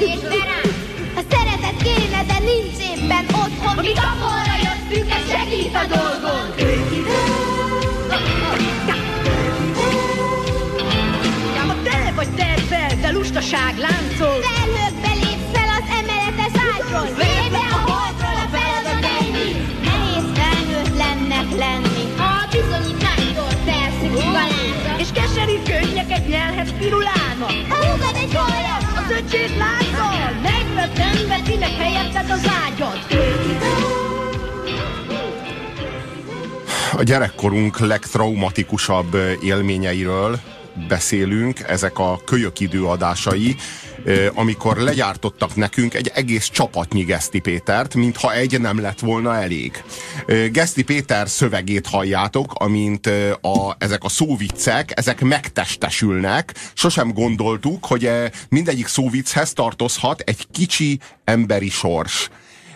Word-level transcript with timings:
és 0.00 0.20
verán. 0.22 0.68
A 1.16 1.22
szeretet 1.30 1.82
kéne, 1.82 2.20
de 2.30 2.38
nincs 2.50 2.78
éppen 2.92 3.24
otthon. 3.42 3.74
Mi 3.84 3.92
kaporra 4.02 4.56
jöttünk, 4.66 5.10
ez 5.10 5.24
segít 5.30 5.74
a 5.74 5.84
dolgon. 5.94 6.46
Ja, 11.56 11.76
tele 11.82 12.12
vagy 12.16 12.28
tervel, 12.28 12.90
de 13.00 13.10
lustaság 13.10 13.74
láncol. 13.86 14.36
Felhőkbe 14.48 15.12
lép 15.22 15.40
fel 15.54 15.68
az 15.78 15.86
emeletes 15.98 16.54
ágyról. 16.72 17.08
Védve 17.20 17.64
a 17.76 17.80
holdról 17.90 18.38
a 18.44 18.46
feladat 18.54 19.04
ennyi. 19.18 19.50
Nehéz 19.88 20.26
felnőttlennek 20.38 21.48
lenni. 21.62 22.04
Ha 22.16 22.28
a 22.42 22.48
bizonyítványtól 22.54 23.52
felszűnik 23.66 24.28
a 24.40 24.46
láza. 24.52 24.92
És 25.02 25.08
keserű 25.18 25.56
könnyeket 25.70 26.28
nyelhez 26.28 26.70
pirulálnak. 26.78 27.54
A 27.74 27.76
húgad 27.84 28.16
egy 28.22 28.34
hollyam. 28.34 28.82
Az 29.00 29.10
öcsét 29.18 29.44
kinek 29.56 29.83
helyetted 31.84 32.30
az 32.30 32.50
ágyat. 32.66 33.06
A 36.96 37.02
gyerekkorunk 37.02 37.78
legtraumatikusabb 37.78 39.16
élményeiről 39.42 40.38
beszélünk, 40.88 41.60
ezek 41.60 41.98
a 41.98 42.20
kölyök 42.24 42.60
időadásai, 42.60 43.56
amikor 44.34 44.76
legyártottak 44.76 45.56
nekünk 45.56 45.94
egy 45.94 46.10
egész 46.14 46.48
csapatnyi 46.48 47.02
Geszti 47.02 47.38
Pétert, 47.38 47.94
mintha 47.94 48.34
egy 48.34 48.60
nem 48.60 48.80
lett 48.80 49.00
volna 49.00 49.36
elég. 49.36 49.82
Geszti 50.52 50.82
Péter 50.82 51.28
szövegét 51.28 51.86
halljátok, 51.86 52.52
amint 52.54 53.06
a, 53.40 53.76
ezek 53.78 54.04
a 54.04 54.08
szóviccek, 54.08 54.92
ezek 54.94 55.20
megtestesülnek. 55.20 56.54
Sosem 56.74 57.12
gondoltuk, 57.12 57.86
hogy 57.86 58.10
mindegyik 58.48 58.86
szóvicchez 58.86 59.52
tartozhat 59.52 60.20
egy 60.20 60.46
kicsi 60.52 60.98
emberi 61.24 61.68
sors 61.68 62.30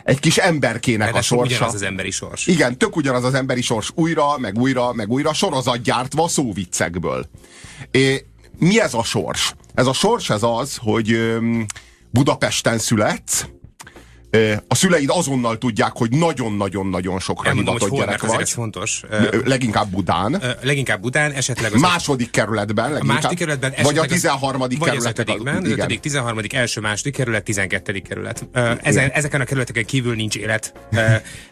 egy 0.08 0.20
kis 0.20 0.36
emberkének 0.36 1.14
a 1.14 1.22
sorsa. 1.22 1.55
ugyanaz 1.55 1.74
az 1.74 1.83
emberi 1.83 2.11
sors. 2.11 2.47
Igen, 2.47 2.78
tök 2.78 2.97
ugyanaz 2.97 3.24
az 3.24 3.34
emberi 3.34 3.62
sors. 3.62 3.91
Újra, 3.95 4.39
meg 4.39 4.58
újra, 4.58 4.92
meg 4.92 5.11
újra 5.11 5.33
sorozatgyártva 5.33 6.28
szóviccekből. 6.28 7.27
É, 7.91 8.24
mi 8.59 8.81
ez 8.81 8.95
a 8.95 9.03
sors? 9.03 9.55
Ez 9.75 9.87
a 9.87 9.92
sors 9.92 10.31
ez 10.31 10.42
az, 10.42 10.77
hogy 10.81 11.37
Budapesten 12.11 12.78
születsz, 12.78 13.47
a 14.69 14.75
szüleid 14.75 15.11
azonnal 15.12 15.59
tudják, 15.59 15.92
hogy 15.92 16.11
nagyon-nagyon-nagyon 16.11 17.19
sokra 17.19 17.53
hivatott 17.53 17.91
gyerek 17.91 18.23
vagy. 18.23 18.41
Ez 18.41 18.53
fontos. 18.53 19.03
Leginkább 19.45 19.89
Budán. 19.89 20.42
Leginkább 20.62 21.01
Budán, 21.01 21.33
esetleg 21.33 21.73
az 21.75 21.81
Második 21.81 22.31
kerületben. 22.31 22.95
A 22.95 23.05
második 23.05 23.39
kerületben. 23.39 23.75
Vagy 23.83 23.98
a 23.98 24.06
13. 24.06 24.61
Vagy 24.61 24.79
kerület. 24.79 25.19
az 25.19 25.25
5. 25.29 25.79
5. 25.79 26.01
13. 26.01 26.39
első, 26.51 26.81
második 26.81 27.14
kerület, 27.14 27.45
12. 27.45 28.01
kerület. 28.01 28.47
Ezen, 28.83 29.11
ezeken 29.11 29.41
a 29.41 29.45
kerületeken 29.45 29.84
kívül 29.84 30.14
nincs 30.14 30.36
élet. 30.36 30.73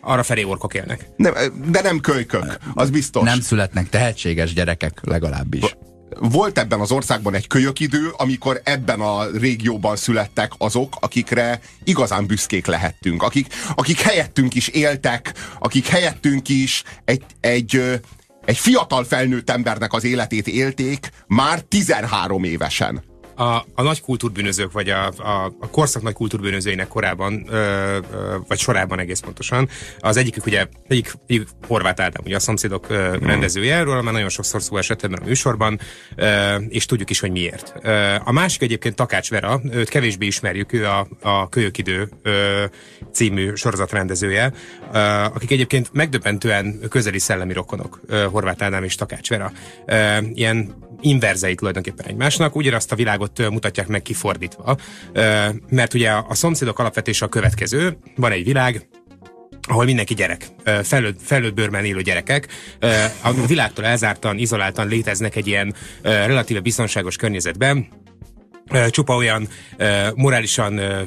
Arra 0.01 0.23
felé 0.23 0.43
orkok 0.43 0.75
élnek. 0.75 1.09
Nem, 1.17 1.35
de 1.71 1.81
nem 1.81 2.01
kölykök, 2.01 2.59
az 2.75 2.91
biztos. 2.91 3.23
Nem 3.23 3.41
születnek 3.41 3.89
tehetséges 3.89 4.53
gyerekek 4.53 5.01
legalábbis 5.03 5.77
volt 6.19 6.59
ebben 6.59 6.81
az 6.81 6.91
országban 6.91 7.35
egy 7.35 7.47
kölyök 7.47 7.81
idő, 7.81 8.13
amikor 8.17 8.61
ebben 8.65 9.01
a 9.01 9.25
régióban 9.27 9.97
születtek 9.97 10.53
azok, 10.59 10.97
akikre 11.01 11.61
igazán 11.85 12.27
büszkék 12.27 12.67
lehettünk, 12.67 13.23
akik, 13.23 13.47
akik 13.75 14.01
helyettünk 14.01 14.55
is 14.55 14.69
éltek, 14.69 15.35
akik 15.59 15.87
helyettünk 15.87 16.49
is 16.49 16.83
egy, 17.05 17.23
egy, 17.41 18.01
egy 18.45 18.59
fiatal 18.59 19.05
felnőtt 19.05 19.51
embernek 19.51 19.93
az 19.93 20.05
életét 20.05 20.47
élték 20.47 21.11
már 21.27 21.61
13 21.61 22.45
évesen 22.45 23.03
a, 23.37 23.65
a 23.75 23.83
nagy 23.83 24.01
kultúrbűnözők, 24.01 24.73
vagy 24.73 24.91
a, 24.91 25.07
a, 25.07 25.45
a 25.61 25.71
korszak 25.71 26.03
nagy 26.03 26.13
kultúrbűnözőinek 26.13 26.89
korában, 26.89 27.47
ö, 27.49 27.55
ö, 28.13 28.37
vagy 28.49 28.59
sorában 28.59 28.99
egész 28.99 29.21
pontosan. 29.21 29.69
Az 29.99 30.17
egyikük 30.17 30.47
ugye, 30.47 30.67
egyik, 30.89 31.13
egyik 31.27 31.49
Horváth 31.67 32.03
Ádám, 32.03 32.23
ugye 32.25 32.37
a 32.37 32.41
szomszédok 32.41 32.91
ö, 32.91 33.17
mm. 33.17 33.27
rendezője, 33.27 33.77
erről 33.77 34.03
már 34.03 34.13
nagyon 34.13 34.29
sokszor 34.29 34.63
szó 34.63 34.77
esett 34.77 35.03
ebben 35.03 35.19
a 35.23 35.27
műsorban, 35.27 35.81
ö, 36.17 36.55
és 36.69 36.87
tudjuk 36.87 37.11
is, 37.11 37.21
hogy 37.21 37.31
miért. 37.31 37.75
Ö, 37.83 38.15
a 38.25 38.33
másik 38.33 38.63
egyébként 38.63 38.95
Takács 38.95 39.31
Vera, 39.31 39.61
őt 39.71 39.89
kevésbé 39.89 40.27
ismerjük, 40.27 40.73
ő 40.73 40.87
a, 40.87 41.09
a 41.21 41.49
Kölyökidő 41.49 42.09
ö, 42.23 42.65
című 43.13 43.55
sorozat 43.55 43.93
rendezője, 43.93 44.53
ö, 44.93 44.99
akik 44.99 45.51
egyébként 45.51 45.89
megdöbbentően 45.93 46.79
közeli 46.89 47.19
szellemi 47.19 47.53
rokonok, 47.53 48.01
ö, 48.07 48.27
Horváth 48.31 48.65
Ádám 48.65 48.85
és 48.85 48.95
Takács 48.95 49.29
Vera. 49.29 49.53
Ö, 49.87 50.17
ilyen 50.35 50.85
inverzei 51.01 51.55
tulajdonképpen 51.55 52.07
egymásnak, 52.07 52.57
úgy 52.57 52.67
azt 52.67 52.93
a 52.93 52.97
világot 52.97 53.51
mutatják 53.51 53.87
meg 53.87 54.03
kifordítva. 54.03 54.77
Mert 55.69 55.95
ugye 55.95 56.11
a 56.11 56.35
szomszédok 56.35 56.79
alapvetése 56.79 57.25
a 57.25 57.29
következő, 57.29 57.99
van 58.17 58.33
egy 58.33 58.45
világ, 58.45 58.89
ahol 59.69 59.85
mindenki 59.85 60.15
gyerek, 60.15 60.47
felnőtt, 60.83 61.21
felnőtt 61.23 61.55
bőrben 61.55 61.85
élő 61.85 62.03
gyerekek, 62.03 62.49
a 63.23 63.47
világtól 63.47 63.85
elzártan, 63.85 64.39
izoláltan 64.39 64.89
léteznek 64.89 65.37
egy 65.37 65.47
ilyen 65.47 65.75
relatíve 66.03 66.61
biztonságos 66.61 67.17
környezetben, 67.17 67.89
csupa 68.91 69.15
olyan 69.15 69.49
uh, 69.79 70.07
morálisan 70.15 70.79
uh, 70.79 71.01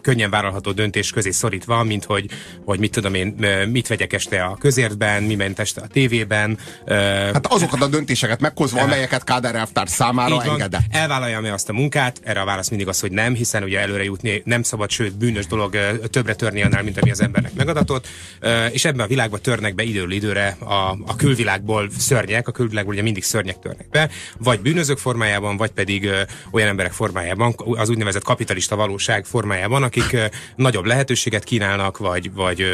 könnyen 0.00 0.30
vállalható 0.30 0.72
döntés 0.72 1.10
közé 1.10 1.30
szorítva, 1.30 1.82
mint 1.82 2.04
hogy, 2.04 2.26
hogy 2.64 2.78
mit 2.78 2.90
tudom 2.90 3.14
én, 3.14 3.34
mit 3.70 3.86
vegyek 3.86 4.12
este 4.12 4.42
a 4.42 4.56
közértben, 4.56 5.22
mi 5.22 5.34
ment 5.34 5.58
este 5.58 5.80
a 5.80 5.86
tévében. 5.86 6.58
Uh, 6.86 6.96
hát 7.32 7.46
azokat 7.46 7.82
a 7.82 7.86
döntéseket 7.86 8.40
meghozva, 8.40 8.78
uh, 8.78 8.84
amelyeket 8.84 9.24
Káder 9.24 9.54
elvtárs 9.54 9.90
számára 9.90 10.34
van, 10.34 10.48
engedett. 10.48 10.80
Elvállalja-e 10.90 11.52
azt 11.52 11.68
a 11.68 11.72
munkát? 11.72 12.20
Erre 12.22 12.40
a 12.40 12.44
válasz 12.44 12.68
mindig 12.68 12.88
az, 12.88 13.00
hogy 13.00 13.12
nem, 13.12 13.34
hiszen 13.34 13.62
ugye 13.62 13.80
előre 13.80 14.04
jutni 14.04 14.42
nem 14.44 14.62
szabad, 14.62 14.90
sőt 14.90 15.16
bűnös 15.16 15.46
dolog 15.46 15.76
többre 16.10 16.34
törni 16.34 16.62
annál, 16.62 16.82
mint 16.82 17.00
ami 17.00 17.10
az 17.10 17.20
embernek 17.20 17.52
megadatott. 17.54 18.08
Uh, 18.42 18.72
és 18.72 18.84
ebben 18.84 19.04
a 19.04 19.08
világban 19.08 19.40
törnek 19.42 19.74
be 19.74 19.82
időről 19.82 20.12
időre 20.12 20.56
a, 20.60 20.98
a 21.06 21.16
külvilágból 21.16 21.90
szörnyek, 21.98 22.48
a 22.48 22.52
külvilágból 22.52 22.92
ugye 22.92 23.02
mindig 23.02 23.22
szörnyek 23.22 23.58
törnek 23.58 23.88
be, 23.88 24.10
vagy 24.38 24.60
bűnözők 24.60 24.98
formájában, 24.98 25.56
vagy 25.56 25.70
pedig 25.70 26.08
olyan 26.50 26.68
emberek 26.80 26.98
formájában, 26.98 27.54
az 27.56 27.88
úgynevezett 27.88 28.22
kapitalista 28.22 28.76
valóság 28.76 29.24
formájában, 29.24 29.82
akik 29.82 30.16
nagyobb 30.56 30.84
lehetőséget 30.84 31.44
kínálnak, 31.44 31.98
vagy, 31.98 32.32
vagy 32.32 32.64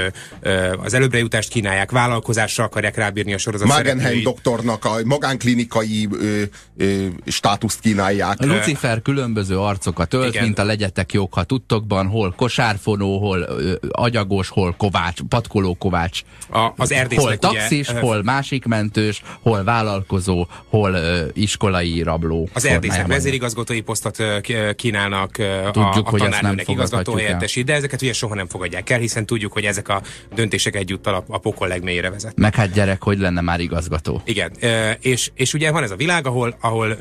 az 0.82 0.94
előbbre 0.94 1.18
jutást 1.18 1.48
kínálják, 1.48 1.90
vállalkozásra 1.90 2.64
akarják 2.64 2.96
rábírni 2.96 3.34
a 3.34 3.38
sorozat 3.38 3.68
Magenheim 3.68 4.22
doktornak 4.22 4.84
a 4.84 4.96
magánklinikai 5.04 6.08
ö, 6.12 6.42
ö, 6.76 7.06
státuszt 7.26 7.80
kínálják. 7.80 8.40
A 8.40 8.46
Lucifer 8.46 9.02
különböző 9.02 9.58
arcokat 9.58 10.14
ölt, 10.14 10.28
Igen. 10.28 10.42
mint 10.42 10.58
a 10.58 10.64
legyetek 10.64 11.12
jók, 11.12 11.34
ha 11.34 11.44
tudtokban, 11.44 12.06
hol 12.06 12.34
kosárfonó, 12.36 13.18
hol 13.18 13.38
ö, 13.38 13.74
agyagos, 13.90 14.48
hol 14.48 14.74
kovács, 14.78 15.20
patkoló 15.28 15.74
kovács. 15.74 16.20
A, 16.50 16.72
az 16.76 16.94
hol 17.14 17.36
taxis, 17.36 17.88
ugye, 17.88 18.00
hol 18.00 18.22
másik 18.22 18.64
mentős, 18.64 19.22
hol 19.40 19.64
vállalkozó, 19.64 20.46
hol 20.68 20.92
ö, 20.92 21.24
iskolai 21.32 22.02
rabló. 22.02 22.48
Az 22.52 22.64
erdészek 22.64 23.06
vezérigazgatói 23.06 23.80
posztot 24.00 24.74
kínálnak 24.76 25.30
tudjuk, 25.72 26.08
a, 26.08 26.12
a 26.12 26.16
tanárnőnek 26.16 26.68
igazgató 26.68 27.14
helyettesi, 27.14 27.62
de 27.62 27.74
ezeket 27.74 28.02
ugye 28.02 28.12
soha 28.12 28.34
nem 28.34 28.48
fogadják 28.48 28.90
el, 28.90 28.98
hiszen 28.98 29.26
tudjuk, 29.26 29.52
hogy 29.52 29.64
ezek 29.64 29.88
a 29.88 30.02
döntések 30.34 30.76
egyúttal 30.76 31.14
a, 31.14 31.24
a 31.28 31.38
pokol 31.38 31.68
legmélyére 31.68 32.10
vezetnek. 32.10 32.36
Meg 32.36 32.54
hát 32.54 32.72
gyerek, 32.72 33.02
hogy 33.02 33.18
lenne 33.18 33.40
már 33.40 33.60
igazgató. 33.60 34.22
Igen, 34.24 34.52
és, 35.00 35.30
és 35.34 35.54
ugye 35.54 35.70
van 35.70 35.82
ez 35.82 35.90
a 35.90 35.96
világ, 35.96 36.26
ahol, 36.26 36.56
ahol 36.60 36.98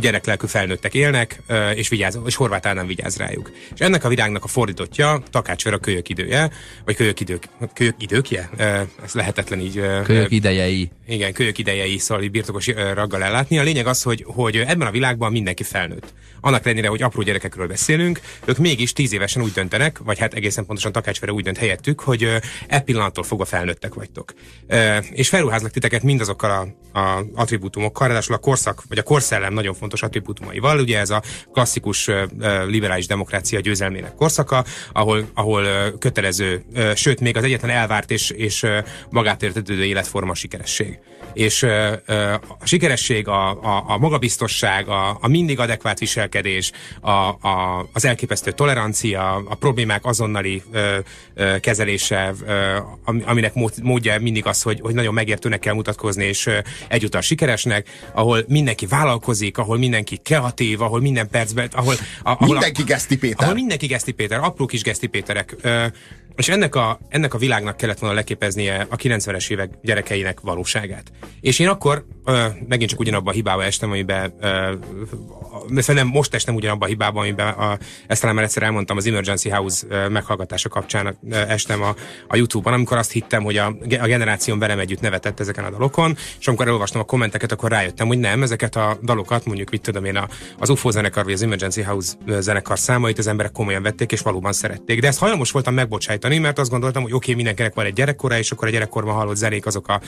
gyereklelkű 0.00 0.46
felnőttek 0.46 0.94
élnek, 0.94 1.42
és, 1.74 1.88
vigyáz, 1.88 2.18
és 2.26 2.34
Horváth 2.34 2.68
Ádám 2.68 2.86
vigyáz 2.86 3.16
rájuk. 3.16 3.52
És 3.74 3.80
ennek 3.80 4.04
a 4.04 4.08
világnak 4.08 4.44
a 4.44 4.48
fordítottja 4.48 5.22
Takács 5.30 5.64
Vera 5.64 5.78
kölyök 5.78 6.08
idője, 6.08 6.50
vagy 6.84 6.96
kölyök, 6.96 7.20
idők, 7.20 7.44
kölyök 7.74 7.94
időkje? 7.98 8.50
Ez 9.04 9.12
lehetetlen 9.12 9.60
így. 9.60 9.82
Kölyök 10.04 10.30
idejei. 10.30 10.90
Igen, 11.08 11.32
kölyök 11.32 11.58
idejei, 11.58 11.98
szóval 11.98 12.28
birtokos 12.28 12.66
raggal 12.94 13.22
ellátni. 13.22 13.58
A 13.58 13.62
lényeg 13.62 13.86
az, 13.86 14.02
hogy, 14.02 14.24
hogy 14.26 14.56
ebben 14.56 14.86
a 14.86 14.90
világban 14.90 15.32
mindenki 15.56 15.62
felnőtt. 15.64 16.14
Annak 16.40 16.64
ellenére, 16.64 16.88
hogy 16.88 17.02
apró 17.02 17.22
gyerekekről 17.22 17.66
beszélünk, 17.66 18.20
ők 18.44 18.56
mégis 18.56 18.92
tíz 18.92 19.12
évesen 19.12 19.42
úgy 19.42 19.52
döntenek, 19.52 19.98
vagy 19.98 20.18
hát 20.18 20.34
egészen 20.34 20.66
pontosan 20.66 20.92
Takácsfere 20.92 21.32
úgy 21.32 21.44
dönt 21.44 21.56
helyettük, 21.58 22.00
hogy 22.00 22.28
e 22.66 22.80
pillanattól 22.80 23.24
fogva 23.24 23.44
felnőttek 23.44 23.94
vagytok. 23.94 24.32
És 25.10 25.28
felruházlak 25.28 25.70
titeket 25.70 26.02
mindazokkal 26.02 26.50
a, 26.92 26.98
a 26.98 27.24
attribútumokkal, 27.34 28.06
ráadásul 28.06 28.34
a 28.34 28.38
korszak, 28.38 28.82
vagy 28.88 28.98
a 28.98 29.02
korszellem 29.02 29.52
nagyon 29.52 29.74
fontos 29.74 30.02
attribútumaival, 30.02 30.78
ugye 30.78 30.98
ez 30.98 31.10
a 31.10 31.22
klasszikus 31.52 32.10
liberális 32.66 33.06
demokrácia 33.06 33.60
győzelmének 33.60 34.14
korszaka, 34.14 34.64
ahol, 34.92 35.30
ahol 35.34 35.92
kötelező, 35.98 36.64
sőt, 36.94 37.20
még 37.20 37.36
az 37.36 37.44
egyetlen 37.44 37.70
elvárt 37.70 38.10
és, 38.10 38.30
és 38.30 38.66
magát 39.10 39.42
értetődő 39.42 39.84
életforma 39.84 40.34
sikeresség. 40.34 40.98
És 41.32 41.62
a 41.62 42.40
sikeresség, 42.64 43.28
a, 43.28 43.50
a, 43.50 43.84
a 43.86 43.98
magabiztosság, 43.98 44.88
a, 44.88 45.18
a 45.20 45.28
mind 45.28 45.45
mindig 45.46 45.64
adekvát 45.64 45.98
viselkedés, 45.98 46.72
a, 47.00 47.10
a, 47.10 47.88
az 47.92 48.04
elképesztő 48.04 48.52
tolerancia, 48.52 49.34
a 49.34 49.54
problémák 49.54 50.04
azonnali 50.04 50.62
ö, 50.72 50.98
ö, 51.34 51.58
kezelése, 51.60 52.32
ö, 52.46 52.76
aminek 53.04 53.52
módja 53.82 54.20
mindig 54.20 54.46
az, 54.46 54.62
hogy, 54.62 54.80
hogy 54.80 54.94
nagyon 54.94 55.14
megértőnek 55.14 55.58
kell 55.58 55.74
mutatkozni, 55.74 56.24
és 56.24 56.46
ö, 56.46 56.58
egyúttal 56.88 57.20
sikeresnek, 57.20 57.88
ahol 58.12 58.44
mindenki 58.48 58.86
vállalkozik, 58.86 59.58
ahol 59.58 59.78
mindenki 59.78 60.16
kreatív, 60.16 60.80
ahol 60.80 61.00
minden 61.00 61.28
percben, 61.28 61.68
ahol... 61.72 61.94
A, 62.22 62.30
ahol 62.30 62.48
mindenki 62.48 62.82
Geszti 62.82 63.16
Péter. 63.16 63.42
Ahol 63.42 63.54
mindenki 63.54 63.86
Geszti 63.86 64.12
Péter, 64.12 64.38
apró 64.38 64.66
kis 64.66 64.82
Geszti 64.82 65.06
Péterek. 65.06 65.56
Ö, 65.60 65.86
és 66.36 66.48
ennek 66.48 66.74
a, 66.74 66.98
ennek 67.08 67.34
a 67.34 67.38
világnak 67.38 67.76
kellett 67.76 67.98
volna 67.98 68.14
leképeznie 68.14 68.86
a 68.88 68.96
90-es 68.96 69.50
évek 69.50 69.70
gyerekeinek 69.82 70.40
valóságát. 70.40 71.10
És 71.40 71.58
én 71.58 71.68
akkor 71.68 72.04
ö, 72.24 72.46
megint 72.68 72.90
csak 72.90 73.00
ugyanabban 73.00 73.32
a 73.32 73.36
hibába 73.36 73.64
estem, 73.64 73.90
amiben 73.90 74.34
ö, 74.40 74.72
nem, 75.92 76.06
most 76.06 76.34
estem 76.34 76.54
ugyanabban 76.54 76.88
a 76.88 76.90
hibában, 76.90 77.22
amiben 77.22 77.48
a, 77.48 77.78
ezt 78.06 78.20
talán 78.20 78.34
már 78.34 78.44
egyszer 78.44 78.62
elmondtam, 78.62 78.96
az 78.96 79.06
Emergency 79.06 79.48
House 79.48 79.86
ö, 79.88 80.08
meghallgatása 80.08 80.68
kapcsán 80.68 81.18
ö, 81.30 81.36
estem 81.36 81.82
a, 81.82 81.94
a 82.28 82.36
Youtube-on, 82.36 82.74
amikor 82.74 82.96
azt 82.96 83.12
hittem, 83.12 83.42
hogy 83.42 83.56
a, 83.56 83.66
a 84.00 84.06
generáción 84.06 84.58
velem 84.58 84.78
együtt 84.78 85.00
nevetett 85.00 85.40
ezeken 85.40 85.64
a 85.64 85.70
dalokon, 85.70 86.16
és 86.38 86.48
amikor 86.48 86.66
elolvastam 86.66 87.00
a 87.00 87.04
kommenteket, 87.04 87.52
akkor 87.52 87.70
rájöttem, 87.70 88.06
hogy 88.06 88.18
nem, 88.18 88.42
ezeket 88.42 88.76
a 88.76 88.98
dalokat, 89.02 89.44
mondjuk 89.44 89.70
mit 89.70 89.80
tudom 89.80 90.04
én, 90.04 90.16
a, 90.16 90.28
az 90.58 90.68
UFO 90.68 90.90
zenekar, 90.90 91.24
vagy 91.24 91.32
az 91.32 91.42
Emergency 91.42 91.82
House 91.82 92.14
zenekar 92.38 92.78
számait 92.78 93.18
az 93.18 93.26
emberek 93.26 93.52
komolyan 93.52 93.82
vették, 93.82 94.12
és 94.12 94.20
valóban 94.20 94.52
szerették. 94.52 95.00
De 95.00 95.06
ezt 95.06 95.18
hajlamos 95.18 95.50
voltam 95.50 95.74
megbocsájtani 95.74 96.25
állítani, 96.26 96.38
mert 96.38 96.58
azt 96.58 96.70
gondoltam, 96.70 97.02
hogy 97.02 97.12
oké, 97.12 97.24
okay, 97.24 97.34
mindenkinek 97.34 97.74
van 97.74 97.84
egy 97.84 97.92
gyerekkora, 97.92 98.38
és 98.38 98.50
akkor 98.50 98.68
a 98.68 98.70
gyerekkorban 98.70 99.14
hallott 99.14 99.36
zenék 99.36 99.66
azok 99.66 99.88
a 99.88 100.00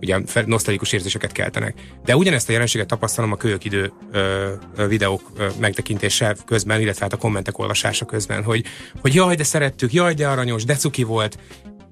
ugye, 0.00 0.18
nosztalikus 0.46 0.92
érzéseket 0.92 1.32
keltenek. 1.32 1.74
De 2.04 2.16
ugyanezt 2.16 2.48
a 2.48 2.52
jelenséget 2.52 2.86
tapasztalom 2.86 3.32
a 3.32 3.36
kölyök 3.36 3.64
idő 3.64 3.92
ö, 4.12 4.52
videók 4.88 5.30
ö, 5.36 5.46
megtekintése 5.60 6.36
közben, 6.46 6.80
illetve 6.80 7.02
hát 7.02 7.12
a 7.12 7.16
kommentek 7.16 7.58
olvasása 7.58 8.04
közben, 8.04 8.42
hogy, 8.42 8.64
hogy 9.00 9.14
jaj, 9.14 9.34
de 9.34 9.44
szerettük, 9.44 9.92
jaj, 9.92 10.14
de 10.14 10.28
aranyos, 10.28 10.64
de 10.64 10.74
cuki 10.74 11.02
volt, 11.02 11.38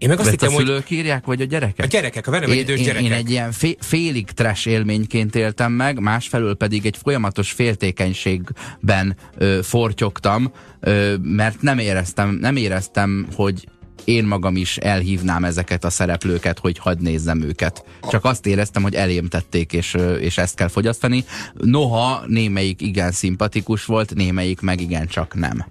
én 0.03 0.09
meg 0.09 0.21
azt 0.21 0.31
hittem, 0.31 0.55
a 0.55 0.59
szülők 0.59 0.87
hogy... 0.89 0.97
írják, 0.97 1.25
vagy 1.27 1.41
a 1.41 1.45
gyerekek? 1.45 1.85
A 1.85 1.89
gyerekek, 1.89 2.27
a 2.27 2.31
velem 2.31 2.51
én, 2.51 2.59
idős 2.59 2.79
én, 2.79 2.85
gyerekek. 2.85 3.07
Én 3.07 3.13
egy 3.13 3.31
ilyen 3.31 3.53
fé, 3.53 3.77
félig 3.81 4.31
trash 4.31 4.69
élményként 4.69 5.35
éltem 5.35 5.73
meg, 5.73 6.01
másfelől 6.01 6.55
pedig 6.55 6.87
egy 6.87 6.97
folyamatos 7.03 7.53
féltékenységben 7.53 9.17
ö, 9.37 9.59
fortyogtam, 9.63 10.53
ö, 10.81 11.15
mert 11.23 11.63
nem 11.63 11.79
éreztem, 11.79 12.39
nem 12.41 12.57
éreztem, 12.57 13.27
hogy 13.35 13.67
én 14.05 14.25
magam 14.25 14.57
is 14.57 14.77
elhívnám 14.77 15.45
ezeket 15.45 15.85
a 15.85 15.91
szereplőket, 15.91 16.59
hogy 16.59 16.79
hadd 16.79 17.03
nézzem 17.03 17.43
őket. 17.43 17.85
Csak 18.11 18.25
azt 18.25 18.47
éreztem, 18.47 18.83
hogy 18.83 18.95
elém 18.95 19.29
tették, 19.29 19.73
és, 19.73 19.97
és 20.21 20.39
ezt 20.39 20.55
kell 20.55 20.69
fogyasztani. 20.69 21.25
Noha 21.55 22.23
némelyik 22.27 22.81
igen 22.81 23.13
szimpatikus 23.13 23.85
volt, 23.85 24.15
némelyik 24.15 24.61
meg 24.61 24.81
igen 24.81 25.07
csak 25.07 25.35
nem. 25.35 25.65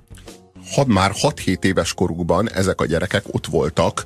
Had 0.72 0.88
már 0.88 1.12
6-7 1.22 1.64
éves 1.64 1.94
korukban 1.94 2.52
ezek 2.52 2.82
a 2.82 2.86
gyerekek 2.86 3.24
ott 3.28 3.46
voltak 3.46 4.06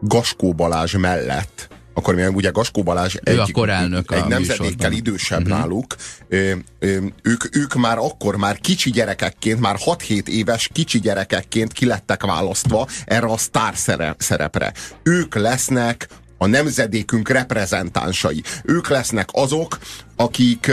Gaskó 0.00 0.52
Balázs 0.52 0.94
mellett, 0.94 1.68
akkor 1.94 2.14
mi 2.14 2.26
ugye 2.26 2.50
Gaskó 2.50 2.82
Balázs 2.82 3.14
egy, 3.22 3.38
akkor 3.38 3.70
elnök 3.70 4.12
egy 4.12 4.24
nemzedékkel 4.24 4.92
idősebb 4.92 5.40
uh-huh. 5.40 5.58
náluk, 5.58 5.94
ö, 6.28 6.52
ö, 6.78 6.96
ők, 7.22 7.56
ők 7.56 7.74
már 7.74 7.98
akkor 7.98 8.36
már 8.36 8.58
kicsi 8.58 8.90
gyerekekként, 8.90 9.60
már 9.60 9.76
6-7 9.84 10.26
éves 10.26 10.68
kicsi 10.72 11.00
gyerekekként 11.00 11.72
kilettek 11.72 12.22
választva 12.22 12.88
erre 13.04 13.26
a 13.26 13.36
sztár 13.36 13.74
szerepre. 14.18 14.72
Ők 15.02 15.34
lesznek 15.34 16.08
a 16.38 16.46
nemzedékünk 16.46 17.28
reprezentánsai. 17.28 18.42
Ők 18.64 18.88
lesznek 18.88 19.28
azok, 19.32 19.78
akik 20.16 20.70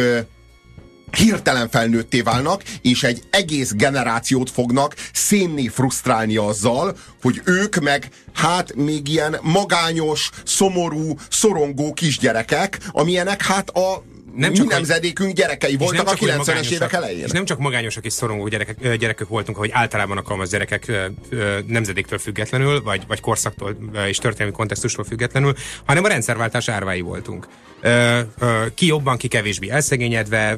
hirtelen 1.17 1.69
felnőtté 1.69 2.21
válnak, 2.21 2.63
és 2.81 3.03
egy 3.03 3.21
egész 3.29 3.71
generációt 3.73 4.51
fognak 4.51 4.95
szénné 5.13 5.67
frusztrálni 5.67 6.35
azzal, 6.35 6.97
hogy 7.21 7.41
ők 7.45 7.75
meg 7.75 8.09
hát 8.33 8.75
még 8.75 9.07
ilyen 9.07 9.37
magányos, 9.41 10.29
szomorú, 10.45 11.15
szorongó 11.29 11.93
kisgyerekek, 11.93 12.77
amilyenek 12.91 13.41
hát 13.41 13.69
a 13.69 14.03
nem 14.35 14.51
mi 14.51 14.57
csak, 14.57 14.69
nemzedékünk 14.69 15.33
gyerekei 15.33 15.75
voltak 15.75 16.07
a 16.07 16.13
90-es 16.13 16.71
évek 16.71 16.93
elején. 16.93 17.23
És 17.23 17.31
nem 17.31 17.45
csak 17.45 17.59
magányosak 17.59 18.05
és 18.05 18.13
szorongó 18.13 18.47
gyerekek, 18.47 18.97
gyerekek 18.97 19.27
voltunk, 19.27 19.57
ahogy 19.57 19.69
általában 19.73 20.17
alkalmaz 20.17 20.49
gyerekek 20.49 20.91
nemzedéktől 21.67 22.19
függetlenül, 22.19 22.81
vagy, 22.81 23.03
vagy 23.07 23.19
korszaktól 23.19 23.77
és 24.07 24.17
történelmi 24.17 24.53
kontextustól 24.53 25.05
függetlenül, 25.05 25.53
hanem 25.85 26.03
a 26.03 26.07
rendszerváltás 26.07 26.69
árvái 26.69 27.01
voltunk. 27.01 27.47
Ki 28.73 28.85
jobban, 28.85 29.17
ki 29.17 29.27
kevésbé 29.27 29.69
elszegényedve, 29.69 30.57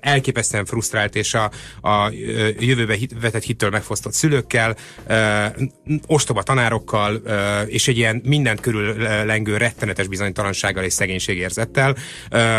elképesztően 0.00 0.64
frusztrált 0.64 1.16
és 1.16 1.34
a, 1.34 1.50
a 1.80 2.10
jövőbe 2.58 2.94
hit, 2.94 3.14
vetett 3.20 3.42
hittől 3.42 3.70
megfosztott 3.70 4.12
szülőkkel, 4.12 4.76
ostoba 6.06 6.42
tanárokkal, 6.42 7.22
és 7.66 7.88
egy 7.88 7.96
ilyen 7.96 8.20
mindent 8.24 8.60
körül 8.60 8.96
lengő 9.24 9.56
rettenetes 9.56 10.06
bizonytalansággal 10.06 10.84
és 10.84 10.92
szegénységérzettel, 10.92 11.96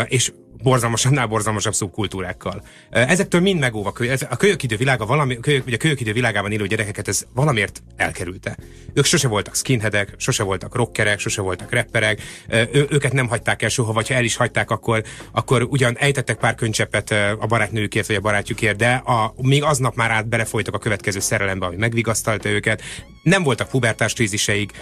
és 0.08 0.32
borzalmasabbnál 0.64 1.26
borzalmasabb 1.26 1.74
szubkultúrákkal. 1.74 2.62
Ezektől 2.90 3.40
mind 3.40 3.60
megóva. 3.60 3.92
A 4.30 4.36
kölyök 4.36 4.62
idő 4.62 4.76
világa 4.76 5.06
valami, 5.06 5.40
kölyök, 5.40 5.66
ugye 5.66 5.74
a 5.74 5.78
kölyök 5.78 6.00
idő 6.00 6.12
világában 6.12 6.52
élő 6.52 6.66
gyerekeket 6.66 7.08
ez 7.08 7.26
valamiért 7.34 7.82
elkerülte. 7.96 8.56
Ők 8.94 9.04
sose 9.04 9.28
voltak 9.28 9.54
skinheadek, 9.54 10.14
sose 10.16 10.42
voltak 10.42 10.74
rockerek, 10.74 11.18
sose 11.18 11.42
voltak 11.42 11.70
rapperek, 11.70 12.22
ő, 12.48 12.86
őket 12.90 13.12
nem 13.12 13.28
hagyták 13.28 13.62
el 13.62 13.68
soha, 13.68 13.92
vagy 13.92 14.08
ha 14.08 14.14
el 14.14 14.24
is 14.24 14.36
hagyták, 14.36 14.70
akkor, 14.70 15.02
akkor 15.32 15.62
ugyan 15.62 15.96
ejtettek 15.98 16.36
pár 16.36 16.54
könycseppet 16.54 17.10
a 17.38 17.46
barátnőjükért, 17.46 18.06
vagy 18.06 18.16
a 18.16 18.20
barátjukért, 18.20 18.76
de 18.76 18.92
a, 18.92 19.34
még 19.42 19.62
aznap 19.62 19.94
már 19.94 20.10
át 20.10 20.28
belefolytak 20.28 20.74
a 20.74 20.78
következő 20.78 21.20
szerelembe, 21.20 21.66
ami 21.66 21.76
megvigasztalta 21.76 22.48
őket. 22.48 22.82
Nem 23.24 23.42
voltak 23.42 23.68
pubertás 23.68 24.12
kríziseik, 24.12 24.72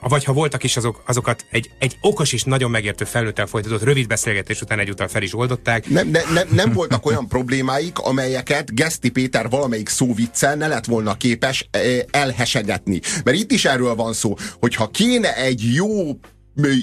vagy 0.00 0.24
ha 0.24 0.32
voltak 0.32 0.64
is, 0.64 0.76
azok, 0.76 1.02
azokat 1.06 1.44
egy, 1.50 1.70
egy 1.78 1.96
okos 2.00 2.32
és 2.32 2.42
nagyon 2.42 2.70
megértő 2.70 3.04
felnőttel 3.04 3.46
folytatott 3.46 3.82
rövid 3.82 4.06
beszélgetés 4.06 4.60
után 4.60 4.78
egyúttal 4.78 5.08
fel 5.08 5.22
is 5.22 5.34
oldották. 5.34 5.88
Nem, 5.88 6.08
ne, 6.08 6.20
ne, 6.32 6.42
nem 6.50 6.72
voltak 6.72 7.06
olyan 7.06 7.28
problémáik, 7.28 7.98
amelyeket 7.98 8.74
Geszti 8.74 9.08
Péter 9.10 9.48
valamelyik 9.48 9.88
szóviccel 9.88 10.54
ne 10.54 10.66
lett 10.66 10.84
volna 10.84 11.14
képes 11.14 11.68
elhesegetni. 12.10 13.00
Mert 13.24 13.36
itt 13.36 13.52
is 13.52 13.64
erről 13.64 13.94
van 13.94 14.12
szó, 14.12 14.34
hogyha 14.60 14.86
kéne 14.86 15.36
egy 15.36 15.74
jó 15.74 16.18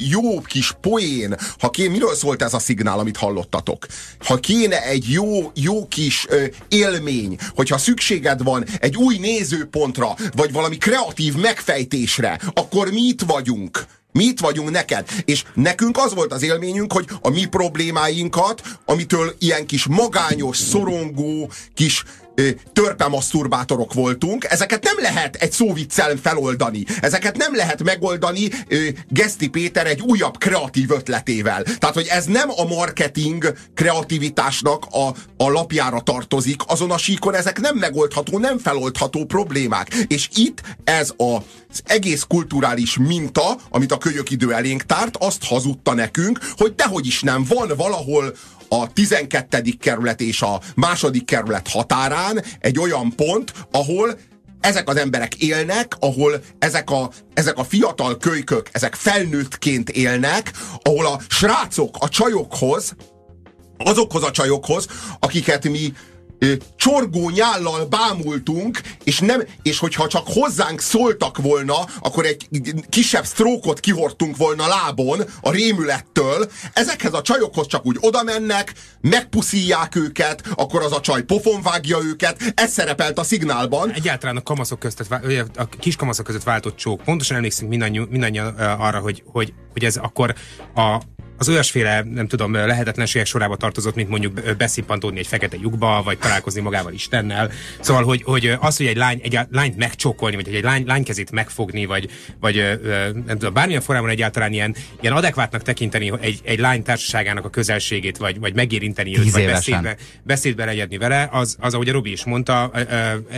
jó 0.10 0.42
kis 0.42 0.74
poén, 0.81 1.36
ha 1.60 1.69
kéne, 1.69 1.92
miről 1.92 2.16
szólt 2.16 2.42
ez 2.42 2.54
a 2.54 2.60
szignál, 2.60 3.00
amit 3.00 3.18
hallottatok? 3.18 3.86
Ha 4.19 4.36
kéne 4.36 4.83
egy 4.83 5.10
jó, 5.10 5.51
jó 5.54 5.88
kis 5.88 6.25
ö, 6.30 6.45
élmény, 6.68 7.38
hogyha 7.56 7.77
szükséged 7.77 8.44
van 8.44 8.66
egy 8.80 8.95
új 8.95 9.18
nézőpontra, 9.18 10.16
vagy 10.36 10.51
valami 10.51 10.77
kreatív 10.77 11.36
megfejtésre, 11.36 12.39
akkor 12.54 12.92
mi 12.92 13.01
itt 13.01 13.22
vagyunk. 13.22 13.86
Mi 14.12 14.24
itt 14.24 14.39
vagyunk 14.39 14.69
neked. 14.69 15.07
És 15.25 15.44
nekünk 15.54 15.97
az 15.97 16.14
volt 16.14 16.33
az 16.33 16.44
élményünk, 16.44 16.94
hogy 16.94 17.07
a 17.21 17.30
mi 17.30 17.45
problémáinkat, 17.45 18.61
amitől 18.85 19.35
ilyen 19.40 19.66
kis 19.66 19.85
magányos, 19.85 20.57
szorongó, 20.57 21.52
kis 21.73 22.04
törpe 22.73 23.07
maszturbátorok 23.07 23.94
voltunk, 23.94 24.45
ezeket 24.49 24.83
nem 24.83 24.95
lehet 24.97 25.35
egy 25.35 25.51
szóviccel 25.51 26.15
feloldani. 26.21 26.85
Ezeket 27.01 27.37
nem 27.37 27.56
lehet 27.56 27.83
megoldani 27.83 28.49
Geszti 29.09 29.47
Péter 29.47 29.87
egy 29.87 30.01
újabb 30.01 30.37
kreatív 30.37 30.92
ötletével. 30.92 31.63
Tehát, 31.63 31.95
hogy 31.95 32.07
ez 32.09 32.25
nem 32.25 32.49
a 32.56 32.63
marketing 32.63 33.54
kreativitásnak 33.73 34.85
a, 34.92 35.07
a 35.44 35.49
lapjára 35.49 35.99
tartozik, 35.99 36.61
azon 36.68 36.92
a 36.92 36.97
síkon 36.97 37.35
ezek 37.35 37.59
nem 37.59 37.75
megoldható, 37.75 38.39
nem 38.39 38.57
feloldható 38.57 39.25
problémák. 39.25 39.94
És 40.07 40.30
itt 40.35 40.61
ez 40.83 41.09
a, 41.18 41.35
az 41.69 41.81
egész 41.83 42.23
kulturális 42.27 42.97
minta, 42.97 43.57
amit 43.69 43.92
a 43.92 43.97
kölyök 43.97 44.31
idő 44.31 44.54
elénk 44.54 44.83
tárt, 44.83 45.18
azt 45.18 45.44
hazudta 45.44 45.94
nekünk, 45.94 46.39
hogy 46.57 46.75
dehogy 46.75 47.06
is 47.06 47.21
nem, 47.21 47.45
van 47.47 47.71
valahol 47.77 48.35
a 48.69 48.94
12. 48.94 49.64
kerület 49.80 50.22
és 50.22 50.42
a 50.42 50.62
második 50.76 51.26
kerület 51.26 51.68
határán 51.68 52.44
egy 52.60 52.80
olyan 52.80 53.16
pont, 53.16 53.54
ahol 53.72 54.18
ezek 54.60 54.90
az 54.90 54.98
emberek 54.98 55.36
élnek, 55.36 55.95
ahol 56.00 56.42
ezek 56.60 56.90
a, 56.90 57.10
ezek 57.34 57.57
a 57.57 57.64
fiatal 57.64 58.18
kölykök, 58.18 58.69
ezek 58.72 58.95
felnőttként 58.95 59.90
élnek, 59.90 60.52
ahol 60.81 61.06
a 61.06 61.19
srácok 61.28 61.95
a 62.00 62.10
csajokhoz, 62.10 62.95
azokhoz 63.78 64.24
a 64.24 64.31
csajokhoz, 64.31 64.88
akiket 65.19 65.69
mi 65.69 65.94
csorgó 66.75 67.30
nyállal 67.30 67.85
bámultunk, 67.85 68.81
és, 69.04 69.19
nem, 69.19 69.44
és 69.61 69.80
hogyha 69.80 70.07
csak 70.07 70.23
hozzánk 70.25 70.81
szóltak 70.81 71.37
volna, 71.37 71.75
akkor 71.99 72.25
egy 72.25 72.47
kisebb 72.89 73.25
sztrókot 73.25 73.80
kihortunk 73.80 74.37
volna 74.37 74.68
lábon 74.68 75.21
a 75.42 75.51
rémülettől. 75.51 76.51
Ezekhez 76.73 77.13
a 77.13 77.21
csajokhoz 77.21 77.68
csak 77.68 77.85
úgy 77.85 77.97
oda 77.99 78.23
mennek, 78.23 78.73
megpuszíják 79.01 79.95
őket, 79.95 80.44
akkor 80.56 80.81
az 80.81 80.92
a 80.92 80.99
csaj 80.99 81.23
pofon 81.23 81.61
vágja 81.61 81.97
őket. 82.04 82.54
Ez 82.56 82.71
szerepelt 82.71 83.19
a 83.19 83.23
szignálban. 83.23 83.92
Egyáltalán 83.92 84.37
a 84.37 84.42
kamaszok 84.42 84.80
között, 84.80 85.11
a 85.56 85.69
kis 85.80 85.95
kamaszok 85.95 86.25
között 86.25 86.44
váltott 86.44 86.75
csók. 86.75 87.01
Pontosan 87.04 87.35
emlékszünk 87.35 87.69
mindannyian, 87.69 88.07
mindannyian 88.11 88.56
arra, 88.57 88.99
hogy, 88.99 89.23
hogy, 89.31 89.54
hogy 89.71 89.83
ez 89.83 89.95
akkor 89.95 90.35
a 90.75 91.01
az 91.37 91.49
olyasféle, 91.49 92.04
nem 92.13 92.27
tudom, 92.27 92.54
lehetetlenségek 92.54 93.27
sorába 93.27 93.56
tartozott, 93.56 93.95
mint 93.95 94.09
mondjuk 94.09 94.56
beszippantódni 94.57 95.19
egy 95.19 95.27
fekete 95.27 95.57
lyukba, 95.61 96.01
vagy 96.04 96.18
találkozni 96.18 96.61
magával 96.61 96.94
Istennel. 96.94 97.51
Szóval, 97.80 98.04
hogy, 98.04 98.21
hogy 98.23 98.57
az, 98.59 98.77
hogy 98.77 98.85
egy 98.85 98.95
lány, 98.97 99.19
egy 99.23 99.39
lányt 99.51 99.77
megcsókolni, 99.77 100.35
vagy 100.35 100.45
hogy 100.45 100.56
egy 100.56 100.63
lány, 100.63 100.83
lány 100.85 101.04
kezét 101.04 101.31
megfogni, 101.31 101.85
vagy, 101.85 102.09
vagy 102.39 102.56
nem 103.25 103.37
tudom, 103.37 103.54
bármilyen 103.54 103.81
formában 103.81 104.09
egyáltalán 104.09 104.54
ilyen, 104.54 104.75
ilyen 105.01 105.13
adekvátnak 105.13 105.61
tekinteni 105.61 106.11
egy, 106.21 106.39
egy 106.44 106.59
lány 106.59 106.83
társaságának 106.83 107.45
a 107.45 107.49
közelségét, 107.49 108.18
vagy, 108.18 108.39
vagy 108.39 108.54
megérinteni 108.54 109.09
őt, 109.18 109.31
vagy 109.31 109.45
beszédbe, 109.45 109.95
beszédbe 110.23 110.65
legyedni 110.65 110.97
vele, 110.97 111.30
az, 111.31 111.57
az, 111.59 111.73
ahogy 111.73 111.89
a 111.89 111.92
Robi 111.92 112.11
is 112.11 112.23
mondta, 112.25 112.71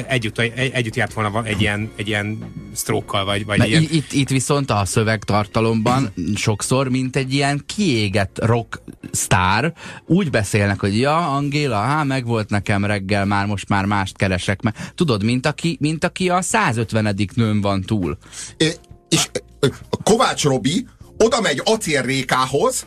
együtt, 0.08 0.39
egy- 0.39 0.72
együtt 0.74 0.96
járt 0.96 1.13
volna 1.13 1.44
egy 1.46 1.62
ilyen, 1.62 1.92
egy 1.96 2.08
ilyen 2.08 2.39
sztrókkal, 2.74 3.25
vagy, 3.25 3.46
vagy 3.46 3.58
ilyen, 3.68 3.82
itt, 3.92 4.12
itt 4.12 4.30
viszont 4.30 4.70
a 4.72 4.86
szövegtartalomban 4.86 6.13
sokszor, 6.36 6.89
mint 6.89 7.16
egy 7.16 7.34
ilyen 7.34 7.63
kiégett 7.88 8.46
rock 8.46 8.82
sztár, 9.12 9.74
úgy 10.06 10.29
beszélnek, 10.29 10.79
hogy 10.79 11.00
ja, 11.00 11.34
Angéla, 11.36 11.75
hát 11.75 12.06
meg 12.06 12.25
volt 12.25 12.50
nekem 12.50 12.86
reggel, 12.86 13.25
már 13.25 13.46
most 13.46 13.70
már 13.70 13.86
mást 13.86 14.17
keresek 14.17 14.62
meg. 14.62 14.75
Tudod, 14.96 15.24
mint 15.24 15.46
aki, 15.46 15.77
mint 15.79 16.03
aki 16.03 16.29
a 16.29 16.41
150. 16.41 17.15
nőn 17.36 17.62
van 17.62 17.82
túl. 17.82 18.17
É, 18.58 18.72
És 19.10 19.29
Kovács 20.03 20.44
Robi 20.44 20.88
oda 21.17 21.41
megy 21.41 21.62
acélrékához, 21.65 22.86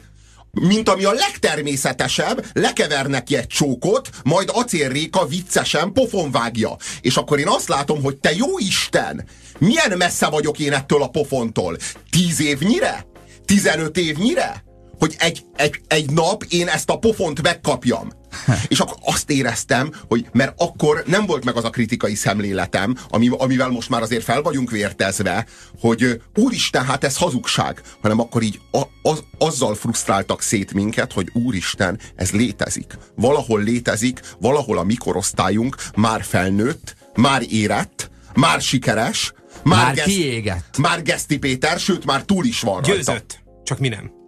mint 0.50 0.88
ami 0.88 1.04
a 1.04 1.12
legtermészetesebb, 1.12 2.46
lekever 2.52 3.06
neki 3.06 3.36
egy 3.36 3.46
csókot, 3.46 4.10
majd 4.24 4.50
acélréka 4.52 5.26
viccesen 5.26 5.92
pofon 5.92 6.30
vágja. 6.30 6.76
És 7.00 7.16
akkor 7.16 7.38
én 7.38 7.48
azt 7.48 7.68
látom, 7.68 8.02
hogy 8.02 8.16
te 8.16 8.34
jó 8.34 8.58
Isten, 8.58 9.24
milyen 9.58 9.96
messze 9.96 10.28
vagyok 10.28 10.58
én 10.58 10.72
ettől 10.72 11.02
a 11.02 11.08
pofontól? 11.08 11.76
Tíz 12.10 12.40
évnyire? 12.40 13.06
Tizenöt 13.44 13.96
évnyire? 13.96 14.68
Hogy 15.00 15.16
egy, 15.18 15.44
egy, 15.56 15.80
egy 15.88 16.10
nap 16.10 16.44
én 16.48 16.68
ezt 16.68 16.90
a 16.90 16.98
pofont 16.98 17.42
megkapjam. 17.42 18.10
És 18.68 18.78
akkor 18.80 18.96
azt 19.04 19.30
éreztem, 19.30 19.92
hogy 20.08 20.26
mert 20.32 20.52
akkor 20.56 21.02
nem 21.06 21.26
volt 21.26 21.44
meg 21.44 21.56
az 21.56 21.64
a 21.64 21.70
kritikai 21.70 22.14
szemléletem, 22.14 22.96
ami, 23.08 23.28
amivel 23.38 23.68
most 23.68 23.88
már 23.88 24.02
azért 24.02 24.24
fel 24.24 24.42
vagyunk 24.42 24.70
vértezve, 24.70 25.46
hogy 25.80 26.22
úristen, 26.36 26.84
hát 26.84 27.04
ez 27.04 27.16
hazugság, 27.16 27.82
hanem 28.02 28.20
akkor 28.20 28.42
így 28.42 28.60
a, 28.70 28.82
az, 29.02 29.24
azzal 29.38 29.74
frusztráltak 29.74 30.42
szét 30.42 30.72
minket, 30.74 31.12
hogy 31.12 31.28
úristen, 31.32 31.98
ez 32.16 32.30
létezik. 32.30 32.98
Valahol 33.16 33.62
létezik, 33.62 34.20
valahol 34.40 34.78
a 34.78 34.82
mikorosztályunk 34.84 35.76
már 35.96 36.22
felnőtt, 36.24 36.96
már 37.14 37.42
érett, 37.48 38.10
már 38.34 38.60
sikeres, 38.60 39.32
már, 39.62 39.84
Már 39.84 39.94
Geszt- 39.94 40.08
kiégett. 40.08 40.76
már 40.78 41.02
Geszti 41.02 41.38
Péter, 41.38 41.78
sőt 41.78 42.04
már 42.04 42.22
túl 42.24 42.44
is 42.44 42.60
van 42.60 42.74
rajta. 42.74 42.92
győzött. 42.94 43.42
Csak 43.64 43.78
mi 43.78 43.88
nem. 43.88 44.18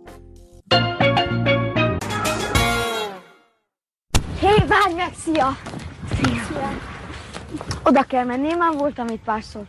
Hé, 4.40 4.64
várj 4.66 4.95
meg, 4.97 5.12
szia! 5.25 5.57
Szia! 6.23 6.73
Oda 7.83 8.02
kell 8.02 8.25
menni, 8.25 8.49
én 8.49 8.57
már 8.57 8.73
voltam 8.73 9.07
itt 9.09 9.23
párszor. 9.25 9.62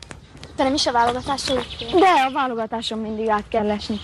De 0.56 0.64
nem 0.64 0.74
is 0.74 0.86
a 0.86 0.92
válogatásra 0.92 1.54
jöttél. 1.54 2.00
De 2.00 2.08
a 2.28 2.32
válogatáson 2.32 3.00
mindig 3.00 3.30
át 3.30 3.44
kell 3.50 3.70
esni. 3.70 4.00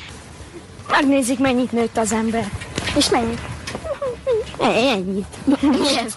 Megnézik, 0.90 1.40
mennyit 1.40 1.72
nőtt 1.72 1.98
az 1.98 2.12
ember. 2.12 2.50
És 2.96 3.10
mennyit? 3.10 3.42
Ennyit. 4.60 5.38
Mi 5.62 5.98
ez? 5.98 6.16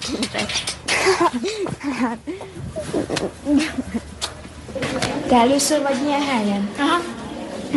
Te 5.29 5.37
először 5.37 5.83
vagy 5.83 5.97
ilyen 6.07 6.23
helyen? 6.23 6.71
Aha. 6.79 7.01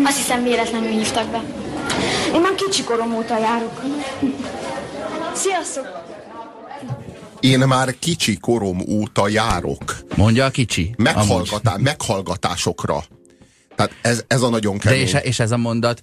Azt 0.06 0.18
hiszem 0.18 0.44
véletlenül 0.44 0.90
hívtak 0.90 1.28
be. 1.28 1.44
Én 2.34 2.42
már 2.42 2.56
kicsi 2.56 2.84
korom 2.84 3.16
óta 3.16 3.38
járok. 3.38 3.82
Sziasztok! 5.34 6.04
Én 7.40 7.60
már 7.60 7.96
kicsi 8.00 8.38
korom 8.38 8.82
óta 8.90 9.28
járok. 9.28 9.98
Mondja 10.16 10.46
a 10.46 10.50
kicsi. 10.50 10.82
Amúgy. 10.82 11.04
Meghallgatá, 11.04 11.76
meghallgatásokra. 11.78 13.04
Tehát 13.76 13.92
ez, 14.02 14.24
ez 14.28 14.42
a 14.42 14.50
nagyon 14.50 14.74
De 14.78 14.80
kemény. 14.80 15.02
és, 15.02 15.18
és 15.22 15.40
ez 15.40 15.52
a 15.52 15.58
mondat 15.58 16.02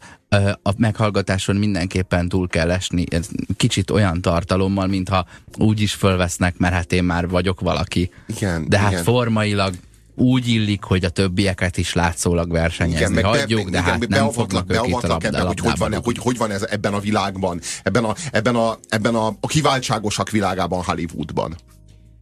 a 0.63 0.71
meghallgatáson 0.77 1.57
mindenképpen 1.57 2.29
túl 2.29 2.49
kell 2.49 2.71
esni. 2.71 3.05
Ez 3.11 3.29
kicsit 3.57 3.91
olyan 3.91 4.21
tartalommal, 4.21 4.87
mintha 4.87 5.27
úgy 5.59 5.81
is 5.81 5.93
fölvesznek, 5.93 6.59
mert 6.59 6.75
hát 6.75 6.93
én 6.93 7.05
már 7.05 7.29
vagyok 7.29 7.61
valaki. 7.61 8.11
Igen, 8.27 8.69
de 8.69 8.79
hát 8.79 8.91
igen. 8.91 9.03
formailag 9.03 9.75
úgy 10.15 10.49
illik, 10.49 10.83
hogy 10.83 11.05
a 11.05 11.09
többieket 11.09 11.77
is 11.77 11.93
látszólag 11.93 12.51
versenyezni. 12.51 13.15
meg 13.15 13.23
be- 13.23 13.29
Hagyjuk, 13.29 13.63
de 13.63 13.69
igen, 13.69 13.83
hát 13.83 14.09
nem 14.09 14.31
fognak 14.31 14.65
ők 14.73 14.87
itt 14.87 14.93
a 14.93 14.99
beavatlak 15.19 15.25
ebben, 15.25 15.47
hogy 15.47 15.61
hogy 15.61 15.79
van, 15.79 15.95
hogy, 15.95 16.19
hogy 16.19 16.37
van 16.37 16.51
ez 16.51 16.63
ebben 16.63 16.95
a 16.95 17.01
világban, 17.01 17.61
ebben 17.83 18.05
a, 18.05 18.15
ebben 18.33 18.55
a, 18.55 18.79
ebben 18.89 19.15
a, 19.15 19.27
a 19.41 19.47
kiváltságosak 19.47 20.31
világában, 20.31 20.83
Hollywoodban. 20.85 21.57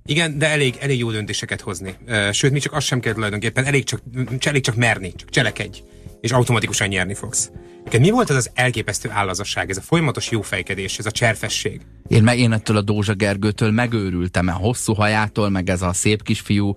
Igen, 0.04 0.38
de 0.38 0.49
elég, 0.49 0.76
elég 0.80 0.99
jó 0.99 1.11
döntéseket 1.11 1.61
hozni. 1.61 1.97
Sőt, 2.32 2.52
mi 2.52 2.59
csak 2.59 2.73
azt 2.73 2.87
sem 2.87 3.00
kell 3.00 3.12
tulajdonképpen, 3.12 3.64
elég 3.64 3.85
csak, 3.85 4.02
elég 4.40 4.62
csak 4.62 4.75
merni, 4.75 5.12
csak 5.16 5.30
cselekedj, 5.30 5.82
és 6.21 6.33
automatikusan 6.33 6.89
nyerni 6.89 7.15
fogsz. 7.15 7.50
Neked 7.85 8.00
mi 8.00 8.11
volt 8.11 8.31
az 8.31 8.37
az 8.37 8.50
elképesztő 8.55 9.11
állazasság, 9.12 9.71
ez 9.71 9.77
a 9.77 9.81
folyamatos 9.81 10.31
jófejkedés, 10.31 10.99
ez 10.99 11.07
a 11.07 11.11
cserfesség? 11.11 11.81
Én, 12.09 12.23
meg, 12.23 12.39
én 12.39 12.53
ettől 12.53 12.77
a 12.77 12.81
Dózsa 12.81 13.15
Gergőtől 13.15 13.71
megőrültem, 13.71 14.49
a 14.49 14.53
hosszú 14.53 14.95
hajától, 14.95 15.49
meg 15.49 15.71
ez 15.71 15.83
a 15.83 15.93
szép 15.93 16.23
kisfiú 16.23 16.75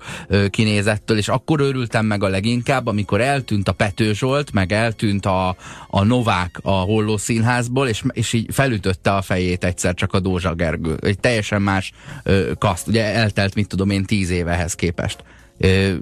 kinézettől, 0.50 1.18
és 1.18 1.28
akkor 1.28 1.60
őrültem 1.60 2.06
meg 2.06 2.24
a 2.24 2.28
leginkább, 2.28 2.88
amikor 2.88 3.22
eltűnt 3.22 3.68
a 3.68 3.72
Pető 3.72 4.14
Zsolt, 4.14 4.52
meg 4.52 4.72
eltűnt 4.72 5.26
a, 5.26 5.56
a 5.88 6.04
Novák 6.04 6.60
a 6.62 6.72
Holló 6.72 7.18
Színházból, 7.18 7.88
és, 7.88 8.04
és 8.12 8.34
így 8.34 8.54
felütötte 8.54 9.16
a 9.16 9.22
fejét 9.22 9.64
egyszer 9.64 9.94
csak 9.94 10.14
a 10.14 10.20
Dózsa 10.20 10.54
Gergő. 10.54 10.98
Egy 11.02 11.20
teljesen 11.20 11.62
más 11.62 11.92
ö, 12.24 12.52
kaszt. 12.58 12.88
Ugye 12.88 13.04
eltelt, 13.04 13.56
mit 13.56 13.68
tudom 13.68 13.90
én, 13.90 14.06
tíz 14.06 14.30
évehez 14.30 14.74
képest. 14.74 15.24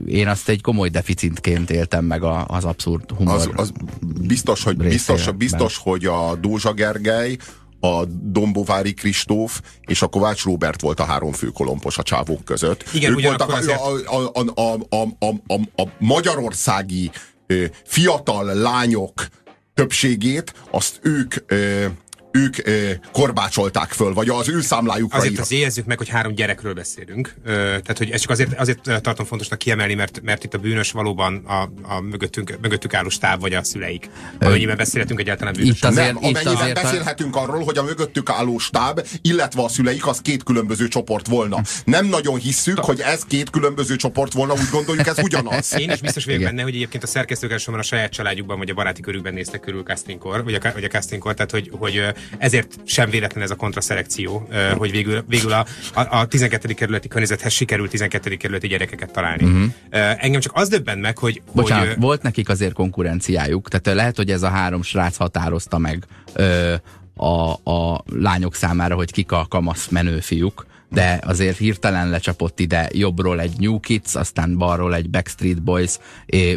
Én 0.06 0.28
azt 0.28 0.50
egy 0.50 0.62
komoly 0.62 0.90
deficitként 0.90 1.70
éltem 1.70 2.06
meg 2.06 2.24
a, 2.24 2.46
az 2.48 2.66
abszurd 2.66 3.12
humor. 3.12 3.36
Az, 3.36 3.50
az 3.56 3.72
biztos, 4.22 4.64
hogy, 4.64 4.78
biztos, 4.78 5.32
biztos, 5.32 5.78
hogy 5.78 6.06
a 6.06 6.36
Dózsa 6.36 6.74
Gergely, 6.74 7.38
a 7.80 8.06
Dombovári 8.06 8.94
Kristóf 8.94 9.62
és 9.82 10.02
a 10.02 10.08
Kovács 10.08 10.44
Róbert 10.44 10.82
volt 10.82 11.00
a 11.00 11.04
három 11.04 11.32
főkolompos 11.32 11.98
a 11.98 12.04
csávók 12.04 12.46
között. 12.46 12.84
Igen, 12.94 13.12
ők 13.12 13.22
voltak 13.22 13.50
a, 13.50 13.56
azért- 13.56 13.80
a, 13.80 14.18
a, 14.18 14.44
a, 14.56 14.78
a, 14.90 15.04
a, 15.20 15.28
a, 15.48 15.82
a 15.82 15.88
magyarországi 16.00 17.12
ö, 17.48 17.66
fiatal 17.86 18.54
lányok 18.54 19.28
többségét, 19.74 20.54
azt 20.72 21.00
ők 21.04 21.36
ők 22.32 22.68
ö, 22.68 22.92
korbácsolták 23.12 23.92
föl, 23.92 24.14
vagy 24.14 24.30
az 24.30 24.50
ő 24.50 24.62
számlájukra 24.62 25.18
Azért 25.18 25.32
írtak. 25.32 25.46
az 25.46 25.52
jegyezzük 25.52 25.86
meg, 25.86 25.98
hogy 25.98 26.10
három 26.10 26.34
gyerekről 26.36 26.74
beszélünk. 26.74 27.34
Ö, 27.46 27.52
tehát, 27.54 27.98
hogy 27.98 28.10
ez 28.10 28.22
csak 28.22 28.30
azért, 28.30 28.60
azért 28.60 29.02
tartom 29.02 29.26
fontosnak 29.26 29.60
kiemelni, 29.60 29.94
mert, 29.94 30.22
mert 30.22 30.44
itt 30.44 30.54
a 30.54 30.58
bűnös 30.58 30.92
valóban 30.92 31.36
a, 31.46 31.70
a 31.94 32.00
mögöttünk, 32.02 32.58
mögöttünk 32.62 32.94
álló 32.94 33.10
stáb 33.10 33.40
vagy 33.42 33.54
a 33.54 33.64
szüleik. 33.64 34.10
Amennyiben 34.40 34.78
beszélhetünk 34.78 35.20
egyáltalán 35.20 35.54
bűnös. 35.54 35.76
Itt 35.78 35.84
azért- 35.84 36.08
Nem, 36.08 36.16
itt 36.16 36.22
amennyiben 36.38 36.56
azért 36.56 36.78
a- 36.78 36.82
beszélhetünk 36.82 37.36
arról, 37.36 37.64
hogy 37.64 37.78
a 37.78 37.84
mögöttük 37.84 38.30
álló 38.30 38.58
stáb, 38.58 39.08
illetve 39.22 39.62
a 39.64 39.68
szüleik, 39.70 40.08
az 40.08 40.20
két 40.22 40.44
különböző 40.44 40.88
csoport 40.88 41.28
volna. 41.28 41.62
Nem 41.86 42.06
nagyon 42.06 42.40
hisszük, 42.40 42.80
hogy 42.80 43.00
ez 43.00 43.22
két 43.28 43.50
különböző 43.50 43.96
csoport 43.96 44.34
volna, 44.34 44.54
úgy 44.54 44.70
gondoljuk, 44.72 45.08
ez 45.08 45.20
ugyanaz. 45.24 45.74
Én 45.78 45.90
is 45.90 46.00
biztos 46.02 46.26
vagyok 46.26 46.42
benne, 46.42 46.62
hogy 46.62 46.76
egyébként 46.76 47.04
a 47.04 47.08
szerkesztők 47.08 47.52
elsősorban 47.52 47.84
a 47.84 47.86
saját 47.86 48.12
családjukban 48.12 48.58
vagy 48.58 48.70
a 48.70 48.74
baráti 48.74 49.02
körükben 49.02 49.34
néztek 49.34 49.60
körül 49.60 49.84
castingkor, 49.84 50.44
vagy 50.44 50.54
a, 50.54 50.72
vagy 50.74 50.84
a 50.84 50.88
castingkor, 50.88 51.34
tehát 51.34 51.52
hogy, 51.52 51.70
hogy 51.78 52.04
ezért 52.38 52.80
sem 52.86 53.10
véletlen 53.10 53.44
ez 53.44 53.52
a 53.52 53.56
kontraszelekció, 53.56 54.50
hogy 54.78 54.92
végül, 54.92 55.24
végül 55.28 55.52
a, 55.52 55.66
a, 55.94 56.18
a 56.18 56.26
12. 56.26 56.74
kerületi 56.74 57.08
környezethez 57.08 57.54
sikerült 57.54 57.90
12. 57.90 58.36
kerületi 58.36 58.68
gyerekeket 58.68 59.12
találni. 59.12 59.44
Uh-huh. 59.44 59.72
Engem 60.18 60.42
csak 60.42 60.52
az 60.56 60.70
döbben 60.70 60.98
meg, 60.98 61.18
hogy, 61.18 61.42
Bocsánat, 61.52 61.88
hogy 61.88 62.00
volt 62.00 62.22
nekik 62.22 62.50
azért 62.50 62.74
konkurenciájuk, 62.74 63.70
tehát 63.70 63.98
lehet, 63.98 64.16
hogy 64.16 64.32
ez 64.32 64.44
a 64.44 64.50
három 64.50 64.84
srác 64.84 65.18
határozta 65.18 65.78
meg 65.78 66.06
ö, 66.34 66.74
a, 67.16 67.52
a 67.72 68.04
lányok 68.14 68.56
számára, 68.56 68.96
hogy 68.96 69.12
kik 69.12 69.32
a 69.32 69.46
kamasz 69.50 69.88
menő 69.88 70.20
fiúk, 70.20 70.66
de 70.92 71.20
azért 71.26 71.58
hirtelen 71.58 72.10
lecsapott 72.10 72.60
ide 72.60 72.90
jobbról 72.94 73.40
egy 73.40 73.52
New 73.58 73.80
Kids, 73.80 74.16
aztán 74.16 74.58
balról 74.58 74.96
egy 74.96 75.10
Backstreet 75.10 75.64
Boys, 75.64 75.98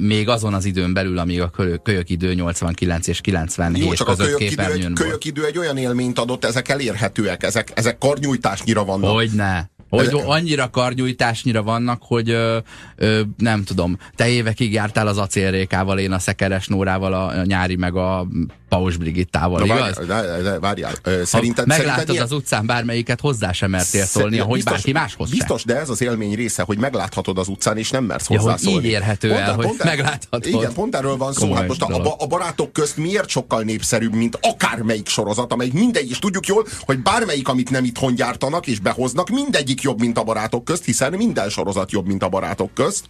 még 0.00 0.29
azon 0.29 0.55
az 0.55 0.64
időn 0.64 0.93
belül, 0.93 1.19
amíg 1.19 1.41
a 1.41 1.50
kölyök, 1.83 2.11
idő 2.11 2.35
89 2.35 3.07
és 3.07 3.21
97 3.21 3.79
Jó, 3.79 3.93
csak 3.93 4.09
a 4.09 4.14
között 4.14 4.37
kölyök 4.37 4.53
idő, 4.53 4.62
egy, 4.62 4.93
kölyök 4.95 5.25
idő 5.25 5.45
egy 5.45 5.59
olyan 5.59 5.76
élményt 5.76 6.19
adott, 6.19 6.45
ezek 6.45 6.69
elérhetőek, 6.69 7.43
ezek, 7.43 7.73
ezek 7.75 7.99
karnyújtásnyira 7.99 8.85
vannak. 8.85 9.11
Hogyne, 9.11 9.71
Hogy 9.88 10.23
annyira 10.26 10.71
karnyújtásnyira 10.71 11.62
vannak, 11.62 12.03
hogy 12.03 12.31
ö, 12.31 12.59
ö, 12.97 13.21
nem 13.37 13.64
tudom, 13.64 13.99
te 14.17 14.29
évekig 14.29 14.73
jártál 14.73 15.07
az 15.07 15.19
acélrékával, 15.19 15.99
én 15.99 16.12
a 16.12 16.19
Szekeres 16.19 16.67
Nórával, 16.67 17.12
a, 17.12 17.26
a 17.26 17.45
nyári 17.45 17.76
meg 17.76 17.97
a 17.97 18.26
Paus 18.75 18.97
Brigittával, 18.97 19.59
Na, 19.59 19.64
igaz? 19.64 19.78
várjál, 20.07 20.26
de- 20.37 20.43
de- 20.43 20.59
várjál. 20.59 20.93
Ö, 21.02 21.19
Ha 21.19 21.25
Szerinted, 21.25 21.66
meglátod 21.66 21.93
szerinted 22.07 22.25
az 22.25 22.33
utcán 22.33 22.66
bármelyiket, 22.66 23.21
hozzá 23.21 23.52
sem 23.52 23.71
mertél 23.71 24.04
szólni, 24.04 24.38
ahogy 24.38 24.54
biztos, 24.54 24.73
bárki 24.73 24.93
máshoz. 24.93 25.31
Biztos, 25.31 25.64
de 25.64 25.76
ez 25.81 25.88
az 25.88 26.02
élmény 26.02 26.35
része, 26.35 26.62
hogy 26.62 26.78
megláthatod 26.78 27.38
az 27.38 27.49
utcán, 27.49 27.76
és 27.78 27.90
nem 27.90 28.04
mersz 28.04 28.28
Ja, 28.31 28.40
hogy 28.40 28.50
hozzászólni. 28.50 28.87
így 28.87 28.93
érhető 28.93 29.33
el, 29.33 29.54
hogy 29.54 29.64
er- 29.78 29.85
megláthatod. 29.85 30.47
Igen, 30.47 30.73
pont 30.73 30.95
erről 30.95 31.16
van 31.16 31.33
szó. 31.33 31.52
Hát 31.54 31.66
most 31.69 31.83
a, 31.83 32.14
a 32.19 32.26
barátok 32.26 32.73
közt 32.73 32.97
miért 32.97 33.28
sokkal 33.28 33.62
népszerűbb, 33.62 34.14
mint 34.14 34.38
akármelyik 34.43 35.09
sorozat, 35.09 35.52
amelyik 35.52 35.73
mindegy, 35.73 36.11
és 36.11 36.19
tudjuk 36.19 36.47
jól, 36.47 36.66
hogy 36.81 36.99
bármelyik, 36.99 37.49
amit 37.49 37.71
nem 37.71 37.85
itthon 37.85 38.14
gyártanak 38.14 38.66
és 38.66 38.78
behoznak, 38.78 39.28
mindegyik 39.28 39.83
jobb, 39.83 40.00
mint 40.00 40.19
a 40.19 40.23
barátok 40.23 40.64
közt, 40.64 40.85
hiszen 40.85 41.12
minden 41.12 41.49
sorozat 41.49 41.93
jobb, 41.93 42.07
mint 42.07 42.23
a 42.23 42.28
barátok 42.28 42.75
közt. 42.75 43.04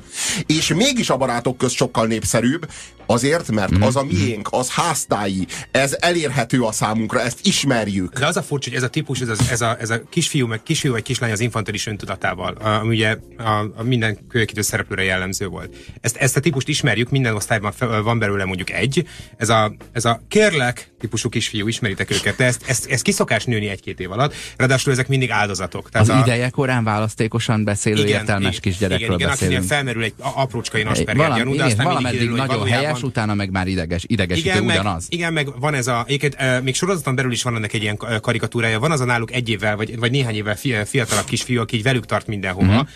És 0.47 0.69
mégis 0.75 1.11
a 1.11 1.17
barátok 1.17 1.57
közt 1.59 1.75
sokkal 1.75 2.07
népszerűbb, 2.07 2.69
azért, 3.07 3.51
mert 3.51 3.71
Mhm. 3.71 3.83
az 3.83 3.97
a 3.97 4.03
miénk, 4.05 4.49
az 4.51 4.69
háztályi, 4.71 5.47
ez 5.71 5.97
elérhető 6.01 6.63
a 6.63 6.73
számunkra, 6.73 7.21
ezt 7.21 7.47
ismerjük. 7.47 8.19
De 8.19 8.27
az 8.27 8.37
a 8.37 8.43
furcsa, 8.43 8.69
hogy 8.69 8.79
ez 8.79 8.85
a 8.85 8.89
típus, 8.89 9.21
ez, 9.21 9.29
az, 9.29 9.49
ez, 9.51 9.61
a, 9.61 9.77
ez 9.81 9.91
a 9.91 10.03
kisfiú, 10.11 10.47
meg 10.47 10.63
kisfiú 10.63 10.93
vagy 10.93 11.03
kislány 11.03 11.31
az 11.31 11.41
infantilis 11.41 11.87
öntudatával, 11.87 12.55
a- 12.55 12.69
ami 12.69 12.95
ugye 12.95 13.17
a, 13.37 13.65
a 13.77 13.83
minden 13.83 14.19
kölyökidő 14.29 14.63
szereplőre 14.63 15.03
jellemző 15.03 15.47
volt. 15.47 15.77
Ezt, 16.01 16.17
ezt 16.17 16.37
a 16.37 16.41
típust 16.41 16.69
ismerjük, 16.69 17.11
minden 17.11 17.35
osztályban 17.35 17.73
van 18.03 18.19
belőle 18.19 18.45
mondjuk 18.45 18.71
egy. 18.71 19.07
Ez 19.37 19.49
a, 19.49 19.75
ez 19.93 20.05
a 20.05 20.23
kérlek 20.29 20.94
típusú 21.05 21.29
kisfiú, 21.29 21.69
ismeritek 21.69 22.11
őket, 22.11 22.37
de 22.37 22.45
ezt, 22.45 22.63
ezt, 22.67 22.87
ezt 22.91 23.03
kiszokás 23.03 23.45
nőni 23.45 23.69
egy-két 23.69 24.01
év 24.01 24.11
alatt, 24.11 24.35
ráadásul 24.57 24.93
ezek 24.93 25.09
mindig 25.09 25.31
áldozatok. 25.31 25.89
Az 25.93 26.09
a, 26.09 26.19
ideje 26.19 26.49
korán 26.49 26.85
választékosan 26.85 27.65
beszélő 27.65 28.07
értelmes 28.07 28.49
igen, 28.49 28.61
kisgyerekről 28.61 29.07
igen, 29.07 29.19
igen, 29.19 29.29
beszélünk. 29.29 29.65
felmerül 29.65 30.03
egy 30.03 30.13
aprócskai 30.19 30.83
Asperger 30.83 31.17
Valami, 31.17 31.39
gyanú, 31.39 31.51
de 31.51 31.55
igen, 31.57 31.67
aztán 31.67 31.85
valameddig 31.87 32.19
kiderül, 32.19 32.37
nagyon 32.39 32.57
valójában- 32.57 32.85
helyes, 32.85 33.03
utána 33.03 33.35
meg 33.35 33.51
már 33.51 33.67
ideges, 33.67 34.03
idegesítő 34.07 34.49
igen, 34.51 34.65
meg, 34.65 34.81
ugyanaz. 34.81 35.07
igen, 35.09 35.33
meg 35.33 35.59
van 35.61 35.75
ez 35.75 35.87
a, 35.87 36.05
egyébként, 36.07 36.37
uh, 36.41 36.63
még 36.63 36.75
sorozaton 36.75 37.15
belül 37.15 37.33
is 37.33 37.43
van 37.43 37.57
ennek 37.57 37.73
egy 37.73 37.83
ilyen 37.83 37.97
ka- 37.97 38.21
karikatúrája, 38.21 38.79
van 38.79 38.91
az 38.91 39.01
a 39.01 39.05
náluk 39.05 39.33
egy 39.33 39.49
évvel, 39.49 39.77
vagy, 39.77 39.99
vagy 39.99 40.11
néhány 40.11 40.35
évvel 40.35 40.57
fi, 40.57 40.75
fiatalabb 40.85 41.25
kisfiú, 41.25 41.61
aki 41.61 41.77
így 41.77 41.83
velük 41.83 42.07
tart 42.07 42.27
mindenhova. 42.27 42.73
Uh-huh. 42.73 42.89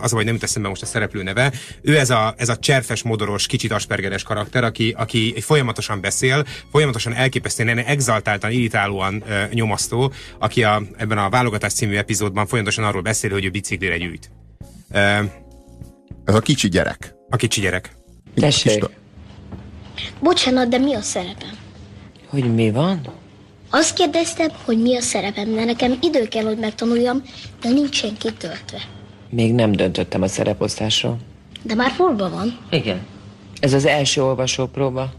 Az 0.00 0.12
baj, 0.12 0.24
nem 0.24 0.34
jut 0.34 0.42
eszembe 0.42 0.68
most 0.68 0.82
a 0.82 0.86
szereplő 0.86 1.22
neve. 1.22 1.52
Ő 1.82 1.98
ez 1.98 2.10
a, 2.10 2.34
ez 2.36 2.48
a 2.48 2.56
cserfes, 2.56 3.02
modoros, 3.02 3.46
kicsit 3.46 3.72
aspergeres 3.72 4.22
karakter, 4.22 4.64
aki, 4.64 4.94
aki 4.96 5.40
folyamatosan 5.40 6.00
beszél, 6.00 6.44
folyamatosan 6.70 7.14
elképesztően 7.14 7.78
exaltáltan, 7.78 8.50
irritálóan 8.50 9.24
nyomasztó, 9.52 10.12
aki 10.38 10.64
a, 10.64 10.82
ebben 10.96 11.18
a 11.18 11.28
válogatás 11.28 11.72
című 11.72 11.96
epizódban 11.96 12.46
folyamatosan 12.46 12.84
arról 12.84 13.02
beszél, 13.02 13.30
hogy 13.30 13.44
ő 13.44 13.50
biciklire 13.50 13.96
gyűjt. 13.96 14.30
Ez 16.24 16.34
a 16.34 16.40
kicsi 16.40 16.68
gyerek. 16.68 17.14
a 17.30 17.36
kicsi 17.36 17.60
gyerek. 17.60 17.90
Tessék, 18.34 18.84
Bocsánat, 20.20 20.68
de 20.68 20.78
mi 20.78 20.94
a 20.94 21.00
szerepem? 21.00 21.64
hogy 22.26 22.54
mi 22.54 22.70
van? 22.70 23.00
Azt 23.70 23.94
kérdeztem, 23.94 24.48
hogy 24.64 24.82
mi 24.82 24.96
a 24.96 25.00
szerepem, 25.00 25.54
de 25.54 25.64
nekem 25.64 25.98
idő 26.02 26.28
kell, 26.28 26.44
hogy 26.44 26.58
megtanuljam, 26.58 27.22
de 27.60 27.68
nincsen 27.68 28.16
kitöltve. 28.18 28.78
Még 29.36 29.54
nem 29.54 29.72
döntöttem 29.72 30.22
a 30.22 30.28
szereposztásról. 30.28 31.18
De 31.62 31.74
már 31.74 31.96
próba 31.96 32.30
van, 32.30 32.58
Igen. 32.70 33.06
Ez 33.60 33.72
az 33.72 33.84
első 33.84 34.22
olvasópróba? 34.22 35.12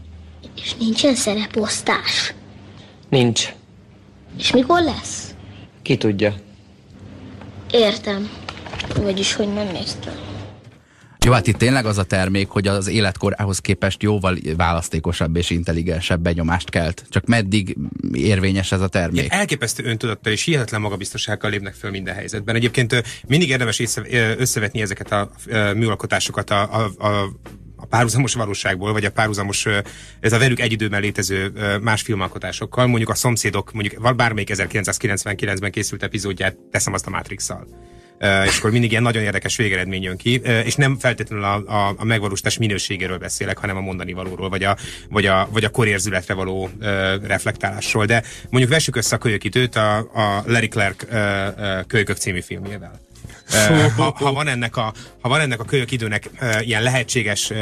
és 0.62 0.74
nincsen 0.74 1.14
szereposztás. 1.14 2.34
Nincs. 3.08 3.54
És 4.38 4.52
mikor 4.52 4.82
lesz? 4.82 5.34
Ki 5.82 5.96
tudja. 5.96 6.34
Értem. 7.70 8.30
Vagyis, 9.02 9.34
hogy 9.34 9.52
nem 9.52 9.68
néztem. 9.72 10.27
Jó, 11.28 11.34
hát 11.34 11.46
itt 11.46 11.56
tényleg 11.56 11.86
az 11.86 11.98
a 11.98 12.04
termék, 12.04 12.48
hogy 12.48 12.66
az 12.66 12.86
életkorához 12.86 13.58
képest 13.58 14.02
jóval 14.02 14.36
választékosabb 14.56 15.36
és 15.36 15.50
intelligensebb 15.50 16.20
benyomást 16.20 16.70
kelt. 16.70 17.04
Csak 17.08 17.26
meddig 17.26 17.76
érvényes 18.12 18.72
ez 18.72 18.80
a 18.80 18.88
termék? 18.88 19.20
Ilyen 19.20 19.30
elképesztő 19.30 19.84
öntudattal 19.84 20.32
és 20.32 20.44
hihetetlen 20.44 20.80
magabiztossággal 20.80 21.50
lépnek 21.50 21.74
föl 21.74 21.90
minden 21.90 22.14
helyzetben. 22.14 22.54
Egyébként 22.54 23.02
mindig 23.26 23.48
érdemes 23.48 23.82
összevetni 24.38 24.80
ezeket 24.80 25.12
a 25.12 25.30
műalkotásokat 25.74 26.50
a, 26.50 26.84
a, 26.84 27.06
a 27.06 27.28
a 27.80 27.86
párhuzamos 27.86 28.34
valóságból, 28.34 28.92
vagy 28.92 29.04
a 29.04 29.10
párhuzamos, 29.10 29.66
ez 30.20 30.32
a 30.32 30.38
velük 30.38 30.60
egy 30.60 30.72
időben 30.72 31.00
létező 31.00 31.52
más 31.80 32.02
filmalkotásokkal. 32.02 32.86
Mondjuk 32.86 33.10
a 33.10 33.14
szomszédok, 33.14 33.72
mondjuk 33.72 34.16
bármelyik 34.16 34.50
1999-ben 34.52 35.70
készült 35.70 36.02
epizódját 36.02 36.56
teszem 36.70 36.92
azt 36.92 37.06
a 37.06 37.10
Matrix-szal. 37.10 37.66
Uh, 38.20 38.46
és 38.46 38.58
akkor 38.58 38.70
mindig 38.70 38.90
ilyen 38.90 39.02
nagyon 39.02 39.22
érdekes 39.22 39.56
végeredmény 39.56 40.02
jön 40.02 40.16
ki, 40.16 40.40
uh, 40.44 40.66
és 40.66 40.74
nem 40.74 40.98
feltétlenül 40.98 41.44
a, 41.44 41.54
a, 41.66 41.94
a 41.96 42.04
megvalósítás 42.04 42.58
minőségéről 42.58 43.18
beszélek, 43.18 43.58
hanem 43.58 43.76
a 43.76 43.80
mondani 43.80 44.12
valóról, 44.12 44.48
vagy 44.48 44.62
a, 44.62 44.76
vagy 45.08 45.26
a, 45.26 45.48
vagy 45.52 45.64
a 45.64 45.68
korérzületre 45.68 46.34
való 46.34 46.70
uh, 46.80 46.88
reflektálásról. 47.26 48.04
De 48.04 48.22
mondjuk 48.50 48.72
vessük 48.72 48.96
össze 48.96 49.14
a 49.14 49.18
kölyökítőt 49.18 49.76
a, 49.76 49.96
a 49.96 50.42
Larry 50.46 50.68
Clark 50.68 51.06
Kölykök 51.86 52.16
című 52.16 52.40
filmjével. 52.40 53.00
Ha, 53.96 54.14
ha, 54.16 54.32
van 54.32 54.48
ennek 54.48 54.76
a, 54.76 54.92
ha 55.20 55.28
van 55.28 55.40
ennek 55.40 55.60
a 55.60 55.64
kölyök 55.64 55.90
időnek 55.90 56.30
ilyen 56.60 56.82
lehetséges, 56.82 57.52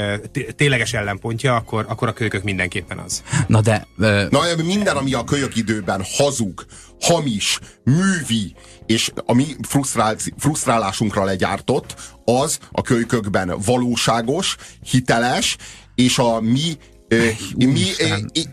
tényleges 0.56 0.92
ellenpontja, 0.92 1.54
akkor, 1.54 1.84
akkor 1.88 2.08
a 2.08 2.12
kölykök 2.12 2.42
mindenképpen 2.42 2.98
az. 2.98 3.22
Na 3.46 3.60
de... 3.60 3.86
Ö, 3.98 4.26
Na, 4.30 4.40
minden, 4.64 4.96
ami 4.96 5.12
a 5.12 5.24
kölyök 5.24 5.56
időben 5.56 6.02
hazug, 6.16 6.66
hamis, 7.00 7.58
művi, 7.84 8.54
és 8.86 9.12
a 9.24 9.32
mi 9.32 9.46
frusztrál, 9.68 10.16
frusztrálásunkra 10.38 11.24
legyártott, 11.24 11.94
az 12.24 12.58
a 12.72 12.82
kölykökben 12.82 13.54
valóságos, 13.64 14.56
hiteles, 14.90 15.56
és 15.94 16.18
a 16.18 16.40
mi, 16.40 16.76
ö, 17.08 17.28
mi 17.56 17.82
ö, 17.98 18.06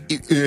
ö, 0.08 0.14
ö, 0.28 0.46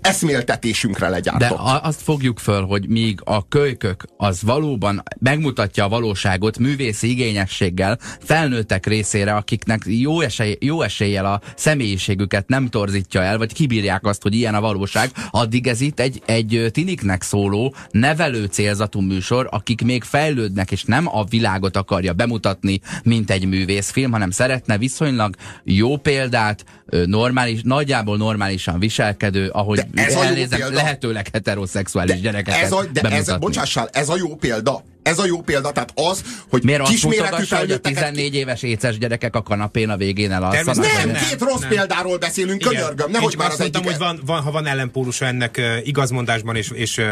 eszméltetésünkre 0.00 1.04
De 1.06 1.10
legyártott. 1.10 1.58
a- 1.58 1.84
azt 1.84 2.02
fogjuk 2.02 2.38
föl, 2.38 2.62
hogy 2.64 2.88
míg 2.88 3.20
a 3.24 3.48
kölykök 3.48 4.04
az 4.16 4.42
valóban 4.42 5.02
megmutatja 5.18 5.84
a 5.84 5.88
valóságot 5.88 6.58
művészi 6.58 7.10
igényességgel 7.10 7.98
felnőttek 8.20 8.86
részére, 8.86 9.34
akiknek 9.34 9.82
jó, 9.86 10.20
esély, 10.20 10.56
jó 10.60 10.82
eséllyel 10.82 11.26
a 11.26 11.40
személyiségüket 11.56 12.48
nem 12.48 12.68
torzítja 12.68 13.22
el, 13.22 13.38
vagy 13.38 13.52
kibírják 13.52 14.04
azt, 14.06 14.22
hogy 14.22 14.34
ilyen 14.34 14.54
a 14.54 14.60
valóság, 14.60 15.10
addig 15.30 15.66
ez 15.66 15.80
itt 15.80 16.00
egy, 16.00 16.22
egy 16.26 16.66
tiniknek 16.72 17.22
szóló, 17.22 17.74
nevelő 17.90 18.44
célzatú 18.44 19.00
műsor, 19.00 19.48
akik 19.50 19.82
még 19.82 20.02
fejlődnek, 20.02 20.70
és 20.70 20.84
nem 20.84 21.08
a 21.16 21.24
világot 21.24 21.76
akarja 21.76 22.12
bemutatni, 22.12 22.80
mint 23.02 23.30
egy 23.30 23.46
művészfilm, 23.46 24.12
hanem 24.12 24.30
szeretne 24.30 24.78
viszonylag 24.78 25.34
jó 25.64 25.96
példát, 25.96 26.64
normális, 27.06 27.60
nagyjából 27.62 28.16
normálisan 28.16 28.78
viselkedő, 28.78 29.48
ahogy 29.48 29.75
De 29.76 30.02
ez 30.02 30.14
a 30.14 30.16
jó 30.16 30.24
elnézem, 30.24 30.58
példa. 30.58 30.74
lehetőleg 30.74 31.26
heteroszexuális 31.32 32.20
gyerekeket 32.20 32.62
ez 32.62 32.72
a, 32.72 32.84
de 32.92 33.00
ez, 33.00 33.10
bemutatni. 33.10 33.46
bocsássál, 33.46 33.88
ez 33.92 34.08
a 34.08 34.16
jó 34.16 34.36
példa. 34.36 34.82
Ez 35.06 35.18
a 35.18 35.26
jó 35.26 35.40
példa, 35.40 35.70
tehát 35.72 35.92
az, 35.94 36.22
hogy 36.48 36.62
Miért 36.64 36.82
kisméretű 36.82 37.34
hogy 37.34 37.42
a 37.42 37.46
felnőtteket 37.46 37.98
14 37.98 38.34
éves 38.34 38.62
éces 38.62 38.98
gyerekek 38.98 39.36
a 39.36 39.42
kanapén 39.42 39.88
a 39.88 39.96
végén 39.96 40.32
elalszanak? 40.32 40.76
Nem, 40.76 41.10
vagy 41.10 41.28
két 41.28 41.38
Nem, 41.38 41.48
rossz 41.48 41.60
nem. 41.60 41.68
példáról 41.68 42.18
beszélünk, 42.18 42.60
Igen. 42.60 42.72
könyörgöm, 42.72 43.10
nehogy 43.10 43.30
csak 43.30 43.40
már 43.40 43.48
azt 43.50 43.60
az 43.60 43.62
mondtam, 43.62 43.84
hogy 43.84 43.98
van, 43.98 44.20
van, 44.26 44.42
ha 44.42 44.50
van 44.50 44.66
ellenpólusa 44.66 45.26
ennek 45.26 45.54
uh, 45.58 45.86
igazmondásban 45.86 46.56
és, 46.56 46.70
és 46.74 46.98
uh, 46.98 47.04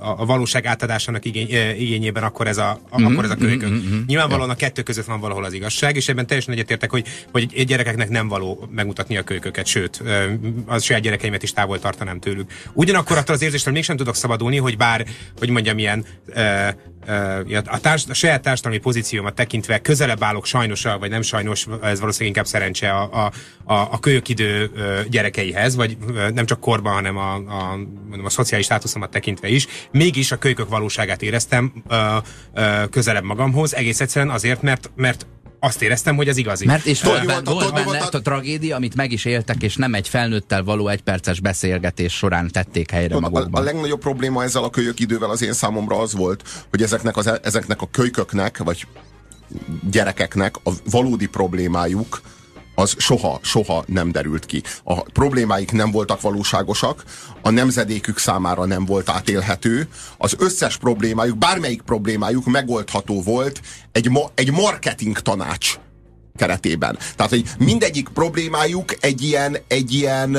a, 0.00 0.14
a 0.18 0.24
valóság 0.24 0.66
átadásának 0.66 1.24
igény, 1.24 1.48
uh, 1.50 1.80
igényében, 1.80 2.22
akkor 2.22 2.46
ez 2.46 2.58
a, 2.58 2.80
Mhm, 2.90 3.04
akkor 3.04 3.24
ez 3.24 3.30
a 3.30 3.36
kölykök. 3.36 3.70
Nyilvánvalóan 4.06 4.50
a 4.50 4.54
kettő 4.54 4.82
között 4.82 5.04
van 5.04 5.20
valahol 5.20 5.44
az 5.44 5.52
igazság, 5.52 5.96
és 5.96 6.08
ebben 6.08 6.26
teljesen 6.26 6.54
egyetértek, 6.54 6.90
hogy, 6.90 7.06
hogy 7.32 7.52
egy 7.56 7.66
gyerekeknek 7.66 8.08
nem 8.08 8.28
való 8.28 8.68
megmutatni 8.70 9.16
a 9.16 9.22
kölyköket, 9.22 9.66
sőt, 9.66 10.00
uh, 10.02 10.24
az 10.66 10.82
saját 10.82 11.02
gyerekeimet 11.02 11.42
is 11.42 11.52
távol 11.52 11.78
tartanám 11.78 12.20
tőlük. 12.20 12.50
Ugyanakkor 12.72 13.16
attól 13.16 13.34
az 13.34 13.42
érzéstől 13.42 13.72
mégsem 13.72 13.96
tudok 13.96 14.14
szabadulni, 14.14 14.56
hogy 14.56 14.76
bár, 14.76 15.06
hogy 15.38 15.50
mondjam, 15.50 15.78
ilyen 15.78 16.04
a, 17.66 17.80
társ, 17.80 18.04
a 18.08 18.14
saját 18.14 18.42
társadalmi 18.42 18.78
pozíciómat 18.78 19.34
tekintve 19.34 19.78
közelebb 19.78 20.22
állok 20.22 20.46
sajnos, 20.46 20.82
vagy 20.82 21.10
nem 21.10 21.22
sajnos, 21.22 21.66
ez 21.82 22.00
valószínűleg 22.00 22.36
inkább 22.36 22.46
szerencse 22.46 22.90
a, 22.90 23.24
a, 23.24 23.32
a, 23.74 24.00
kölyökidő 24.00 24.70
gyerekeihez, 25.10 25.76
vagy 25.76 25.96
nem 26.34 26.46
csak 26.46 26.60
korban, 26.60 26.92
hanem 26.92 27.16
a, 27.16 27.34
a, 27.34 27.76
mondom, 28.08 28.24
a 28.24 28.30
szociális 28.30 28.66
státuszomat 28.66 29.10
tekintve 29.10 29.48
is. 29.48 29.66
Mégis 29.90 30.32
a 30.32 30.38
kölykök 30.38 30.68
valóságát 30.68 31.22
éreztem 31.22 31.72
közelebb 32.90 33.24
magamhoz, 33.24 33.74
egész 33.74 34.00
egyszerűen 34.00 34.30
azért, 34.30 34.62
mert, 34.62 34.90
mert 34.94 35.26
azt 35.60 35.82
éreztem, 35.82 36.16
hogy 36.16 36.28
az 36.28 36.36
igazi. 36.36 36.66
Mert 36.66 36.84
és 36.86 37.02
volt, 37.02 37.26
benne, 37.26 37.50
volt 37.50 37.64
a- 37.70 37.72
benne 37.72 37.98
a- 37.98 38.08
a 38.16 38.20
tragédia, 38.20 38.76
amit 38.76 38.94
meg 38.94 39.12
is 39.12 39.24
éltek, 39.24 39.62
és 39.62 39.76
nem 39.76 39.94
egy 39.94 40.08
felnőttel 40.08 40.64
való 40.64 40.88
egyperces 40.88 41.40
beszélgetés 41.40 42.12
során 42.16 42.48
tették 42.48 42.90
helyre 42.90 43.14
A, 43.14 43.16
a 43.16 43.20
magukban. 43.20 43.64
legnagyobb 43.64 44.00
probléma 44.00 44.42
ezzel 44.42 44.62
a 44.64 44.70
kölyök 44.70 45.00
idővel 45.00 45.30
az 45.30 45.42
én 45.42 45.52
számomra 45.52 45.98
az 46.00 46.14
volt, 46.14 46.64
hogy 46.70 46.82
ezeknek, 46.82 47.16
az, 47.16 47.30
ezeknek 47.42 47.82
a 47.82 47.88
kölyköknek, 47.90 48.58
vagy 48.58 48.86
gyerekeknek 49.90 50.56
a 50.64 50.70
valódi 50.90 51.26
problémájuk 51.26 52.20
az 52.80 52.94
soha, 52.98 53.38
soha 53.42 53.84
nem 53.86 54.12
derült 54.12 54.46
ki. 54.46 54.62
A 54.84 55.02
problémáik 55.02 55.72
nem 55.72 55.90
voltak 55.90 56.20
valóságosak, 56.20 57.04
a 57.42 57.50
nemzedékük 57.50 58.18
számára 58.18 58.64
nem 58.64 58.84
volt 58.84 59.08
átélhető, 59.08 59.88
az 60.18 60.34
összes 60.38 60.76
problémájuk, 60.76 61.38
bármelyik 61.38 61.82
problémájuk 61.82 62.46
megoldható 62.46 63.22
volt 63.22 63.60
egy, 63.92 64.10
ma, 64.10 64.30
egy 64.34 64.52
marketing 64.52 65.18
tanács 65.18 65.78
keretében. 66.36 66.98
Tehát, 67.16 67.32
hogy 67.32 67.44
mindegyik 67.58 68.08
problémájuk 68.08 68.94
egy 69.00 69.22
ilyen, 69.22 69.56
egy 69.68 69.94
ilyen 69.94 70.38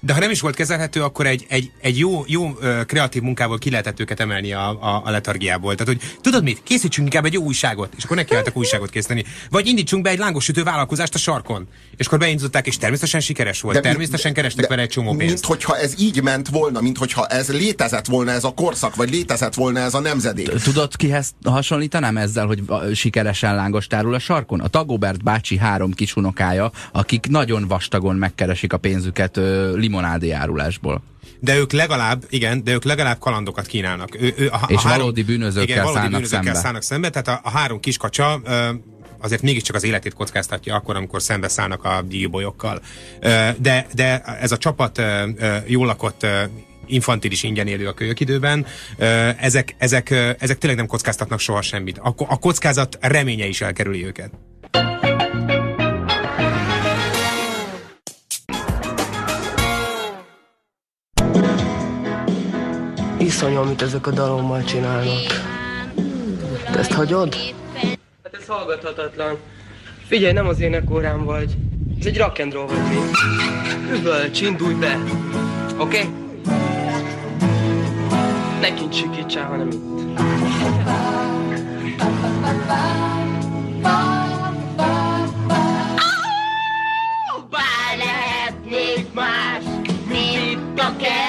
De 0.00 0.12
ha 0.12 0.20
nem 0.20 0.30
is 0.30 0.40
volt 0.40 0.54
kezelhető, 0.54 1.02
akkor 1.02 1.26
egy, 1.26 1.46
egy, 1.48 1.70
egy 1.80 1.98
jó, 1.98 2.24
jó 2.26 2.58
kreatív 2.86 3.22
munkából 3.22 3.58
ki 3.58 3.70
lehetett 3.70 4.00
őket 4.00 4.20
emelni 4.20 4.52
a, 4.52 4.68
a, 4.68 5.02
a 5.04 5.10
letargiából. 5.10 5.74
Tehát, 5.74 5.92
hogy 5.92 6.16
tudod 6.20 6.42
mit, 6.42 6.60
készítsünk 6.62 7.06
inkább 7.06 7.24
egy 7.24 7.32
jó 7.32 7.42
újságot, 7.42 7.92
és 7.96 8.04
akkor 8.04 8.16
nekiálltak 8.16 8.56
újságot 8.56 8.90
készíteni. 8.90 9.24
Vagy 9.50 9.66
indítsunk 9.66 10.02
be 10.02 10.10
egy 10.10 10.18
lángosütő 10.18 10.62
vállalkozást 10.62 11.14
a 11.14 11.18
sarkon. 11.18 11.68
És 11.96 12.06
akkor 12.06 12.18
beindították, 12.18 12.66
és 12.66 12.76
természetesen 12.76 13.20
sikeres 13.20 13.60
volt. 13.60 13.74
De 13.74 13.80
De 13.80 13.88
természetesen 13.88 14.32
kerestek 14.32 14.62
de 14.62 14.68
vele 14.68 14.82
egy 14.82 14.88
csomó 14.88 15.12
Mint 15.12 15.28
pénzt. 15.28 15.44
hogyha 15.44 15.78
ez 15.78 15.94
így 16.00 16.22
ment 16.22 16.48
volna, 16.48 16.80
mint 16.80 16.98
hogyha 16.98 17.26
ez 17.26 17.48
létezett 17.52 18.06
volna 18.06 18.30
ez 18.30 18.44
a 18.44 18.50
korszak, 18.50 18.94
vagy 18.94 19.10
létezett 19.10 19.54
volna 19.54 19.80
ez 19.80 19.94
a 19.94 20.00
nemzedék. 20.00 20.48
Tudod, 20.48 20.96
kihez 20.96 21.30
hasonlítanám 21.44 22.16
ezzel, 22.16 22.46
hogy 22.46 22.62
sikeresen 22.94 23.54
lángos 23.54 23.86
tárul 23.86 24.14
a 24.14 24.18
sarkon? 24.18 24.60
A 24.60 24.68
Tagobert 24.68 25.22
bácsi 25.22 25.56
három 25.56 25.92
kisunokája, 25.92 26.70
akik 26.92 27.26
nagyon 27.28 27.66
vastagon 27.68 28.16
megkeresik 28.16 28.72
a 28.72 28.76
pénzüket 28.76 29.36
ö, 29.36 29.76
limonádé 29.88 30.30
árulásból. 30.30 31.02
De 31.40 31.56
ők 31.56 31.72
legalább, 31.72 32.24
igen, 32.28 32.64
de 32.64 32.72
ők 32.72 32.84
legalább 32.84 33.18
kalandokat 33.18 33.66
kínálnak. 33.66 34.20
Ő, 34.20 34.34
ő, 34.36 34.48
a, 34.48 34.60
És 34.66 34.82
valódi 34.82 35.22
bűnözőkkel 35.22 35.62
igen, 35.64 35.78
valódi 35.78 35.94
szállnak 35.94 36.12
bűnözőkkel 36.12 36.44
szembe. 36.44 36.58
szállnak 36.58 36.82
szembe. 36.82 37.10
Tehát 37.10 37.28
a, 37.28 37.48
a 37.48 37.50
három 37.50 37.80
kiskacsa 37.80 38.40
ö, 38.44 38.68
azért 39.20 39.42
mégiscsak 39.42 39.74
az 39.74 39.84
életét 39.84 40.14
kockáztatja 40.14 40.74
akkor, 40.74 40.96
amikor 40.96 41.22
szembe 41.22 41.48
szállnak 41.48 41.84
a 41.84 42.04
gyíbolyokkal. 42.08 42.80
De, 43.58 43.86
de 43.94 44.20
ez 44.20 44.52
a 44.52 44.56
csapat 44.56 45.02
jól 45.66 45.86
lakott 45.86 46.26
infantilis 46.86 47.42
ingyen 47.42 47.66
élő 47.66 47.86
a 47.86 47.92
kölyök 47.92 48.20
időben, 48.20 48.66
ezek, 49.38 49.74
ezek, 49.78 50.10
ezek 50.38 50.58
tényleg 50.58 50.78
nem 50.78 50.86
kockáztatnak 50.86 51.40
soha 51.40 51.62
semmit. 51.62 51.98
A, 51.98 52.14
a 52.16 52.38
kockázat 52.38 52.98
reménye 53.00 53.46
is 53.46 53.60
elkerüli 53.60 54.06
őket. 54.06 54.30
Iszonyú, 63.28 63.56
amit 63.56 63.82
ezek 63.82 64.06
a 64.06 64.10
dalommal 64.10 64.64
csinálnak. 64.64 65.22
Te 66.72 66.78
ezt 66.78 66.92
hagyod? 66.92 67.34
Hát 68.22 68.34
ez 68.40 68.46
hallgathatatlan. 68.46 69.36
Figyelj, 70.06 70.32
nem 70.32 70.46
az 70.48 70.60
énekórán 70.60 71.24
vagy. 71.24 71.56
Ez 72.00 72.06
egy 72.06 72.18
rock 72.18 72.38
and 72.38 72.52
roll 72.52 72.66
vagy 72.66 72.76
mi. 72.88 72.96
Üvölts, 73.96 74.40
indulj 74.40 74.74
be. 74.74 74.98
Oké? 75.78 76.00
Okay? 76.00 76.10
Ne 78.60 78.74
kint 78.74 78.94
sikítsál, 78.94 79.46
hanem 79.46 79.68
itt. 79.68 80.16
Bár 87.50 87.96
lehetnék 87.98 89.12
más, 89.12 89.62
mint 90.08 90.80
a 90.80 90.96
kertész. 90.96 91.27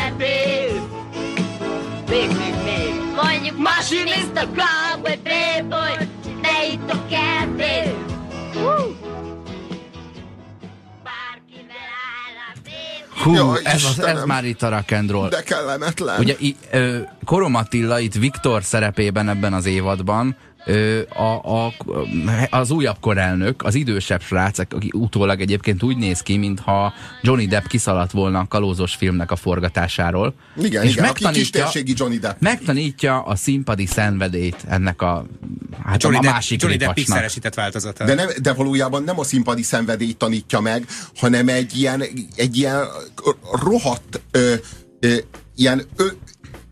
Mondjuk 3.49 3.67
masinista, 3.75 4.41
cowboy, 4.41 5.17
playboy, 5.23 6.07
de 6.41 6.67
itt 6.71 6.91
a 6.91 7.05
kertész. 7.09 7.93
Hú! 8.53 8.95
Bárkivel 11.03 11.89
áll 12.13 12.38
a 12.53 12.59
pénz. 12.63 13.23
Hú, 13.23 13.33
Jaj, 13.33 13.59
ez, 13.63 13.83
az, 13.83 13.99
ez 13.99 14.23
már 14.23 14.45
itt 14.45 14.62
a 14.62 14.83
roll. 15.07 15.29
De 15.29 15.43
kellemetlen. 15.43 16.19
Ugye 16.19 16.35
i, 16.39 16.55
ö, 16.71 16.97
Korom 17.25 17.55
Attila 17.55 17.99
itt 17.99 18.13
Viktor 18.13 18.63
szerepében 18.63 19.29
ebben 19.29 19.53
az 19.53 19.65
évadban 19.65 20.35
a, 21.10 21.24
a, 21.24 21.74
az 22.50 22.72
újabb 22.72 22.98
korelnök, 23.00 23.63
az 23.63 23.76
idősebb 23.76 24.22
srác, 24.22 24.60
aki 24.60 24.91
utólag 24.93 25.41
egyébként 25.41 25.84
úgy 25.84 25.98
néz 25.98 26.22
ki, 26.22 26.38
mintha 26.38 26.93
Johnny 27.22 27.48
Depp 27.48 27.65
kiszaladt 27.65 28.12
volna 28.12 28.39
a 28.39 28.45
kalózos 28.48 28.95
filmnek 28.95 29.32
a 29.32 29.36
forgatásáról. 29.36 30.34
igen, 30.62 30.86
igen, 30.86 31.06
aki 31.06 31.26
kistérségi 31.32 31.93
Johnny 31.98 32.17
Depp. 32.17 32.39
megtanítja 32.39 33.22
a 33.22 33.36
színpadi 33.36 33.86
szenvedélyt 33.86 34.58
ennek 34.67 35.02
a, 35.02 35.26
hát 35.84 36.04
Johnny 36.04 36.17
a 36.17 36.22
Depp, 36.22 36.32
másik 36.32 36.62
Johnny 36.62 36.78
Depp 36.78 36.93
pixelesített 36.93 37.54
változata. 37.54 38.06
De, 38.06 38.13
nem, 38.13 38.30
de 38.41 38.54
valójában 38.54 39.04
nem 39.04 39.19
a 39.19 39.24
színpadi 39.24 39.63
szenvedélyt 39.63 40.17
tanítja 40.17 40.60
meg, 40.60 40.86
hanem 41.15 41.48
egy 41.48 41.78
ilyen, 41.78 42.04
egy 42.36 42.58
ilyen 42.58 42.84
rohadt, 43.52 44.22
ö, 44.32 44.54
ö, 45.00 45.15
ilyen 45.56 45.82
ö, 45.95 46.06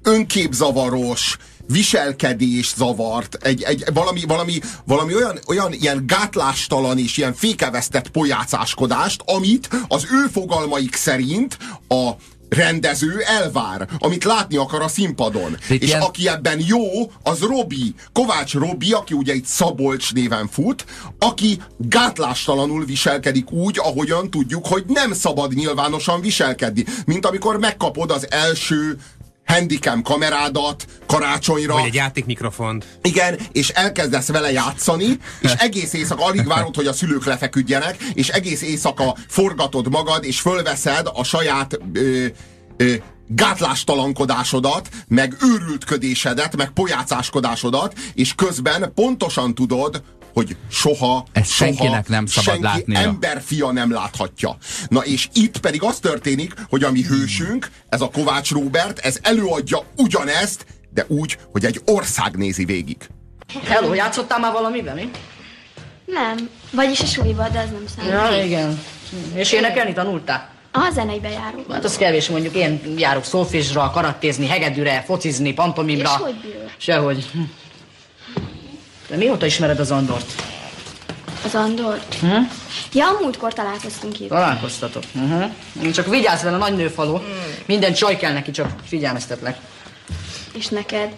önképzavaros, 0.04 1.38
viselkedés 1.67 2.73
zavart, 2.77 3.38
egy, 3.41 3.62
egy, 3.62 3.84
valami, 3.93 4.21
valami, 4.27 4.60
valami 4.86 5.15
olyan, 5.15 5.39
olyan 5.47 5.73
ilyen 5.73 6.03
gátlástalan 6.08 6.97
és 6.97 7.17
ilyen 7.17 7.34
fékevesztett 7.34 8.10
pojácáskodást, 8.10 9.21
amit 9.25 9.69
az 9.88 10.08
ő 10.12 10.27
fogalmaik 10.32 10.95
szerint 10.95 11.58
a 11.88 12.10
rendező 12.49 13.21
elvár, 13.21 13.88
amit 13.97 14.23
látni 14.23 14.56
akar 14.56 14.82
a 14.82 14.88
színpadon. 14.88 15.58
Itt 15.69 15.82
És 15.82 15.88
ilyen- 15.88 16.01
aki 16.01 16.27
ebben 16.27 16.62
jó, 16.65 17.12
az 17.23 17.39
Robi. 17.39 17.95
Kovács 18.13 18.53
Robi, 18.53 18.91
aki 18.91 19.13
ugye 19.13 19.34
itt 19.34 19.45
Szabolcs 19.45 20.13
néven 20.13 20.47
fut, 20.47 20.86
aki 21.19 21.62
gátlástalanul 21.77 22.86
viselkedik 22.86 23.51
úgy, 23.51 23.80
ahogyan 23.80 24.30
tudjuk, 24.30 24.67
hogy 24.67 24.84
nem 24.88 25.13
szabad 25.13 25.53
nyilvánosan 25.53 26.21
viselkedni. 26.21 26.86
Mint 27.06 27.25
amikor 27.25 27.60
megkapod 27.60 28.12
az 28.12 28.32
első 28.32 28.97
handicam 29.47 30.01
kamerádat 30.01 30.86
karácsonyra. 31.05 31.73
Vagy 31.73 31.86
egy 31.86 31.93
játékmikrofont. 31.93 32.86
Igen, 33.01 33.39
és 33.51 33.69
elkezdesz 33.69 34.27
vele 34.27 34.51
játszani, 34.51 35.19
és 35.39 35.51
egész 35.67 35.93
éjszaka 35.93 36.25
alig 36.25 36.47
várod, 36.47 36.75
hogy 36.75 36.88
a 36.88 36.93
szülők 36.93 37.25
lefeküdjenek, 37.25 37.97
és 38.13 38.29
egész 38.29 38.62
éjszaka 38.62 39.15
forgatod 39.27 39.89
magad, 39.89 40.23
és 40.23 40.39
fölveszed 40.39 41.07
a 41.13 41.23
saját 41.23 41.79
ö, 41.93 42.25
ö, 42.77 42.93
gátlástalankodásodat, 43.27 44.89
meg 45.07 45.36
őrültködésedet, 45.41 46.55
meg 46.55 46.69
pojácáskodásodat, 46.69 47.93
és 48.13 48.36
közben 48.36 48.91
pontosan 48.95 49.55
tudod, 49.55 50.01
hogy 50.38 50.56
soha, 50.71 51.26
Ezt 51.32 51.52
soha 51.52 51.71
senkinek 51.71 52.08
nem 52.08 52.26
szabad 52.26 52.43
senki 52.43 52.62
látnia. 52.63 53.00
emberfia 53.00 53.71
nem 53.71 53.91
láthatja. 53.91 54.58
Na 54.89 55.00
és 55.00 55.28
itt 55.34 55.58
pedig 55.58 55.84
az 55.84 56.00
történik, 56.00 56.54
hogy 56.69 56.84
a 56.84 56.91
mi 56.91 57.04
hősünk, 57.04 57.69
ez 57.89 58.02
a 58.02 58.10
Kovács 58.10 58.52
Róbert, 58.52 59.00
ez 59.00 59.17
előadja 59.21 59.84
ugyanezt, 59.95 60.65
de 60.93 61.06
úgy, 61.08 61.38
hogy 61.52 61.65
egy 61.65 61.82
ország 61.86 62.36
nézi 62.36 62.65
végig. 62.65 62.97
Hello, 63.63 63.93
játszottál 63.93 64.39
már 64.39 64.52
valamiben, 64.52 64.95
mi? 64.95 65.10
Nem, 66.06 66.50
vagyis 66.71 67.00
a 67.00 67.06
suliba, 67.06 67.50
de 67.50 67.60
ez 67.60 67.69
nem 67.69 67.84
számít. 67.95 68.12
Ja, 68.12 68.43
igen. 68.45 68.80
És 69.36 69.52
énekelni 69.52 69.93
tanultál? 69.93 70.50
A 70.71 70.89
zeneibe 70.93 71.30
járunk. 71.30 71.71
Hát 71.71 71.84
az 71.84 71.97
kevés, 71.97 72.30
mondjuk 72.30 72.56
én 72.56 72.82
járok 72.97 73.23
szólfésra, 73.23 73.91
karattézni, 73.91 74.47
hegedűre, 74.47 75.04
focizni, 75.06 75.54
pantomimra. 75.54 76.12
És 76.17 76.23
hogy 76.23 76.36
bírod? 76.41 76.71
Sehogy. 76.78 77.30
Hm. 79.08 79.13
De 79.13 79.17
mióta 79.17 79.46
ismered 79.46 79.80
az 79.80 79.91
Andort? 79.91 80.43
Az 81.46 81.56
Andort? 81.56 82.15
Hm? 82.15 82.41
Ja, 82.93 83.06
múltkor 83.22 83.54
találkoztunk 83.54 84.20
itt. 84.20 84.30
Találkoztatok. 84.30 85.04
Uh-huh. 85.15 85.91
Csak 85.91 86.08
vigyázz 86.08 86.43
vele, 86.43 86.58
nagy 86.58 86.76
nőfaló. 86.76 87.22
Minden 87.65 87.93
csaj 87.93 88.17
kell 88.17 88.34
neki, 88.34 88.52
csak 88.52 88.70
figyelmeztetlek. 88.86 89.58
És 90.54 90.67
neked? 90.67 91.13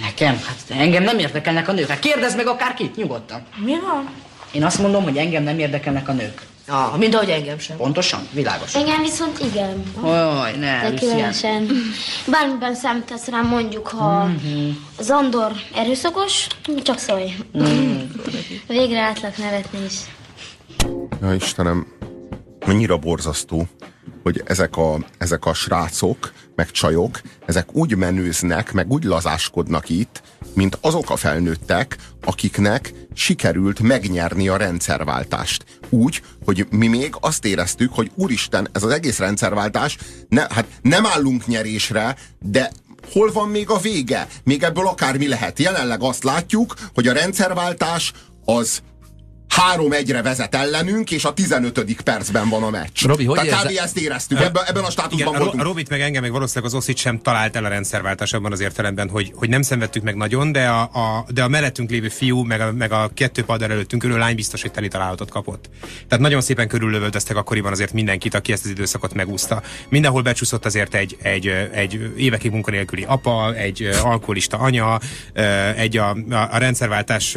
Nekem? 0.00 0.42
Hát 0.46 0.78
engem 0.78 1.02
nem 1.02 1.18
érdekelnek 1.18 1.68
a 1.68 1.72
nők. 1.72 1.88
Hát 1.88 1.98
kérdezd 1.98 2.36
meg 2.36 2.46
akárkit, 2.46 2.96
nyugodtan. 2.96 3.42
Mi 3.56 3.80
van? 3.80 4.10
Én 4.50 4.64
azt 4.64 4.78
mondom, 4.78 5.02
hogy 5.02 5.16
engem 5.16 5.42
nem 5.42 5.58
érdekelnek 5.58 6.08
a 6.08 6.12
nők. 6.12 6.42
Ah, 6.70 6.98
mint 6.98 7.14
ahogy 7.14 7.30
engem 7.30 7.58
sem. 7.58 7.76
Pontosan? 7.76 8.28
Világos. 8.32 8.74
Engem 8.74 9.00
viszont 9.00 9.38
igen. 9.38 9.82
Oj, 10.02 10.50
ne, 10.58 10.90
De 10.90 10.94
különösen. 10.98 11.68
Bármiben 12.30 12.74
számítasz 12.74 13.26
rám, 13.26 13.46
mondjuk, 13.46 13.88
ha 13.88 14.30
az 14.98 15.10
Andor 15.10 15.52
erőszakos, 15.74 16.46
csak 16.82 16.98
szólj. 16.98 17.34
Végre 18.66 19.00
látlak 19.00 19.36
nevetni 19.36 19.78
is. 19.86 19.94
Ja, 21.20 21.34
Istenem, 21.34 21.86
annyira 22.60 22.96
borzasztó, 22.96 23.68
hogy 24.22 24.42
ezek 24.46 24.76
a, 24.76 24.98
ezek 25.18 25.46
a 25.46 25.54
srácok, 25.54 26.32
meg 26.54 26.70
csajok, 26.70 27.20
ezek 27.46 27.74
úgy 27.74 27.96
menőznek, 27.96 28.72
meg 28.72 28.92
úgy 28.92 29.04
lazáskodnak 29.04 29.88
itt, 29.88 30.22
mint 30.54 30.78
azok 30.80 31.10
a 31.10 31.16
felnőttek, 31.16 31.96
akiknek 32.24 32.92
sikerült 33.14 33.80
megnyerni 33.80 34.48
a 34.48 34.56
rendszerváltást. 34.56 35.64
Úgy, 35.88 36.22
hogy 36.44 36.66
mi 36.70 36.86
még 36.86 37.14
azt 37.20 37.44
éreztük, 37.44 37.92
hogy 37.92 38.10
úristen, 38.14 38.68
ez 38.72 38.82
az 38.82 38.90
egész 38.90 39.18
rendszerváltás, 39.18 39.96
ne, 40.28 40.40
hát 40.40 40.66
nem 40.82 41.06
állunk 41.06 41.46
nyerésre, 41.46 42.16
de 42.40 42.72
hol 43.12 43.32
van 43.32 43.48
még 43.48 43.70
a 43.70 43.78
vége? 43.78 44.26
Még 44.44 44.62
ebből 44.62 44.86
akármi 44.86 45.28
lehet. 45.28 45.58
Jelenleg 45.58 46.02
azt 46.02 46.24
látjuk, 46.24 46.74
hogy 46.94 47.08
a 47.08 47.12
rendszerváltás 47.12 48.12
az 48.44 48.82
három 49.48 49.92
egyre 49.92 50.22
vezet 50.22 50.54
ellenünk, 50.54 51.10
és 51.10 51.24
a 51.24 51.32
15. 51.32 52.02
percben 52.02 52.48
van 52.48 52.62
a 52.62 52.70
meccs. 52.70 53.04
Robi, 53.04 53.24
hogy 53.24 53.38
Tehát 53.38 53.66
kb. 53.66 53.78
ezt 53.82 53.98
éreztük, 53.98 54.40
ebben, 54.40 54.64
ebben 54.66 54.84
a 54.84 54.90
státuszban 54.90 55.28
Igen, 55.28 55.40
voltunk. 55.40 55.62
Robit 55.62 55.88
meg 55.88 56.00
engem, 56.00 56.22
meg 56.22 56.30
valószínűleg 56.30 56.72
az 56.72 56.78
Oszit 56.78 56.96
sem 56.96 57.20
talált 57.20 57.56
el 57.56 57.64
a 57.64 57.68
rendszerváltás 57.68 58.32
abban 58.32 58.52
az 58.52 58.60
értelemben, 58.60 59.08
hogy, 59.08 59.32
hogy 59.34 59.48
nem 59.48 59.62
szenvedtük 59.62 60.02
meg 60.02 60.16
nagyon, 60.16 60.52
de 60.52 60.68
a, 60.68 60.80
a, 60.80 61.24
de 61.28 61.42
a 61.42 61.48
mellettünk 61.48 61.90
lévő 61.90 62.08
fiú, 62.08 62.42
meg 62.42 62.60
a, 62.60 62.72
meg 62.72 62.92
a 62.92 63.10
kettő 63.14 63.44
padder 63.44 63.70
előttünk 63.70 64.04
ülő 64.04 64.16
lány 64.16 64.34
biztos, 64.34 64.62
hogy 64.62 64.70
teli 64.70 64.88
találatot 64.88 65.30
kapott. 65.30 65.70
Tehát 66.08 66.24
nagyon 66.24 66.40
szépen 66.40 66.68
körüllövöldöztek 66.68 67.36
akkoriban 67.36 67.72
azért 67.72 67.92
mindenkit, 67.92 68.34
aki 68.34 68.52
ezt 68.52 68.64
az 68.64 68.70
időszakot 68.70 69.14
megúszta. 69.14 69.62
Mindenhol 69.88 70.22
becsúszott 70.22 70.64
azért 70.64 70.94
egy, 70.94 71.16
egy, 71.22 71.46
egy 71.72 72.12
évekig 72.16 72.50
munkanélküli 72.50 73.04
apa, 73.04 73.54
egy 73.54 73.88
alkoholista 74.02 74.58
anya, 74.58 75.00
egy 75.76 75.96
a, 75.96 76.16
a, 76.30 76.34
a 76.34 76.58
rendszerváltás, 76.58 77.36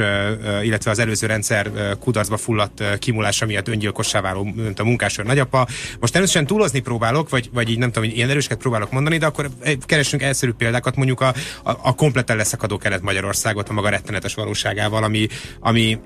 illetve 0.63 0.91
az 0.91 0.99
előző 0.99 1.27
rendszer 1.27 1.71
kudarcba 2.01 2.37
fulladt 2.37 2.83
kimulása 2.99 3.45
miatt 3.45 3.67
öngyilkossá 3.67 4.21
váló 4.21 4.43
mint 4.43 4.79
a 4.79 4.83
munkásőr 4.83 5.25
nagyapa. 5.25 5.67
Most 5.99 6.13
természetesen 6.13 6.47
túlozni 6.47 6.79
próbálok, 6.79 7.29
vagy, 7.29 7.49
vagy 7.53 7.69
így 7.69 7.77
nem 7.77 7.91
tudom, 7.91 8.07
hogy 8.09 8.17
ilyen 8.17 8.29
erősket 8.29 8.57
próbálok 8.57 8.91
mondani, 8.91 9.17
de 9.17 9.25
akkor 9.25 9.49
keresünk 9.85 10.21
elszerű 10.21 10.51
példákat, 10.51 10.95
mondjuk 10.95 11.21
a, 11.21 11.33
a, 11.63 11.71
a 11.81 11.95
kompletten 11.95 12.37
leszakadó 12.37 12.77
kelet-Magyarországot 12.77 13.69
a 13.69 13.73
maga 13.73 13.89
rettenetes 13.89 14.33
valóságával, 14.33 15.03
ami, 15.03 15.27
ami 15.59 15.99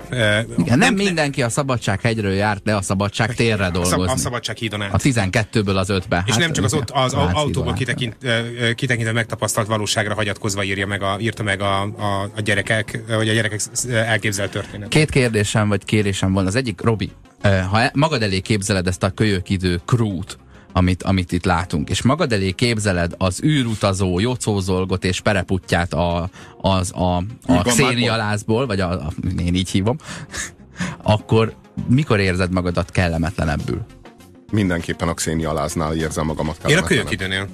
Igen, 0.57 0.77
nem 0.77 0.93
mindenki 0.93 1.41
a 1.43 1.49
Szabadsághegyről 1.49 2.33
járt 2.33 2.61
le 2.65 2.75
a 2.75 2.81
Szabadság 2.81 3.33
térre 3.35 3.69
dolgozni. 3.69 4.11
a 4.11 4.17
szabadság 4.17 4.57
hídon 4.57 4.81
át. 4.81 4.93
A 4.93 4.97
12-ből 4.97 5.75
az 5.75 5.87
5-be. 5.91 6.23
És 6.25 6.31
Hát, 6.31 6.39
nem 6.39 6.51
csak 6.53 6.63
az 6.65 6.73
ott 6.73 6.89
az 6.89 7.13
autóból 7.13 7.73
kitekint, 7.73 8.15
kitekintve 8.75 9.11
megtapasztalt 9.13 9.67
valóságra 9.67 10.13
hagyatkozva 10.13 10.63
írja 10.63 10.87
meg 10.87 11.01
a, 11.01 11.17
írta 11.19 11.43
meg 11.43 11.61
a, 11.61 11.81
a, 11.81 12.29
a 12.35 12.41
gyerekek, 12.41 13.01
vagy 13.07 13.29
a 13.29 13.33
gyerekek 13.33 13.61
elképzelt 13.91 14.51
történet. 14.51 14.87
Két 14.87 15.09
kérdésem 15.09 15.67
vagy 15.67 15.84
kérésem 15.85 16.33
van. 16.33 16.45
Az 16.45 16.55
egyik, 16.55 16.81
Robi, 16.81 17.11
eh, 17.41 17.65
ha 17.69 17.81
e- 17.81 17.91
magad 17.93 18.21
elé 18.21 18.39
képzeled 18.39 18.87
ezt 18.87 19.03
a 19.03 19.09
kölyök 19.09 19.49
idő 19.49 19.81
krút, 19.85 20.37
amit, 20.73 21.03
amit 21.03 21.31
itt 21.31 21.45
látunk, 21.45 21.89
és 21.89 22.01
magad 22.01 22.31
elé 22.31 22.51
képzeled 22.51 23.13
az 23.17 23.43
űrutazó, 23.43 24.19
jocózolgot 24.19 25.03
és 25.03 25.21
pereputját 25.21 25.93
a, 25.93 26.29
az, 26.57 26.91
a, 26.91 27.15
a 27.45 27.61
xénialázból, 27.63 28.65
vagy 28.65 28.79
a, 28.79 28.91
a, 28.91 29.11
én 29.39 29.55
így 29.55 29.69
hívom, 29.69 29.97
akkor 31.03 31.53
mikor 31.87 32.19
érzed 32.19 32.51
magadat 32.51 32.91
kellemetlenebbül? 32.91 33.85
Mindenképpen 34.51 35.07
a 35.07 35.13
Xenia 35.13 35.49
Aláznál 35.49 35.95
érzem 35.95 36.25
magamat 36.25 36.57
Én 36.67 36.77
a 36.77 36.83
kellemetlenül. 36.83 37.47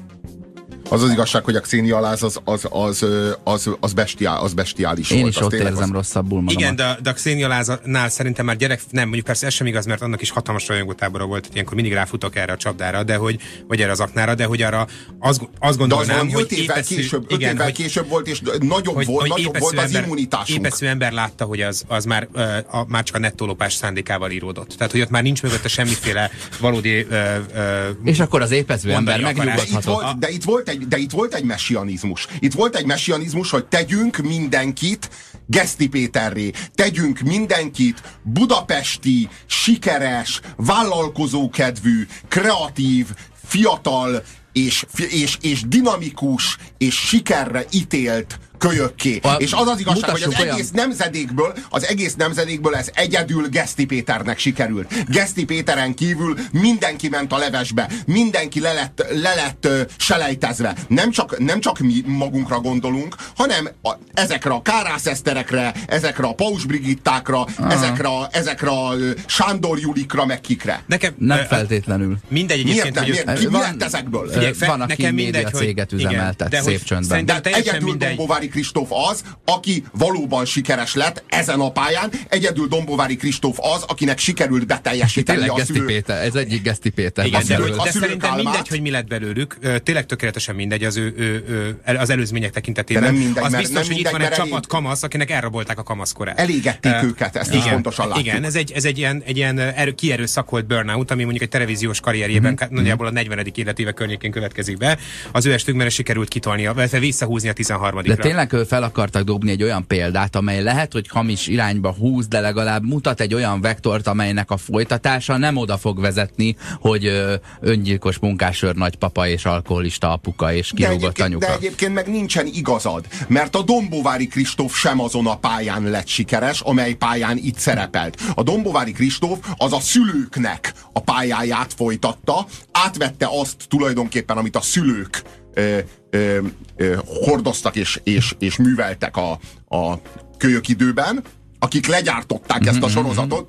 Az 0.92 1.04
az 1.04 1.12
igazság, 1.12 1.44
hogy 1.44 1.56
a 1.56 1.60
Xenia 1.60 1.98
Aláz 1.98 2.24
az, 2.24 2.40
az, 2.44 2.68
az, 2.70 3.06
az, 3.44 3.70
az, 3.80 3.94
bestiál, 3.94 4.40
az 4.42 4.54
bestiális 4.54 5.10
Én 5.12 5.20
volt. 5.20 5.32
is 5.32 5.38
az 5.40 5.46
ott 5.46 5.54
érzem 5.54 5.84
az- 5.84 5.90
rosszabbul 5.90 6.42
magamat. 6.42 6.60
Igen, 6.62 6.76
de, 6.76 6.98
de 7.04 7.10
a 7.10 7.14
Xenia 7.14 7.48
Láznál 7.48 8.10
szerintem 8.10 8.46
már 8.46 8.56
gyerek, 8.56 8.82
nem, 8.90 9.04
mondjuk 9.04 9.26
persze 9.26 9.46
ez 9.46 9.54
sem 9.54 9.68
igaz, 9.68 9.86
mert 9.86 10.02
annak 10.02 10.22
is 10.22 10.30
hatalmas 10.30 10.68
rajongótábora 10.68 11.26
volt, 11.26 11.46
hogy 11.46 11.54
ilyenkor 11.54 11.76
mindig 11.76 11.94
ráfutok 11.94 12.36
erre 12.36 12.52
a 12.52 12.58
csapdára, 12.58 13.04
de 13.04 13.16
hogy, 13.16 13.40
vagy 13.68 13.82
erre 13.82 13.92
az 13.92 14.00
aknára, 14.00 14.36
de 14.36 14.46
hogy 14.46 14.62
arra 14.62 14.88
azt, 15.20 15.40
azt 15.40 15.40
De 15.40 15.68
az 15.68 15.78
gondolnám, 15.78 16.30
hogy 16.30 16.52
évvel 16.52 16.76
épeszű- 16.78 16.96
később, 16.96 17.26
igen, 17.28 17.52
évvel 17.54 17.66
hogy, 17.66 17.74
később 17.74 18.08
volt, 18.10 18.28
és 18.28 18.42
nagyobb 18.60 18.96
hogy, 18.96 19.06
volt, 19.06 19.20
hogy 19.22 19.30
nagyobb 19.30 19.56
épeszű 19.56 19.64
volt 19.64 19.78
az 19.78 19.84
ember, 19.84 20.04
immunitásunk. 20.04 20.66
Épeszű 20.66 20.86
ember 20.86 21.12
látta, 21.12 21.46
hogy 21.46 21.62
az, 21.62 21.84
az 21.88 22.06
már, 22.06 22.28
ö, 22.34 22.42
a, 22.72 22.86
már 22.88 23.04
csak 23.04 23.16
a 23.16 23.20
nettólopás 23.20 23.74
szándékával 23.74 24.32
íródott. 24.32 24.74
Tehát, 24.78 24.92
hogy 24.92 25.02
ott 25.02 25.10
már 25.10 25.24
nincs 25.24 25.42
mögötte 25.44 25.68
semmiféle 25.68 26.32
valódi 26.60 27.06
ö, 27.10 27.16
ö, 27.56 27.88
És 28.04 28.20
akkor 28.20 28.42
az 28.42 28.52
épező 28.52 28.92
ember 28.92 29.22
megnyugodhatott. 29.22 30.20
de, 30.20 30.30
itt 30.30 30.44
volt 30.44 30.70
egy, 30.70 30.81
de 30.88 30.98
itt 30.98 31.12
volt 31.12 31.34
egy 31.34 31.44
messianizmus. 31.44 32.28
Itt 32.40 32.54
volt 32.54 32.76
egy 32.76 32.86
messianizmus, 32.86 33.50
hogy 33.50 33.66
tegyünk 33.66 34.18
mindenkit 34.18 35.10
Geszti 35.46 35.88
Péterré. 35.88 36.52
Tegyünk 36.76 37.20
mindenkit 37.20 38.02
budapesti, 38.24 39.30
sikeres, 39.46 40.42
vállalkozókedvű, 40.56 42.08
kreatív, 42.28 43.08
fiatal 43.46 44.24
és, 44.54 44.86
és, 45.10 45.38
és 45.42 45.62
dinamikus 45.68 46.58
és 46.78 46.96
sikerre 46.96 47.66
ítélt 47.72 48.40
kölyökké. 48.68 49.20
A- 49.24 49.34
és 49.34 49.52
az 49.52 49.68
az 49.68 49.80
igazság, 49.80 50.10
hogy 50.10 50.22
az 50.24 50.40
olyan- 50.40 50.54
egész 50.56 50.72
nemzedékből, 50.72 51.54
az 51.70 51.86
egész 51.88 52.16
nemzedékből 52.16 52.76
ez 52.76 52.90
egyedül 52.94 53.48
Geszti 53.50 53.86
Péternek 53.86 54.40
sikerült. 54.40 55.10
Geszti 55.12 55.46
Péteren 55.46 55.94
kívül 55.94 56.38
mindenki 56.52 57.10
ment 57.10 57.34
a 57.34 57.38
levesbe, 57.38 57.90
mindenki 58.06 58.60
le 58.60 58.74
lett, 58.74 59.06
le 59.22 59.34
lett 59.36 59.66
ö, 59.66 59.82
selejtezve. 59.98 60.76
Nem 60.88 61.12
csak, 61.12 61.40
nem 61.40 61.60
csak 61.60 61.80
mi 61.80 62.02
magunkra 62.06 62.60
gondolunk, 62.60 63.16
hanem 63.36 63.70
a, 63.82 63.92
ezekre 64.14 64.52
a 64.52 64.62
kárászeszterekre, 64.62 65.74
ezekre 65.88 66.28
a 66.28 66.34
Paus 66.34 66.66
Brigittákra, 66.66 67.46
ezekre, 67.70 68.08
a- 68.08 68.28
ezekre 68.32 68.70
a 68.70 68.94
Sándor 69.26 69.80
Julikra, 69.80 70.26
meg 70.26 70.42
kikre. 70.42 70.84
Nekem, 70.88 71.14
Nem 71.18 71.38
ö, 71.38 71.42
feltétlenül. 71.44 72.18
Mindegy 72.28 72.64
Miért 72.64 72.86
egyébként, 72.86 72.96
nem? 72.96 73.04
hogy 73.04 73.14
Miért? 73.14 73.40
Ki 73.40 73.48
van- 73.48 73.84
ezekből? 73.84 74.30
Figyelj, 74.32 74.54
fe- 74.54 74.68
Van, 74.68 74.82
aki 74.82 74.90
nekem 75.02 75.16
média 75.16 75.32
mindegy, 75.32 75.52
hogy- 75.52 75.62
céget 75.62 75.92
igen, 75.92 76.06
üzemeltet 76.10 76.50
de 76.50 76.60
hogy 76.60 76.72
szép 76.72 76.84
csöndben. 76.84 77.26
De 77.26 77.40
egyedül 77.44 77.82
mindegy. 77.88 78.16
Dombovári 78.16 78.50
Kristóf 78.52 78.90
az, 79.10 79.24
aki 79.46 79.84
valóban 79.92 80.46
sikeres 80.46 80.94
lett 80.94 81.24
ezen 81.28 81.60
a 81.60 81.72
pályán. 81.72 82.12
Egyedül 82.30 82.68
Dombovári 82.68 83.16
Kristóf 83.16 83.58
az, 83.62 83.84
akinek 83.88 84.18
sikerült 84.20 84.68
beteljesíteni 84.68 85.48
a 85.48 85.66
szülő. 85.66 85.86
Péter, 85.86 86.24
ez 86.26 86.36
egyik 86.36 86.62
Geszti 86.62 86.90
Péter. 86.90 87.26
Igen, 87.26 87.40
A 87.42 87.44
de, 87.44 87.54
szülők- 87.56 87.70
hogy, 87.70 87.80
a 87.80 87.84
de 87.84 87.92
szerintem 87.92 88.30
álmát. 88.30 88.44
mindegy, 88.44 88.68
hogy 88.68 88.82
mi 88.82 88.90
lett 88.90 89.08
belőlük. 89.08 89.58
Tényleg 89.84 90.06
tökéletesen 90.06 90.56
mindegy 90.56 90.84
az 90.84 90.98
ő, 90.98 91.14
ő, 91.18 91.44
ő, 91.86 91.98
az 91.98 92.10
előzmények 92.10 92.52
tekintetében. 92.52 93.04
De 93.04 93.10
nem 93.10 93.18
mindegy, 93.20 93.44
az 93.44 93.52
mert- 93.52 93.64
biztos, 93.64 93.80
nem 93.88 93.92
hogy 93.92 94.00
itt 94.00 94.10
van 94.10 94.14
mindegy, 94.20 94.32
egy 94.32 94.38
mert 94.38 94.50
csapat 94.50 94.66
elég- 94.74 94.84
kamasz, 94.84 95.04
akinek 95.04 95.32
elrabolták 95.32 95.80
a 95.80 95.84
kamaszkorát. 95.84 96.40
Elégették 96.40 96.92
Ö, 97.02 97.06
őket, 97.06 97.36
ezt 97.36 97.54
is 97.54 97.64
pontosan 97.64 98.08
látjuk. 98.08 98.26
Igen, 98.28 98.44
ez 98.44 98.56
egy, 98.56 98.72
ez 98.72 98.86
egy 98.86 98.98
ilyen, 98.98 99.22
egy 99.26 99.38
ilyen 99.38 99.60
erő, 99.60 99.92
kierőszakolt 99.92 100.66
burnout, 100.66 101.12
ami 101.12 101.22
mondjuk 101.22 101.44
egy 101.44 101.50
televíziós 101.50 102.00
karrierjében 102.00 102.52
Mhm. 102.54 102.64
mm-hmm. 102.64 102.76
nagyjából 102.76 103.08
a 103.08 103.12
40. 103.12 103.46
életéve 103.56 103.92
környékén 103.92 104.32
következik 104.32 104.78
be. 104.78 104.98
Az 105.32 105.46
ő 105.46 105.54
estükben 105.54 105.90
sikerült 105.90 106.28
kitolnia, 106.28 106.74
visszahúzni 107.00 107.50
a 107.50 107.54
13 107.54 108.02
De 108.02 108.16
tényleg 108.16 108.41
ő 108.54 108.64
fel 108.64 108.84
akartak 108.84 109.24
dobni 109.24 109.52
egy 109.52 109.64
olyan 109.64 109.88
példát, 109.88 110.36
amely 110.36 110.64
lehet, 110.64 110.92
hogy 110.92 111.08
hamis 111.08 111.48
irányba 111.48 111.92
húz, 111.92 112.28
de 112.28 112.40
legalább 112.40 112.84
mutat 112.84 113.22
egy 113.22 113.34
olyan 113.34 113.62
vektort, 113.62 114.08
amelynek 114.08 114.52
a 114.52 114.58
folytatása 114.58 115.38
nem 115.38 115.58
oda 115.58 115.78
fog 115.78 116.00
vezetni, 116.00 116.56
hogy 116.80 117.06
ö, 117.06 117.34
öngyilkos 117.60 118.20
munkásőr 118.20 118.76
nagypapa 118.76 119.28
és 119.28 119.46
alkoholista 119.46 120.12
apuka 120.12 120.54
és 120.54 120.72
De 120.72 120.76
kirúgott 120.76 121.02
egyébként, 121.02 121.28
anyuka. 121.28 121.46
de 121.46 121.54
egyébként 121.54 121.94
meg 121.94 122.08
nincsen 122.08 122.46
igazad, 122.46 123.06
mert 123.28 123.56
a 123.56 123.62
Dombovári 123.62 124.28
Kristóf 124.28 124.78
sem 124.78 125.00
azon 125.00 125.28
a 125.28 125.38
pályán 125.38 125.84
lett 125.84 126.08
sikeres, 126.08 126.60
amely 126.62 126.94
pályán 126.94 127.38
itt 127.38 127.58
szerepelt. 127.58 128.22
A 128.36 128.44
Dombovári 128.44 128.92
Kristóf 128.92 129.40
az 129.58 129.74
a 129.74 129.80
szülőknek 129.80 130.74
a 130.94 131.00
pályáját 131.00 131.74
folytatta, 131.74 132.46
átvette 132.72 133.28
azt 133.32 133.56
tulajdonképpen, 133.68 134.38
amit 134.38 134.56
a 134.56 134.62
szülők 134.62 135.24
ö, 135.54 135.78
ö, 136.10 136.40
ö, 136.76 136.98
hordoztak 137.06 137.76
és, 137.76 138.00
és, 138.04 138.36
és 138.40 138.58
műveltek 138.58 139.18
a, 139.18 139.40
a 139.68 140.02
kölyök 140.38 140.68
időben, 140.68 141.24
akik 141.60 141.88
legyártották 141.88 142.66
ezt 142.66 142.84
a 142.84 142.90
sorozatot, 142.90 143.48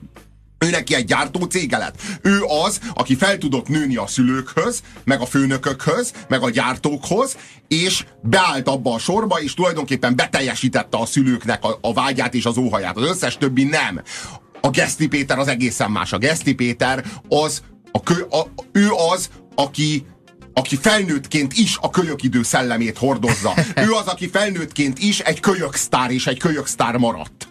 ő 0.63 0.71
neki 0.71 0.95
egy 0.95 1.05
gyártó 1.05 1.45
cége 1.45 1.79
lett. 1.79 2.03
Ő 2.23 2.43
az, 2.65 2.81
aki 2.95 3.15
fel 3.15 3.39
tudott 3.39 3.69
nőni 3.69 3.97
a 3.97 4.07
szülőkhöz, 4.07 4.83
meg 5.05 5.21
a 5.21 5.27
főnökökhöz, 5.27 6.13
meg 6.29 6.43
a 6.43 6.51
gyártókhoz, 6.51 7.37
és 7.69 8.05
beállt 8.23 8.69
abba 8.69 8.95
a 8.95 8.99
sorba, 8.99 9.41
és 9.41 9.55
tulajdonképpen 9.55 10.17
beteljesítette 10.17 10.97
a 10.97 11.07
szülőknek 11.07 11.65
a, 11.65 11.79
a 11.81 11.93
vágyát 11.93 12.35
és 12.35 12.45
az 12.45 12.57
óhaját. 12.57 12.97
Az 12.97 13.09
összes 13.09 13.37
többi 13.37 13.65
nem. 13.65 14.03
A 14.61 14.71
Geszti 14.71 15.09
Péter 15.09 15.39
az 15.39 15.49
egészen 15.49 15.91
más. 15.91 16.13
A 16.13 16.19
Geszti 16.19 16.55
Péter 16.55 17.05
az, 17.29 17.63
a 17.93 18.03
kö, 18.03 18.15
a, 18.31 18.47
ő 18.73 18.89
az, 19.13 19.31
aki 19.55 20.07
aki 20.55 20.77
felnőttként 20.77 21.53
is 21.53 21.77
a 21.81 21.91
kölyökidő 21.91 22.43
szellemét 22.43 22.99
hordozza. 22.99 23.55
Ő 23.87 23.93
az, 23.93 24.07
aki 24.07 24.29
felnőttként 24.29 24.99
is 24.99 25.21
egy 25.21 25.41
kölyöksztár 25.41 26.11
és 26.11 26.27
egy 26.27 26.39
kölyöksztár 26.39 26.97
maradt. 26.97 27.47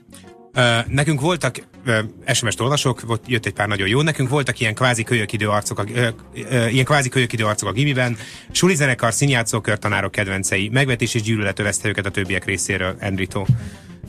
Ö, 0.54 0.78
nekünk 0.88 1.22
voltak, 1.22 1.56
ö, 1.86 2.00
SMS-t 2.34 2.60
olvasok, 2.60 3.02
volt, 3.02 3.24
jött 3.28 3.46
egy 3.46 3.54
pár 3.54 3.68
nagyon 3.68 3.88
jó, 3.88 4.02
nekünk 4.02 4.30
voltak 4.30 4.60
ilyen 4.60 4.74
kvázi 4.74 5.04
kölyökidő 5.04 5.50
arcok, 5.50 5.80
a, 5.80 5.84
ö, 5.94 6.08
ö, 6.50 6.68
ilyen 6.68 6.86
kvázi 6.86 7.10
kölyökidő 7.10 7.46
arcok 7.46 7.70
a 7.70 7.72
gimiben, 7.72 8.18
suli 8.52 8.76
zenekar, 8.76 9.14
színjátszókör, 9.14 9.80
tanárok 9.80 10.12
kedvencei, 10.12 10.70
megvetés 10.70 11.14
és 11.14 11.22
gyűlölet 11.22 11.60
övezte 11.60 11.90
őket 11.90 12.06
a 12.06 12.10
többiek 12.10 12.46
részéről, 12.46 12.96
Enrito. 13.00 13.46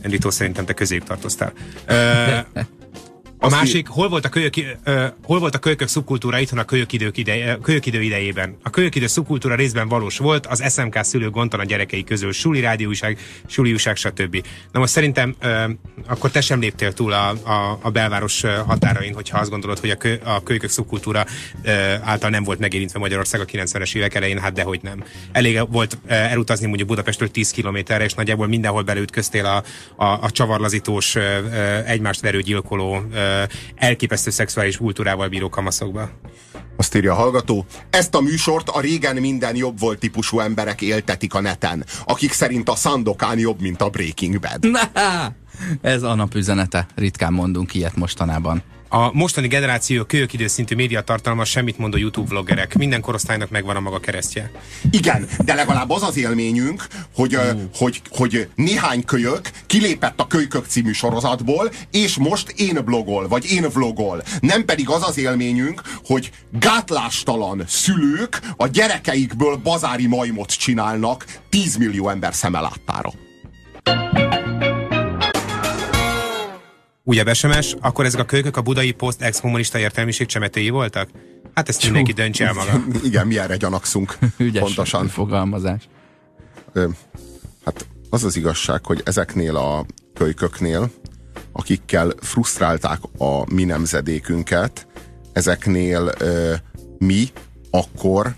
Enrito 0.01 0.31
szerintem 0.31 0.65
te 0.65 0.73
közéjük 0.73 1.05
tartoztál. 1.05 1.53
Ö, 1.87 2.39
a 3.43 3.47
Azt 3.47 3.55
másik, 3.55 3.89
hol 3.89 4.09
volt 4.09 4.25
a, 4.25 4.29
kölyök, 4.29 4.55
uh, 4.87 5.05
hol 5.23 5.39
volt 5.39 5.55
a 5.55 5.59
kölykök 5.59 5.89
szubkultúra 5.89 6.39
itthon 6.39 6.59
a 6.59 6.65
kölyökidők 6.65 7.17
ide, 7.17 7.59
kölyökidő 7.63 8.03
idejében? 8.03 8.57
A 8.63 8.71
kölyökidő 8.71 9.07
szubkultúra 9.07 9.55
részben 9.55 9.89
valós 9.89 10.19
volt, 10.19 10.47
az 10.47 10.73
SMK 10.73 10.99
szülő 11.03 11.31
gondtan 11.31 11.61
a 11.61 11.65
gyerekei 11.65 12.05
közül, 12.05 12.33
suli 12.33 12.61
rádióúság, 12.61 13.19
suli 13.47 13.73
újság, 13.73 13.97
stb. 13.97 14.47
Na 14.73 14.79
most 14.79 14.93
szerintem 14.93 15.35
uh, 15.43 15.71
akkor 16.07 16.31
te 16.31 16.41
sem 16.41 16.61
léptél 16.61 16.93
túl 16.93 17.13
a, 17.13 17.29
a, 17.29 17.79
a 17.83 17.91
belváros 17.91 18.43
határain, 18.67 19.15
hogyha 19.15 19.39
azt 19.39 19.51
gondolod, 19.51 19.79
hogy 19.79 19.91
a, 19.91 19.97
kö, 19.97 20.15
a 20.25 20.43
kölykök 20.43 20.71
szubkultúra 20.71 21.27
uh, 21.65 21.73
által 22.03 22.31
nem 22.31 22.45
volt 22.45 22.59
megérintve 22.59 22.99
Magyarország 22.99 23.41
a 23.41 23.45
90-es 23.45 23.97
évek 23.97 24.15
elején, 24.15 24.39
hát 24.39 24.53
dehogy 24.53 24.81
nem. 24.83 25.05
Elég 25.33 25.71
volt 25.71 25.99
uh, 26.05 26.13
elutazni 26.13 26.67
mondjuk 26.67 26.89
Budapestről 26.89 27.31
10 27.31 27.51
kilométerre, 27.51 28.05
és 28.05 28.15
nagyjából 28.15 28.47
mindenhol 28.47 28.83
belütköztél 28.83 29.45
a, 29.45 29.63
a, 30.05 30.19
a 30.23 30.31
csavarlazítós, 30.31 31.15
uh, 31.15 31.91
egymást 31.91 32.21
verő 32.21 32.41
gyilkoló 32.41 32.97
uh, 32.97 33.31
elképesztő 33.75 34.31
szexuális 34.31 34.77
kultúrával 34.77 35.29
bíró 35.29 35.49
kamaszokba. 35.49 36.11
Azt 36.77 36.95
írja 36.95 37.13
a 37.13 37.17
hallgató, 37.17 37.67
ezt 37.91 38.15
a 38.15 38.21
műsort 38.21 38.69
a 38.69 38.81
régen 38.81 39.17
minden 39.17 39.57
jobb 39.57 39.79
volt 39.79 39.99
típusú 39.99 40.41
emberek 40.41 40.81
éltetik 40.81 41.35
a 41.35 41.41
neten, 41.41 41.85
akik 42.05 42.33
szerint 42.33 42.69
a 42.69 42.75
Sandokán 42.75 43.39
jobb, 43.39 43.61
mint 43.61 43.83
a 43.83 43.89
Breaking 43.89 44.41
Bad. 44.41 44.71
Na, 44.71 44.81
ez 45.93 46.03
a 46.03 46.15
nap 46.15 46.35
üzenete. 46.35 46.87
Ritkán 46.95 47.33
mondunk 47.33 47.75
ilyet 47.75 47.97
mostanában. 47.97 48.63
A 48.95 49.11
mostani 49.13 49.49
generáció 49.49 50.05
kölyök 50.05 50.33
időszintű 50.33 50.75
médiatartalma 50.75 51.45
semmit 51.45 51.79
mondó 51.79 51.97
YouTube 51.97 52.29
vloggerek. 52.29 52.75
Minden 52.75 53.01
korosztálynak 53.01 53.51
megvan 53.51 53.77
a 53.77 53.81
maga 53.81 54.01
keresztje. 54.01 54.51
Igen, 54.91 55.29
de 55.45 55.55
legalább 55.55 55.91
az 55.91 56.03
az 56.03 56.17
élményünk, 56.17 56.87
hogy, 57.15 57.37
uh. 57.37 57.61
hogy, 57.75 58.03
hogy 58.11 58.49
néhány 58.55 59.05
kölyök 59.05 59.51
kilépett 59.67 60.21
a 60.21 60.27
Kölykök 60.27 60.67
című 60.67 60.93
sorozatból, 60.93 61.71
és 61.91 62.17
most 62.17 62.49
én 62.57 62.85
blogol, 62.85 63.29
vagy 63.29 63.51
én 63.51 63.67
vlogol. 63.73 64.23
Nem 64.41 64.65
pedig 64.65 64.89
az 64.89 65.09
az 65.09 65.19
élményünk, 65.19 65.83
hogy 66.05 66.31
gátlástalan 66.51 67.65
szülők 67.67 68.41
a 68.57 68.67
gyerekeikből 68.67 69.57
bazári 69.57 70.07
majmot 70.07 70.51
csinálnak 70.51 71.27
10 71.49 71.77
millió 71.77 72.09
ember 72.09 72.35
szeme 72.35 72.61
láttára. 72.61 73.13
Újabb 77.05 77.35
SMS, 77.35 77.77
akkor 77.81 78.05
ezek 78.05 78.21
a 78.21 78.25
kölykök 78.25 78.57
a 78.57 78.63
budai 78.63 78.93
poszt 78.93 79.23
ex-kommunista 79.23 79.79
értelmiség 79.79 80.27
csemetéi 80.27 80.71
voltak? 80.71 81.09
Hát 81.55 81.69
ezt 81.69 81.83
mindenki 81.85 82.13
döntse 82.13 82.47
el 82.47 82.53
maga. 82.53 82.85
Igen, 83.05 83.27
mi 83.27 83.39
erre 83.39 83.57
gyanakszunk. 83.57 84.19
Ügyes 84.37 84.63
Pontosan. 84.63 85.09
fogalmazás. 85.09 85.89
Ö, 86.73 86.89
hát 87.65 87.87
az 88.11 88.25
az 88.25 88.37
igazság, 88.37 88.87
hogy 88.87 89.03
ezeknél 89.05 89.57
a 89.57 89.87
kölyköknél, 90.15 90.91
akikkel 91.53 92.13
frusztrálták 92.21 93.01
a 93.19 93.53
mi 93.53 93.65
nemzedékünket, 93.65 94.87
ezeknél 95.33 96.13
ö, 96.19 96.55
mi 96.99 97.29
akkor 97.71 98.35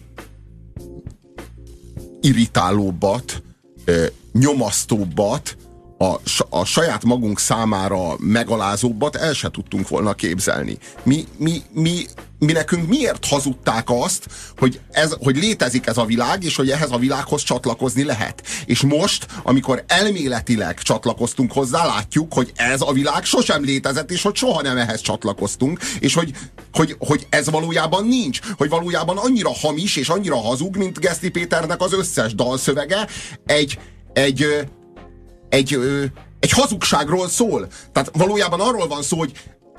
irritálóbbat, 2.20 3.42
ö, 3.84 4.06
nyomasztóbbat, 4.32 5.56
a, 5.98 6.20
a 6.48 6.64
saját 6.64 7.04
magunk 7.04 7.38
számára 7.38 8.16
megalázóbbat 8.18 9.16
el 9.16 9.32
se 9.32 9.50
tudtunk 9.50 9.88
volna 9.88 10.14
képzelni. 10.14 10.78
Mi, 11.02 11.24
mi, 11.36 11.62
mi, 11.72 12.06
mi 12.38 12.52
nekünk 12.52 12.88
miért 12.88 13.26
hazudták 13.26 13.84
azt, 13.90 14.26
hogy, 14.58 14.80
ez, 14.90 15.16
hogy 15.18 15.36
létezik 15.36 15.86
ez 15.86 15.96
a 15.96 16.04
világ, 16.04 16.42
és 16.42 16.56
hogy 16.56 16.70
ehhez 16.70 16.90
a 16.90 16.98
világhoz 16.98 17.42
csatlakozni 17.42 18.04
lehet. 18.04 18.42
És 18.66 18.80
most, 18.80 19.26
amikor 19.42 19.84
elméletileg 19.86 20.78
csatlakoztunk 20.78 21.52
hozzá, 21.52 21.86
látjuk, 21.86 22.32
hogy 22.32 22.52
ez 22.54 22.80
a 22.80 22.92
világ 22.92 23.24
sosem 23.24 23.64
létezett, 23.64 24.10
és 24.10 24.22
hogy 24.22 24.34
soha 24.34 24.62
nem 24.62 24.76
ehhez 24.76 25.00
csatlakoztunk, 25.00 25.80
és 25.98 26.14
hogy, 26.14 26.32
hogy, 26.72 26.96
hogy 26.98 27.26
ez 27.30 27.50
valójában 27.50 28.06
nincs, 28.06 28.38
hogy 28.56 28.68
valójában 28.68 29.18
annyira 29.18 29.50
hamis 29.54 29.96
és 29.96 30.08
annyira 30.08 30.36
hazug, 30.36 30.76
mint 30.76 30.98
Geszti 30.98 31.28
Péternek 31.28 31.80
az 31.80 31.92
összes 31.92 32.34
dalszövege, 32.34 33.06
egy, 33.46 33.78
egy, 34.12 34.46
egy, 35.54 35.74
ö, 35.74 36.04
egy 36.40 36.50
hazugságról 36.50 37.28
szól. 37.28 37.68
Tehát 37.92 38.10
valójában 38.12 38.60
arról 38.60 38.86
van 38.86 39.02
szó, 39.02 39.18
hogy 39.18 39.32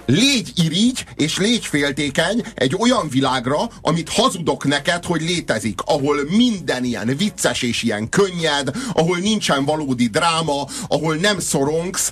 légy 0.05 0.51
irigy 0.55 1.05
és 1.15 1.37
légy 1.37 1.65
féltékeny 1.65 2.43
egy 2.55 2.75
olyan 2.79 3.09
világra, 3.09 3.57
amit 3.81 4.09
hazudok 4.09 4.65
neked, 4.65 5.05
hogy 5.05 5.21
létezik, 5.21 5.79
ahol 5.85 6.17
minden 6.29 6.83
ilyen 6.83 7.13
vicces 7.17 7.61
és 7.61 7.83
ilyen 7.83 8.09
könnyed, 8.09 8.69
ahol 8.93 9.17
nincsen 9.17 9.65
valódi 9.65 10.07
dráma, 10.07 10.67
ahol 10.87 11.15
nem 11.15 11.39
szorongsz. 11.39 12.11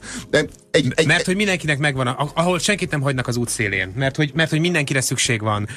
De 0.74 0.80
Egy, 0.80 0.92
egy, 0.96 1.08
Mert 1.08 1.26
hogy 1.26 1.36
mindenkinek 1.36 1.78
megvan, 1.78 2.08
a, 2.08 2.32
ahol 2.34 2.60
senkit 2.60 2.92
nem 2.92 3.02
hagynak 3.02 3.28
az 3.28 3.38
útszélén. 3.38 3.92
Mert 3.96 4.16
hogy, 4.16 4.32
mert 4.34 4.50
hogy 4.50 4.60
mindenkire 4.60 5.02
szükség 5.02 5.42
van. 5.42 5.68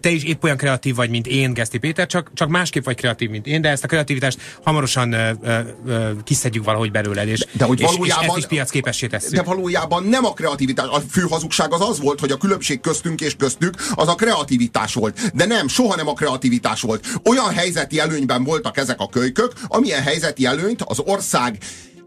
Te 0.00 0.10
is 0.10 0.24
épp 0.24 0.42
olyan 0.42 0.56
kreatív 0.56 0.94
vagy, 0.94 1.10
mint 1.10 1.26
én, 1.26 1.54
Geszti 1.54 1.78
Péter, 1.78 2.06
csak, 2.06 2.30
csak 2.34 2.48
másképp 2.48 2.84
vagy 2.84 2.96
kreatív, 2.96 3.30
mint 3.30 3.46
én, 3.46 3.60
de 3.60 3.68
ezt 3.68 3.84
a 3.84 3.86
kreativitást 3.86 4.38
hamarosan 4.64 5.12
ö, 5.12 5.30
ö, 5.42 5.58
ö, 5.86 6.10
kiszedjük 6.24 6.64
valahogy 6.64 6.90
belőled, 6.90 7.28
és, 7.28 7.46
De 7.52 7.64
hogy 7.64 7.80
és, 7.80 7.86
valójában- 7.86 8.22
és 8.24 8.28
ezt 8.28 8.38
is 8.38 8.46
piacképessé 8.46 9.06
tesszük. 9.06 9.34
De 9.34 9.42
valójában 9.42 10.04
nem 10.04 10.24
a 10.24 10.32
kreativitás. 10.32 10.86
A 10.90 11.00
fő 11.10 11.22
hazugság 11.30 11.72
az 11.72 11.80
az 11.80 12.00
volt, 12.00 12.20
hogy 12.20 12.30
a 12.30 12.36
különbség 12.36 12.80
köztünk 12.80 13.20
és 13.20 13.36
köztük 13.36 13.74
az 13.94 14.08
a 14.08 14.14
kreativitás 14.14 14.94
volt. 14.94 15.30
De 15.34 15.44
nem, 15.46 15.68
soha 15.68 15.96
nem 15.96 16.08
a 16.08 16.12
kreativitás 16.12 16.80
volt. 16.80 17.06
Olyan 17.24 17.52
helyzeti 17.54 17.98
előnyben 17.98 18.44
voltak 18.44 18.76
ezek 18.76 19.00
a 19.00 19.08
kölykök, 19.08 19.52
amilyen 19.68 20.02
helyzeti 20.02 20.46
előnyt 20.46 20.82
az 20.82 20.98
ország 20.98 21.58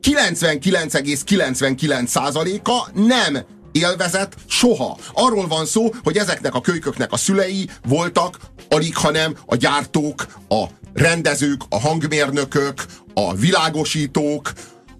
99,99%-a 0.05 2.89
nem 2.93 3.37
élvezett 3.71 4.35
soha. 4.47 4.97
Arról 5.13 5.47
van 5.47 5.65
szó, 5.65 5.89
hogy 6.03 6.17
ezeknek 6.17 6.55
a 6.55 6.61
kölyköknek 6.61 7.11
a 7.11 7.17
szülei 7.17 7.69
voltak 7.87 8.39
alig, 8.69 8.97
hanem 8.97 9.35
a 9.45 9.55
gyártók, 9.55 10.27
a 10.49 10.65
rendezők, 10.93 11.61
a 11.69 11.79
hangmérnökök, 11.79 12.85
a 13.13 13.33
világosítók, 13.33 14.51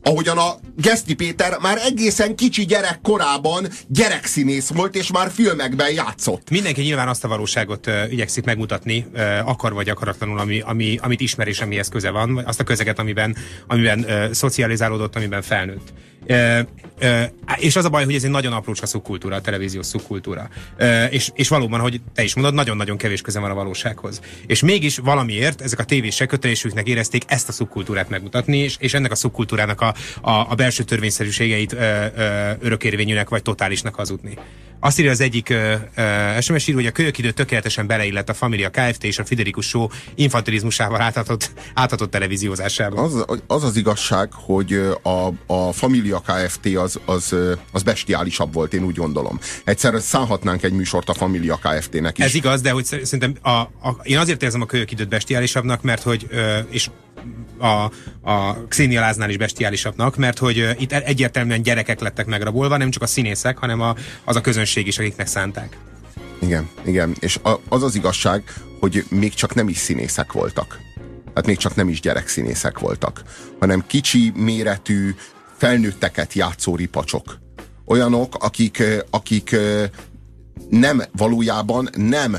ahogyan 0.06 0.38
a 0.38 0.56
Geszti 0.78 1.14
Péter 1.14 1.58
már 1.62 1.78
egészen 1.78 2.36
kicsi 2.36 2.66
gyerek 2.66 3.00
korában 3.02 3.68
gyerekszínész 3.88 4.70
volt, 4.70 4.96
és 4.96 5.12
már 5.12 5.32
filmekben 5.32 5.92
játszott. 5.92 6.50
Mindenki 6.50 6.82
nyilván 6.82 7.08
azt 7.08 7.24
a 7.24 7.28
valóságot 7.28 7.88
uh, 7.88 8.12
igyekszik 8.12 8.44
megmutatni, 8.44 9.06
uh, 9.14 9.50
akar 9.50 9.74
vagy 9.74 9.90
akaratlanul, 9.90 10.40
ami, 10.40 10.60
ami, 10.60 11.00
amit 11.02 11.22
ismer 11.22 11.48
és 11.48 11.60
amihez 11.60 11.90
köze 11.90 12.10
van, 12.10 12.38
azt 12.46 12.60
a 12.60 12.64
közeget, 12.64 13.00
amiben, 13.00 13.36
amiben 13.68 14.00
uh, 14.00 14.32
szocializálódott, 14.32 15.16
amiben 15.16 15.42
felnőtt. 15.42 15.94
Uh, 16.28 16.60
uh, 17.02 17.24
és 17.58 17.76
az 17.76 17.86
a 17.86 17.90
baj, 17.90 18.04
hogy 18.06 18.16
ez 18.16 18.24
egy 18.24 18.30
nagyon 18.30 18.54
aprócska 18.54 18.86
szubkultúra, 18.86 19.36
a 19.36 19.42
televíziós 19.42 19.86
szubkultúra. 19.86 20.50
Uh, 20.80 21.14
és, 21.14 21.32
és 21.34 21.48
valóban, 21.48 21.80
hogy 21.80 22.02
te 22.14 22.24
is 22.24 22.36
mondod, 22.36 22.54
nagyon-nagyon 22.54 22.98
kevés 22.98 23.22
köze 23.22 23.40
van 23.40 23.52
a 23.52 23.54
valósághoz. 23.54 24.22
És 24.48 24.62
mégis 24.62 24.98
valamiért 24.98 25.62
ezek 25.62 25.80
a 25.80 25.84
tévések 25.84 26.28
kötelésüknek 26.28 26.88
érezték 26.88 27.24
ezt 27.28 27.50
a 27.50 27.52
szubkultúrát 27.52 28.10
megmutatni, 28.10 28.58
és, 28.58 28.76
és 28.80 28.94
ennek 28.94 29.12
a 29.12 29.16
szubkultúrának 29.16 29.82
a, 29.82 29.94
a, 30.22 30.32
a 30.32 30.56
belső 30.56 30.84
törvényszerűségeit 30.84 31.74
ö, 31.74 32.06
ö, 32.16 32.52
örökérvényűnek 32.60 33.30
vagy 33.30 33.42
totálisnak 33.42 33.96
hazudni. 33.96 34.38
Azt 34.80 35.00
írja 35.00 35.12
az 35.12 35.22
egyik 35.22 35.50
ö, 35.50 35.74
ö, 35.96 36.42
SMS 36.42 36.68
író, 36.68 36.78
hogy 36.78 36.86
a 36.86 36.92
kölyök 36.92 37.18
idő 37.18 37.32
tökéletesen 37.32 37.88
beleillett 37.88 38.30
a 38.30 38.34
Familia 38.34 38.70
Kft. 38.70 39.04
és 39.04 39.20
a 39.20 39.26
Fiderikus 39.26 39.68
Show 39.68 39.88
infantilizmusával 40.16 41.02
áthatott, 41.02 41.52
áthatott 41.74 42.12
televíziózásába. 42.12 43.02
Az, 43.02 43.26
az 43.48 43.64
az 43.64 43.76
igazság, 43.76 44.30
hogy 44.32 44.74
a, 45.02 45.28
a 45.54 45.72
Familia 45.72 46.15
Kft. 46.20 46.66
Az, 46.76 47.00
az, 47.06 47.36
az 47.72 47.84
bestiálisabb 47.84 48.54
volt, 48.54 48.74
én 48.74 48.84
úgy 48.84 48.96
gondolom. 48.96 49.40
Egyszer 49.64 50.02
szállhatnánk 50.02 50.64
egy 50.64 50.74
műsort 50.74 51.10
a 51.10 51.14
Familia 51.14 51.56
Kft.-nek 51.56 52.18
is. 52.18 52.26
Ez 52.26 52.34
igaz, 52.34 52.62
de 52.62 52.72
hogy 52.72 52.86
szer- 52.86 53.06
szerintem 53.06 53.52
a, 53.52 53.60
a, 53.90 54.00
én 54.04 54.18
azért 54.18 54.44
érzem 54.44 54.62
a 54.62 54.66
kölyök 54.66 54.92
időt 54.92 55.10
bestiálisabbnak, 55.10 55.82
mert 55.82 56.02
hogy, 56.02 56.28
és 56.70 56.90
a, 57.58 57.92
a 58.32 58.66
Xenia 58.68 59.00
Láznál 59.00 59.30
is 59.30 59.38
bestiálisabbnak, 59.38 60.16
mert 60.16 60.38
hogy 60.38 60.76
itt 60.80 60.92
egyértelműen 60.92 61.62
gyerekek 61.62 62.00
lettek 62.00 62.26
megrabolva, 62.26 62.78
nem 62.78 62.90
csak 62.90 63.02
a 63.02 63.08
színészek, 63.08 63.58
hanem 63.58 63.82
a, 63.82 63.96
az 64.24 64.36
a 64.36 64.42
közönség 64.42 64.88
is, 64.88 64.98
akiknek 64.98 65.28
szánták. 65.28 65.78
Igen, 66.40 66.70
igen. 66.86 67.16
És 67.20 67.40
a, 67.44 67.60
az 67.70 67.84
az 67.84 67.96
igazság, 67.96 68.54
hogy 68.80 69.06
még 69.10 69.34
csak 69.34 69.54
nem 69.56 69.68
is 69.68 69.78
színészek 69.78 70.32
voltak. 70.32 70.80
Hát 71.36 71.46
még 71.46 71.58
csak 71.58 71.76
nem 71.76 71.90
is 71.90 72.00
gyerekszínészek 72.00 72.80
voltak, 72.80 73.22
hanem 73.60 73.84
kicsi 73.88 74.32
méretű, 74.36 75.16
felnőtteket 75.58 76.34
játszó 76.34 76.76
ripacsok. 76.76 77.40
Olyanok, 77.86 78.36
akik, 78.36 78.84
akik 79.10 79.56
nem, 80.70 81.04
valójában 81.12 81.90
nem 81.98 82.38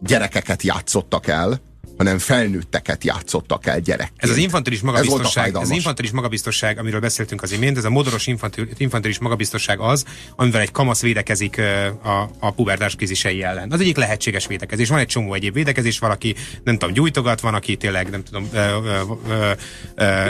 gyerekeket 0.00 0.62
játszottak 0.62 1.26
el, 1.26 1.60
hanem 2.02 2.18
felnőtteket 2.18 3.04
játszottak 3.04 3.66
el 3.66 3.80
gyerekként. 3.80 4.22
Ez 4.22 4.30
az 4.30 4.36
infantilis 4.36 4.78
Ez 4.78 4.84
magabiztosság, 4.84 5.54
ez 5.54 5.60
az 5.60 5.70
infantilis 5.70 6.10
magabiztosság, 6.10 6.78
amiről 6.78 7.00
beszéltünk 7.00 7.42
az 7.42 7.52
imént, 7.52 7.76
ez 7.76 7.84
a 7.84 7.90
modoros 7.90 8.26
infantil, 8.26 8.68
infantilis 8.76 9.18
magabiztosság 9.18 9.80
az, 9.80 10.04
amivel 10.36 10.60
egy 10.60 10.70
kamasz 10.70 11.00
védekezik 11.00 11.58
a, 12.02 12.30
a 12.38 12.50
pubertás 12.50 12.94
krízisei 12.94 13.42
ellen. 13.42 13.72
Az 13.72 13.80
egyik 13.80 13.96
lehetséges 13.96 14.46
védekezés. 14.46 14.88
Van 14.88 14.98
egy 14.98 15.06
csomó 15.06 15.34
egyéb 15.34 15.54
védekezés, 15.54 15.98
valaki 15.98 16.34
nem 16.64 16.78
tudom, 16.78 16.94
gyújtogat, 16.94 17.40
van, 17.40 17.54
aki 17.54 17.76
tényleg 17.76 18.10
nem 18.10 18.22
tudom, 18.22 18.48
ö, 18.52 18.78
ö, 19.28 19.52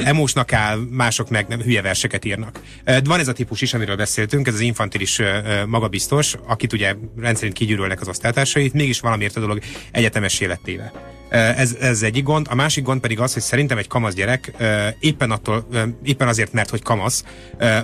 emósnak 0.05 0.53
áll, 0.53 0.79
mások 0.91 1.31
meg 1.31 1.49
nem 1.49 1.61
hülye 1.61 1.83
verseket 1.83 2.25
írnak. 2.25 2.61
Van 3.05 3.21
ez 3.21 3.29
a 3.29 3.33
típus 3.33 3.61
is, 3.61 3.75
amiről 3.75 3.97
beszéltünk, 3.97 4.47
ez 4.47 4.55
az 4.55 4.61
infantilis 4.61 5.21
magabiztos, 5.67 6.35
akit 6.47 6.73
ugye 6.73 6.95
rendszerint 7.17 7.57
kigyűrölnek 7.57 8.01
az 8.01 8.09
osztálytársait, 8.09 8.73
mégis 8.73 9.01
valamiért 9.01 9.37
a 9.37 9.41
dolog 9.41 9.61
egyetemes 9.93 10.41
életéve. 10.41 11.21
Ez, 11.33 11.77
ez 11.81 12.03
egyik 12.03 12.25
gond. 12.25 12.47
A 12.51 12.55
másik 12.55 12.85
gond 12.85 13.01
pedig 13.01 13.21
az, 13.21 13.33
hogy 13.33 13.43
szerintem 13.43 13.79
egy 13.79 13.87
kamasz 13.87 14.15
gyerek 14.15 14.53
ö, 14.59 14.89
éppen, 14.99 15.31
attól, 15.31 15.67
ö, 15.73 15.83
éppen 16.03 16.29
azért, 16.29 16.53
mert 16.53 16.71
hogy 16.71 16.83
kamasz, 16.83 17.25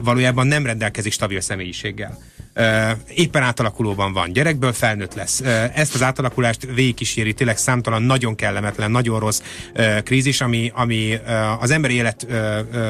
valójában 0.02 0.46
nem 0.46 0.66
rendelkezik 0.66 1.12
stabil 1.12 1.40
személyiséggel. 1.40 2.18
Éppen 3.14 3.42
átalakulóban 3.42 4.12
van, 4.12 4.33
gyerekből 4.33 4.73
felnőtt 4.73 5.14
lesz. 5.14 5.40
Ezt 5.75 5.94
az 5.94 6.03
átalakulást 6.03 6.66
végigkíséri 6.75 7.35
tényleg 7.35 7.59
számtalan, 7.59 8.03
nagyon 8.03 8.35
kellemetlen, 8.35 8.90
nagyon 8.90 9.21
rossz 9.21 9.40
krízis, 10.05 10.40
ami, 10.40 10.73
ami 10.75 11.18
az 11.61 11.71
emberi 11.71 11.94
élet 11.94 12.27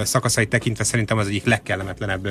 szakaszait 0.04 0.48
tekintve 0.48 0.84
szerintem 0.84 1.18
az 1.18 1.26
egyik 1.26 1.44
legkellemetlenebb 1.44 2.28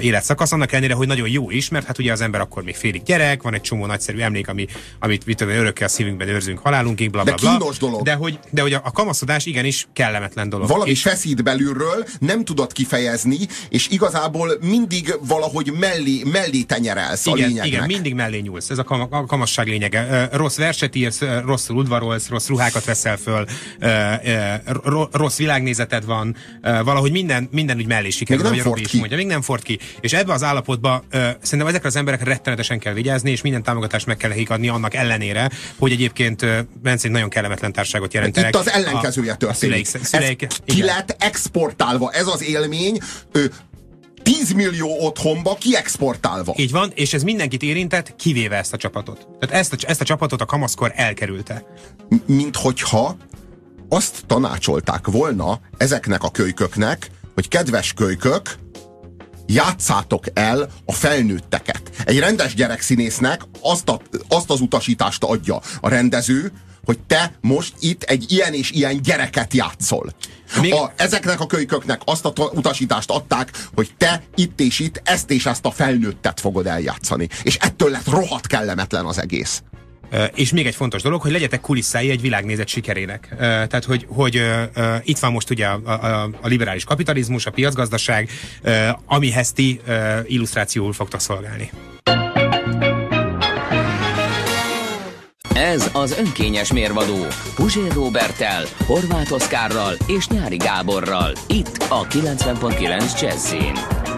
életszakasz, 0.00 0.52
annak 0.52 0.72
ellenére, 0.72 0.94
hogy 0.94 1.06
nagyon 1.06 1.28
jó 1.28 1.50
is, 1.50 1.68
mert 1.68 1.86
hát 1.86 1.98
ugye 1.98 2.12
az 2.12 2.20
ember 2.20 2.40
akkor 2.40 2.62
még 2.62 2.74
félig 2.74 3.02
gyerek, 3.02 3.42
van 3.42 3.54
egy 3.54 3.60
csomó 3.60 3.86
nagyszerű 3.86 4.18
emlék, 4.18 4.48
ami, 4.48 4.66
amit 4.98 5.26
mit 5.26 5.36
tudom, 5.36 5.52
én, 5.52 5.58
örökké 5.60 5.84
a 5.84 5.88
szívünkben 5.88 6.28
őrzünk 6.28 6.58
halálunkig, 6.58 7.10
bla 7.10 7.22
bla 7.22 7.34
De 7.34 7.48
kínos 7.48 7.78
dolog. 7.78 8.02
De 8.02 8.14
hogy, 8.14 8.38
de 8.50 8.62
hogy 8.62 8.72
a, 8.72 8.80
a 8.84 8.90
kamaszodás 8.90 9.46
igenis 9.46 9.88
kellemetlen 9.92 10.48
dolog. 10.48 10.68
Valami 10.68 10.90
És- 10.90 11.02
feszít 11.02 11.42
belülről, 11.42 12.06
nem 12.18 12.44
tudod 12.44 12.72
kifejezni, 12.72 13.38
és 13.68 13.88
igazából 13.88 14.58
mindig 14.60 15.14
valahogy 15.20 15.72
mellé, 15.72 16.22
mellé 16.32 16.51
tenyerelsz 16.60 17.26
a 17.26 17.30
igen, 17.30 17.48
lényegnek. 17.48 17.72
igen, 17.72 17.86
mindig 17.86 18.14
mellé 18.14 18.38
nyúlsz. 18.38 18.70
Ez 18.70 18.78
a, 18.78 18.82
kam- 18.82 19.12
a 19.12 19.26
kamasság 19.26 19.66
lényege. 19.66 20.28
Rossz 20.32 20.56
verset 20.56 20.94
írsz, 20.94 21.20
rosszul 21.44 21.76
udvarolsz, 21.76 22.28
rossz 22.28 22.46
ruhákat 22.48 22.84
veszel 22.84 23.16
föl, 23.16 23.46
rossz 25.12 25.36
világnézeted 25.36 26.04
van, 26.04 26.36
valahogy 26.62 27.10
minden, 27.10 27.48
minden 27.50 27.76
úgy 27.76 27.86
mellé 27.86 28.10
sikerül, 28.10 28.46
ahogy 28.46 28.58
a 28.58 28.62
Robi 28.62 28.80
is 28.80 28.92
mondja. 28.92 29.16
Még 29.16 29.26
nem 29.26 29.42
ford 29.42 29.62
ki. 29.62 29.78
És 30.00 30.12
ebbe 30.12 30.32
az 30.32 30.42
állapotba 30.42 31.04
szerintem 31.40 31.66
ezekre 31.66 31.88
az 31.88 31.96
emberekre 31.96 32.24
rettenetesen 32.24 32.78
kell 32.78 32.92
vigyázni, 32.92 33.30
és 33.30 33.40
minden 33.40 33.62
támogatást 33.62 34.06
meg 34.06 34.16
kell 34.16 34.28
nekik 34.30 34.50
adni 34.50 34.68
annak 34.68 34.94
ellenére, 34.94 35.50
hogy 35.78 35.92
egyébként 35.92 36.46
Bence 36.82 37.08
nagyon 37.08 37.28
kellemetlen 37.28 37.72
társágot 37.72 38.14
jelentenek. 38.14 38.54
Itt 38.54 38.60
az 38.60 38.70
ellenkezője 38.70 39.30
a, 39.30 39.34
a 39.34 39.36
történik. 39.36 39.86
szüleik, 39.86 40.06
szüleik, 40.06 40.42
Ez 40.42 40.56
ki 40.64 40.82
lett 40.82 41.16
exportálva. 41.18 42.10
Ez 42.10 42.26
az 42.26 42.42
élmény 42.42 42.98
ö, 43.32 43.44
10 44.22 44.52
millió 44.52 44.96
otthonba 44.98 45.54
kiexportálva. 45.54 46.54
Így 46.56 46.70
van, 46.70 46.90
és 46.94 47.14
ez 47.14 47.22
mindenkit 47.22 47.62
érintett, 47.62 48.16
kivéve 48.16 48.56
ezt 48.56 48.72
a 48.72 48.76
csapatot. 48.76 49.28
Tehát 49.38 49.54
ezt 49.54 49.72
a, 49.72 49.76
ezt 49.86 50.00
a 50.00 50.04
csapatot 50.04 50.40
a 50.40 50.44
kamaszkor 50.44 50.92
elkerülte. 50.94 51.64
Mint 52.26 52.56
hogyha 52.56 53.16
azt 53.88 54.22
tanácsolták 54.26 55.06
volna 55.06 55.60
ezeknek 55.76 56.22
a 56.22 56.30
kölyköknek, 56.30 57.10
hogy 57.34 57.48
kedves 57.48 57.92
kölykök, 57.92 58.54
játszátok 59.46 60.24
el 60.34 60.68
a 60.86 60.92
felnőtteket. 60.92 61.82
Egy 62.04 62.18
rendes 62.18 62.54
gyerekszínésznek 62.54 63.42
azt, 63.60 63.88
a, 63.88 64.00
azt 64.28 64.50
az 64.50 64.60
utasítást 64.60 65.24
adja 65.24 65.60
a 65.80 65.88
rendező, 65.88 66.52
hogy 66.84 66.98
te 67.06 67.32
most 67.40 67.74
itt 67.80 68.02
egy 68.02 68.32
ilyen 68.32 68.54
és 68.54 68.70
ilyen 68.70 69.02
gyereket 69.02 69.54
játszol. 69.54 70.12
Még- 70.60 70.72
A, 70.72 70.92
ezeknek 70.96 71.40
a 71.40 71.46
kölyköknek 71.46 72.00
azt 72.04 72.24
a 72.24 72.32
ta- 72.32 72.52
utasítást 72.56 73.10
adták, 73.10 73.50
hogy 73.74 73.90
te 73.98 74.22
itt 74.34 74.60
és 74.60 74.78
itt 74.78 75.00
ezt 75.04 75.30
és 75.30 75.46
ezt 75.46 75.64
a 75.64 75.70
felnőttet 75.70 76.40
fogod 76.40 76.66
eljátszani. 76.66 77.28
És 77.42 77.56
ettől 77.56 77.90
lett 77.90 78.06
rohadt 78.06 78.46
kellemetlen 78.46 79.04
az 79.04 79.18
egész. 79.18 79.62
És 80.34 80.52
még 80.52 80.66
egy 80.66 80.74
fontos 80.74 81.02
dolog, 81.02 81.20
hogy 81.20 81.32
legyetek 81.32 81.60
kulisszái 81.60 82.10
egy 82.10 82.20
világnézet 82.20 82.68
sikerének. 82.68 83.34
Tehát, 83.38 83.84
hogy, 83.84 84.06
hogy 84.08 84.42
itt 85.02 85.18
van 85.18 85.32
most 85.32 85.50
ugye 85.50 85.66
a, 85.66 85.80
a, 85.84 86.30
a 86.40 86.46
liberális 86.46 86.84
kapitalizmus, 86.84 87.46
a 87.46 87.50
piacgazdaság, 87.50 88.28
amihez 89.06 89.52
ti 89.52 89.80
illusztrációul 90.26 90.92
fogtok 90.92 91.20
szolgálni. 91.20 91.70
Ez 95.54 95.90
az 95.92 96.18
önkényes 96.18 96.72
mérvadó 96.72 97.26
Puzsér 97.54 97.92
Robertel, 97.92 98.64
Horváth 98.86 99.32
Oszkárral 99.32 99.94
és 100.06 100.28
Nyári 100.28 100.56
Gáborral. 100.56 101.32
Itt 101.46 101.86
a 101.88 102.06
90.9 102.06 103.20
Jazzin. 103.20 104.11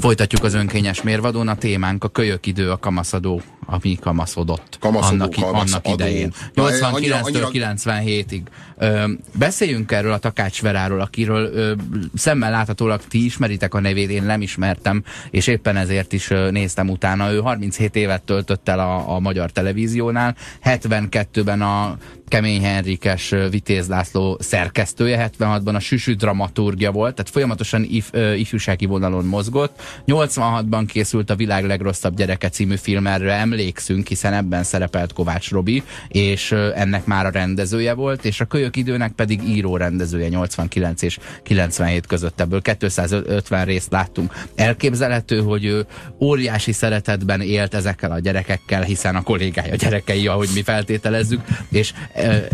Folytatjuk 0.00 0.44
az 0.44 0.54
önkényes 0.54 1.02
mérvadón, 1.02 1.48
a 1.48 1.54
témánk 1.54 2.04
a 2.04 2.08
kölyök 2.08 2.46
idő, 2.46 2.70
a 2.70 2.76
kamaszadó, 2.76 3.40
ami 3.66 3.98
kamaszodott 4.00 4.76
Kamaszodó, 4.80 5.14
annak, 5.14 5.30
kamaszadó. 5.30 5.90
annak 5.90 6.00
idején. 6.00 6.32
Na, 6.54 6.62
89-től 6.68 7.42
annyira- 7.42 7.74
97-ig. 7.76 8.40
Ö, 8.78 9.04
beszéljünk 9.38 9.92
erről 9.92 10.12
a 10.12 10.18
Takács 10.18 10.62
Veráról, 10.62 11.00
akiről 11.00 11.44
ö, 11.54 11.72
szemmel 12.14 12.50
láthatólag 12.50 13.00
ti 13.08 13.24
ismeritek 13.24 13.74
a 13.74 13.80
nevét, 13.80 14.10
én 14.10 14.22
nem 14.22 14.42
ismertem, 14.42 15.02
és 15.30 15.46
éppen 15.46 15.76
ezért 15.76 16.12
is 16.12 16.30
ö, 16.30 16.50
néztem 16.50 16.88
utána. 16.88 17.32
Ő 17.32 17.38
37 17.40 17.96
évet 17.96 18.22
töltött 18.22 18.68
el 18.68 18.78
a, 18.78 19.14
a 19.14 19.18
magyar 19.18 19.50
televíziónál, 19.50 20.36
72-ben 20.64 21.62
a 21.62 21.96
Kemény 22.28 22.62
Henrikes 22.62 23.34
Vitéz 23.50 23.88
László 23.88 24.38
szerkesztője, 24.40 25.30
76-ban 25.38 25.74
a 25.74 25.78
Süsű 25.78 26.14
dramaturgia 26.14 26.92
volt, 26.92 27.14
tehát 27.14 27.30
folyamatosan 27.30 27.86
if, 27.88 28.10
ifjúsági 28.36 28.86
vonalon 28.86 29.24
mozgott. 29.24 29.80
86-ban 30.06 30.84
készült 30.86 31.30
a 31.30 31.36
Világ 31.36 31.64
legrosszabb 31.64 32.16
gyereke 32.16 32.48
című 32.48 32.76
film, 32.76 33.06
erre 33.06 33.32
emlékszünk, 33.32 34.06
hiszen 34.06 34.32
ebben 34.32 34.62
szerepelt 34.62 35.12
Kovács 35.12 35.50
Robi, 35.50 35.82
és 36.08 36.52
ennek 36.52 37.04
már 37.04 37.26
a 37.26 37.30
rendezője 37.30 37.94
volt, 37.94 38.24
és 38.24 38.40
a 38.40 38.44
Kölyök 38.44 38.76
időnek 38.76 39.12
pedig 39.12 39.42
író 39.48 39.76
rendezője 39.76 40.28
89 40.28 41.02
és 41.02 41.18
97 41.42 42.06
között 42.06 42.40
ebből 42.40 42.62
250 42.62 43.64
részt 43.64 43.92
láttunk. 43.92 44.32
Elképzelhető, 44.54 45.42
hogy 45.42 45.64
ő 45.64 45.86
óriási 46.20 46.72
szeretetben 46.72 47.40
élt 47.40 47.74
ezekkel 47.74 48.10
a 48.12 48.18
gyerekekkel, 48.18 48.82
hiszen 48.82 49.16
a 49.16 49.22
kollégája 49.22 49.74
gyerekei, 49.74 50.26
ahogy 50.26 50.48
mi 50.54 50.62
feltételezzük, 50.62 51.40
és 51.70 51.92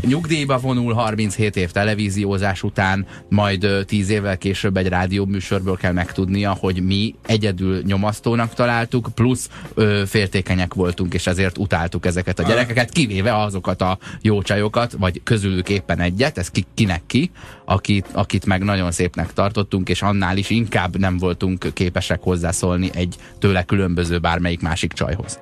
nyugdíjba 0.01 0.59
vonul 0.59 0.93
37 0.93 1.57
év 1.57 1.71
televíziózás 1.71 2.63
után, 2.63 3.07
majd 3.29 3.65
e, 3.65 3.85
10 3.85 4.09
évvel 4.11 4.39
később 4.39 4.77
egy 4.77 4.89
rádió 4.89 5.25
műsorből 5.25 5.77
kell 5.77 5.93
megtudnia, 5.93 6.57
hogy 6.61 6.83
mi 6.83 7.15
egyedül 7.27 7.83
nyomasztónak 7.83 8.55
találtuk, 8.55 9.09
plusz 9.15 9.49
ö, 9.75 10.03
féltékenyek 10.07 10.75
voltunk, 10.75 11.15
és 11.15 11.27
ezért 11.27 11.59
utáltuk 11.59 12.07
ezeket 12.07 12.39
a 12.39 12.43
gyerekeket, 12.43 12.91
kivéve 12.91 13.43
azokat 13.43 13.83
a 13.83 13.99
jó 14.23 14.43
csajokat, 14.43 14.93
vagy 14.99 15.21
közülük 15.23 15.69
éppen 15.69 16.01
egyet, 16.01 16.39
ez 16.39 16.51
ki, 16.51 16.65
kinek 16.75 17.03
ki, 17.07 17.31
akit, 17.65 18.09
akit 18.13 18.47
meg 18.47 18.63
nagyon 18.63 18.93
szépnek 18.93 19.33
tartottunk, 19.33 19.89
és 19.89 20.03
annál 20.03 20.37
is 20.37 20.51
inkább 20.51 20.99
nem 20.99 21.19
voltunk 21.19 21.67
képesek 21.73 22.23
hozzászólni 22.23 22.91
egy 22.95 23.17
tőle 23.39 23.63
különböző 23.63 24.19
bármelyik 24.19 24.61
másik 24.61 24.93
csajhoz. 24.93 25.39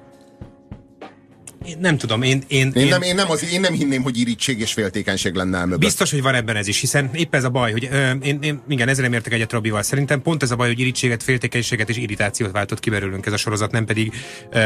Én 1.65 1.77
nem 1.81 1.97
tudom, 1.99 2.23
én, 2.23 2.43
én, 2.49 2.73
Én 2.75 2.89
nem, 2.89 3.03
én, 3.03 3.15
nem 3.15 3.31
az, 3.31 3.53
én 3.53 3.61
nem 3.61 3.73
hinném, 3.73 4.03
hogy 4.03 4.19
irítség 4.19 4.61
és 4.61 4.73
féltékenység 4.73 5.35
lenne 5.35 5.59
el 5.59 5.65
mögött. 5.65 5.81
Biztos, 5.81 6.11
hogy 6.11 6.23
van 6.23 6.35
ebben 6.35 6.57
ez 6.57 6.69
is, 6.69 6.81
hiszen 6.81 7.11
épp 7.15 7.35
ez 7.35 7.45
a 7.45 7.51
baj, 7.51 7.73
hogy 7.73 7.89
ö, 7.93 8.11
én, 8.11 8.39
én, 8.43 8.63
igen, 8.69 8.89
ezzel 8.89 9.03
nem 9.03 9.13
értek 9.13 9.33
egyet 9.33 9.53
Robival. 9.53 9.83
Szerintem 9.83 10.23
pont 10.23 10.43
ez 10.43 10.51
a 10.51 10.57
baj, 10.57 10.69
hogy 10.69 10.81
irítséget, 10.81 11.23
féltékenységet 11.23 11.89
és 11.89 11.97
irritációt 11.97 12.51
váltott 12.53 12.81
ki 12.81 12.91
belőlünk 12.91 13.27
ez 13.27 13.33
a 13.33 13.37
sorozat, 13.37 13.71
nem 13.71 13.85
pedig 13.85 14.13
ö, 14.51 14.59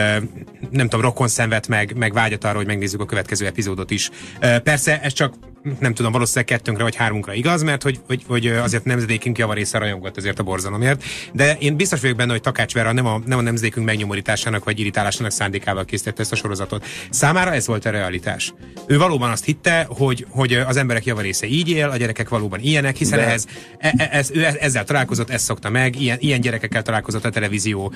nem 0.71 0.89
tudom, 0.89 1.01
rokon 1.01 1.29
szenved 1.29 1.69
meg, 1.69 1.97
meg 1.97 2.13
vágyat 2.13 2.45
arra, 2.45 2.57
hogy 2.57 2.67
megnézzük 2.67 3.01
a 3.01 3.07
következő 3.07 3.47
epizódot 3.47 3.91
is. 3.91 4.11
Ö, 4.41 4.59
persze 4.59 5.01
ez 5.01 5.13
csak 5.13 5.35
nem 5.79 5.95
tudom, 5.95 6.13
valószínűleg 6.13 6.45
kettőnkre 6.45 6.83
vagy 6.83 6.95
hárunkra 6.95 7.33
igaz, 7.33 7.63
mert 7.63 7.83
hogy, 7.83 8.01
hogy, 8.07 8.23
hogy 8.27 8.47
azért 8.47 8.85
nemzedékünk 8.85 9.39
javarésze 9.39 9.79
rajongott 9.79 10.17
ezért 10.17 10.39
a 10.39 10.43
borzalomért. 10.43 11.05
De 11.33 11.57
én 11.59 11.77
biztos 11.77 12.01
vagyok 12.01 12.17
benne, 12.17 12.31
hogy 12.31 12.41
Takács 12.41 12.75
Vera 12.75 12.93
nem 12.93 13.07
a, 13.07 13.21
nem 13.27 13.39
a 13.39 13.43
nemzedékünk 13.43 13.87
megnyomorításának 13.87 14.65
vagy 14.65 14.79
irritálásának 14.79 15.31
szándékával 15.31 15.85
készítette 15.85 16.23
ezt 16.23 16.33
a 16.33 16.37
sorozatot. 16.37 16.85
Számára 17.11 17.53
ez 17.53 17.67
volt 17.67 17.85
a 17.85 17.91
realitás. 17.91 18.55
Ő 18.87 18.99
valóban 18.99 19.31
azt 19.31 19.45
hitte, 19.45 19.87
hogy, 19.89 20.27
hogy 20.31 20.53
az 20.53 20.77
emberek 20.77 21.05
javarésze 21.05 21.47
így 21.47 21.69
él, 21.69 21.89
a 21.89 21.97
gyerekek 21.97 22.29
valóban 22.29 22.61
ilyenek, 22.61 22.97
hiszen 22.97 23.19
De- 23.19 23.25
ehhez, 23.25 23.47
e, 23.79 23.95
e, 23.97 24.09
ez, 24.13 24.31
ő 24.31 24.47
ezzel 24.61 24.85
találkozott, 24.85 25.31
ezt 25.31 25.45
szokta 25.45 25.71
meg, 25.71 26.01
ilyen, 26.01 26.17
ilyen 26.21 26.41
gyerekekkel 26.41 26.83
találkozott 26.83 27.25
a 27.25 27.31
televízió 27.31 27.93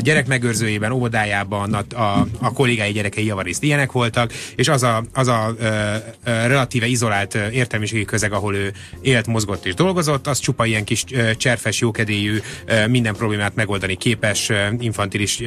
gyerekmegőrzőjében, 0.00 0.92
óvodájában, 0.92 1.74
a, 1.74 2.02
a, 2.02 2.26
a 2.40 2.52
kollégái 2.52 2.92
gyerekei 2.92 3.24
javarészt 3.24 3.62
ilyenek 3.62 3.92
voltak, 3.92 4.32
és 4.56 4.68
az 4.68 4.82
a, 4.82 5.04
az 5.12 5.28
a 5.28 5.54
ö, 5.58 5.64
ö, 5.64 6.46
relatíve 6.46 6.86
izolált 6.86 7.13
ö, 7.34 7.48
értelmiségi 7.48 8.04
közeg, 8.04 8.32
ahol 8.32 8.54
ő 8.54 8.72
élt, 9.00 9.26
mozgott 9.26 9.66
és 9.66 9.74
dolgozott, 9.74 10.26
az 10.26 10.38
csupa 10.38 10.64
ilyen 10.66 10.84
kis 10.84 11.04
cserfes, 11.36 11.80
jókedélyű, 11.80 12.38
minden 12.88 13.14
problémát 13.14 13.54
megoldani 13.54 13.96
képes, 13.96 14.50
infantilis 14.78 15.42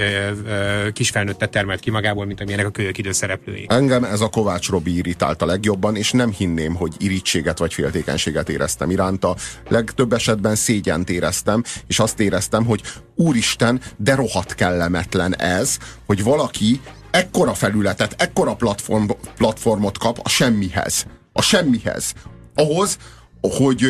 kisfelnőttet 0.93 1.49
termelt 1.49 1.80
ki 1.80 1.89
magából, 1.89 2.26
mint 2.26 2.41
amilyenek 2.41 2.65
a 2.65 2.70
kölyök 2.70 2.97
idő 2.97 3.11
szereplői. 3.11 3.65
Engem 3.70 4.03
ez 4.03 4.22
a 4.22 4.28
Kovács 4.28 4.70
Robi 4.70 4.95
irritált 4.95 5.41
a 5.41 5.45
legjobban, 5.45 5.95
és 5.95 6.11
nem 6.11 6.32
hinném, 6.32 6.76
hogy 6.76 6.93
irítséget 6.97 7.57
vagy 7.57 7.74
féltékenységet 7.74 8.49
éreztem 8.49 8.89
iránta. 8.91 9.36
Legtöbb 9.70 10.13
esetben 10.13 10.55
szégyent 10.55 11.09
éreztem, 11.09 11.63
és 11.88 11.99
azt 11.99 12.20
éreztem, 12.20 12.65
hogy 12.65 12.82
úristen, 13.15 13.82
de 13.97 14.15
rohadt 14.15 14.55
kellemetlen 14.55 15.36
ez, 15.36 15.78
hogy 16.05 16.24
valaki 16.24 16.82
ekkora 17.11 17.53
felületet, 17.53 18.15
ekkora 18.18 18.55
platform, 18.55 19.09
platformot 19.38 19.97
kap 19.97 20.20
a 20.24 20.30
semmihez. 20.30 21.05
A 21.38 21.41
semmihez. 21.41 22.13
Ahhoz, 22.55 22.97
hogy, 23.41 23.85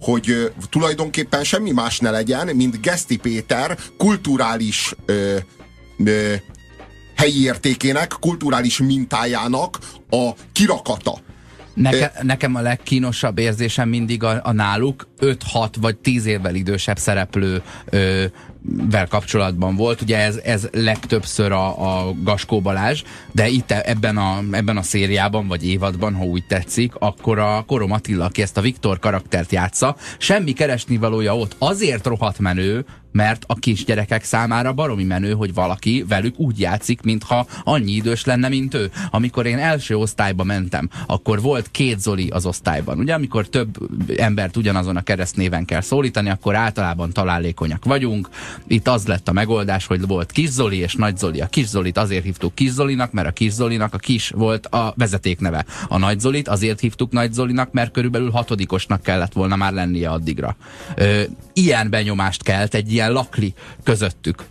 hogy 0.00 0.52
tulajdonképpen 0.70 1.44
semmi 1.44 1.70
más 1.70 1.98
ne 1.98 2.10
legyen, 2.10 2.56
mint 2.56 2.80
Geszti 2.80 3.16
Péter 3.16 3.78
kulturális 3.96 4.94
ö, 5.06 5.36
ö, 6.04 6.34
helyi 7.16 7.42
értékének, 7.42 8.14
kulturális 8.20 8.78
mintájának 8.78 9.78
a 10.10 10.30
kirakata. 10.52 11.18
Neke, 11.74 12.12
nekem 12.22 12.54
a 12.54 12.60
legkínosabb 12.60 13.38
érzésem 13.38 13.88
mindig 13.88 14.22
a, 14.22 14.40
a 14.42 14.52
náluk 14.52 15.08
5-6 15.20 15.68
vagy 15.80 15.96
10 15.96 16.26
évvel 16.26 16.54
idősebb 16.54 16.98
szereplő 16.98 17.62
ö, 17.84 18.24
vel 18.62 19.06
kapcsolatban 19.06 19.76
volt. 19.76 20.00
Ugye 20.00 20.18
ez, 20.18 20.40
ez 20.44 20.68
legtöbbször 20.72 21.52
a, 21.52 21.98
a 22.08 22.14
Gaskó 22.22 22.60
Balázs, 22.60 23.02
de 23.32 23.48
itt 23.48 23.70
ebben 23.70 24.16
a, 24.16 24.38
ebben 24.50 24.76
a 24.76 24.82
szériában, 24.82 25.46
vagy 25.46 25.68
évadban, 25.68 26.14
ha 26.14 26.24
úgy 26.24 26.44
tetszik, 26.46 26.94
akkor 26.98 27.38
a 27.38 27.64
Korom 27.66 27.92
Attila, 27.92 28.24
aki 28.24 28.42
ezt 28.42 28.56
a 28.56 28.60
Viktor 28.60 28.98
karaktert 28.98 29.52
játsza, 29.52 29.96
semmi 30.18 30.52
keresnivalója 30.52 31.36
ott 31.36 31.56
azért 31.58 32.06
rohadt 32.06 32.38
menő, 32.38 32.84
mert 33.12 33.44
a 33.46 33.54
kisgyerekek 33.54 34.24
számára 34.24 34.72
baromi 34.72 35.04
menő, 35.04 35.32
hogy 35.32 35.54
valaki 35.54 36.04
velük 36.08 36.38
úgy 36.38 36.60
játszik, 36.60 37.02
mintha 37.02 37.46
annyi 37.64 37.92
idős 37.92 38.24
lenne, 38.24 38.48
mint 38.48 38.74
ő. 38.74 38.90
Amikor 39.10 39.46
én 39.46 39.58
első 39.58 39.96
osztályba 39.96 40.44
mentem, 40.44 40.90
akkor 41.06 41.40
volt 41.40 41.70
két 41.70 42.00
Zoli 42.00 42.28
az 42.28 42.46
osztályban. 42.46 42.98
Ugye, 42.98 43.14
amikor 43.14 43.48
több 43.48 43.76
embert 44.16 44.56
ugyanazon 44.56 44.96
a 44.96 45.02
keresztnéven 45.02 45.64
kell 45.64 45.80
szólítani, 45.80 46.30
akkor 46.30 46.54
általában 46.54 47.12
találékonyak 47.12 47.84
vagyunk. 47.84 48.28
Itt 48.66 48.88
az 48.88 49.06
lett 49.06 49.28
a 49.28 49.32
megoldás, 49.32 49.86
hogy 49.86 50.06
volt 50.06 50.32
kis 50.32 50.48
Zoli 50.48 50.76
és 50.76 50.94
nagy 50.94 51.16
Zoli. 51.16 51.40
A 51.40 51.46
kis 51.46 51.66
Zolit 51.66 51.98
azért 51.98 52.24
hívtuk 52.24 52.54
kis 52.54 52.70
Zolinak, 52.70 53.12
mert 53.12 53.28
a 53.28 53.32
kis 53.32 53.52
Zolinak 53.52 53.94
a 53.94 53.98
kis 53.98 54.30
volt 54.30 54.66
a 54.66 54.94
vezetékneve. 54.96 55.64
A 55.88 55.98
nagy 55.98 56.20
Zolit 56.20 56.48
azért 56.48 56.80
hívtuk 56.80 57.12
nagy 57.12 57.32
Zolinak, 57.32 57.72
mert 57.72 57.92
körülbelül 57.92 58.30
hatodikosnak 58.30 59.02
kellett 59.02 59.32
volna 59.32 59.56
már 59.56 59.72
lennie 59.72 60.10
addigra. 60.10 60.56
Ö, 60.96 61.22
ilyen 61.52 61.90
benyomást 61.90 62.42
kelt 62.42 62.74
egy 62.74 62.92
ilyen 62.92 63.12
lakli 63.12 63.54
közöttük. 63.82 64.44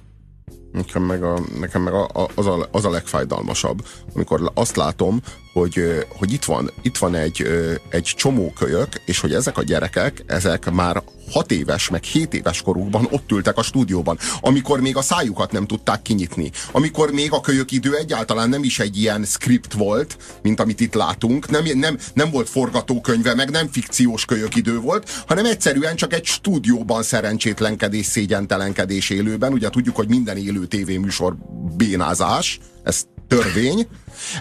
Nekem 0.71 1.03
meg, 1.03 1.23
a, 1.23 1.39
nekem 1.59 1.81
meg 1.81 1.93
a, 1.93 2.03
a, 2.03 2.27
az, 2.35 2.45
a, 2.45 2.67
az 2.71 2.85
a 2.85 2.89
legfájdalmasabb, 2.89 3.85
amikor 4.13 4.51
azt 4.53 4.75
látom, 4.75 5.21
hogy, 5.53 6.05
hogy 6.09 6.33
itt 6.33 6.43
van, 6.43 6.71
itt 6.81 6.97
van 6.97 7.15
egy, 7.15 7.47
egy 7.89 8.13
csomó 8.15 8.53
kölyök, 8.57 8.87
és 9.05 9.19
hogy 9.19 9.33
ezek 9.33 9.57
a 9.57 9.63
gyerekek, 9.63 10.23
ezek 10.27 10.71
már 10.71 11.03
6 11.31 11.51
éves, 11.51 11.89
meg 11.89 12.03
7 12.03 12.33
éves 12.33 12.61
korukban 12.61 13.07
ott 13.11 13.31
ültek 13.31 13.57
a 13.57 13.63
stúdióban, 13.63 14.17
amikor 14.41 14.79
még 14.79 14.97
a 14.97 15.01
szájukat 15.01 15.51
nem 15.51 15.67
tudták 15.67 16.01
kinyitni, 16.01 16.51
amikor 16.71 17.11
még 17.11 17.33
a 17.33 17.41
kölyök 17.41 17.71
idő 17.71 17.95
egyáltalán 17.95 18.49
nem 18.49 18.63
is 18.63 18.79
egy 18.79 18.97
ilyen 18.97 19.23
script 19.25 19.73
volt, 19.73 20.17
mint 20.41 20.59
amit 20.59 20.79
itt 20.79 20.93
látunk, 20.93 21.49
nem, 21.49 21.63
nem, 21.73 21.97
nem 22.13 22.31
volt 22.31 22.49
forgatókönyve, 22.49 23.35
meg 23.35 23.49
nem 23.49 23.67
fikciós 23.71 24.25
kölyök 24.25 24.55
idő 24.55 24.79
volt, 24.79 25.23
hanem 25.27 25.45
egyszerűen 25.45 25.95
csak 25.95 26.13
egy 26.13 26.25
stúdióban 26.25 27.03
szerencsétlenkedés, 27.03 28.05
szégyentelenkedés 28.05 29.09
élőben, 29.09 29.53
ugye 29.53 29.69
tudjuk, 29.69 29.95
hogy 29.95 30.07
minden 30.07 30.37
élő 30.37 30.65
tévéműsor 30.65 31.35
bénázás, 31.77 32.59
ez 32.83 33.05
törvény. 33.29 33.87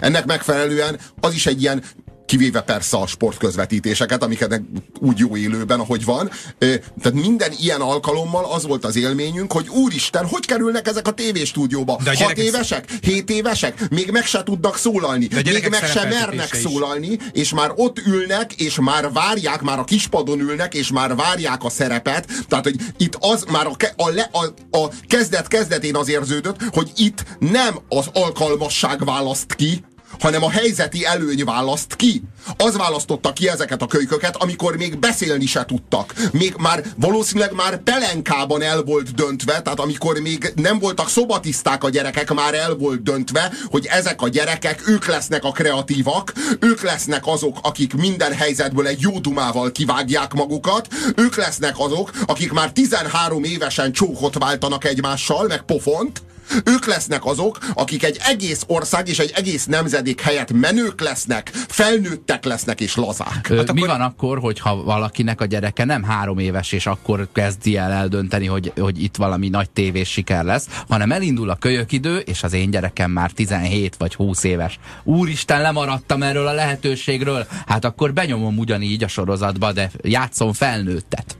Ennek 0.01 0.25
megfelelően 0.25 0.99
az 1.19 1.33
is 1.33 1.45
egy 1.45 1.61
ilyen 1.61 1.83
kivéve 2.29 2.61
persze 2.61 2.97
a 2.97 3.07
sportközvetítéseket, 3.07 4.23
amiket 4.23 4.61
úgy 4.99 5.17
jó 5.17 5.37
élőben, 5.37 5.79
ahogy 5.79 6.05
van. 6.05 6.29
Tehát 6.59 7.13
minden 7.13 7.51
ilyen 7.59 7.81
alkalommal 7.81 8.45
az 8.45 8.65
volt 8.65 8.85
az 8.85 8.95
élményünk, 8.95 9.51
hogy 9.51 9.67
úristen, 9.67 10.25
hogy 10.25 10.45
kerülnek 10.45 10.87
ezek 10.87 11.07
a 11.07 11.11
tévéstúdióba? 11.11 11.99
De 12.03 12.11
a 12.11 12.23
Hat 12.23 12.37
évesek? 12.37 12.91
Hét 13.01 13.29
évesek? 13.29 13.89
Még 13.89 14.11
meg 14.11 14.25
se 14.25 14.43
tudnak 14.43 14.77
szólalni. 14.77 15.27
Még 15.43 15.67
meg 15.69 15.83
se 15.83 16.07
mernek 16.07 16.49
is. 16.53 16.59
szólalni, 16.59 17.19
és 17.31 17.53
már 17.53 17.71
ott 17.75 17.99
ülnek, 17.99 18.53
és 18.53 18.79
már 18.79 19.11
várják, 19.11 19.61
már 19.61 19.79
a 19.79 19.83
kispadon 19.83 20.39
ülnek, 20.39 20.73
és 20.73 20.91
már 20.91 21.15
várják 21.15 21.63
a 21.63 21.69
szerepet. 21.69 22.27
Tehát, 22.47 22.63
hogy 22.63 22.75
itt 22.97 23.17
az 23.19 23.43
már 23.51 23.65
a, 23.67 23.75
ke- 23.75 23.93
a, 23.97 24.09
le, 24.09 24.29
a, 24.31 24.45
a 24.77 24.89
kezdet 25.07 25.47
kezdetén 25.47 25.95
az 25.95 26.09
érződött, 26.09 26.61
hogy 26.71 26.91
itt 26.95 27.23
nem 27.39 27.79
az 27.87 28.05
alkalmasság 28.13 29.05
választ 29.05 29.55
ki, 29.55 29.83
hanem 30.19 30.43
a 30.43 30.49
helyzeti 30.49 31.05
előny 31.05 31.43
választ 31.43 31.95
ki. 31.95 32.21
Az 32.57 32.77
választotta 32.77 33.33
ki 33.33 33.49
ezeket 33.49 33.81
a 33.81 33.87
kölyköket, 33.87 34.35
amikor 34.35 34.77
még 34.77 34.99
beszélni 34.99 35.45
se 35.45 35.65
tudtak. 35.65 36.13
Még 36.31 36.55
már 36.57 36.83
valószínűleg 36.95 37.53
már 37.53 37.77
pelenkában 37.77 38.61
el 38.61 38.83
volt 38.83 39.13
döntve, 39.13 39.61
tehát 39.61 39.79
amikor 39.79 40.19
még 40.19 40.51
nem 40.55 40.79
voltak 40.79 41.09
szobatiszták 41.09 41.83
a 41.83 41.89
gyerekek, 41.89 42.33
már 42.33 42.53
el 42.53 42.75
volt 42.75 43.03
döntve, 43.03 43.51
hogy 43.65 43.85
ezek 43.85 44.21
a 44.21 44.27
gyerekek, 44.27 44.87
ők 44.87 45.05
lesznek 45.05 45.43
a 45.43 45.51
kreatívak, 45.51 46.33
ők 46.59 46.81
lesznek 46.81 47.21
azok, 47.25 47.57
akik 47.61 47.93
minden 47.93 48.33
helyzetből 48.33 48.87
egy 48.87 49.01
jó 49.01 49.19
dumával 49.19 49.71
kivágják 49.71 50.33
magukat, 50.33 50.87
ők 51.15 51.35
lesznek 51.35 51.73
azok, 51.77 52.11
akik 52.25 52.51
már 52.51 52.71
13 52.71 53.43
évesen 53.43 53.91
csókot 53.91 54.37
váltanak 54.37 54.85
egymással, 54.85 55.47
meg 55.47 55.61
pofont, 55.61 56.21
ők 56.65 56.85
lesznek 56.85 57.25
azok, 57.25 57.57
akik 57.73 58.03
egy 58.03 58.17
egész 58.25 58.63
ország 58.67 59.07
és 59.07 59.19
egy 59.19 59.31
egész 59.35 59.65
nemzedék 59.65 60.21
helyett 60.21 60.51
menők 60.51 61.01
lesznek, 61.01 61.51
felnőttek 61.53 62.45
lesznek 62.45 62.81
és 62.81 62.95
lazák. 62.95 63.49
Ö, 63.49 63.63
Mi 63.73 63.81
van 63.81 64.01
akkor, 64.01 64.39
hogyha 64.39 64.83
valakinek 64.83 65.41
a 65.41 65.45
gyereke 65.45 65.85
nem 65.85 66.03
három 66.03 66.39
éves, 66.39 66.71
és 66.71 66.85
akkor 66.85 67.27
kezdi 67.33 67.77
el 67.77 67.91
eldönteni, 67.91 68.45
hogy, 68.45 68.71
hogy 68.79 69.03
itt 69.03 69.15
valami 69.15 69.49
nagy 69.49 69.69
tévés 69.69 70.09
siker 70.09 70.43
lesz, 70.43 70.67
hanem 70.89 71.11
elindul 71.11 71.49
a 71.49 71.55
kölyök 71.55 71.91
idő, 71.91 72.17
és 72.17 72.43
az 72.43 72.53
én 72.53 72.71
gyerekem 72.71 73.11
már 73.11 73.31
17 73.31 73.95
vagy 73.95 74.15
20 74.15 74.43
éves. 74.43 74.79
Úristen, 75.03 75.61
lemaradtam 75.61 76.23
erről 76.23 76.47
a 76.47 76.53
lehetőségről. 76.53 77.47
Hát 77.67 77.85
akkor 77.85 78.13
benyomom 78.13 78.57
ugyanígy 78.57 79.03
a 79.03 79.07
sorozatba, 79.07 79.71
de 79.71 79.91
játszom 80.01 80.53
felnőttet. 80.53 81.37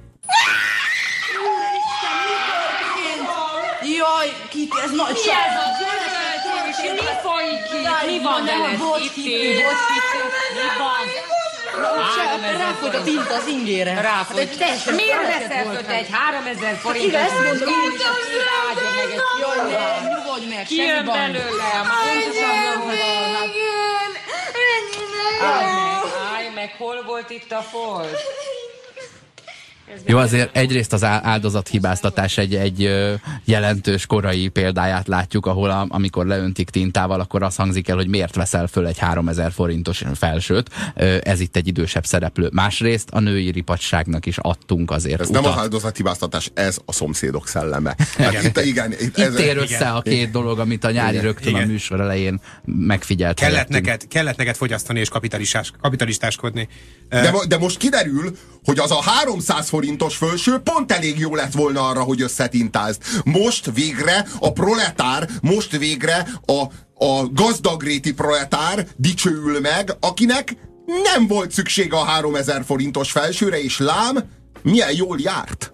Jaj, 4.20 4.34
Kiti, 4.50 4.78
ez 4.84 4.92
nagy 4.92 5.14
Mi 5.14 5.32
ez 5.32 5.56
a 5.64 5.68
zöld? 5.80 6.94
Mi 6.94 7.08
folyik 7.24 7.64
itt? 7.74 8.06
Mi 8.06 8.24
van 8.24 8.46
veled? 8.46 8.80
Itt 9.04 9.26
él? 9.26 9.54
Mi 9.54 10.68
van? 10.78 11.06
Ráfolyt 12.58 12.94
a 12.94 13.04
tinta 13.04 13.36
az 13.36 13.48
ingére. 13.48 14.02
Ráfolyt. 14.02 14.58
Miért 14.96 15.26
veszel 15.28 15.64
föl 15.64 15.86
egy 15.86 16.08
3000 16.12 16.76
forintot? 16.76 17.10
Igen, 17.10 17.22
ezt 17.22 17.34
mondom, 17.34 17.70
is 17.94 18.02
Áldja 18.70 18.90
meg 18.96 19.10
egy 19.12 19.22
Jaj, 19.40 19.72
nem, 19.72 20.14
nyugodj 20.14 20.56
meg, 20.56 20.66
Ki 20.66 20.76
semmi 20.76 20.88
jön 20.88 21.06
baj. 21.06 21.18
belőle? 21.18 21.70
Pontosan 21.88 22.60
állj 26.34 26.50
meg, 26.56 26.76
hol 26.78 27.04
volt 27.06 27.30
itt 27.30 27.52
a 27.52 27.62
folt? 27.62 28.18
Jó, 30.06 30.18
azért 30.18 30.58
egyrészt 30.58 30.94
az 30.94 31.04
áldozathibáztatás 31.04 32.38
egy, 32.38 32.56
egy 32.56 32.92
jelentős 33.46 34.06
korai 34.06 34.48
példáját 34.48 35.08
látjuk, 35.08 35.46
ahol 35.46 35.70
a, 35.70 35.86
amikor 35.90 36.26
leöntik 36.26 36.70
tintával, 36.70 37.20
akkor 37.20 37.44
az 37.44 37.56
hangzik 37.56 37.88
el, 37.88 37.96
hogy 37.96 38.08
miért 38.08 38.36
veszel 38.36 38.68
föl 38.68 38.88
egy 38.88 38.98
3000 38.98 39.52
forintos 39.52 40.04
felsőt. 40.16 40.70
Ez 41.24 41.40
itt 41.40 41.56
egy 41.56 41.68
idősebb 41.68 42.06
szereplő. 42.06 42.50
Másrészt 42.54 43.10
a 43.12 43.20
női 43.20 43.52
ripacságnak 43.52 44.26
is 44.26 44.38
adtunk 44.38 44.92
azért 44.92 45.22
Ez 45.22 45.30
utat. 45.30 45.42
nem 45.42 45.52
a 45.52 45.56
hálózathibáztatás, 45.56 46.52
ez 46.54 46.78
a 46.86 46.92
szomszédok 46.92 47.48
szelleme. 47.48 47.96
Hát 48.18 48.32
Igen. 48.32 48.46
itt, 48.46 48.60
igen, 48.62 48.92
itt, 48.92 49.18
Itt 49.18 49.40
ér 49.40 49.58
össze 49.58 49.76
igen. 49.76 49.94
a 49.96 50.02
két 50.02 50.32
dolog, 50.32 50.60
amit 50.60 50.84
a 50.84 50.92
nyári 50.92 51.12
Igen. 51.12 51.24
rögtön 51.24 51.54
a 51.54 51.58
Igen. 51.58 51.70
műsor 51.70 52.00
elején 52.00 52.42
megfigyelt. 52.66 53.40
Kellett 53.40 53.54
helyettünk. 53.54 53.86
neked, 53.86 54.08
kellett 54.08 54.38
neked 54.38 54.56
fogyasztani 54.56 55.00
és 55.00 55.10
kapitalistás, 55.10 55.72
kapitalistáskodni. 55.82 56.68
De, 57.10 57.34
de 57.48 57.58
most 57.58 57.78
kiderül, 57.78 58.38
hogy 58.64 58.80
az 58.80 58.92
a 58.92 59.02
300 59.02 59.70
forintos 59.70 60.16
fölső 60.16 60.58
pont 60.58 60.92
elég 60.92 61.20
jó 61.20 61.36
lett 61.36 61.54
volna 61.54 61.88
arra, 61.88 62.02
hogy 62.02 62.22
összetintázd. 62.22 63.02
Most 63.24 63.72
végre 63.74 64.28
a 64.40 64.52
proletár, 64.52 65.30
most 65.42 65.78
végre 65.78 66.28
a, 66.46 66.62
a 67.06 67.30
gazdagréti 67.32 68.14
proletár 68.14 68.88
dicsőül 68.96 69.60
meg, 69.60 69.96
akinek 70.00 70.56
nem 70.86 71.28
volt 71.28 71.52
szüksége 71.52 71.98
a 71.98 72.04
3000 72.04 72.64
forintos 72.66 73.12
felsőre, 73.12 73.62
és 73.62 73.78
lám, 73.78 74.18
milyen 74.62 74.96
jól 74.96 75.18
járt. 75.20 75.72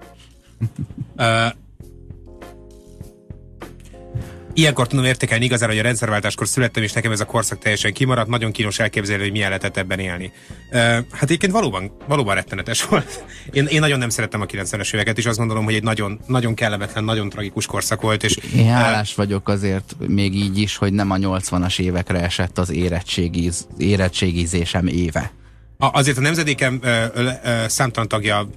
Ilyenkor 4.57 4.87
tudom 4.87 5.05
értékelni 5.05 5.45
igazán, 5.45 5.69
hogy 5.69 5.77
a 5.77 5.81
rendszerváltáskor 5.81 6.47
születtem, 6.47 6.83
és 6.83 6.91
nekem 6.91 7.11
ez 7.11 7.19
a 7.19 7.25
korszak 7.25 7.59
teljesen 7.59 7.93
kimaradt. 7.93 8.29
Nagyon 8.29 8.51
kínos 8.51 8.79
elképzelni, 8.79 9.23
hogy 9.23 9.31
milyen 9.31 9.47
lehetett 9.47 9.77
ebben 9.77 9.99
élni. 9.99 10.31
Uh, 10.71 10.79
hát 11.11 11.23
egyébként 11.23 11.51
valóban, 11.51 11.91
valóban 12.07 12.35
rettenetes 12.35 12.85
volt. 12.89 13.23
Én, 13.51 13.65
én 13.65 13.79
nagyon 13.79 13.99
nem 13.99 14.09
szerettem 14.09 14.41
a 14.41 14.45
90-es 14.45 14.93
éveket, 14.93 15.17
és 15.17 15.25
azt 15.25 15.37
gondolom, 15.37 15.63
hogy 15.63 15.73
egy 15.73 15.83
nagyon, 15.83 16.19
nagyon 16.27 16.53
kellemetlen, 16.53 17.03
nagyon 17.03 17.29
tragikus 17.29 17.65
korszak 17.65 18.01
volt. 18.01 18.23
És, 18.23 18.37
Én 18.55 18.73
hálás 18.73 19.15
vagyok 19.15 19.49
azért 19.49 19.95
még 20.07 20.35
így 20.35 20.57
is, 20.57 20.75
hogy 20.75 20.93
nem 20.93 21.11
a 21.11 21.15
80-as 21.15 21.79
évekre 21.79 22.21
esett 22.21 22.57
az 22.57 22.69
érettségiz, 22.69 23.67
érettségizésem 23.77 24.87
éve. 24.87 25.31
A, 25.77 25.97
azért 25.97 26.17
a 26.17 26.21
nemzedékem 26.21 26.79
ö, 26.81 27.05
ö, 27.13 27.29
ö, 27.43 27.49
számtalan 27.67 28.07
tagja 28.07 28.47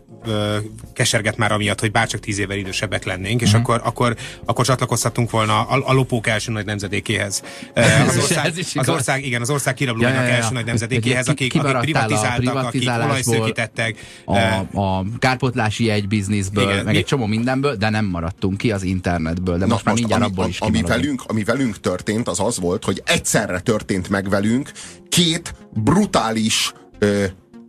keserget 0.92 1.36
már 1.36 1.52
amiatt, 1.52 1.80
hogy 1.80 1.90
bárcsak 1.90 2.20
tíz 2.20 2.38
évvel 2.38 2.56
idősebbek 2.56 3.04
lennénk, 3.04 3.40
és 3.40 3.50
Mhm. 3.50 3.60
akkor, 3.60 3.80
akkor, 3.84 4.16
akkor 4.44 4.64
csatlakozhatunk 4.64 5.30
volna 5.30 5.60
a, 5.62 5.82
a 5.88 5.92
lopók 5.92 6.26
első 6.26 6.52
nagy 6.52 6.64
nemzedékéhez. 6.64 7.42
Az 7.74 8.14
is- 8.16 8.22
ország, 8.22 8.46
ez 8.46 8.58
is 8.58 8.76
az 8.76 8.88
ország, 8.88 9.24
igen, 9.26 9.40
az 9.40 9.50
ország 9.50 9.74
kirablóinak 9.74 10.14
Ja, 10.14 10.22
ja, 10.22 10.28
ja. 10.28 10.34
első 10.34 10.52
nagy 10.52 10.64
nemzedékéhez, 10.64 11.24
Ki- 11.24 11.30
akik, 11.30 11.54
akik 11.62 11.80
privatizáltak, 11.80 12.54
akik 12.54 12.88
olajszőkítettek. 12.88 13.96
A, 14.24 14.38
a 14.80 15.04
kárpotlási 15.18 15.90
egy 15.90 16.08
bizniszből, 16.08 16.64
Igen, 16.64 16.84
meg 16.84 16.92
mi- 16.92 16.98
egy 16.98 17.04
csomó 17.04 17.26
mindenből, 17.26 17.74
de 17.76 17.88
nem 17.88 18.04
maradtunk 18.04 18.56
ki 18.56 18.70
az 18.72 18.82
internetből, 18.82 19.58
de 19.58 19.66
most 19.66 19.84
már 19.84 19.94
mindjárt 19.94 20.22
ami, 20.22 20.30
abból 20.32 20.48
is 20.48 20.60
ami, 20.60 20.82
velünk, 20.82 21.22
ami 21.26 21.44
velünk 21.44 21.80
történt, 21.80 22.28
az 22.28 22.40
az 22.40 22.58
volt, 22.58 22.84
hogy 22.84 23.02
egyszerre 23.06 23.60
történt 23.60 24.08
meg 24.08 24.28
velünk 24.28 24.70
két 25.08 25.54
brutális 25.74 26.72
ö, 26.98 27.24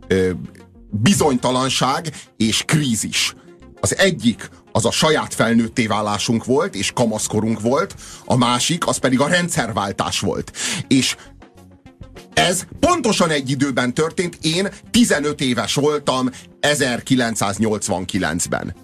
ö, 0.08 0.30
bizonytalanság 0.90 2.12
és 2.36 2.62
krízis. 2.66 3.34
Az 3.80 3.98
egyik 3.98 4.50
az 4.72 4.84
a 4.84 4.90
saját 4.90 5.34
felnőtté 5.34 5.86
válásunk 5.86 6.44
volt, 6.44 6.74
és 6.74 6.92
kamaszkorunk 6.92 7.60
volt, 7.60 7.94
a 8.24 8.36
másik, 8.36 8.86
az 8.86 8.96
pedig 8.96 9.20
a 9.20 9.28
rendszerváltás 9.28 10.20
volt. 10.20 10.52
És 10.88 11.16
ez 12.34 12.64
pontosan 12.80 13.30
egy 13.30 13.50
időben 13.50 13.94
történt, 13.94 14.38
én 14.42 14.68
15 14.90 15.40
éves 15.40 15.74
voltam 15.74 16.30
1989-ben. 16.60 18.74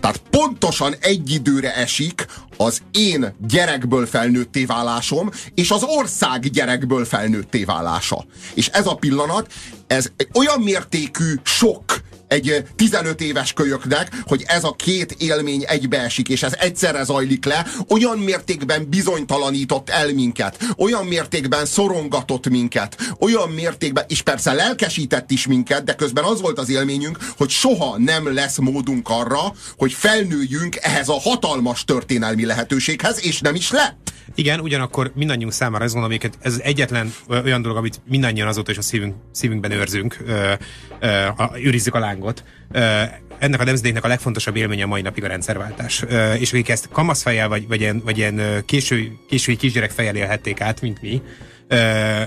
Tehát 0.00 0.22
pontosan 0.30 0.94
egy 1.00 1.30
időre 1.30 1.74
esik 1.74 2.26
az 2.56 2.82
én 2.92 3.34
gyerekből 3.48 4.06
felnőtté 4.06 4.64
válásom, 4.64 5.30
és 5.54 5.70
az 5.70 5.82
ország 5.82 6.46
gyerekből 6.46 7.04
felnőtté 7.04 7.64
válása. 7.64 8.24
És 8.54 8.68
ez 8.68 8.86
a 8.86 8.94
pillanat, 8.94 9.52
ez 9.86 10.06
olyan 10.34 10.60
mértékű 10.60 11.34
sok 11.42 11.84
egy 12.28 12.64
15 12.76 13.20
éves 13.20 13.52
kölyöknek, 13.52 14.08
hogy 14.24 14.44
ez 14.46 14.64
a 14.64 14.74
két 14.76 15.14
élmény 15.18 15.64
egybeesik, 15.66 16.28
és 16.28 16.42
ez 16.42 16.52
egyszerre 16.52 17.04
zajlik 17.04 17.44
le, 17.44 17.66
olyan 17.88 18.18
mértékben 18.18 18.88
bizonytalanított 18.88 19.90
el 19.90 20.12
minket, 20.12 20.58
olyan 20.76 21.06
mértékben 21.06 21.66
szorongatott 21.66 22.48
minket, 22.48 22.96
olyan 23.20 23.50
mértékben, 23.50 24.04
és 24.08 24.22
persze 24.22 24.52
lelkesített 24.52 25.30
is 25.30 25.46
minket, 25.46 25.84
de 25.84 25.94
közben 25.94 26.24
az 26.24 26.40
volt 26.40 26.58
az 26.58 26.70
élményünk, 26.70 27.18
hogy 27.36 27.50
soha 27.50 27.98
nem 27.98 28.34
lesz 28.34 28.58
módunk 28.58 29.08
arra, 29.08 29.54
hogy 29.76 29.92
felnőjünk 29.92 30.76
ehhez 30.76 31.08
a 31.08 31.20
hatalmas 31.20 31.84
történelmi 31.84 32.44
lehetőséghez, 32.44 33.24
és 33.24 33.40
nem 33.40 33.54
is 33.54 33.70
lett. 33.70 34.14
Igen, 34.34 34.60
ugyanakkor 34.60 35.12
mindannyiunk 35.14 35.52
számára 35.52 35.84
ez 35.84 35.92
gondolom, 35.92 36.18
hogy 36.20 36.30
ez 36.40 36.60
egyetlen 36.62 37.12
olyan 37.28 37.62
dolog, 37.62 37.76
amit 37.76 38.00
mindannyian 38.08 38.48
azóta 38.48 38.70
is 38.70 38.78
a 38.78 38.82
szívünk, 38.82 39.14
szívünkben 39.32 39.70
őrzünk, 39.70 40.16
ö, 40.26 40.52
ö, 41.00 41.06
a, 41.36 41.50
őrizzük 41.62 41.94
a 41.94 41.98
lángot. 41.98 42.44
Ö, 42.72 43.02
ennek 43.38 43.60
a 43.60 43.64
nemzedéknek 43.64 44.04
a 44.04 44.08
legfontosabb 44.08 44.56
élménye 44.56 44.84
a 44.84 44.86
mai 44.86 45.02
napig 45.02 45.24
a 45.24 45.28
rendszerváltás. 45.28 46.02
Ö, 46.08 46.32
és 46.32 46.52
akik 46.52 46.68
ezt 46.68 46.88
kamaszfejjel, 46.92 47.48
vagy, 47.48 47.68
vagy 47.68 47.80
ilyen, 47.80 48.00
vagy 48.04 48.18
ilyen 48.18 48.62
késő, 48.64 49.12
késői 49.28 49.56
kisgyerek 49.56 49.90
fejjel 49.90 50.16
élhették 50.16 50.60
át, 50.60 50.80
mint 50.80 51.00
mi, 51.00 51.22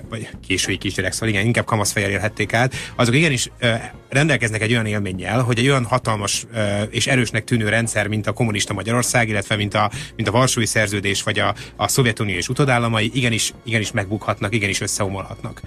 vagy 0.09 0.29
késői 0.47 0.77
kisgyerek, 0.77 1.11
szóval 1.11 1.29
igen, 1.29 1.45
inkább 1.45 1.65
kamaszfejjel 1.65 2.11
élhették 2.11 2.53
át, 2.53 2.73
azok 2.95 3.15
igenis 3.15 3.49
rendelkeznek 4.09 4.61
egy 4.61 4.71
olyan 4.71 4.85
élménnyel, 4.85 5.41
hogy 5.41 5.59
egy 5.59 5.67
olyan 5.67 5.85
hatalmas 5.85 6.45
és 6.89 7.07
erősnek 7.07 7.43
tűnő 7.43 7.69
rendszer, 7.69 8.07
mint 8.07 8.27
a 8.27 8.31
kommunista 8.31 8.73
Magyarország, 8.73 9.29
illetve 9.29 9.55
mint 9.55 9.73
a, 9.73 9.91
mint 10.15 10.27
a 10.27 10.31
Varsói 10.31 10.65
Szerződés, 10.65 11.23
vagy 11.23 11.39
a, 11.39 11.55
a 11.75 11.87
Szovjetunió 11.87 12.35
és 12.35 12.49
utodállamai, 12.49 13.11
igenis, 13.13 13.53
igenis 13.65 13.91
megbukhatnak, 13.91 14.53
igenis 14.55 14.81
összeomolhatnak. 14.81 15.61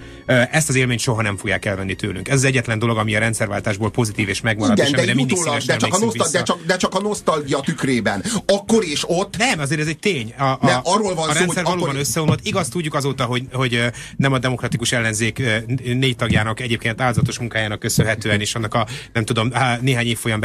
Ezt 0.51 0.69
az 0.69 0.75
élményt 0.75 0.99
soha 0.99 1.21
nem 1.21 1.37
fogják 1.37 1.65
elvenni 1.65 1.95
tőlünk. 1.95 2.27
Ez 2.27 2.35
az 2.35 2.43
egyetlen 2.43 2.79
dolog, 2.79 2.97
ami 2.97 3.15
a 3.15 3.19
rendszerváltásból 3.19 3.91
pozitív 3.91 4.29
és 4.29 4.41
megmarad, 4.41 4.77
Igen, 4.77 4.85
és 4.85 4.91
de, 4.91 4.97
amire 4.97 5.15
mindig 5.15 5.37
utólag, 5.37 5.61
de, 5.61 5.75
csak 5.77 5.93
a 5.93 5.97
nosztal, 5.97 6.27
de, 6.31 6.43
csak, 6.43 6.65
de 6.65 6.77
csak 6.77 6.95
a 6.95 7.01
nosztalgia 7.01 7.59
tükrében. 7.59 8.23
Akkor 8.45 8.83
és 8.83 9.03
ott 9.07 9.37
Nem, 9.37 9.59
azért 9.59 9.81
ez 9.81 9.87
egy 9.87 9.99
tény. 9.99 10.33
A, 10.37 10.43
a, 10.43 10.57
Ne, 10.61 10.79
arról 10.83 11.13
van 11.15 11.29
a 11.29 11.31
szó, 11.33 11.37
rendszer 11.39 11.63
hogy 11.63 11.63
valóban 11.63 11.89
akkor- 11.89 11.99
összeomlott. 11.99 12.39
Igaz, 12.45 12.67
tudjuk 12.67 12.93
azóta, 12.93 13.23
hogy, 13.23 13.43
hogy 13.53 13.62
ö, 13.71 13.87
nem 14.15 14.33
a 14.33 14.39
demokratikus 14.39 14.91
ellenzék 14.91 15.41
négy 15.83 16.15
tagjának 16.15 16.59
egyébként 16.59 17.01
áldozatos 17.01 17.39
munkájának 17.39 17.79
köszönhetően, 17.79 18.39
és 18.39 18.55
annak 18.55 18.73
a 18.73 18.87
nem 19.13 19.25
tudom, 19.25 19.51
há- 19.51 19.81
néhány 19.81 20.07
évfolyam 20.07 20.39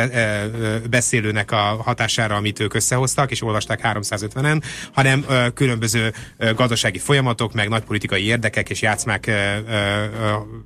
beszélőnek 0.90 1.50
a 1.50 1.56
hatására, 1.56 2.34
amit 2.34 2.60
ők 2.60 2.74
összehoztak, 2.74 3.30
és 3.30 3.42
olvasták 3.42 3.80
350-en, 3.82 4.62
hanem 4.92 5.24
különböző 5.54 6.12
gazdasági 6.54 6.98
folyamatok, 6.98 7.52
meg 7.52 7.68
nagy 7.68 7.82
politikai 7.82 8.24
érdekek 8.24 8.70
és 8.70 8.82
játszmák 8.82 9.30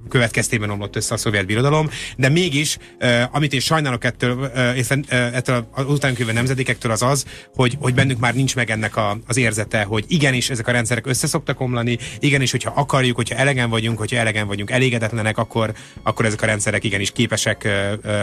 következtében 0.08 0.70
omlott 0.70 0.96
össze 0.96 1.14
a 1.14 1.16
szovjet 1.16 1.46
birodalom, 1.46 1.88
de 2.16 2.28
mégis, 2.28 2.78
amit 3.30 3.52
én 3.52 3.60
sajnálok 3.60 4.04
ettől, 4.04 4.46
ettől 5.10 5.68
az 5.72 5.84
utánkövő 5.86 6.32
nemzedékektől 6.32 6.92
az 6.92 7.02
az, 7.02 7.24
hogy, 7.54 7.76
hogy 7.80 7.94
bennük 7.94 8.18
már 8.18 8.34
nincs 8.34 8.56
meg 8.56 8.70
ennek 8.70 8.96
a, 8.96 9.18
az 9.26 9.36
érzete, 9.36 9.82
hogy 9.82 10.04
igenis 10.08 10.50
ezek 10.50 10.66
a 10.68 10.72
rendszerek 10.72 11.06
össze 11.06 11.26
szoktak 11.26 11.60
omlani, 11.60 11.98
igenis, 12.42 12.64
hogyha 12.64 12.80
akarjuk, 12.80 13.16
hogyha 13.16 13.34
elegen 13.34 13.70
vagyunk, 13.70 13.98
hogyha 13.98 14.16
elegen 14.16 14.46
vagyunk 14.46 14.70
elégedetlenek, 14.70 15.38
akkor, 15.38 15.72
akkor 16.02 16.24
ezek 16.24 16.42
a 16.42 16.46
rendszerek 16.46 16.84
igenis 16.84 17.10
képesek 17.10 17.68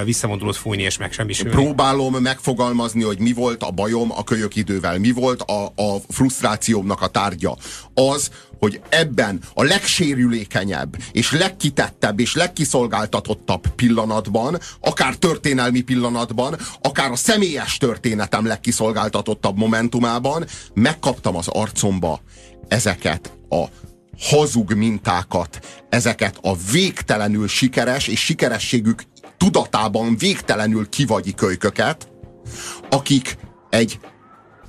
visszavonulót 0.04 0.56
fújni 0.56 0.84
és 0.84 0.98
megsemmisülni. 0.98 1.52
próbálom 1.52 2.16
megfogalmazni, 2.16 3.04
hogy 3.04 3.20
mi 3.20 3.34
volt 3.34 3.64
a 3.64 3.72
bajom 3.72 4.12
a 4.12 4.24
kölyök 4.24 4.56
idővel, 4.56 5.00
mi 5.00 5.12
volt 5.12 5.42
a, 5.42 5.66
a 5.66 5.98
frusztrációmnak 6.10 7.02
a 7.02 7.08
tárgya. 7.08 7.58
Az, 7.94 8.30
hogy 8.60 8.82
ebben 8.90 9.40
a 9.54 9.64
legsérülékenyebb, 9.64 10.96
és 11.12 11.32
legkitettebb, 11.32 12.20
és 12.20 12.36
legkiszolgáltatottabb 12.36 13.68
pillanatban, 13.76 14.58
akár 14.80 15.16
történelmi 15.16 15.82
pillanatban, 15.82 16.58
akár 16.82 17.12
a 17.12 17.16
személyes 17.16 17.78
történetem 17.78 18.46
legkiszolgáltatottabb 18.46 19.58
momentumában 19.58 20.46
megkaptam 20.74 21.36
az 21.36 21.48
arcomba 21.48 22.22
ezeket 22.68 23.32
a 23.50 23.66
hazug 24.20 24.74
mintákat, 24.74 25.60
ezeket 25.90 26.38
a 26.42 26.56
végtelenül 26.72 27.48
sikeres 27.48 28.08
és 28.08 28.20
sikerességük 28.20 29.04
tudatában 29.38 30.18
végtelenül 30.18 30.90
kivagyi 30.90 31.34
kölyköket, 31.34 32.08
akik 32.90 33.38
egy 33.70 34.00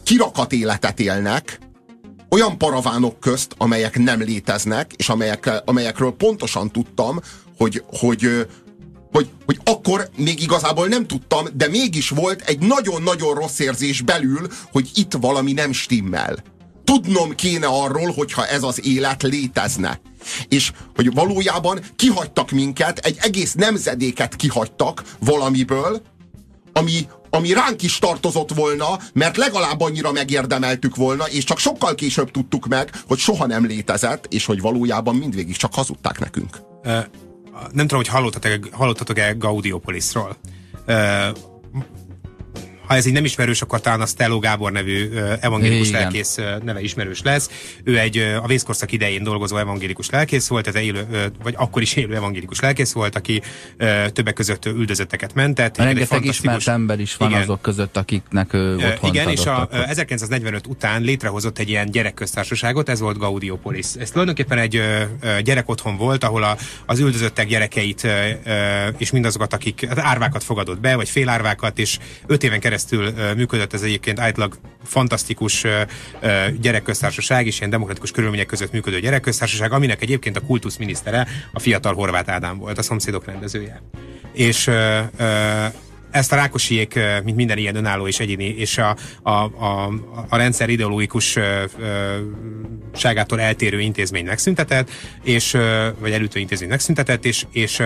kirakat 0.02 0.52
életet 0.52 1.00
élnek, 1.00 1.58
olyan 2.30 2.58
paravánok 2.58 3.20
közt, 3.20 3.54
amelyek 3.58 3.98
nem 3.98 4.20
léteznek, 4.20 4.92
és 4.96 5.08
amelyek, 5.08 5.62
amelyekről 5.64 6.12
pontosan 6.12 6.70
tudtam, 6.70 7.20
hogy, 7.56 7.84
hogy, 7.86 8.46
hogy, 9.12 9.28
hogy 9.46 9.60
akkor 9.64 10.08
még 10.16 10.42
igazából 10.42 10.86
nem 10.86 11.06
tudtam, 11.06 11.46
de 11.54 11.68
mégis 11.68 12.08
volt 12.08 12.40
egy 12.40 12.58
nagyon-nagyon 12.58 13.34
rossz 13.34 13.58
érzés 13.58 14.00
belül, 14.00 14.48
hogy 14.72 14.90
itt 14.94 15.12
valami 15.20 15.52
nem 15.52 15.72
stimmel. 15.72 16.42
Tudnom 16.90 17.34
kéne 17.34 17.66
arról, 17.66 18.12
hogyha 18.12 18.46
ez 18.46 18.62
az 18.62 18.86
élet 18.86 19.22
létezne. 19.22 20.00
És 20.48 20.72
hogy 20.94 21.12
valójában 21.14 21.80
kihagytak 21.96 22.50
minket, 22.50 22.98
egy 22.98 23.16
egész 23.20 23.54
nemzedéket 23.54 24.36
kihagytak 24.36 25.02
valamiből, 25.18 26.02
ami, 26.72 27.08
ami 27.30 27.52
ránk 27.52 27.82
is 27.82 27.98
tartozott 27.98 28.54
volna, 28.54 28.98
mert 29.12 29.36
legalább 29.36 29.80
annyira 29.80 30.12
megérdemeltük 30.12 30.96
volna, 30.96 31.24
és 31.28 31.44
csak 31.44 31.58
sokkal 31.58 31.94
később 31.94 32.30
tudtuk 32.30 32.66
meg, 32.66 32.90
hogy 33.06 33.18
soha 33.18 33.46
nem 33.46 33.66
létezett, 33.66 34.26
és 34.28 34.44
hogy 34.44 34.60
valójában 34.60 35.14
mindvégig 35.14 35.56
csak 35.56 35.74
hazudták 35.74 36.18
nekünk. 36.18 36.60
Nem 37.72 37.86
tudom, 37.86 37.98
hogy 37.98 38.08
hallottatok-e, 38.08 38.58
hallottatok-e 38.72 39.32
Gaudiopolisról. 39.32 40.36
Ha 42.90 42.96
ez 42.96 43.06
így 43.06 43.12
nem 43.12 43.24
ismerős, 43.24 43.62
akkor 43.62 43.80
talán 43.80 44.00
a 44.00 44.06
Stello 44.06 44.38
Gábor 44.38 44.72
nevű 44.72 45.10
evangélikus 45.40 45.88
Igen. 45.88 46.00
lelkész 46.00 46.38
neve 46.62 46.80
ismerős 46.80 47.22
lesz. 47.22 47.50
Ő 47.84 47.98
egy 47.98 48.18
a 48.42 48.46
vészkorszak 48.46 48.92
idején 48.92 49.22
dolgozó 49.22 49.56
evangélikus 49.56 50.10
lelkész 50.10 50.48
volt, 50.48 50.66
ez 50.66 50.74
élő, 50.74 51.30
vagy 51.42 51.54
akkor 51.56 51.82
is 51.82 51.94
élő 51.94 52.14
evangélikus 52.14 52.60
lelkész 52.60 52.92
volt, 52.92 53.16
aki 53.16 53.42
többek 54.12 54.34
között 54.34 54.66
üldözötteket 54.66 55.34
mentett. 55.34 55.76
Rengeteg 55.76 56.06
fantasztikus- 56.06 56.38
ismert 56.38 56.68
ember 56.68 57.00
is 57.00 57.16
van 57.16 57.28
Igen. 57.28 57.42
azok 57.42 57.62
között, 57.62 57.96
akiknek 57.96 58.52
ő 58.52 58.76
otthont 58.76 59.14
Igen, 59.14 59.28
és 59.28 59.46
a, 59.46 59.56
adott 59.56 59.72
ö, 59.72 59.76
akkor. 59.76 59.90
1945 59.90 60.66
után 60.66 61.02
létrehozott 61.02 61.58
egy 61.58 61.68
ilyen 61.68 61.90
gyerekköztársaságot, 61.90 62.88
ez 62.88 63.00
volt 63.00 63.18
Gaudiopolis. 63.18 63.86
Ez 63.98 64.10
tulajdonképpen 64.10 64.58
egy 64.58 64.82
gyerekotthon 65.42 65.96
volt, 65.96 66.24
ahol 66.24 66.42
a, 66.42 66.56
az 66.86 66.98
üldözöttek 66.98 67.48
gyerekeit 67.48 68.06
és 68.98 69.10
mindazokat, 69.10 69.52
akik 69.52 69.86
hát 69.88 69.98
árvákat 69.98 70.44
fogadott 70.44 70.80
be, 70.80 70.96
vagy 70.96 71.08
félárvákat, 71.08 71.78
és 71.78 71.98
öt 72.26 72.42
éven 72.42 72.60
keresztül 72.60 72.78
ö, 72.90 73.34
működött 73.34 73.72
ez 73.72 73.82
egyébként 73.82 74.20
általában 74.20 74.58
fantasztikus 74.84 75.64
gyerekköztársaság, 76.60 77.46
és 77.46 77.58
ilyen 77.58 77.70
demokratikus 77.70 78.10
körülmények 78.10 78.46
között 78.46 78.72
működő 78.72 79.00
gyerekköztársaság, 79.00 79.72
aminek 79.72 80.02
egyébként 80.02 80.36
a 80.36 80.40
kultuszminisztere 80.40 81.26
a 81.52 81.58
fiatal 81.58 81.94
Horváth 81.94 82.32
Ádám 82.32 82.58
volt, 82.58 82.78
a 82.78 82.82
szomszédok 82.82 83.24
rendezője. 83.24 83.82
És 84.32 84.70
ezt 86.10 86.32
a 86.32 86.36
Rákosiék, 86.36 86.98
mint 87.24 87.36
minden 87.36 87.58
ilyen 87.58 87.76
önálló 87.76 88.06
és 88.06 88.20
egyéni, 88.20 88.44
és 88.44 88.78
a, 88.78 88.96
a, 89.22 89.30
a, 89.30 89.92
a 90.28 90.36
rendszer 90.36 90.68
ideológikus 90.68 91.38
ságától 92.94 93.40
eltérő 93.40 93.80
intézmény 93.80 94.24
megszüntetett, 94.24 94.90
és, 95.22 95.56
vagy 95.98 96.12
elütő 96.12 96.40
intézmény 96.40 96.68
megszüntetett, 96.68 97.24
és, 97.24 97.44
és 97.52 97.82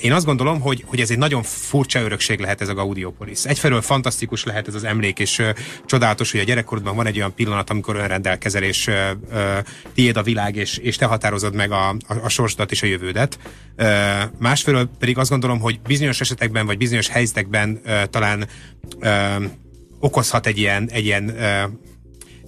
én 0.00 0.12
azt 0.12 0.24
gondolom, 0.24 0.60
hogy, 0.60 0.84
hogy 0.86 1.00
ez 1.00 1.10
egy 1.10 1.18
nagyon 1.18 1.42
furcsa 1.42 2.00
örökség 2.00 2.40
lehet 2.40 2.60
ez 2.60 2.68
a 2.68 2.74
Gaudiopolis. 2.74 3.44
Egyfelől 3.44 3.80
fantasztikus 3.80 4.44
lehet 4.44 4.68
ez 4.68 4.74
az 4.74 4.84
emlék, 4.84 5.18
és 5.18 5.42
csodálatos, 5.86 6.30
hogy 6.30 6.40
a 6.40 6.44
gyerekkorodban 6.44 6.96
van 6.96 7.06
egy 7.06 7.16
olyan 7.16 7.34
pillanat, 7.34 7.70
amikor 7.70 7.96
önrendelkezel, 7.96 8.62
és 8.62 8.90
tiéd 9.94 10.16
a 10.16 10.22
világ, 10.22 10.56
és, 10.56 10.76
és 10.76 10.96
te 10.96 11.04
határozod 11.04 11.54
meg 11.54 11.70
a, 11.70 11.88
a, 11.88 11.96
a 12.22 12.28
sorsodat 12.28 12.70
és 12.70 12.82
a 12.82 12.86
jövődet. 12.86 13.38
Másfelől 14.38 14.90
pedig 14.98 15.18
azt 15.18 15.30
gondolom, 15.30 15.60
hogy 15.60 15.80
bizonyos 15.80 16.20
esetekben, 16.20 16.66
vagy 16.66 16.76
bizonyos 16.76 17.08
helyzetekben 17.08 17.29
ö, 17.84 18.02
talán 18.10 18.46
okozhat 20.00 20.46
egy 20.46 20.58
ilyen, 20.58 20.90
egy 20.90 21.04
ilyen 21.04 21.34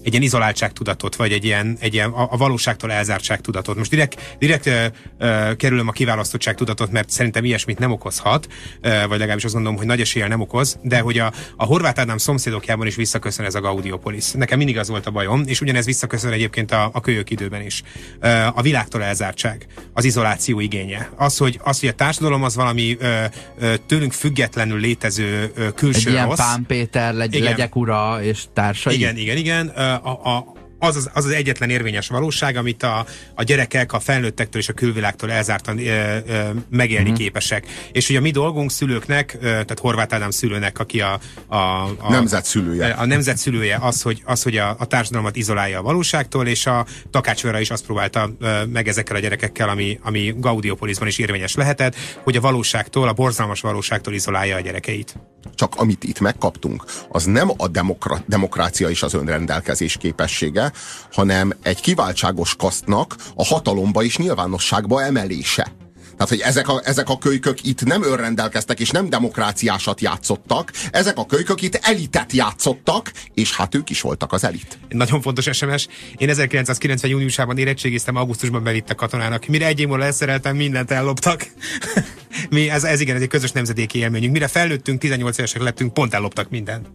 egy 0.03 0.11
ilyen 0.11 0.22
izoláltságtudatot, 0.22 1.16
vagy 1.16 1.32
egy 1.32 1.44
ilyen, 1.44 1.76
egy 1.80 1.94
ilyen 1.94 2.11
a, 2.11 2.28
a 2.30 2.36
valóságtól 2.36 2.92
elzártságtudatot. 2.92 3.76
Most 3.76 3.90
direkt, 3.90 4.36
direkt 4.38 4.66
ö, 4.66 4.84
ö, 5.18 5.57
kerülöm 5.57 5.88
a 5.88 5.92
kiválasztottságtudatot, 5.92 6.90
mert 6.90 7.11
szerintem 7.11 7.44
ilyesmit 7.44 7.78
nem 7.78 7.90
okozhat, 7.90 8.46
ö, 8.80 8.88
vagy 8.88 9.18
legalábbis 9.18 9.44
azt 9.44 9.55
gondolom, 9.55 9.78
hogy 9.78 9.86
nagy 9.86 10.00
eséllyel 10.00 10.28
nem 10.28 10.40
okoz, 10.40 10.78
de 10.82 11.00
hogy 11.00 11.18
a, 11.18 11.32
a 11.57 11.64
horvát 11.64 11.98
Ádám 11.98 12.18
szomszédokjában 12.18 12.86
is 12.86 12.94
visszaköszön 12.94 13.44
ez 13.44 13.55
a 13.55 13.61
Gaudiopolis. 13.61 14.30
Nekem 14.30 14.59
mindig 14.59 14.78
az 14.78 14.88
volt 14.88 15.07
a 15.07 15.11
bajom, 15.11 15.42
és 15.46 15.61
ugyanez 15.61 15.84
visszaköszön 15.84 16.32
egyébként 16.32 16.72
a, 16.72 16.90
a 16.92 17.00
kölyök 17.00 17.30
időben 17.30 17.62
is. 17.62 17.82
Ö, 18.20 18.28
a 18.55 18.62
világtól 18.62 19.03
elzártság, 19.03 19.66
az 19.92 20.05
izoláció 20.05 20.61
igénye. 20.61 21.11
Az, 21.16 21.36
hogy, 21.36 21.61
az, 21.62 21.80
hogy 21.80 21.88
a 21.88 21.92
társadalom 21.92 22.42
az 22.42 22.55
valami 22.55 22.96
ö, 23.00 23.24
ö, 23.59 23.74
tőlünk 23.86 24.12
függetlenül 24.12 24.80
létező 24.80 25.53
ö, 25.55 25.70
külső 25.70 26.09
Egy 26.09 26.14
ilyen 26.14 26.26
rossz. 26.26 26.38
Pán 26.38 26.64
Péter, 26.66 27.14
legy, 27.14 27.34
Igen. 27.34 27.50
legyek 27.50 27.76
ura 27.76 28.22
és 28.22 28.42
társai. 28.53 28.94
Igen, 28.94 29.16
igen, 29.16 29.36
igen. 29.36 29.72
Ö, 29.76 29.91
A, 29.95 30.11
a, 30.36 30.53
az, 30.82 30.97
az, 30.97 31.11
az 31.12 31.24
az 31.24 31.30
egyetlen 31.30 31.70
érvényes 31.70 32.09
valóság, 32.09 32.57
amit 32.57 32.82
a, 32.82 33.07
a 33.34 33.43
gyerekek 33.43 33.93
a 33.93 34.01
felnőttektől 34.01 34.61
és 34.61 34.68
a 34.68 34.72
külvilágtól 34.72 35.30
elzártan 35.30 35.78
ö, 35.78 36.16
ö, 36.26 36.51
megélni 36.70 37.03
Mhm. 37.03 37.12
uh-huh. 37.12 37.16
képesek. 37.16 37.66
És 37.93 38.07
hogy 38.07 38.16
a 38.16 38.20
mi 38.20 38.30
dolgunk 38.30 38.70
szülőknek, 38.70 39.36
ö, 39.36 39.40
tehát 39.40 39.78
Horváth 39.78 40.14
Ádám 40.14 40.30
szülőnek, 40.30 40.78
aki 40.78 41.01
a, 41.01 41.20
a, 41.47 41.57
a 41.99 42.11
Nemzet 42.11 42.45
szülője. 42.45 42.90
A 42.90 43.07
nemzet 43.07 43.36
szülője 43.36 43.78
az, 43.80 44.03
hogy, 44.03 44.22
az, 44.24 44.43
hogy 44.43 44.57
a, 44.57 44.76
a 44.78 44.86
társadalmat 44.86 45.36
izolálja 45.36 45.78
a 45.78 45.82
valóságtól, 45.82 46.47
és 46.47 46.66
a 46.66 46.86
Takács 47.11 47.43
Vera 47.43 47.61
is 47.61 47.70
azt 47.70 47.84
próbálta 47.84 48.30
ö, 48.40 48.64
meg 48.64 48.88
ezekkel 48.88 49.16
a 49.16 49.18
gyerekekkel, 49.18 49.68
ami, 49.68 49.99
ami 50.03 50.34
Gaudiopolisban 50.36 51.09
is 51.09 51.18
érvényes 51.18 51.55
lehetett, 51.55 51.97
hogy 52.22 52.36
a 52.36 52.40
valóságtól, 52.40 53.09
a 53.09 53.12
borzalmas 53.12 53.61
valóságtól 53.61 54.14
izolálja 54.14 54.57
a 54.57 54.61
gyerekeit. 54.61 55.16
Csak 55.55 55.74
amit 55.76 56.05
itt 56.05 56.20
megkaptunk, 56.20 56.84
az 57.09 57.24
nem 57.24 57.51
a 57.57 57.68
demokra- 57.68 58.24
demokrácia 58.26 58.88
és 58.88 59.03
az 59.03 59.14
önrendelkezés 59.14 59.97
képessége, 59.97 60.72
hanem 61.12 61.53
egy 61.62 61.80
kiváltságos 61.80 62.57
kasztnak 62.57 63.16
a 63.34 63.45
hatalomba 63.45 64.03
és 64.03 64.16
nyilvánosságba 64.16 65.03
emelése. 65.03 65.82
Tehát, 66.16 66.28
hogy 66.28 66.40
ezek 66.40 66.68
a, 66.68 66.80
ezek 66.84 67.08
a 67.08 67.18
kölykök 67.18 67.64
itt 67.64 67.84
nem 67.84 68.02
önrendelkeztek, 68.02 68.80
és 68.80 68.90
nem 68.90 69.10
demokráciásat 69.10 70.00
játszottak, 70.00 70.72
ezek 70.90 71.18
a 71.18 71.26
kölykök 71.26 71.62
itt 71.62 71.78
elitet 71.82 72.32
játszottak, 72.32 73.12
és 73.34 73.56
hát 73.56 73.74
ők 73.74 73.90
is 73.90 74.00
voltak 74.00 74.32
az 74.32 74.44
elit. 74.44 74.78
Nagyon 74.88 75.20
fontos 75.20 75.48
SMS. 75.52 75.88
Én 76.16 76.28
1990 76.28 77.10
júniusában 77.10 77.58
érettségiztem, 77.58 78.16
augusztusban 78.16 78.62
bevittek 78.62 78.96
katonának. 78.96 79.46
Mire 79.46 79.66
egy 79.66 79.80
év 79.80 79.86
múlva 79.88 80.04
leszereltem, 80.04 80.56
mindent 80.56 80.90
elloptak. 80.90 81.46
Mi, 82.50 82.70
ez, 82.70 82.84
ez 82.84 83.00
igen, 83.00 83.16
ez 83.16 83.22
egy 83.22 83.28
közös 83.28 83.52
nemzedéki 83.52 83.98
élményünk. 83.98 84.32
Mire 84.32 84.48
felnőttünk, 84.48 84.98
18 84.98 85.38
évesek 85.38 85.62
lettünk, 85.62 85.92
pont 85.92 86.14
elloptak 86.14 86.50
mindent. 86.50 86.88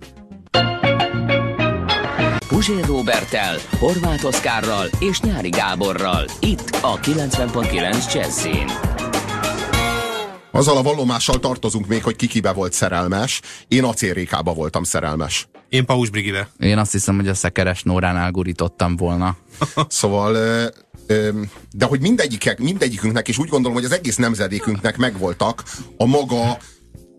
Puzsér 2.47 2.85
Robertel, 2.85 3.55
Horváth 3.79 4.25
Oszkárral 4.25 4.87
és 4.99 5.19
Nyári 5.19 5.49
Gáborral. 5.49 6.25
Itt 6.39 6.77
a 6.81 6.99
90.9 6.99 8.13
Jazzin. 8.13 9.06
Azzal 10.57 10.77
a 10.77 10.81
vallomással 10.81 11.39
tartozunk 11.39 11.87
még, 11.87 12.03
hogy 12.03 12.15
kikibe 12.15 12.51
volt 12.51 12.73
szerelmes. 12.73 13.41
Én 13.67 13.83
acélrékába 13.83 14.53
voltam 14.53 14.83
szerelmes. 14.83 15.47
Én 15.69 15.85
Paus 15.85 16.09
Brigibe. 16.09 16.49
Én 16.59 16.77
azt 16.77 16.91
hiszem, 16.91 17.15
hogy 17.15 17.27
a 17.27 17.33
szekeres 17.33 17.83
Nóránál 17.83 18.31
gurítottam 18.31 18.95
volna. 18.95 19.37
Szóval, 19.87 20.35
ö, 20.35 20.65
ö, 21.07 21.29
de 21.71 21.85
hogy 21.85 22.01
mindegyikek, 22.01 22.59
mindegyikünknek, 22.59 23.27
és 23.27 23.37
úgy 23.37 23.49
gondolom, 23.49 23.77
hogy 23.77 23.85
az 23.85 23.91
egész 23.91 24.15
nemzedékünknek 24.15 24.97
megvoltak 24.97 25.63
a 25.97 26.05
maga 26.05 26.57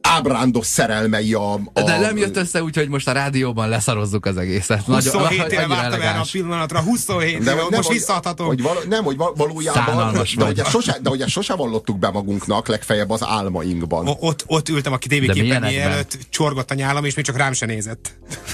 ábrándos 0.08 0.66
szerelmei 0.66 1.34
a, 1.34 1.52
a 1.72 1.82
De 1.82 1.98
nem 1.98 2.16
jött 2.16 2.36
össze 2.36 2.62
úgy, 2.62 2.76
hogy 2.76 2.88
most 2.88 3.08
a 3.08 3.12
rádióban 3.12 3.68
leszarozzuk 3.68 4.26
az 4.26 4.36
egészet. 4.36 4.82
27 4.84 5.52
éve 5.52 5.66
vártam 5.66 6.00
erre 6.00 6.18
a 6.18 6.26
pillanatra, 6.32 6.80
27 6.80 7.42
De 7.44 7.50
éve, 7.52 7.60
hogy 7.62 7.70
most 7.72 7.86
hogy- 7.86 7.96
visszaadhatom. 7.96 8.46
Hogy 8.46 8.62
val, 8.62 8.76
nem, 8.88 9.04
hogy 9.04 9.16
val, 9.16 9.32
valójában, 9.36 9.84
Szánalmas 9.84 10.34
de 10.34 10.44
vagy. 10.44 10.60
hogy, 10.60 10.70
sose, 10.70 10.98
de 11.02 11.08
hogy 11.08 11.20
ezt 11.20 11.30
sose 11.30 11.54
vallottuk 11.54 11.98
be 11.98 12.10
magunknak, 12.10 12.68
legfeljebb 12.68 13.10
az 13.10 13.22
álmainkban. 13.24 14.08
O- 14.08 14.16
ott, 14.20 14.44
ott 14.46 14.68
ültem 14.68 14.92
a 14.92 14.98
tévéképernyő 14.98 15.80
előtt, 15.80 16.18
csorgott 16.30 16.70
a 16.70 16.74
nyálam, 16.74 17.04
és 17.04 17.14
még 17.14 17.24
csak 17.24 17.36
rám 17.36 17.52
se 17.52 17.66
nézett. 17.66 18.10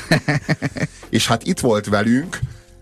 És 1.11 1.26
hát 1.26 1.42
itt 1.46 1.61
volt 1.61 1.86
velünk 1.86 2.38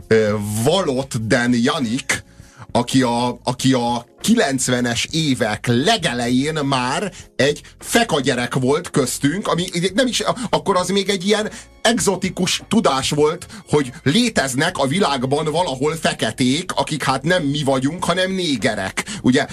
ö, 0.07 0.35
Valott 0.65 1.13
Den 1.27 1.51
Janik, 1.55 2.25
aki 2.73 3.03
a, 3.03 3.41
aki 3.45 3.73
a 3.73 4.07
90-es 4.29 5.05
évek 5.11 5.67
legelején 5.67 6.55
már 6.55 7.13
egy 7.37 7.61
feka 7.79 8.21
gyerek 8.21 8.55
volt 8.55 8.91
köztünk, 8.91 9.49
ami 9.49 9.65
nem 9.95 10.07
is, 10.07 10.23
akkor 10.51 10.77
az 10.77 10.89
még 10.89 11.09
egy 11.09 11.27
ilyen 11.27 11.51
exotikus 11.83 12.63
tudás 12.69 13.11
volt, 13.11 13.47
hogy 13.69 13.93
léteznek 14.03 14.79
a 14.79 14.87
világban 14.87 15.45
valahol 15.45 15.97
feketék, 16.01 16.73
akik 16.75 17.03
hát 17.03 17.23
nem 17.23 17.43
mi 17.43 17.63
vagyunk, 17.63 18.05
hanem 18.05 18.33
négerek. 18.33 19.05
Ugye 19.23 19.47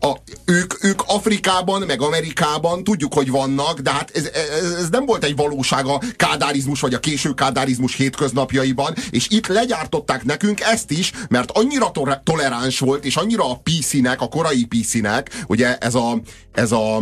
a, 0.00 0.12
ők, 0.44 0.84
ők 0.84 1.02
Afrikában, 1.06 1.82
meg 1.82 2.00
Amerikában 2.00 2.84
tudjuk, 2.84 3.14
hogy 3.14 3.30
vannak, 3.30 3.80
de 3.80 3.90
hát 3.90 4.10
ez, 4.14 4.24
ez, 4.24 4.72
ez 4.72 4.88
nem 4.88 5.06
volt 5.06 5.24
egy 5.24 5.36
valóság 5.36 5.86
a 5.86 6.00
kádárizmus 6.16 6.80
vagy 6.80 6.94
a 6.94 7.00
késő 7.00 7.34
kádárizmus 7.34 7.94
hétköznapjaiban, 7.94 8.94
és 9.10 9.26
itt 9.30 9.46
legyártották 9.46 10.24
nekünk 10.24 10.60
ezt 10.60 10.90
is, 10.90 11.12
mert 11.28 11.50
annyira 11.50 11.90
to- 11.90 12.20
toleráns 12.24 12.78
volt, 12.78 13.04
és 13.04 13.16
annyira 13.16 13.50
a 13.50 13.60
PC-nek, 14.06 14.20
a 14.20 14.28
korai 14.28 14.64
PC-nek, 14.64 15.44
ugye 15.46 15.76
ez 15.78 15.94
a, 15.94 16.20
ez 16.52 16.72
a 16.72 16.96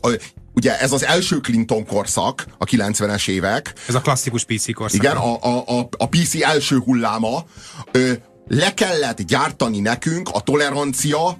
a, 0.00 0.08
ugye 0.54 0.80
ez 0.80 0.92
az 0.92 1.04
első 1.04 1.40
Clinton 1.40 1.86
korszak, 1.86 2.46
a 2.58 2.64
90-es 2.64 3.28
évek, 3.28 3.72
Ez 3.88 3.94
a 3.94 4.00
klasszikus 4.00 4.44
PC 4.44 4.74
korszak. 4.74 5.02
igen, 5.02 5.16
a, 5.16 5.38
a, 5.42 5.78
a, 5.78 5.88
a 5.98 6.08
PC 6.08 6.42
első 6.42 6.78
hulláma, 6.78 7.44
ö, 7.92 8.12
le 8.48 8.74
kellett 8.74 9.22
gyártani 9.22 9.80
nekünk 9.80 10.28
a 10.32 10.40
tolerancia 10.40 11.38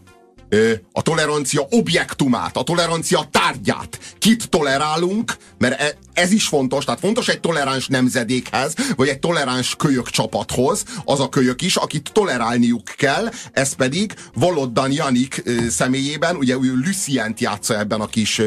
a 0.92 1.02
tolerancia 1.02 1.66
objektumát, 1.70 2.56
a 2.56 2.62
tolerancia 2.62 3.28
tárgyát. 3.30 3.98
Kit 4.18 4.48
tolerálunk, 4.48 5.36
mert 5.58 5.80
e- 5.80 5.96
ez 6.12 6.32
is 6.32 6.46
fontos, 6.46 6.84
tehát 6.84 7.00
fontos 7.00 7.28
egy 7.28 7.40
toleráns 7.40 7.86
nemzedékhez, 7.86 8.74
vagy 8.96 9.08
egy 9.08 9.18
toleráns 9.18 9.76
kölyök 9.76 10.08
csapathoz, 10.08 10.84
az 11.04 11.20
a 11.20 11.28
kölyök 11.28 11.62
is, 11.62 11.76
akit 11.76 12.10
tolerálniuk 12.12 12.84
kell, 12.84 13.30
ez 13.52 13.72
pedig 13.72 14.14
Voloddan 14.34 14.92
Janik 14.92 15.42
személyében, 15.68 16.36
ugye 16.36 16.54
ő 16.54 16.74
Lucient 16.84 17.40
játsza 17.40 17.78
ebben 17.78 18.00
a 18.00 18.06
kis 18.06 18.40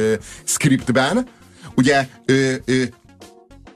scriptben, 0.44 1.28
ugye 1.76 2.08
ö, 2.26 2.54
ö, 2.66 2.84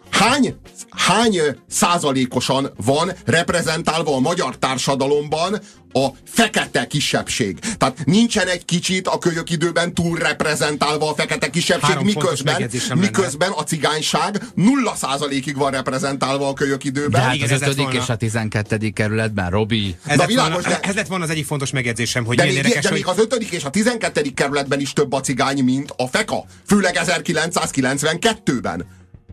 hány, 0.10 0.56
hány 0.90 1.40
százalékosan 1.70 2.72
van 2.86 3.12
reprezentálva 3.26 4.16
a 4.16 4.20
magyar 4.20 4.58
társadalomban 4.58 5.60
a 5.94 6.08
fekete 6.26 6.88
kisebbség. 6.88 7.60
Tehát 7.78 8.06
nincsen 8.06 8.48
egy 8.48 8.66
kicsit 8.66 9.08
a 9.08 9.18
kölyök 9.18 9.50
időben 9.50 9.94
túl 9.94 10.18
reprezentálva 10.18 11.10
a 11.10 11.14
fekete 11.14 11.50
kisebbség, 11.50 11.90
Három 11.90 12.06
miközben, 12.06 12.70
lenne. 12.88 12.96
miközben 13.02 13.52
a 13.52 13.64
cigányság 13.64 14.42
nulla 14.56 14.96
százalékig 14.96 15.58
van 15.58 15.72
reprezentálva 15.72 16.48
a 16.48 16.54
kölyök 16.54 16.82
De 16.82 16.88
időben. 16.90 17.22
hát 17.22 17.36
Igen, 17.36 17.46
az 17.48 17.54
ez 17.54 17.60
lett 17.60 17.70
5. 17.70 17.76
volna. 17.78 18.00
és 18.00 18.10
a 18.10 18.16
12. 18.16 18.90
kerületben, 18.90 19.50
Robi. 19.50 19.96
Ez, 20.06 20.16
Na 20.18 20.24
lett 20.26 20.34
volna, 20.34 20.44
világos, 20.44 20.64
de- 20.64 20.80
ez 20.90 20.96
lett 20.96 21.08
volna 21.08 21.24
az 21.24 21.30
egyik 21.30 21.46
fontos 21.46 21.72
megjegyzésem, 21.72 22.26
hogy 22.26 22.36
De, 22.38 22.44
még, 22.44 22.54
érdekes, 22.56 22.84
de 22.84 22.90
hogy... 22.90 22.98
még 22.98 23.08
az 23.08 23.18
5. 23.20 23.34
és 23.52 23.64
a 23.64 23.70
12. 23.70 24.22
kerületben 24.34 24.80
is 24.80 24.94
több 24.94 25.14
a 25.14 25.20
cigány, 25.20 25.64
mint 25.64 25.94
a 25.98 26.08
feka. 26.08 26.46
Főleg 26.68 27.00
1992-ben. 27.06 28.86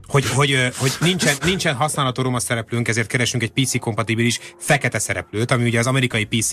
Hogy, 0.07 0.27
hogy, 0.29 0.69
hogy 0.77 0.93
nincsen, 1.01 1.35
nincsen 1.45 1.75
használható 1.75 2.23
roma 2.23 2.41
szereplőnk, 2.41 2.89
ezért 2.89 3.07
keresünk 3.07 3.43
egy 3.43 3.51
PC-kompatibilis 3.51 4.39
fekete 4.59 4.99
szereplőt, 4.99 5.51
ami 5.51 5.65
ugye 5.65 5.79
az 5.79 5.87
amerikai 5.87 6.25
PC 6.25 6.51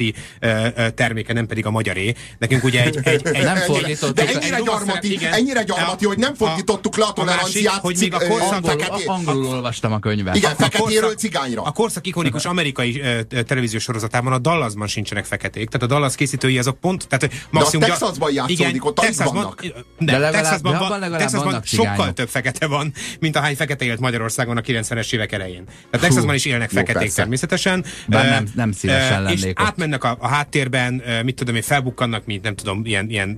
terméke, 0.96 1.34
nem 1.34 1.46
pedig 1.48 1.66
a 1.66 1.72
magyaré. 1.72 2.14
Nekünk 2.40 2.64
ugye 2.64 2.84
egy... 2.84 3.00
egy, 3.04 3.22
egy 3.28 3.32
Nem 3.32 3.34
Ennyire- 3.34 3.66
fordítottuk. 3.66 4.16
De 4.16 4.28
Egy 4.28 4.36
ennyire 4.42 4.60
gyarmati, 4.66 5.18
szerep- 5.18 5.34
ennyire 5.36 5.64
gyarmati, 5.64 6.06
A- 6.06 6.08
hogy 6.08 6.18
nem 6.18 6.34
fordítottuk 6.36 6.98
le 6.98 7.06
a 7.06 7.08
a 7.10 7.14
toleranciát. 7.14 7.66
másik, 7.66 7.82
hogy 7.82 7.98
még 8.00 8.14
a 8.14 8.18
korszak- 8.28 8.52
Angolul, 8.54 8.80
feketé- 8.80 9.08
angolul 9.08 9.46
olvastam 9.46 9.92
a 9.94 10.00
könyvet. 10.00 10.36
Igen, 10.36 10.52
a 10.52 10.56
feketéről 10.56 11.14
cigányra. 11.16 11.62
A 11.62 11.72
korszak 11.72 12.08
ikonikus 12.08 12.46
amerikai 12.46 13.02
televíziós 13.48 13.84
sorozatában 13.84 14.34
a 14.34 14.38
Dallasban 14.38 14.88
sincsenek 14.88 15.26
feketék. 15.26 15.70
Tehát 15.70 15.92
a 15.92 15.94
Dallas 15.94 16.16
készítői 16.16 16.58
azok 16.58 16.80
pont, 16.80 17.08
tehát 17.08 17.34
maximum... 17.50 17.88
gya- 17.88 17.98
Texasban 18.00 18.34
játszódik, 18.34 18.86
ott 18.86 18.96
Texasban, 18.96 19.34
vannak. 19.34 19.62
De, 19.62 19.74
De 20.00 20.12
legalább- 20.12 20.34
Texasban, 20.44 20.72
de 20.72 20.78
abban 20.78 21.00
legalább 21.00 21.20
Texasban 21.22 21.46
vannak 21.46 21.66
sokkal 21.66 22.14
több 22.14 22.30
fekete 22.30 22.66
van, 22.68 22.94
mint 23.20 23.36
ahány 23.42 23.56
fekete 23.56 23.86
élt 23.86 24.00
Magyarországon 24.00 24.58
a 24.58 24.62
90-es 24.62 25.14
évek 25.14 25.32
elején. 25.32 25.64
Tehát 25.66 26.06
Texasban 26.08 26.36
is 26.36 26.46
élnek 26.46 26.72
jó, 26.72 26.78
feketék 26.78 27.02
persze. 27.02 27.16
természetesen. 27.16 27.86
Bár 28.08 28.30
nem- 28.30 28.46
nem 28.56 28.72
szívesen 28.72 29.26
ö, 29.26 29.30
És 29.30 29.40
lennék 29.42 29.60
ott. 29.60 29.66
átmennek 29.66 30.04
a, 30.04 30.18
a 30.20 30.28
háttérben, 30.28 31.02
mit 31.24 31.36
tudom 31.36 31.56
én, 31.56 31.62
felbukkannak, 31.62 32.26
mint 32.26 32.44
nem 32.44 32.56
tudom, 32.56 32.82
ilyen, 32.86 33.10
ilyen 33.10 33.38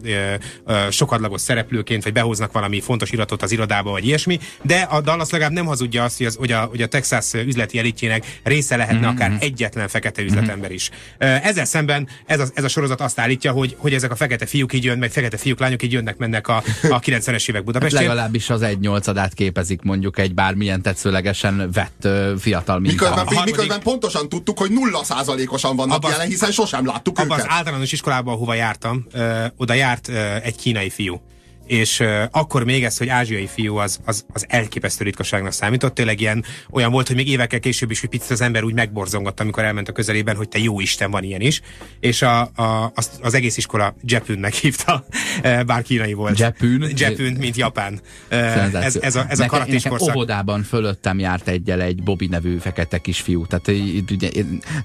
sokadlagos 0.90 1.42
szereplőként, 1.42 2.04
vagy 2.04 2.14
behoznak 2.14 2.52
valami 2.52 2.82
fontos 2.82 3.12
iratot 3.12 3.42
az 3.42 3.52
irodába, 3.52 3.92
vagy 3.92 4.06
ilyesmi, 4.06 4.40
de 4.62 4.76
a 4.82 5.02
Dallas 5.02 5.30
legalább 5.30 5.54
nem 5.54 5.66
hazudja 5.66 6.04
azt, 6.04 6.18
hogy, 6.18 6.26
az, 6.26 6.36
hogy, 6.36 6.52
a, 6.52 6.60
hogy 6.62 6.82
a 6.82 6.88
Texas 6.88 7.34
üzleti 7.34 7.78
elitjének 7.80 8.40
része 8.44 8.76
lehetne 8.76 9.02
Mhm. 9.08 9.16
akár 9.16 9.38
egyetlen 9.40 9.88
fekete 9.88 10.22
üzletember 10.22 10.72
is. 10.72 10.90
Ezzel 11.18 11.66
szemben 11.66 12.08
ez 12.26 12.40
a, 12.40 12.46
ez 12.54 12.64
a 12.64 12.68
sorozat 12.68 13.02
azt 13.02 13.20
állítja, 13.20 13.52
hogy, 13.52 13.76
hogy 13.78 13.94
ezek 13.94 14.12
a 14.12 14.16
fekete 14.16 14.46
fiúk 14.46 14.74
így 14.74 14.84
jön, 14.84 14.98
meg 14.98 15.12
fekete 15.12 15.38
fiúk, 15.38 15.60
lányok 15.60 15.84
így 15.84 15.92
jönnek, 15.92 16.18
mennek 16.18 16.48
a, 16.48 16.56
a 16.90 17.00
90-es 17.00 17.50
évek 17.50 17.54
Hát 17.56 17.64
Budapestjén. 17.64 18.02
legalábbis 18.02 18.50
az 18.50 18.62
egy 18.62 18.80
nyolcadát 18.80 19.34
képezik 19.34 19.82
mondjuk 19.94 20.20
egy 20.20 20.34
bármilyen 20.34 20.82
tetszőlegesen 20.82 21.70
vett 21.74 22.08
fiatal 22.40 22.80
minta. 22.80 22.92
Miközben, 23.04 23.26
harmadik- 23.26 23.46
miközben 23.56 23.82
pontosan 23.82 24.30
tudtuk, 24.30 24.60
hogy 24.60 24.72
nulla 24.72 25.04
százalékosan 25.04 25.76
vannak 25.76 25.96
Abban- 25.96 26.12
jelen, 26.12 26.28
hiszen 26.28 26.52
sosem 26.52 26.86
láttuk 26.86 27.20
Abban 27.20 27.38
őket. 27.38 27.50
az 27.52 27.56
általános 27.58 27.92
iskolában, 27.92 28.34
ahova 28.34 28.54
jártam, 28.54 29.06
ö, 29.12 29.46
oda 29.58 29.74
járt 29.74 30.08
ö, 30.08 30.14
egy 30.44 30.56
kínai 30.56 30.90
fiú. 30.90 31.22
És 31.68 32.00
ö, 32.00 32.24
akkor 32.32 32.64
még 32.64 32.84
ez, 32.84 32.98
hogy 32.98 33.10
ázsiai 33.10 33.48
fiú 33.48 33.76
az, 33.76 34.00
az, 34.06 34.26
az 34.34 34.46
elképesztő 34.50 35.04
ritkaságnak 35.04 35.52
számított. 35.52 35.94
Tényleg 35.94 36.20
ilyen 36.20 36.44
olyan 36.72 36.92
volt, 36.92 37.08
hogy 37.08 37.16
még 37.16 37.28
évekkel 37.28 37.60
később 37.60 37.92
is, 37.92 38.00
hogy 38.00 38.10
picit 38.10 38.32
az 38.32 38.42
ember 38.42 38.64
úgy 38.64 38.74
megborzongott, 38.74 39.40
amikor 39.40 39.64
elment 39.64 39.90
a 39.90 39.92
közelében, 39.92 40.36
hogy 40.36 40.50
te 40.50 40.60
jó 40.60 40.80
Isten, 40.80 41.12
van 41.12 41.24
ilyen 41.24 41.42
is. 41.42 41.62
És 42.00 42.22
a, 42.22 42.42
a, 42.42 42.92
az, 42.96 43.10
az 43.22 43.34
egész 43.34 43.58
iskola 43.58 43.96
Jepünnek 44.02 44.54
hívta, 44.54 45.06
bár 45.42 45.82
kínai 45.82 46.14
volt. 46.14 46.40
Jepün? 46.40 46.92
Jepün, 46.96 47.34
mint 47.40 47.56
Japán. 47.56 48.00
Ez, 48.30 48.96
ez 48.96 49.16
a, 49.16 49.26
ez 49.30 49.40
a 49.40 49.44
nekem, 49.44 49.64
nekem 49.68 49.92
korszak. 49.92 50.16
óvodában 50.16 50.64
fölöttem 50.64 51.20
járt 51.20 51.48
egyel 51.48 51.82
egy 51.82 52.04
Bobby 52.04 52.28
nevű 52.28 52.58
fekete 52.58 52.98
kisfiú. 52.98 53.46
Tehát 53.46 53.82
ugye, 54.12 54.30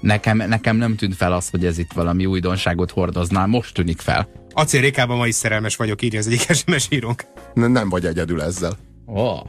nekem, 0.01 0.37
nekem 0.37 0.77
nem 0.77 0.95
tűnt 0.95 1.15
fel 1.15 1.33
az, 1.33 1.49
hogy 1.49 1.65
ez 1.65 1.77
itt 1.77 1.91
valami 1.93 2.25
újdonságot 2.25 2.91
hordoznál. 2.91 3.47
Most 3.47 3.73
tűnik 3.73 3.99
fel. 3.99 4.29
Acél 4.59 4.81
Rékában 4.81 5.17
ma 5.17 5.27
is 5.27 5.35
szerelmes 5.35 5.75
vagyok, 5.75 6.01
írja 6.01 6.19
az 6.19 6.27
egyik 6.27 6.53
SMS 6.55 6.87
írónk. 6.89 7.25
N- 7.53 7.67
Nem 7.71 7.89
vagy 7.89 8.05
egyedül 8.05 8.41
ezzel. 8.41 8.77
Oh. 9.05 9.39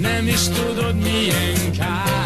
Nem 0.00 0.26
is 0.26 0.48
tudod 0.48 0.94
milyen 1.02 1.72
kár 1.78 2.23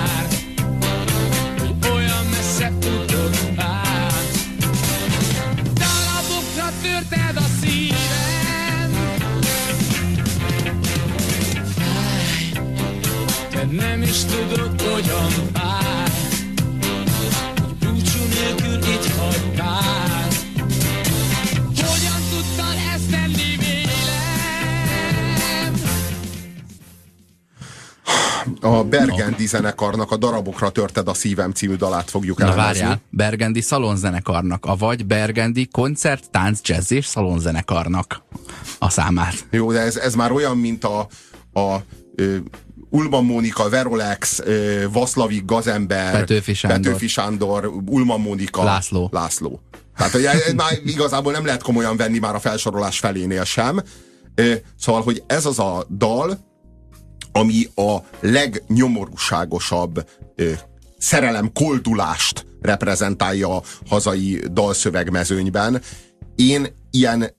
nem 13.71 14.03
is 14.03 14.25
tudod 14.25 14.81
hogyan 14.81 15.31
Hogy 16.81 17.75
búcsú 17.79 18.19
nélkül 18.29 18.91
itt 18.93 19.07
hagytál 19.17 20.29
Hogyan 21.77 22.23
tudtad 22.31 22.77
ezt 22.95 23.11
tenni 23.11 23.57
vélem 23.59 23.99
A 28.61 28.85
Bergendi 28.85 29.47
zenekarnak 29.47 30.11
a 30.11 30.17
darabokra 30.17 30.71
törted 30.71 31.09
a 31.09 31.15
szívem 31.15 31.53
című 31.53 31.75
dalát 31.75 32.11
fogjuk 32.11 32.39
Na 32.39 32.45
elemezni. 32.45 32.81
várjál, 32.81 33.01
Bergendi 33.11 33.61
szalonzenekarnak, 33.61 34.65
avagy 34.65 35.07
Bergendi 35.07 35.69
koncert, 35.73 36.31
tánc, 36.31 36.61
jazz 36.69 36.93
és 36.93 37.07
szalonzenekarnak 37.07 38.23
a 38.79 38.91
számát. 38.91 39.47
Jó, 39.51 39.73
de 39.73 39.81
ez, 39.81 39.97
ez 39.97 40.15
már 40.15 40.33
olyan, 40.33 40.57
mint 40.57 40.85
a, 40.85 41.09
a 41.53 41.77
Ulman 42.91 43.25
Mónika, 43.25 43.69
Verolex, 43.69 44.43
Vaszlavik 44.93 45.45
Gazember, 45.45 46.13
Petőfi 46.13 46.55
Sándor. 46.55 46.81
Petőfi 46.81 47.07
Sándor 47.07 47.73
Ulman 47.87 48.21
Mónika, 48.21 48.65
László. 48.65 49.09
László. 49.13 49.61
Tehát 49.97 50.13
hogy 50.13 50.25
ez 50.25 50.53
már 50.57 50.79
igazából 50.85 51.33
nem 51.33 51.45
lehet 51.45 51.63
komolyan 51.63 51.97
venni 51.97 52.19
már 52.19 52.35
a 52.35 52.41
felsorolás 52.41 52.99
felénél 52.99 53.45
sem. 53.45 53.83
Szóval, 54.79 55.03
hogy 55.03 55.23
ez 55.27 55.47
az 55.47 55.59
a 55.59 55.87
dal, 55.91 56.47
ami 57.33 57.69
a 57.75 57.97
legnyomorúságosabb 58.21 60.09
szerelem 60.99 61.53
koldulást 61.53 62.47
reprezentálja 62.61 63.57
a 63.57 63.63
hazai 63.89 64.43
dalszövegmezőnyben. 64.53 65.83
Én 66.37 66.67
ilyen 66.91 67.37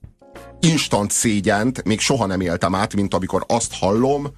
instant 0.60 1.10
szégyent 1.10 1.84
még 1.84 2.00
soha 2.00 2.26
nem 2.26 2.40
éltem 2.40 2.74
át, 2.74 2.94
mint 2.94 3.14
amikor 3.14 3.44
azt 3.48 3.74
hallom, 3.74 4.28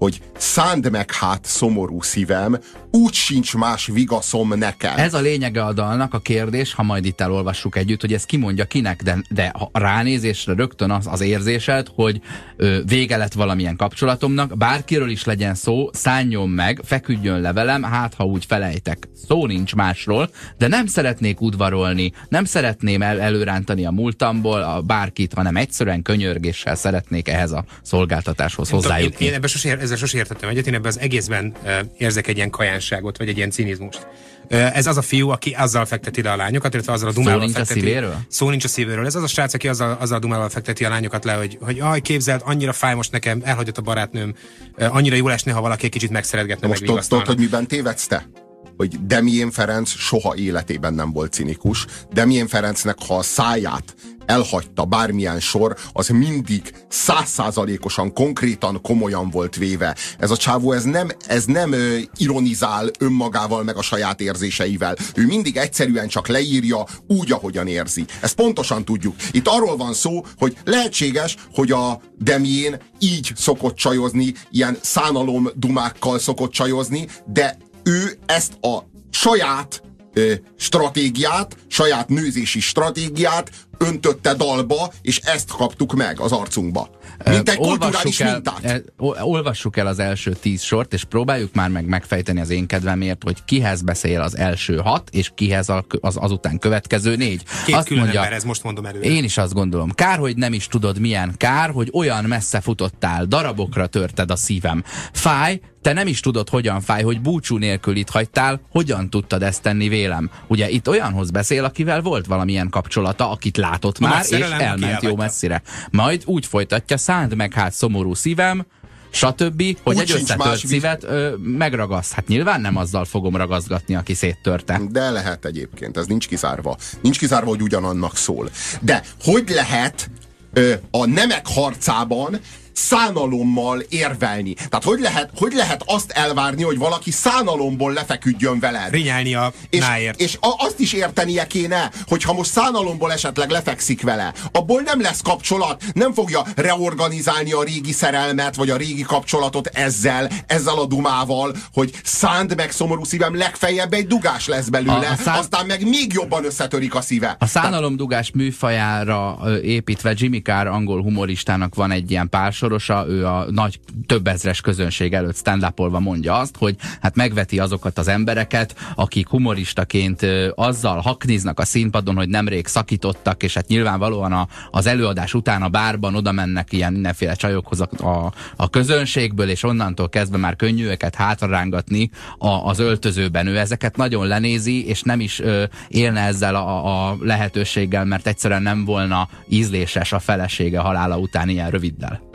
hogy 0.00 0.20
szánd 0.36 0.90
meg 0.90 1.12
hát 1.12 1.44
szomorú 1.44 2.02
szívem, 2.02 2.58
úgy 2.90 3.14
sincs 3.14 3.54
más 3.54 3.86
vigaszom 3.86 4.54
nekem. 4.58 4.96
Ez 4.96 5.14
a 5.14 5.20
lényege 5.20 5.64
a 5.64 5.72
dalnak, 5.72 6.14
a 6.14 6.18
kérdés, 6.18 6.74
ha 6.74 6.82
majd 6.82 7.04
itt 7.04 7.20
elolvassuk 7.20 7.76
együtt, 7.76 8.00
hogy 8.00 8.12
ez 8.12 8.24
kimondja 8.24 8.64
kinek, 8.64 9.02
de, 9.02 9.18
de 9.28 9.52
ha 9.58 9.70
ránézésre 9.72 10.54
rögtön 10.54 10.90
az, 10.90 11.06
az 11.06 11.20
érzésed, 11.20 11.86
hogy 11.94 12.20
ö, 12.56 12.78
vége 12.86 13.16
lett 13.16 13.32
valamilyen 13.32 13.76
kapcsolatomnak, 13.76 14.56
bárkiről 14.56 15.10
is 15.10 15.24
legyen 15.24 15.54
szó, 15.54 15.90
szálljon 15.92 16.48
meg, 16.48 16.80
feküdjön 16.84 17.40
le 17.40 17.52
velem, 17.52 17.82
hát 17.82 18.14
ha 18.14 18.24
úgy 18.24 18.44
felejtek. 18.44 19.08
Szó 19.28 19.46
nincs 19.46 19.74
másról, 19.74 20.30
de 20.58 20.68
nem 20.68 20.86
szeretnék 20.86 21.40
udvarolni, 21.40 22.12
nem 22.28 22.44
szeretném 22.44 23.02
el, 23.02 23.20
előrántani 23.20 23.86
a 23.86 23.90
múltamból 23.90 24.62
a 24.62 24.80
bárkit, 24.80 25.34
hanem 25.34 25.56
egyszerűen 25.56 26.02
könyörgéssel 26.02 26.74
szeretnék 26.74 27.28
ehhez 27.28 27.52
a 27.52 27.64
szolgáltatáshoz 27.82 28.70
hozzájutni. 28.70 29.24
Én, 29.24 29.30
én 29.30 29.36
ebben 29.36 29.48
sose, 29.48 29.78
ezzel 29.90 30.06
sose 30.06 30.18
értettem 30.18 30.48
egyet, 30.48 30.66
én 30.66 30.74
ebben 30.74 30.88
az 30.88 30.98
egészben 30.98 31.54
érzek 31.98 32.26
egy 32.26 32.36
ilyen 32.36 32.50
kajánságot, 32.50 33.18
vagy 33.18 33.28
egy 33.28 33.36
ilyen 33.36 33.50
cinizmust. 33.50 34.06
Ez 34.48 34.86
az 34.86 34.96
a 34.96 35.02
fiú, 35.02 35.28
aki 35.28 35.50
azzal 35.50 35.84
fekteti 35.84 36.22
le 36.22 36.32
a 36.32 36.36
lányokat, 36.36 36.74
illetve 36.74 36.92
azzal 36.92 37.08
a 37.08 37.12
dumával 37.12 37.38
nincs 37.38 37.54
a 37.54 37.58
fekteti. 37.58 37.80
szívéről? 37.80 38.16
Szó 38.28 38.50
nincs 38.50 38.64
a 38.64 38.68
szívéről. 38.68 39.06
Ez 39.06 39.14
az 39.14 39.22
a 39.22 39.26
srác, 39.26 39.54
aki 39.54 39.68
azzal, 39.68 39.96
azzal 40.00 40.16
a 40.16 40.20
dumával 40.20 40.48
fekteti 40.48 40.84
a 40.84 40.88
lányokat 40.88 41.24
le, 41.24 41.32
hogy, 41.32 41.58
hogy 41.60 41.80
aj, 41.80 42.00
képzeld, 42.00 42.40
annyira 42.44 42.72
fáj 42.72 42.94
most 42.94 43.12
nekem, 43.12 43.40
elhagyott 43.44 43.78
a 43.78 43.82
barátnőm, 43.82 44.34
annyira 44.78 45.16
jó 45.16 45.28
esne, 45.28 45.52
ha 45.52 45.60
valaki 45.60 45.84
egy 45.84 45.90
kicsit 45.90 46.10
megszeretgetne, 46.10 46.66
Most 46.66 46.84
tudod, 46.84 47.26
hogy 47.26 47.38
miben 47.38 47.66
tévedsz 47.66 48.06
te? 48.06 48.28
Hogy 48.76 49.06
Demien 49.06 49.50
Ferenc 49.50 49.90
soha 49.90 50.34
életében 50.36 50.94
nem 50.94 51.12
volt 51.12 51.32
cinikus. 51.32 51.86
Demien 52.12 52.48
Ferencnek, 52.48 52.96
ha 53.06 53.16
a 53.16 53.22
száját 53.22 53.94
elhagyta 54.30 54.84
bármilyen 54.84 55.40
sor, 55.40 55.76
az 55.92 56.08
mindig 56.08 56.72
százszázalékosan, 56.88 58.12
konkrétan, 58.12 58.80
komolyan 58.82 59.30
volt 59.30 59.56
véve. 59.56 59.96
Ez 60.18 60.30
a 60.30 60.36
csávó, 60.36 60.72
ez 60.72 60.84
nem, 60.84 61.08
ez 61.26 61.44
nem 61.44 61.72
ö, 61.72 61.96
ironizál 62.16 62.90
önmagával, 62.98 63.62
meg 63.62 63.76
a 63.76 63.82
saját 63.82 64.20
érzéseivel. 64.20 64.96
Ő 65.14 65.26
mindig 65.26 65.56
egyszerűen 65.56 66.08
csak 66.08 66.28
leírja 66.28 66.86
úgy, 67.06 67.32
ahogyan 67.32 67.66
érzi. 67.66 68.04
Ezt 68.20 68.34
pontosan 68.34 68.84
tudjuk. 68.84 69.14
Itt 69.30 69.48
arról 69.48 69.76
van 69.76 69.94
szó, 69.94 70.24
hogy 70.38 70.56
lehetséges, 70.64 71.36
hogy 71.54 71.72
a 71.72 72.00
Demien 72.18 72.80
így 72.98 73.32
szokott 73.36 73.76
csajozni, 73.76 74.34
ilyen 74.50 74.78
szánalom 74.80 75.48
dumákkal 75.54 76.18
szokott 76.18 76.50
csajozni, 76.50 77.06
de 77.26 77.56
ő 77.82 78.18
ezt 78.26 78.52
a 78.60 78.78
saját 79.10 79.82
ö, 80.12 80.32
stratégiát, 80.58 81.56
saját 81.68 82.08
nőzési 82.08 82.60
stratégiát 82.60 83.50
öntötte 83.78 84.34
dalba, 84.34 84.92
és 85.02 85.18
ezt 85.18 85.50
kaptuk 85.52 85.94
meg 85.94 86.20
az 86.20 86.32
arcunkba. 86.32 86.90
Mint 87.24 87.48
egy 87.48 87.56
kulturális 87.56 88.20
el, 88.20 88.32
mintát. 88.32 88.82
ol- 88.98 89.18
olvassuk 89.20 89.76
el 89.76 89.86
az 89.86 89.98
első 89.98 90.32
tíz 90.32 90.62
sort, 90.62 90.92
és 90.92 91.04
próbáljuk 91.04 91.54
már 91.54 91.68
meg 91.68 91.86
megfejteni 91.86 92.40
az 92.40 92.50
én 92.50 92.66
kedvemért, 92.66 93.22
hogy 93.22 93.44
kihez 93.44 93.82
beszél 93.82 94.20
az 94.20 94.36
első 94.36 94.76
hat, 94.76 95.08
és 95.12 95.30
kihez 95.34 95.68
az 96.00 96.16
azután 96.16 96.58
következő 96.58 97.16
négy. 97.16 97.42
Két 97.66 97.82
külön 97.84 98.06
ember, 98.06 98.32
ez 98.32 98.44
most 98.44 98.62
mondom 98.62 98.86
előre. 98.86 99.04
Én 99.04 99.24
is 99.24 99.38
azt 99.38 99.52
gondolom. 99.52 99.90
Kár, 99.90 100.18
hogy 100.18 100.36
nem 100.36 100.52
is 100.52 100.66
tudod 100.66 100.98
milyen 100.98 101.34
kár, 101.36 101.70
hogy 101.70 101.90
olyan 101.92 102.24
messze 102.24 102.60
futottál, 102.60 103.24
darabokra 103.24 103.86
törted 103.86 104.30
a 104.30 104.36
szívem. 104.36 104.84
Fáj, 105.12 105.60
te 105.82 105.92
nem 105.92 106.06
is 106.06 106.20
tudod, 106.20 106.48
hogyan 106.48 106.80
fáj, 106.80 107.02
hogy 107.02 107.20
búcsú 107.20 107.56
nélkül 107.56 107.96
itt 107.96 108.10
hagytál, 108.10 108.60
hogyan 108.70 109.10
tudtad 109.10 109.42
ezt 109.42 109.62
tenni 109.62 109.88
vélem. 109.88 110.30
Ugye 110.46 110.68
itt 110.68 110.88
olyanhoz 110.88 111.30
beszél, 111.30 111.64
akivel 111.64 112.00
volt 112.00 112.26
valamilyen 112.26 112.68
kapcsolata, 112.68 113.30
akit 113.30 113.56
látott 113.56 113.98
már, 113.98 114.24
és 114.28 114.38
elment 114.38 115.02
jó 115.02 115.16
messzire. 115.16 115.62
Majd 115.90 116.22
úgy 116.24 116.46
folytatja, 116.46 116.96
szánd 116.96 117.34
meg 117.34 117.52
hát 117.52 117.72
szomorú 117.72 118.14
szívem, 118.14 118.66
stb., 119.10 119.62
hogy 119.82 119.96
Úgy 119.96 120.00
egy 120.00 120.12
összetört 120.12 120.66
szívet 120.66 121.04
ö, 121.04 121.34
megragaszt. 121.36 122.12
Hát 122.12 122.26
nyilván 122.26 122.60
nem 122.60 122.76
azzal 122.76 123.04
fogom 123.04 123.36
ragaszgatni, 123.36 123.94
aki 123.94 124.14
széttörte. 124.14 124.80
De 124.90 125.10
lehet 125.10 125.44
egyébként, 125.44 125.96
ez 125.96 126.06
nincs 126.06 126.28
kizárva. 126.28 126.76
Nincs 127.00 127.18
kizárva, 127.18 127.48
hogy 127.48 127.62
ugyanannak 127.62 128.16
szól. 128.16 128.50
De 128.80 129.02
hogy 129.22 129.48
lehet 129.48 130.10
ö, 130.52 130.72
a 130.90 131.06
nemek 131.06 131.46
harcában 131.46 132.40
szánalommal 132.80 133.78
érvelni? 133.88 134.52
Tehát 134.54 134.84
hogy 134.84 135.00
lehet, 135.00 135.30
hogy 135.36 135.52
lehet 135.52 135.82
azt 135.86 136.10
elvárni, 136.10 136.62
hogy 136.62 136.78
valaki 136.78 137.10
szánalomból 137.10 137.92
lefeküdjön 137.92 138.58
veled? 138.60 138.90
Rinyálni 138.90 139.34
a 139.34 139.52
És, 139.70 139.78
náért. 139.80 140.20
és 140.20 140.36
a, 140.40 140.54
azt 140.58 140.78
is 140.80 140.92
értenie 140.92 141.46
kéne, 141.46 141.90
hogy 142.06 142.22
ha 142.22 142.32
most 142.32 142.50
szánalomból 142.50 143.12
esetleg 143.12 143.50
lefekszik 143.50 144.02
vele, 144.02 144.32
abból 144.52 144.80
nem 144.80 145.00
lesz 145.00 145.20
kapcsolat, 145.22 145.84
nem 145.92 146.12
fogja 146.12 146.42
reorganizálni 146.56 147.52
a 147.52 147.62
régi 147.62 147.92
szerelmet, 147.92 148.56
vagy 148.56 148.70
a 148.70 148.76
régi 148.76 149.02
kapcsolatot 149.02 149.66
ezzel, 149.66 150.30
ezzel 150.46 150.78
a 150.78 150.86
dumával, 150.86 151.54
hogy 151.72 151.90
szánd 152.04 152.56
meg 152.56 152.70
szomorú 152.70 153.04
szívem, 153.04 153.36
legfeljebb 153.36 153.92
egy 153.92 154.06
dugás 154.06 154.46
lesz 154.46 154.68
belőle, 154.68 154.92
A- 155.08 155.12
a 155.12 155.16
szán- 155.22 155.38
aztán 155.38 155.66
meg 155.66 155.88
még 155.88 156.12
jobban 156.12 156.44
összetörik 156.44 156.94
a 156.94 157.00
szíve. 157.00 157.36
A 157.38 157.46
szánalomdugás 157.46 158.30
műfajára 158.34 159.38
építve 159.62 160.12
Jimmy 160.16 160.38
Carr 160.42 160.66
angol 160.66 161.02
humoristának 161.02 161.74
van 161.74 161.90
egy 161.90 162.10
ilyen 162.10 162.28
pársoros, 162.28 162.68
Orsa, 162.72 163.04
ő 163.08 163.26
a 163.26 163.46
nagy 163.50 163.80
több 164.06 164.26
ezres 164.26 164.60
közönség 164.60 165.14
előtt 165.14 165.36
stand 165.36 165.72
mondja 165.76 166.38
azt, 166.38 166.56
hogy 166.56 166.76
hát 167.00 167.16
megveti 167.16 167.58
azokat 167.58 167.98
az 167.98 168.08
embereket, 168.08 168.74
akik 168.94 169.28
humoristaként 169.28 170.26
azzal 170.54 171.00
hakniznak 171.00 171.58
a 171.60 171.64
színpadon, 171.64 172.16
hogy 172.16 172.28
nemrég 172.28 172.66
szakítottak, 172.66 173.42
és 173.42 173.54
hát 173.54 173.66
nyilvánvalóan 173.66 174.32
a, 174.32 174.48
az 174.70 174.86
előadás 174.86 175.34
után 175.34 175.62
a 175.62 175.68
bárban 175.68 176.14
oda 176.14 176.32
mennek 176.32 176.72
ilyen 176.72 176.92
mindenféle 176.92 177.34
csajokhoz 177.34 177.80
a, 177.80 178.06
a, 178.06 178.32
a 178.56 178.70
közönségből, 178.70 179.48
és 179.48 179.62
onnantól 179.62 180.08
kezdve 180.08 180.36
már 180.36 180.56
könnyű 180.56 180.86
őket 180.86 181.14
hátrarángatni 181.14 182.10
a, 182.38 182.48
az 182.48 182.78
öltözőben. 182.78 183.46
Ő 183.46 183.58
ezeket 183.58 183.96
nagyon 183.96 184.26
lenézi, 184.26 184.86
és 184.86 185.02
nem 185.02 185.20
is 185.20 185.40
ö, 185.40 185.64
élne 185.88 186.20
ezzel 186.20 186.54
a, 186.54 187.08
a 187.08 187.16
lehetőséggel, 187.20 188.04
mert 188.04 188.26
egyszerűen 188.26 188.62
nem 188.62 188.84
volna 188.84 189.28
ízléses 189.48 190.12
a 190.12 190.18
felesége 190.18 190.78
halála 190.78 191.18
után 191.18 191.48
ilyen 191.48 191.70
röviddel. 191.70 192.29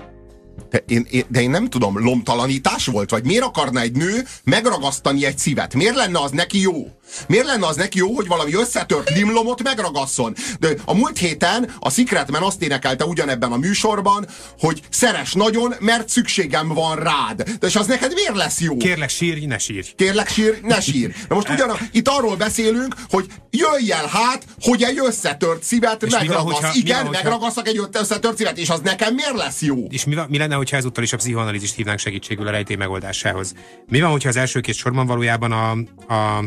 De 0.70 0.84
én, 0.88 1.08
én, 1.10 1.24
de 1.28 1.42
én 1.42 1.50
nem 1.50 1.70
tudom, 1.70 2.04
lomtalanítás 2.04 2.86
volt? 2.86 3.10
Vagy 3.10 3.26
miért 3.26 3.44
akarna 3.44 3.80
egy 3.80 3.96
nő 3.96 4.26
megragasztani 4.44 5.26
egy 5.26 5.38
szívet? 5.38 5.74
Miért 5.74 5.96
lenne 5.96 6.20
az 6.20 6.32
neki 6.32 6.62
jó? 6.62 6.88
Miért 7.28 7.46
lenne 7.46 7.66
az 7.68 7.76
neki 7.76 7.98
jó, 7.98 8.16
hogy 8.16 8.28
valami 8.28 8.54
összetört 8.54 9.10
limlomot 9.10 9.64
megragasszon? 9.64 10.36
De 10.60 10.74
a 10.86 10.94
múlt 10.94 11.18
héten 11.18 11.72
a 11.80 11.90
Secretman 11.90 12.42
azt 12.42 12.62
énekelte 12.62 13.06
ugyanebben 13.06 13.52
a 13.52 13.58
műsorban, 13.58 14.28
hogy 14.60 14.82
szeres 14.90 15.34
nagyon, 15.34 15.74
mert 15.80 16.10
szükségem 16.10 16.68
van 16.68 16.96
rád. 16.96 17.44
De 17.60 17.68
és 17.68 17.76
az 17.76 17.88
neked 17.88 18.14
miért 18.14 18.36
lesz 18.36 18.60
jó? 18.60 18.78
Kérlek 18.78 19.10
sírj, 19.10 19.46
ne 19.46 19.58
sírj. 19.58 19.88
Kérlek 19.96 20.30
sír, 20.30 20.60
ne 20.64 20.80
sír. 20.82 21.16
Na 21.30 21.36
most 21.36 21.50
ugyan, 21.50 21.78
itt 21.92 22.08
arról 22.08 22.36
beszélünk, 22.36 22.96
hogy 23.10 23.26
jöjj 23.50 23.92
el 23.92 24.08
hát, 24.08 24.44
hogy 24.62 24.84
egy 24.84 25.00
összetört 25.06 25.64
szívet 25.64 26.04
És 26.04 26.12
mi 26.12 26.18
van, 26.18 26.26
megragasz. 26.28 26.54
hogyha- 26.54 26.74
Igen, 26.76 26.96
van, 27.06 27.16
hogyha- 27.16 27.62
egy 27.66 27.82
összetört 27.92 28.38
szívet, 28.38 28.58
és 28.58 28.70
az 28.70 28.80
nekem 28.84 29.14
miért 29.14 29.36
lesz 29.36 29.62
jó? 29.62 29.86
És 29.90 30.06
mi, 30.06 30.16
van- 30.16 30.28
mi 30.30 30.38
lenne, 30.38 30.56
hogyha 30.56 30.78
ezúttal 30.78 31.04
is 31.04 31.14
a 31.14 31.18
pszichoanalízist 31.18 31.76
hívnánk 31.76 32.00
segítségül 32.00 32.48
a 32.48 32.52
rejtély 32.52 32.76
megoldásához? 32.76 33.54
Mi 33.88 34.02
van, 34.02 34.12
hogyha 34.12 34.30
az 34.30 34.36
első 34.36 34.60
két 34.60 34.76
sorban 34.76 35.06
valójában 35.06 35.52
a, 35.52 35.72
a 36.14 36.44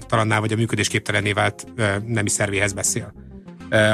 haszontalanná 0.00 0.38
vagy 0.40 0.52
a 0.52 0.56
működésképtelenné 0.56 1.32
vált 1.32 1.66
nemi 2.06 2.28
szervéhez 2.28 2.72
beszél? 2.72 3.12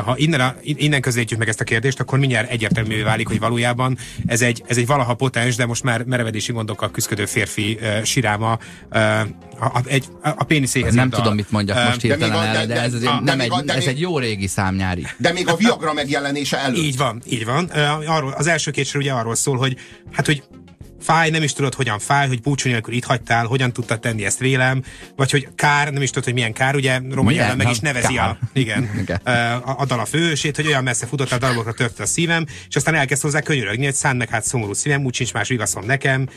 Ha 0.04 0.14
innen, 0.16 0.40
a, 0.40 0.54
innen 0.62 1.00
közelítjük 1.00 1.38
meg 1.38 1.48
ezt 1.48 1.60
a 1.60 1.64
kérdést, 1.64 2.00
akkor 2.00 2.18
mindjárt 2.18 2.50
egyértelművé 2.50 3.02
válik, 3.02 3.28
hogy 3.28 3.38
valójában 3.38 3.98
ez 4.26 4.42
egy, 4.42 4.62
ez 4.66 4.76
egy 4.76 4.86
valaha 4.86 5.14
potens, 5.14 5.56
de 5.56 5.66
most 5.66 5.82
már 5.82 6.04
merevedési 6.04 6.52
gondokkal 6.52 6.90
küzdő 6.90 7.26
férfi 7.26 7.78
uh, 7.80 8.02
siráma 8.02 8.58
uh, 8.90 9.00
a, 9.00 9.26
a, 9.58 9.82
egy, 9.86 10.04
a, 10.22 10.28
a 10.28 10.44
péniszéhez. 10.44 10.94
Nem 10.94 11.10
tudom, 11.10 11.32
a- 11.32 11.34
mit 11.34 11.50
mondjak 11.50 11.84
most 11.84 12.00
hirtelen 12.00 12.36
a- 12.36 12.40
de- 12.40 12.48
erre, 12.48 12.66
de 12.66 12.74
de- 12.74 12.80
ez, 12.80 12.90
de 12.90 12.96
azért 12.96 13.20
nem 13.22 13.40
egy, 13.40 13.48
a- 13.52 13.62
de 13.62 13.72
ez 13.72 13.78
még- 13.78 13.88
egy 13.88 14.00
jó 14.00 14.18
régi 14.18 14.46
számnyári. 14.46 15.06
De 15.16 15.32
még 15.32 15.48
a 15.48 15.56
Viagra 15.56 15.92
megjelenése 15.92 16.58
előtt. 16.58 16.78
Így 16.82 16.96
van, 16.96 17.22
így 17.26 17.44
van. 17.44 17.64
Arról, 18.06 18.32
az 18.36 18.46
első 18.46 18.70
két 18.70 18.86
sor 18.86 19.00
ugye 19.00 19.12
arról 19.12 19.34
szól, 19.34 19.56
hogy 19.56 19.76
hát, 20.12 20.26
hogy 20.26 20.42
fáj, 21.00 21.30
nem 21.30 21.42
is 21.42 21.52
tudod, 21.52 21.74
hogyan 21.74 21.98
fáj, 21.98 22.28
hogy 22.28 22.40
búcsú 22.40 22.68
nélkül 22.68 22.94
itt 22.94 23.04
hagytál, 23.04 23.46
hogyan 23.46 23.72
tudtad 23.72 24.00
tenni 24.00 24.24
ezt 24.24 24.38
vélem, 24.38 24.82
vagy 25.16 25.30
hogy 25.30 25.48
kár, 25.54 25.92
nem 25.92 26.02
is 26.02 26.08
tudod, 26.08 26.24
hogy 26.24 26.34
milyen 26.34 26.52
kár, 26.52 26.74
ugye 26.74 27.00
Roma? 27.10 27.30
Jelen 27.30 27.56
meg 27.56 27.70
is 27.70 27.78
nevezi 27.78 28.14
kár. 28.14 28.28
a, 28.28 28.38
igen, 28.52 28.90
Igen. 29.02 29.16
a, 29.16 29.74
a 29.78 29.84
dal 29.86 30.00
a 30.00 30.04
fősét, 30.04 30.56
hogy 30.56 30.66
olyan 30.66 30.82
messze 30.82 31.06
futott, 31.06 31.32
a 31.32 31.38
darabokra 31.38 31.72
törte 31.72 32.02
a 32.02 32.06
szívem, 32.06 32.46
és 32.68 32.76
aztán 32.76 32.94
elkezd 32.94 33.22
hozzá 33.22 33.40
könyörögni, 33.40 33.84
hogy 33.84 33.94
szánd 33.94 34.18
meg 34.18 34.28
hát 34.28 34.44
szomorú 34.44 34.72
szívem, 34.72 35.04
úgy 35.04 35.14
sincs 35.14 35.32
más 35.32 35.48
vigaszom 35.48 35.84
nekem. 35.84 36.28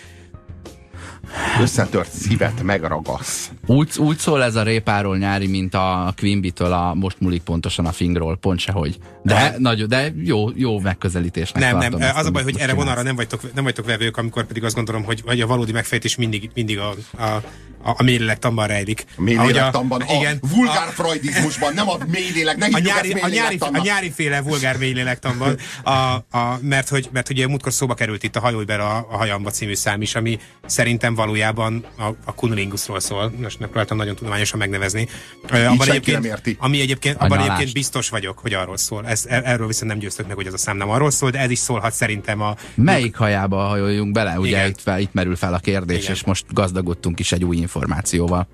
Összetört 1.61 2.11
szívet 2.11 2.63
megragasz. 2.63 3.51
Úgy, 3.65 3.89
úgy 3.97 4.17
szól 4.17 4.43
ez 4.43 4.55
a 4.55 4.63
répáról 4.63 5.17
nyári, 5.17 5.47
mint 5.47 5.73
a 5.73 6.13
Quimby-től 6.17 6.73
a 6.73 6.93
most 6.93 7.19
múlik 7.19 7.41
pontosan 7.41 7.85
a 7.85 7.91
fingról, 7.91 8.37
pont 8.37 8.59
sehogy. 8.59 8.97
De, 9.23 9.55
nagyon, 9.57 9.87
de 9.87 10.13
jó, 10.23 10.49
jó 10.55 10.79
megközelítésnek 10.79 11.63
Nem, 11.63 11.77
nem, 11.77 12.01
ezt, 12.01 12.17
az 12.17 12.25
a 12.25 12.31
baj, 12.31 12.43
hogy 12.43 12.57
erre 12.57 12.73
vonalra 12.73 13.01
nem 13.01 13.15
vagytok, 13.15 13.53
nem 13.53 13.63
vagytok 13.63 13.85
vevők, 13.85 14.17
amikor 14.17 14.45
pedig 14.45 14.63
azt 14.63 14.75
gondolom, 14.75 15.03
hogy, 15.03 15.21
hogy 15.25 15.41
a 15.41 15.47
valódi 15.47 15.71
megfejtés 15.71 16.15
mindig, 16.15 16.49
mindig 16.53 16.79
a, 16.79 16.93
a, 17.17 17.41
a, 17.83 17.89
a 17.97 18.03
mélélektamban 18.03 18.67
rejlik. 18.67 19.05
A 19.17 19.21
mély 19.21 19.35
Ahogy 19.35 19.53
lélektamban, 19.53 20.01
a, 20.01 20.13
igen, 20.13 20.41
vulgár 20.55 20.87
freudizmusban, 20.93 21.73
nem 21.73 21.89
a 21.89 21.97
mély 22.07 22.31
lélek, 22.31 22.57
ne 22.57 22.65
a 22.71 22.79
nyári, 22.79 23.11
a, 23.11 23.27
nyári, 23.27 23.57
a 23.59 23.81
nyári 23.83 24.11
féle 24.11 24.41
vulgár 24.41 24.77
mélylélektamban, 24.77 25.57
a, 25.83 25.91
a, 26.37 26.59
mert, 26.61 26.89
hogy, 26.89 27.09
mert 27.11 27.29
ugye 27.29 27.47
múltkor 27.47 27.73
szóba 27.73 27.93
került 27.93 28.23
itt 28.23 28.35
a 28.35 28.39
Hajolj 28.39 28.65
bele 28.65 28.83
a, 28.83 29.07
a 29.11 29.17
hajamba 29.17 29.49
című 29.49 29.75
szám 29.75 30.01
is, 30.01 30.15
ami 30.15 30.39
szerintem 30.65 31.15
valójában 31.15 31.85
a, 31.97 32.03
a 32.25 32.33
kunilingusról 32.35 32.99
szól, 32.99 33.33
most 33.41 33.59
megpróbáltam 33.59 33.97
nagyon 33.97 34.15
tudományosan 34.15 34.59
megnevezni. 34.59 35.07
Ö, 35.49 35.65
Abban 35.65 35.87
nem 36.05 36.23
érti. 36.23 36.57
ami 36.59 36.81
egyébként, 36.81 37.17
A 37.17 37.23
abban 37.23 37.39
egyébként 37.39 37.73
biztos 37.73 38.09
vagyok, 38.09 38.39
hogy 38.39 38.53
arról 38.53 38.77
szól. 38.77 39.07
Ez, 39.07 39.25
er- 39.27 39.45
erről 39.45 39.67
viszont 39.67 39.91
nem 39.91 39.99
győztök 39.99 40.27
meg, 40.27 40.35
hogy 40.35 40.47
ez 40.47 40.53
a 40.53 40.57
szám 40.57 40.77
nem 40.77 40.89
arról 40.89 41.11
szól, 41.11 41.29
de 41.29 41.39
ez 41.39 41.49
is 41.49 41.59
szólhat 41.59 41.93
szerintem 41.93 42.41
a, 42.41 42.55
Melyik 42.75 43.15
hajába 43.15 43.57
hajoljunk 43.67 44.11
bele? 44.11 44.39
Ugye 44.39 44.49
Igen. 44.49 44.69
itt, 44.69 44.81
fel, 44.81 44.99
itt 44.99 45.13
merül 45.13 45.35
fel 45.35 45.53
a 45.53 45.59
kérdés, 45.59 46.01
Igen. 46.03 46.11
és 46.11 46.23
most 46.23 46.45
gazdagodtunk 46.49 47.19
is 47.19 47.31
egy 47.31 47.43
új 47.43 47.57
információval. 47.71 48.47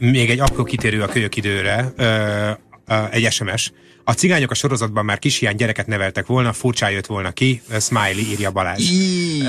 Még 0.00 0.30
egy 0.30 0.40
apró 0.40 0.64
kitérő 0.64 1.02
a 1.02 1.06
kölyök 1.06 1.36
időre, 1.36 1.92
egy 3.10 3.32
SMS. 3.32 3.72
A 4.10 4.14
cigányok 4.14 4.50
a 4.50 4.54
sorozatban 4.54 5.04
már 5.04 5.18
kis 5.18 5.38
hiány 5.38 5.56
gyereket 5.56 5.86
neveltek 5.86 6.26
volna, 6.26 6.52
furcsán 6.52 6.90
jött 6.90 7.06
volna 7.06 7.30
ki, 7.30 7.62
ö, 7.70 7.78
Smiley 7.80 8.18
írja 8.30 8.50
Balázs. 8.50 8.90
Í- 8.90 9.42
Ö, 9.42 9.46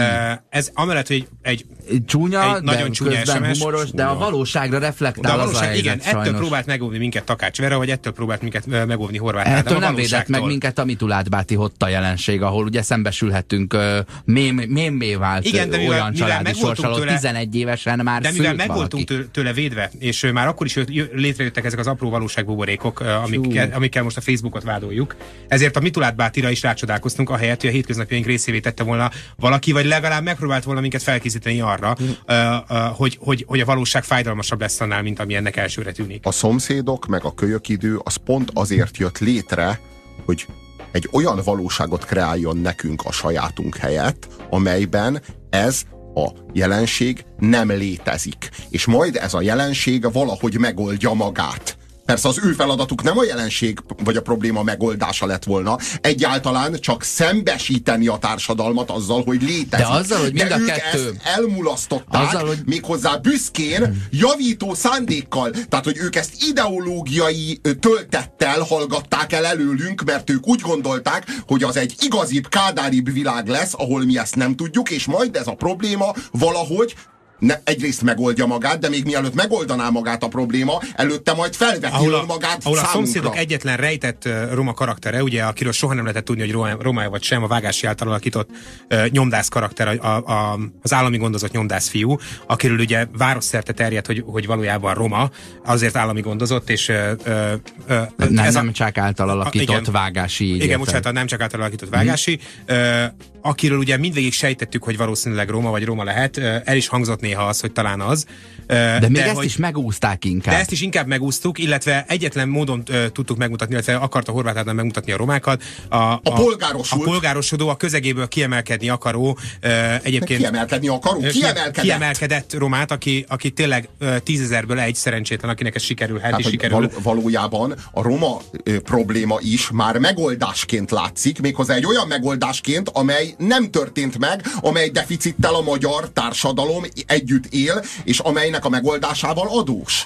ez 0.49 0.69
amellett, 0.73 1.07
hogy 1.07 1.27
egy 1.41 1.65
Csúnya, 2.05 2.43
Egy 2.55 2.63
de 2.63 2.71
nagyon 2.71 2.91
csúnya 2.91 3.17
közben 3.19 3.43
SMS. 3.43 3.57
humoros, 3.57 3.91
de 3.91 4.03
a 4.03 4.17
valóságra 4.17 4.79
de 4.79 4.85
reflektál 4.85 5.31
a 5.31 5.33
az 5.33 5.39
a 5.39 5.43
valóság, 5.45 5.63
helyzet, 5.67 5.83
igen, 5.85 5.99
ettől 5.99 6.21
sajnos. 6.23 6.39
próbált 6.39 6.65
megóvni 6.65 6.97
minket 6.97 7.23
Takács 7.23 7.57
Vera, 7.57 7.77
vagy 7.77 7.89
ettől 7.89 8.13
próbált 8.13 8.41
minket 8.41 8.63
ö, 8.69 8.85
megóvni 8.85 9.17
Horváth 9.17 9.47
Ádám, 9.49 9.59
Ettől 9.65 9.77
nem 9.79 9.95
védett 9.95 10.27
meg 10.27 10.43
minket 10.43 10.79
a 10.79 10.85
Mitulátbáti 10.85 11.55
Hotta 11.55 11.87
jelenség, 11.87 12.41
ahol 12.41 12.63
ugye 12.65 12.81
szembesülhettünk 12.81 13.73
uh, 13.73 13.97
mém, 14.25 14.55
mémé 14.55 15.15
vált 15.15 15.45
Igen, 15.45 15.69
de 15.69 15.77
mivel- 15.77 15.91
olyan 15.93 16.11
mivel 16.11 16.27
családi 16.27 16.53
sorsaló, 16.59 16.95
tőle- 16.95 17.13
11 17.15 17.55
évesen 17.55 17.99
már 18.03 18.21
De 18.21 18.31
mivel 18.31 18.53
meg 18.53 18.67
voltunk 18.73 19.31
tőle 19.31 19.53
védve, 19.53 19.91
és 19.99 20.29
már 20.33 20.47
akkor 20.47 20.65
is 20.65 20.75
jött- 20.75 20.89
jö- 20.93 21.13
létrejöttek 21.13 21.65
ezek 21.65 21.79
az 21.79 21.87
apró 21.87 22.09
valóságbuborékok, 22.09 22.99
amikkel, 22.99 23.69
amikkel 23.73 24.03
most 24.03 24.17
a 24.17 24.21
Facebookot 24.51 24.63
vádoljuk, 24.63 25.15
ezért 25.47 25.75
a 25.75 25.79
Mitulát 25.79 26.15
Bátira 26.15 26.49
is 26.49 26.61
rácsodálkoztunk, 26.61 27.29
ahelyett, 27.29 27.61
hogy 27.61 27.69
a 27.69 27.73
hétköznapjaink 27.73 28.25
részévé 28.25 28.59
tette 28.59 28.83
volna 28.83 29.11
valaki, 29.35 29.71
vagy 29.71 29.85
legalább 29.85 30.23
megpróbált 30.23 30.63
volna 30.63 30.81
minket 30.81 31.03
felkészíteni 31.03 31.61
arra, 31.61 31.95
ö, 32.25 32.55
hogy, 32.95 33.17
hogy, 33.21 33.45
hogy 33.47 33.59
a 33.59 33.65
valóság 33.65 34.03
fájdalmasabb 34.03 34.59
lesz 34.59 34.81
annál, 34.81 35.01
mint 35.01 35.19
ami 35.19 35.35
ennek 35.35 35.55
elsőre 35.55 35.91
tűnik. 35.91 36.25
A 36.25 36.31
szomszédok 36.31 37.05
meg 37.07 37.23
a 37.23 37.33
kölyök 37.33 37.69
idő 37.69 37.99
az 38.03 38.15
pont 38.15 38.51
azért 38.53 38.97
jött 38.97 39.19
létre, 39.19 39.79
hogy 40.25 40.45
egy 40.91 41.09
olyan 41.11 41.41
valóságot 41.43 42.05
kreáljon 42.05 42.57
nekünk 42.57 43.01
a 43.05 43.11
sajátunk 43.11 43.75
helyett, 43.75 44.27
amelyben 44.49 45.21
ez 45.49 45.81
a 46.15 46.29
jelenség 46.53 47.25
nem 47.39 47.69
létezik. 47.69 48.49
És 48.69 48.85
majd 48.85 49.15
ez 49.15 49.33
a 49.33 49.41
jelenség 49.41 50.11
valahogy 50.11 50.57
megoldja 50.57 51.13
magát. 51.13 51.77
Persze 52.05 52.27
az 52.27 52.39
ő 52.43 52.51
feladatuk 52.51 53.03
nem 53.03 53.17
a 53.17 53.23
jelenség 53.23 53.79
vagy 54.03 54.15
a 54.15 54.21
probléma 54.21 54.63
megoldása 54.63 55.25
lett 55.25 55.43
volna, 55.43 55.77
egyáltalán 56.01 56.79
csak 56.79 57.03
szembesíteni 57.03 58.07
a 58.07 58.17
társadalmat 58.17 58.89
azzal, 58.89 59.23
hogy 59.23 59.41
létezik. 59.41 59.69
De 59.69 59.87
azzal, 59.87 60.19
hogy 60.19 60.33
mind 60.33 60.47
De 60.47 60.53
a 60.55 60.59
ők 60.59 60.65
kettő- 60.65 60.81
ezt 61.21 61.37
elmulasztották, 61.37 62.27
Azzal, 62.27 62.47
hogy- 62.47 62.61
méghozzá 62.65 63.15
büszkén, 63.15 64.07
javító 64.11 64.73
szándékkal. 64.73 65.51
Tehát, 65.69 65.85
hogy 65.85 65.97
ők 65.97 66.15
ezt 66.15 66.33
ideológiai 66.49 67.61
töltettel 67.79 68.59
hallgatták 68.61 69.33
el 69.33 69.45
előlünk, 69.45 70.03
mert 70.03 70.29
ők 70.29 70.47
úgy 70.47 70.61
gondolták, 70.61 71.25
hogy 71.47 71.63
az 71.63 71.77
egy 71.77 71.95
igazibb, 71.99 72.47
kádáribb 72.47 73.11
világ 73.13 73.47
lesz, 73.47 73.73
ahol 73.73 74.05
mi 74.05 74.17
ezt 74.17 74.35
nem 74.35 74.55
tudjuk, 74.55 74.89
és 74.89 75.05
majd 75.05 75.35
ez 75.35 75.47
a 75.47 75.53
probléma 75.53 76.13
valahogy 76.31 76.95
ne, 77.41 77.59
egyrészt 77.63 78.01
megoldja 78.01 78.45
magát, 78.45 78.79
de 78.79 78.89
még 78.89 79.05
mielőtt 79.05 79.33
megoldaná 79.33 79.89
magát 79.89 80.23
a 80.23 80.27
probléma, 80.27 80.81
előtte 80.95 81.33
majd 81.33 81.55
felveti 81.55 81.93
ahol 81.93 82.13
a, 82.13 82.25
magát 82.25 82.59
ahol 82.63 82.77
a 82.77 82.81
számunkra. 82.81 82.91
szomszédok 82.91 83.37
egyetlen 83.37 83.77
rejtett 83.77 84.25
uh, 84.25 84.53
roma 84.53 84.73
karaktere, 84.73 85.23
ugye, 85.23 85.43
akiről 85.43 85.71
soha 85.71 85.93
nem 85.93 86.03
lehetett 86.03 86.25
tudni, 86.25 86.41
hogy 86.41 86.51
roma, 86.51 86.69
roma 86.79 87.09
vagy 87.09 87.23
sem, 87.23 87.43
a 87.43 87.47
Vágási 87.47 87.87
által 87.87 88.07
alakított 88.07 88.49
uh, 88.89 89.07
nyomdász 89.07 89.47
karakter, 89.47 89.87
a, 89.87 90.15
a, 90.15 90.31
a, 90.31 90.59
az 90.81 90.93
állami 90.93 91.17
gondozott 91.17 91.51
nyomdász 91.51 91.89
fiú, 91.89 92.17
akiről 92.47 92.79
ugye 92.79 93.07
városszerte 93.17 93.73
terjedt, 93.73 94.05
hogy, 94.05 94.23
hogy 94.25 94.45
valójában 94.45 94.93
roma, 94.93 95.29
azért 95.65 95.95
állami 95.95 96.21
gondozott, 96.21 96.69
és 96.69 96.87
uh, 96.87 96.95
uh, 97.25 97.51
uh, 97.89 98.29
Nem, 98.29 98.45
ez 98.45 98.53
nem 98.53 98.67
a, 98.67 98.71
csak 98.71 98.97
által 98.97 99.29
alakított 99.29 99.79
igen. 99.79 99.91
vágási. 99.91 100.45
igen, 100.45 100.61
érted? 100.61 100.77
bocsánat, 100.79 101.05
a 101.05 101.11
nem 101.11 101.25
csak 101.25 101.41
által 101.41 101.59
alakított 101.59 101.89
Vágási, 101.89 102.39
uh, 102.69 103.03
akiről 103.41 103.77
ugye 103.77 103.97
mindvégig 103.97 104.33
sejtettük, 104.33 104.83
hogy 104.83 104.97
valószínűleg 104.97 105.49
Róma 105.49 105.69
vagy 105.69 105.85
Róma 105.85 106.03
lehet, 106.03 106.37
uh, 106.37 106.55
el 106.63 106.75
is 106.75 106.87
hangzott 106.87 107.19
néha 107.31 107.47
az, 107.47 107.59
hogy 107.59 107.71
talán 107.71 108.01
az. 108.01 108.25
Ö, 108.67 108.73
De 108.73 109.09
még 109.09 109.17
ezt 109.21 109.35
hogy, 109.35 109.45
is 109.45 109.57
megúzták 109.57 110.25
inkább. 110.25 110.53
de 110.53 110.59
ezt 110.59 110.71
is 110.71 110.81
inkább 110.81 111.07
megúsztuk, 111.07 111.59
illetve 111.59 112.05
egyetlen 112.07 112.47
módon 112.49 112.83
ö, 112.89 113.09
tudtuk 113.09 113.37
megmutatni, 113.37 113.73
illetve 113.73 113.95
akarta 113.95 114.31
Horváth 114.31 114.57
Ádám 114.57 114.75
megmutatni 114.75 115.11
a 115.11 115.17
romákat. 115.17 115.63
A, 115.89 115.95
a, 115.95 116.19
a 116.23 116.33
polgárosult. 116.33 117.01
A 117.01 117.05
polgárosodó, 117.05 117.69
a 117.69 117.75
közegéből 117.75 118.27
kiemelkedni 118.27 118.89
akaró, 118.89 119.37
ö, 119.61 119.67
egyébként... 120.03 120.39
Kiemelkedni 120.39 120.87
akaró? 120.87 121.19
Kiemelkedett? 121.19 121.81
Kiemelkedett 121.83 122.53
romát, 122.53 122.91
aki, 122.91 123.25
aki 123.27 123.49
tényleg 123.49 123.89
ö, 123.99 124.19
tízezerből 124.19 124.79
egy 124.79 124.95
szerencsétlen, 124.95 125.51
akinek 125.51 125.75
ez 125.75 125.81
sikerülhet, 125.83 126.29
Hát, 126.31 126.39
és 126.39 126.45
hogy 126.45 126.53
sikerül. 126.53 126.77
val- 126.77 126.93
valójában 127.03 127.75
a 127.91 128.01
roma 128.01 128.41
ö, 128.63 128.79
probléma 128.79 129.37
is 129.41 129.69
már 129.71 129.97
megoldásként 129.97 130.91
látszik, 130.91 131.41
méghozzá 131.41 131.73
egy 131.75 131.85
olyan 131.85 132.07
megoldásként, 132.07 132.89
amely 132.89 133.33
nem 133.37 133.69
történt 133.71 134.17
meg, 134.17 134.45
amely 134.61 134.89
deficittel 134.89 135.55
a 135.55 135.61
magyar 135.61 136.09
társadalom 136.09 136.83
együtt 137.21 137.45
él, 137.45 137.83
és 138.03 138.19
amelynek 138.19 138.65
a 138.65 138.69
megoldásával 138.69 139.47
adós. 139.59 140.05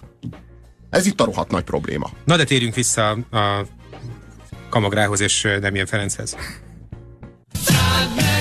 Ez 0.90 1.06
itt 1.06 1.22
a 1.22 1.26
rohadt 1.26 1.52
nagy 1.52 1.64
probléma. 1.64 2.10
Na 2.26 2.36
de 2.36 2.44
térjünk 2.44 2.76
vissza 2.76 3.10
a 3.10 3.66
Kamagrához 4.70 5.20
és 5.20 5.44
ö, 5.44 5.60
Demjen 5.60 5.86
Ferenchez. 5.86 6.36
Szomorú 7.66 8.35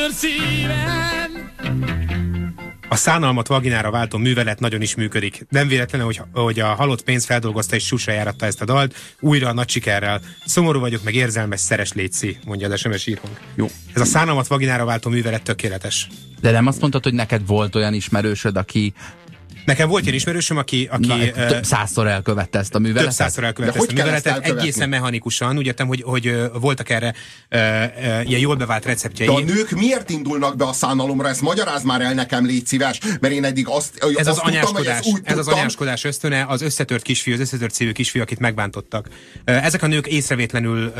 összetört 0.00 0.12
szívem. 0.12 1.48
A 2.88 2.96
szánalmat 2.96 3.46
vaginára 3.46 3.90
váltó 3.90 4.18
művelet 4.18 4.60
nagyon 4.60 4.82
is 4.82 4.94
működik. 4.94 5.46
Nem 5.48 5.68
véletlenül, 5.68 6.06
hogy, 6.06 6.20
hogy 6.32 6.60
a 6.60 6.66
halott 6.66 7.02
pénz 7.02 7.24
feldolgozta 7.24 7.76
és 7.76 7.86
susra 7.86 8.12
járatta 8.12 8.46
ezt 8.46 8.60
a 8.60 8.64
dalt, 8.64 8.94
újra 9.20 9.52
nagy 9.52 9.68
sikerrel. 9.68 10.20
Szomorú 10.44 10.80
vagyok, 10.80 11.02
meg 11.02 11.14
érzelmes, 11.14 11.60
szeres 11.60 11.92
létszi, 11.92 12.38
mondja 12.44 12.70
az 12.70 12.80
SMS 12.80 13.06
írónk. 13.06 13.40
Jó. 13.54 13.66
Ez 13.94 14.00
a 14.00 14.04
szánalmat 14.04 14.46
vaginára 14.46 14.84
váltó 14.84 15.10
művelet 15.10 15.42
tökéletes. 15.42 16.06
De 16.40 16.50
nem 16.50 16.66
azt 16.66 16.80
mondtad, 16.80 17.02
hogy 17.02 17.14
neked 17.14 17.46
volt 17.46 17.74
olyan 17.74 17.94
ismerősöd, 17.94 18.56
aki 18.56 18.92
Nekem 19.70 19.88
volt 19.88 20.02
ilyen 20.02 20.14
ismerősöm, 20.14 20.56
aki, 20.56 20.88
aki 20.90 21.06
na, 21.06 21.46
több 21.46 21.64
százszor 21.64 22.06
elkövette 22.06 22.58
ezt 22.58 22.74
a 22.74 22.78
műveletet? 22.78 23.08
több 23.08 23.26
százszor 23.26 23.44
elkövette 23.44 23.78
ezt 23.78 23.86
a 23.86 23.92
ezt 23.92 24.02
műveletet, 24.02 24.46
egészen 24.46 24.88
mechanikusan. 24.88 25.56
Úgy 25.56 25.66
értem, 25.66 25.86
hogy, 25.86 26.02
hogy 26.02 26.50
voltak 26.60 26.88
erre 26.90 27.14
ö, 27.48 27.58
ö, 27.58 28.20
ilyen 28.20 28.40
jól 28.40 28.56
bevált 28.56 28.84
receptjei. 28.84 29.28
De 29.28 29.34
a 29.34 29.40
nők 29.40 29.70
miért 29.70 30.10
indulnak 30.10 30.56
be 30.56 30.64
a 30.64 30.72
szánalomra? 30.72 31.28
Ezt 31.28 31.40
magyaráz 31.40 31.82
már 31.82 32.00
el 32.00 32.14
nekem, 32.14 32.46
légy 32.46 32.66
szíves, 32.66 32.98
mert 33.20 33.34
én 33.34 33.44
eddig 33.44 33.68
azt, 33.68 34.04
ez 34.16 34.26
az 34.26 34.38
azt 34.38 34.42
tudtam, 34.42 34.74
hogy 34.74 34.86
anyáskodás, 34.86 34.98
ezt 34.98 35.06
úgy 35.06 35.20
ez 35.24 35.38
az 35.38 35.44
tudtam, 35.44 35.58
anyáskodás 35.58 36.04
ösztöne, 36.04 36.44
az 36.48 36.62
összetört 36.62 37.02
kisfiú, 37.02 37.34
az 37.34 37.40
összetört 37.40 37.74
szívű 37.74 37.92
kisfiú, 37.92 38.22
akit 38.22 38.38
megbántottak. 38.38 39.08
Ezek 39.44 39.82
a 39.82 39.86
nők 39.86 40.06
észrevétlenül 40.06 40.92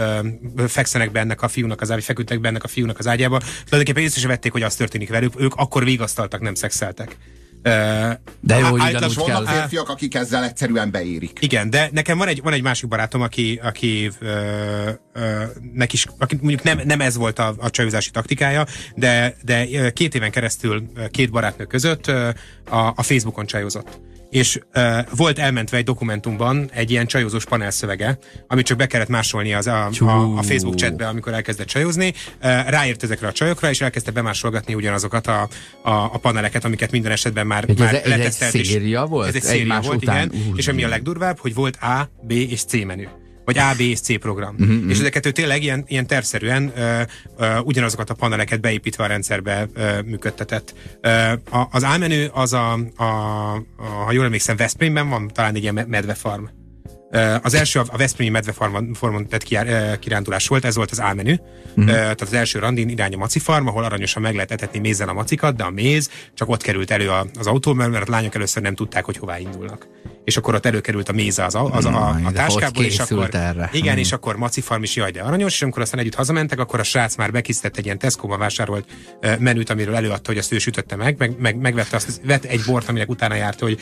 fekszenek 0.67 1.13
be 1.13 1.21
ennek 1.21 1.43
a 1.43 1.49
fiúnak 1.49 1.81
az 1.81 1.91
ágyába, 1.91 2.05
feküdtek 2.05 2.41
be 2.41 2.49
ennek 2.49 2.65
a 2.65 2.69
fiúnak 2.69 2.99
az 2.99 3.07
ágyába. 3.07 3.39
Tulajdonképpen 3.39 4.03
észre 4.03 4.29
vették, 4.29 4.53
hogy 4.53 4.63
az 4.63 4.75
történik 4.75 5.09
velük. 5.09 5.41
Ők 5.41 5.55
akkor 5.55 5.85
vigasztaltak, 5.85 6.41
nem 6.41 6.55
szexeltek. 6.55 7.17
De 7.63 8.59
jó, 8.59 8.67
hogy 8.67 8.81
ugyanúgy 8.81 9.15
vannak 9.15 9.45
kell. 9.45 9.55
férfiak, 9.55 9.89
akik 9.89 10.15
ezzel 10.15 10.45
egyszerűen 10.45 10.91
beérik. 10.91 11.39
Igen, 11.41 11.71
de 11.71 11.89
nekem 11.93 12.19
van 12.19 12.29
egy, 12.29 12.43
van 12.43 12.53
egy 12.53 12.63
másik 12.63 12.89
barátom, 12.89 13.21
aki, 13.21 13.61
aki 13.63 14.11
ö, 14.21 14.91
ö, 15.13 15.43
nek 15.73 15.93
is, 15.93 16.07
aki 16.19 16.39
mondjuk 16.41 16.63
nem, 16.63 16.81
nem 16.85 17.01
ez 17.01 17.17
volt 17.17 17.39
a, 17.39 17.55
a 17.59 17.71
csajozási 17.71 18.11
taktikája, 18.11 18.67
de, 18.95 19.37
de 19.43 19.91
két 19.91 20.15
éven 20.15 20.31
keresztül 20.31 20.83
két 21.11 21.31
barátnő 21.31 21.65
között 21.65 22.07
a, 22.07 22.93
a 22.97 23.03
Facebookon 23.03 23.47
csajozott. 23.47 24.01
És 24.31 24.59
uh, 24.75 24.99
volt 25.17 25.39
elmentve 25.39 25.77
egy 25.77 25.85
dokumentumban 25.85 26.71
egy 26.73 26.91
ilyen 26.91 27.07
csajozós 27.07 27.45
panelszövege, 27.45 28.19
amit 28.47 28.67
csak 28.67 28.77
be 28.79 28.87
kellett 28.87 29.09
másolni 29.09 29.55
az 29.55 29.67
a, 29.67 29.91
a, 30.01 30.39
a 30.39 30.43
Facebook 30.43 30.75
chatbe, 30.75 31.09
amikor 31.09 31.33
elkezdett 31.33 31.67
csajozni. 31.67 32.13
Uh, 32.43 32.69
ráért 32.69 33.03
ezekre 33.03 33.27
a 33.29 33.33
csajokra, 33.33 33.71
és 33.71 33.81
elkezdte 33.81 34.11
bemásolgatni 34.11 34.75
ugyanazokat 34.75 35.27
a, 35.27 35.49
a, 35.83 35.91
a 35.91 36.19
paneleket, 36.19 36.65
amiket 36.65 36.91
minden 36.91 37.13
esetben 37.13 37.47
már, 37.47 37.65
ez 37.69 37.77
már 37.77 37.89
egy- 37.95 38.01
ez 38.01 38.11
egy 38.13 38.19
letesztelt. 38.19 38.55
és- 38.55 38.67
széria 38.69 39.05
volt? 39.05 39.29
Ez 39.29 39.35
egy 39.35 39.43
széria 39.43 39.81
volt, 39.81 40.03
után? 40.03 40.31
igen. 40.33 40.49
Úr, 40.51 40.59
és 40.59 40.69
ami 40.69 40.85
a 40.85 40.89
legdurvább, 40.89 41.39
hogy 41.39 41.55
volt 41.55 41.77
A, 41.77 42.11
B 42.23 42.31
és 42.31 42.63
C 42.65 42.73
menü. 42.85 43.07
Vagy 43.53 43.59
A, 43.59 43.75
B 43.77 43.81
és 43.81 44.01
C 44.01 44.19
program. 44.21 44.55
Uh-huh, 44.59 44.91
és 44.91 44.99
ezeket 44.99 45.27
ő 45.27 45.31
tényleg 45.31 45.63
ilyen, 45.63 45.85
ilyen 45.87 46.07
tervszerűen 46.07 46.73
ö, 46.77 47.01
ö, 47.39 47.59
ugyanazokat 47.59 48.11
a 48.11 48.15
paneleket 48.15 48.61
beépítve 48.61 49.05
a 49.05 49.07
rendszerbe 49.07 49.69
ö, 49.75 50.03
működtetett. 50.03 50.75
Ö, 51.01 51.09
a, 51.51 51.69
az 51.71 51.83
A 51.83 51.99
menü 51.99 52.27
az 52.33 52.53
a, 52.53 52.73
a, 52.97 53.05
a, 53.05 53.63
ha 54.05 54.13
jól 54.13 54.25
emlékszem, 54.25 54.57
Veszprémben 54.57 55.09
van 55.09 55.31
talán 55.35 55.55
egy 55.55 55.63
ilyen 55.63 55.75
me- 55.75 55.87
medvefarm. 55.89 56.45
Az 57.43 57.55
első 57.55 57.81
a 57.81 57.97
Veszprémi 57.97 58.31
medvefarmon 58.31 59.27
tett 59.29 59.43
kirándulás 59.99 60.49
volt, 60.49 60.65
ez 60.65 60.77
volt 60.77 60.91
az 60.91 60.99
A 60.99 61.15
menü. 61.15 61.33
Mhm. 61.33 61.41
Uh-huh. 61.77 61.87
Tehát 61.95 62.21
az 62.21 62.33
első 62.33 62.59
randin 62.59 62.89
irány 62.89 63.15
a 63.15 63.17
maci 63.17 63.39
farm, 63.39 63.67
ahol 63.67 63.85
aranyosan 63.85 64.23
meg 64.23 64.35
lehet 64.35 64.51
etetni 64.51 64.79
mézzel 64.79 65.09
a 65.09 65.13
macikat, 65.13 65.57
de 65.57 65.63
a 65.65 65.71
méz 65.71 66.11
csak 66.35 66.49
ott 66.49 66.63
került 66.63 66.91
elő 66.91 67.11
az 67.39 67.47
autóban, 67.47 67.91
mert 67.91 68.09
a 68.09 68.11
lányok 68.11 68.35
először 68.35 68.63
nem 68.63 68.75
tudták, 68.75 69.05
hogy 69.05 69.17
hová 69.17 69.39
indulnak. 69.39 69.87
És 70.25 70.37
akkor 70.37 70.55
ott 70.55 70.67
előkerült 70.67 71.09
a 71.09 71.13
méze 71.13 71.45
az, 71.45 71.55
a- 71.55 71.73
az 71.75 71.85
a, 71.85 72.09
a, 72.25 72.33
táskából, 72.33 72.85
és 72.85 72.99
akkor, 72.99 73.29
erre? 73.33 73.71
igen, 73.73 73.95
Mm. 73.95 73.99
és 73.99 74.13
akkor 74.13 74.37
maci 74.37 74.61
farm 74.61 74.83
is 74.83 74.97
jaj, 74.97 75.11
de 75.11 75.21
aranyos, 75.23 75.53
és 75.53 75.63
amikor 75.63 75.83
aztán 75.83 76.01
együtt 76.01 76.15
hazamentek, 76.15 76.59
akkor 76.59 76.81
a 76.81 76.83
srác 76.83 77.17
már 77.17 77.31
bekisztett 77.33 77.77
egy 77.77 77.85
ilyen 77.85 77.99
Tesco-ban 77.99 78.39
vásárolt 78.39 78.89
menüt, 79.39 79.71
amiről 79.71 79.95
előadta, 79.95 80.31
hogy 80.31 80.39
azt 80.39 80.53
ő 80.53 80.59
sütötte 80.59 80.97
meg, 80.97 81.15
meg, 81.19 81.39
meg 81.39 81.57
megvette 81.57 81.97
azt, 81.97 82.21
vett 82.25 82.45
egy 82.45 82.61
bort, 82.67 82.89
aminek 82.89 83.09
utána 83.09 83.35
járt, 83.35 83.61
hogy, 83.61 83.79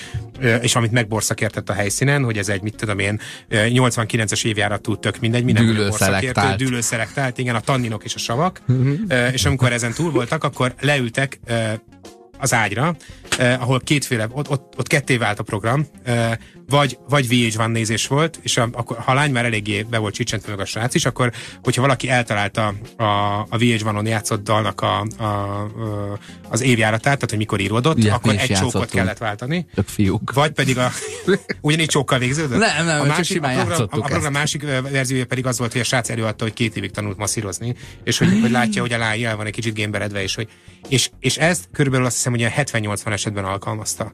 és 0.63 0.77
amit 0.77 0.93
megborszakértett 0.93 1.69
a 1.69 1.73
helyszínen, 1.73 2.25
hogy 2.25 2.39
ez 2.39 2.49
egy, 2.49 2.63
mit 2.63 2.77
tudom 2.77 2.99
én, 2.99 3.18
ö, 3.49 3.67
89-es 3.69 4.45
évjáratú 4.45 4.97
tök 4.97 5.19
mindegy, 5.21 5.45
minden 5.45 5.67
Dűlőszelektált. 5.67 6.57
dűlőszelektált, 6.59 7.39
igen, 7.39 7.55
a 7.55 7.61
tanninok 7.61 8.05
és 8.05 8.15
a 8.15 8.19
savak. 8.19 8.61
Ö, 9.09 9.27
és 9.27 9.45
amikor 9.45 9.73
ezen 9.73 9.93
túl 9.93 10.11
voltak, 10.11 10.45
akkor 10.45 10.75
leültek 10.81 11.39
az 12.39 12.55
ágyra, 12.55 12.97
eh, 13.39 13.63
ahol 13.63 13.81
kétféle, 13.81 14.27
ott, 14.31 14.51
ott, 14.51 14.75
ott 14.79 14.87
ketté 14.87 15.17
vált 15.17 15.39
a 15.39 15.43
program, 15.43 15.87
eh, 16.03 16.33
vagy, 16.69 16.99
vagy 17.09 17.27
VH1 17.31 17.67
nézés 17.67 18.07
volt, 18.07 18.39
és 18.43 18.57
a, 18.57 18.69
akkor, 18.73 18.97
ha 18.99 19.11
a 19.13 19.15
lány 19.15 19.31
már 19.31 19.45
eléggé 19.45 19.83
be 19.83 19.99
volt 19.99 20.15
csicsentve 20.15 20.51
meg 20.51 20.61
a 20.61 20.65
srác 20.65 20.95
is, 20.95 21.05
akkor 21.05 21.33
hogyha 21.63 21.81
valaki 21.81 22.09
eltalálta 22.09 22.75
a, 22.97 23.03
a 23.49 23.57
VH1-on 23.57 24.07
játszott 24.07 24.45
dalnak 24.45 24.81
a, 24.81 25.07
a, 25.17 25.23
a, 25.25 25.69
az 26.49 26.61
évjáratát, 26.61 27.03
tehát 27.03 27.31
hogy 27.31 27.39
mikor 27.39 27.61
íródott, 27.61 27.97
Ugye, 27.97 28.13
akkor 28.13 28.35
egy 28.39 28.53
csókot 28.53 28.91
kellett 28.91 29.19
váltani. 29.19 29.67
Tök 29.75 29.89
fiúk. 29.89 30.33
Vagy 30.33 30.51
pedig 30.51 30.79
a... 30.79 30.91
Ugyanígy 31.61 31.89
csókkal 31.89 32.19
végződött? 32.19 32.59
Nem, 32.59 32.87
nem, 32.87 33.01
a 33.01 33.05
csak 33.05 33.17
másik, 33.17 33.43
a 33.45 33.49
simán 33.49 33.55
program, 33.55 33.69
a, 33.69 33.75
a 33.75 33.79
játszottuk 33.79 34.07
program 34.07 34.33
másik 34.33 34.63
verziója 34.91 35.27
pedig 35.27 35.47
az 35.47 35.59
volt, 35.59 35.73
hogy 35.73 35.81
a 35.81 35.85
srác 35.85 36.11
előadta, 36.11 36.45
hogy 36.45 36.53
két 36.53 36.77
évig 36.77 36.91
tanult 36.91 37.17
masszírozni, 37.17 37.75
és 38.05 38.19
hogy, 38.19 38.39
hogy 38.41 38.51
látja, 38.51 38.81
hogy 38.83 38.93
a 38.93 38.99
lány 38.99 39.23
el 39.23 39.37
van 39.37 39.47
egy 39.47 39.53
kicsit 39.53 39.75
gémberedve, 39.75 40.23
és, 40.23 40.35
hogy, 40.35 40.49
és, 40.89 41.11
és 41.21 41.37
ezt 41.37 41.69
körülbelül 41.73 42.07
azt 42.07 42.17
hiszem, 42.17 42.33
hogy 42.33 42.41
ilyen 42.41 42.53
70-80 42.57 43.13
esetben 43.13 43.45
alkalmazta. 43.45 44.13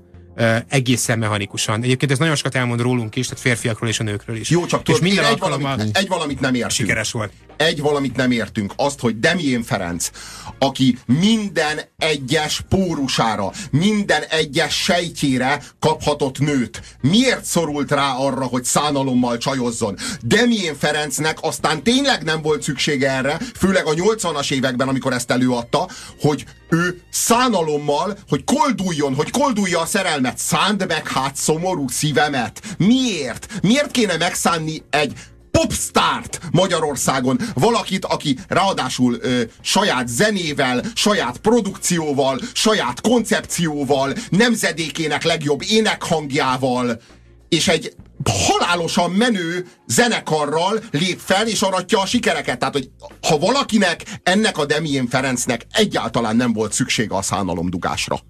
Egészen 0.69 1.19
mechanikusan. 1.19 1.83
Egyébként 1.83 2.11
ez 2.13 2.19
nagyon 2.19 2.37
sokat 2.37 2.55
elmond 2.55 2.81
rólunk 2.81 3.17
is, 3.17 3.27
tehát 3.27 3.43
férfiakról 3.43 3.89
és 3.89 4.01
a 4.01 4.03
nőkről 4.03 4.37
is. 4.37 4.51
Jó, 4.51 4.67
csak 4.67 4.81
és 4.81 4.87
tudod, 4.87 5.03
minden 5.03 5.25
egy 5.25 5.39
valamit, 5.39 5.97
egy 5.97 6.09
valamit 6.09 6.41
nem 6.41 6.55
értünk. 6.55 6.73
sikeres 6.73 7.13
volt. 7.13 7.33
Egy 7.57 7.81
valamit 7.81 8.17
nem 8.17 8.31
értünk. 8.31 8.73
Azt, 8.77 9.01
hogy 9.01 9.19
Demién 9.19 9.63
Ferenc, 9.63 10.11
aki 10.59 10.99
minden 11.07 11.81
egyes 11.99 12.61
pórusára, 12.69 13.53
minden 13.71 14.23
egyes 14.23 14.83
sejtjére 14.83 15.63
kaphatott 15.79 16.39
nőt, 16.39 16.83
miért 17.01 17.45
szorult 17.45 17.91
rá 17.91 18.13
arra, 18.13 18.45
hogy 18.45 18.65
szánalommal 18.65 19.39
csajozzon? 19.39 19.97
Demién 20.23 20.77
Ferencnek 20.79 21.39
aztán 21.41 21.83
tényleg 21.83 22.23
nem 22.23 22.43
volt 22.43 22.63
szüksége 22.63 23.11
erre, 23.11 23.39
főleg 23.59 23.87
a 23.87 23.93
80-as 23.93 24.53
években, 24.53 24.89
amikor 24.89 25.13
ezt 25.13 25.31
előadta, 25.31 25.89
hogy 26.21 26.45
ő 26.69 27.03
szánalommal, 27.11 28.19
hogy 28.29 28.45
kolduljon, 28.45 29.15
hogy 29.15 29.31
koldulja 29.31 29.81
a 29.81 29.87
szerelmet. 29.87 30.39
Szánd 30.39 30.87
meg 30.87 31.09
hát 31.09 31.37
szomorú 31.37 31.89
szívemet. 31.89 32.61
Miért? 32.79 33.47
Miért 33.63 33.91
kéne 33.91 34.17
megszánni 34.17 34.83
egy 34.91 35.13
popstárt 35.61 36.41
Magyarországon. 36.51 37.39
Valakit, 37.55 38.05
aki 38.05 38.39
ráadásul 38.49 39.19
ö, 39.21 39.43
saját 39.61 40.09
zenével, 40.09 40.83
saját 40.95 41.37
produkcióval, 41.39 42.41
saját 42.53 43.01
koncepcióval, 43.01 44.13
nemzedékének 44.29 45.23
legjobb 45.23 45.63
énekhangjával, 45.69 47.01
és 47.49 47.69
egy 47.69 47.95
halálosan 48.49 49.11
menő 49.11 49.67
zenekarral 49.87 50.83
lép 50.91 51.21
fel, 51.25 51.47
és 51.47 51.63
aratja 51.63 52.01
a 52.01 52.07
sikereket. 52.07 52.59
Tehát, 52.59 52.75
hogy 52.75 52.91
ha 53.29 53.39
valakinek, 53.39 54.03
ennek 54.23 54.59
a 54.59 54.65
Demién 54.65 55.09
Ferencnek 55.09 55.67
egyáltalán 55.73 56.37
nem 56.37 56.53
volt 56.53 56.73
szüksége 56.73 57.17
a 57.17 57.23
szánalomdugásra. 57.23 58.21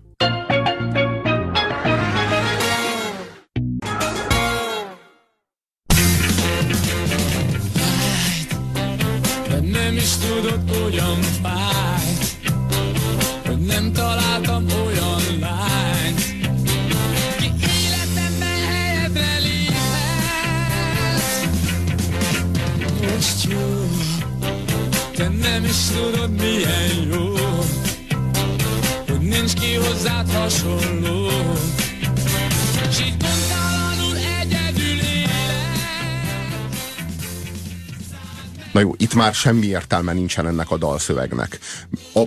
Hogyan 10.84 11.20
fáj, 11.42 12.18
hogy 13.46 13.58
nem 13.58 13.92
találtam 13.92 14.66
olyan 14.86 15.38
lányt, 15.40 16.20
ki 17.38 17.50
életembe 17.84 18.44
helyedre 18.68 19.38
léphet. 19.38 21.20
Most 23.00 23.44
jó, 23.48 23.88
te 25.16 25.28
nem 25.28 25.64
is 25.64 25.86
tudod 25.94 26.30
milyen 26.30 27.08
jó, 27.12 27.34
hogy 29.06 29.20
nincs 29.20 29.52
ki 29.52 29.74
hozzád 29.74 30.30
hasonló. 30.30 31.23
Na 38.74 38.80
jó, 38.80 38.94
itt 38.96 39.14
már 39.14 39.34
semmi 39.34 39.66
értelme 39.66 40.12
nincsen 40.12 40.46
ennek 40.46 40.70
a 40.70 40.76
dalszövegnek. 40.76 41.58
A, 42.14 42.22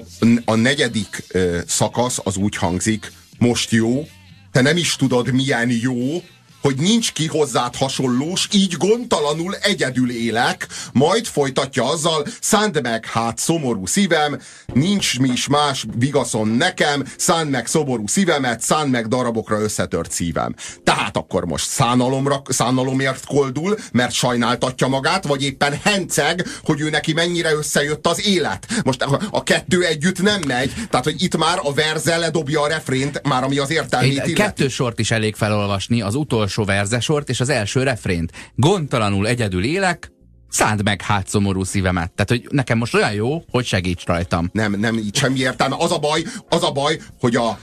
a 0.45 0.55
negyedik 0.55 1.23
ö, 1.27 1.59
szakasz 1.67 2.19
az 2.23 2.37
úgy 2.37 2.55
hangzik, 2.55 3.11
most 3.37 3.71
jó, 3.71 4.07
te 4.51 4.61
nem 4.61 4.77
is 4.77 4.95
tudod 4.95 5.31
milyen 5.31 5.69
jó, 5.69 6.23
hogy 6.61 6.75
nincs 6.75 7.13
ki 7.13 7.27
hozzád 7.27 7.75
hasonlós, 7.75 8.47
így 8.51 8.73
gondtalanul 8.77 9.55
egyedül 9.55 10.11
élek, 10.11 10.67
majd 10.93 11.25
folytatja 11.25 11.89
azzal, 11.89 12.25
szánd 12.41 12.81
meg 12.81 13.05
hát 13.05 13.37
szomorú 13.37 13.85
szívem, 13.85 14.39
nincs 14.73 15.19
mi 15.19 15.29
is 15.29 15.47
más 15.47 15.85
vigaszon 15.97 16.47
nekem, 16.47 17.03
szánd 17.17 17.49
meg 17.49 17.67
szomorú 17.67 18.07
szívemet, 18.07 18.61
szánd 18.61 18.91
meg 18.91 19.07
darabokra 19.07 19.59
összetört 19.59 20.11
szívem. 20.11 20.55
Tehát 20.83 21.17
akkor 21.17 21.45
most 21.45 21.67
szánalomra, 21.67 22.41
szánalomért 22.47 23.25
koldul, 23.25 23.77
mert 23.91 24.11
sajnáltatja 24.11 24.87
magát, 24.87 25.25
vagy 25.27 25.43
éppen 25.43 25.79
henceg, 25.83 26.47
hogy 26.63 26.81
ő 26.81 26.89
neki 26.89 27.13
mennyire 27.13 27.53
összejött 27.53 28.07
az 28.07 28.27
élet. 28.27 28.67
Most 28.83 29.01
a, 29.01 29.19
a 29.31 29.43
kettő 29.43 29.83
együtt 29.83 30.21
nem 30.21 30.41
megy, 30.47 30.73
tehát 30.89 31.05
hogy 31.05 31.23
itt 31.23 31.37
már 31.37 31.59
a 31.63 31.73
verze 31.73 32.17
ledobja 32.17 32.61
a 32.61 32.67
refrént, 32.67 33.21
már 33.27 33.43
ami 33.43 33.57
az 33.57 33.71
értelmét 33.71 34.09
Egy, 34.09 34.15
illeti. 34.15 34.33
kettő 34.33 34.67
sort 34.67 34.99
is 34.99 35.11
elég 35.11 35.35
felolvasni, 35.35 36.01
az 36.01 36.15
utolsó 36.15 36.46
verzesort 36.55 37.29
és 37.29 37.39
az 37.39 37.49
első 37.49 37.83
refrént. 37.83 38.31
Gondtalanul 38.55 39.27
egyedül 39.27 39.63
élek, 39.63 40.11
szánd 40.49 40.83
meg 40.83 41.01
hát 41.01 41.27
szomorú 41.27 41.63
szívemet. 41.63 42.11
Tehát, 42.11 42.29
hogy 42.29 42.47
nekem 42.49 42.77
most 42.77 42.93
olyan 42.93 43.13
jó, 43.13 43.43
hogy 43.51 43.65
segíts 43.65 44.05
rajtam. 44.05 44.49
Nem, 44.51 44.79
nem, 44.79 44.97
így 44.97 45.15
semmi 45.15 45.39
értelme. 45.39 45.75
Az 45.79 45.91
a 45.91 45.97
baj, 45.97 46.23
az 46.49 46.63
a 46.63 46.71
baj, 46.71 46.99
hogy 47.19 47.35
a 47.35 47.59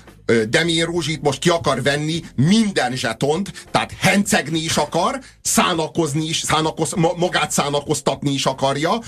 Demir 0.49 0.85
Rózsit 0.85 1.23
most 1.23 1.39
ki 1.39 1.49
akar 1.49 1.83
venni 1.83 2.21
minden 2.37 2.97
zsetont, 2.97 3.67
tehát 3.71 3.93
hencegni 3.99 4.59
is 4.59 4.77
akar, 4.77 5.21
szánakozni 5.43 6.29
is, 6.29 6.39
szánakoz, 6.39 6.93
ma, 6.93 7.13
magát 7.17 7.51
szánakoztatni 7.51 8.33
is 8.33 8.47
akarja. 8.47 9.01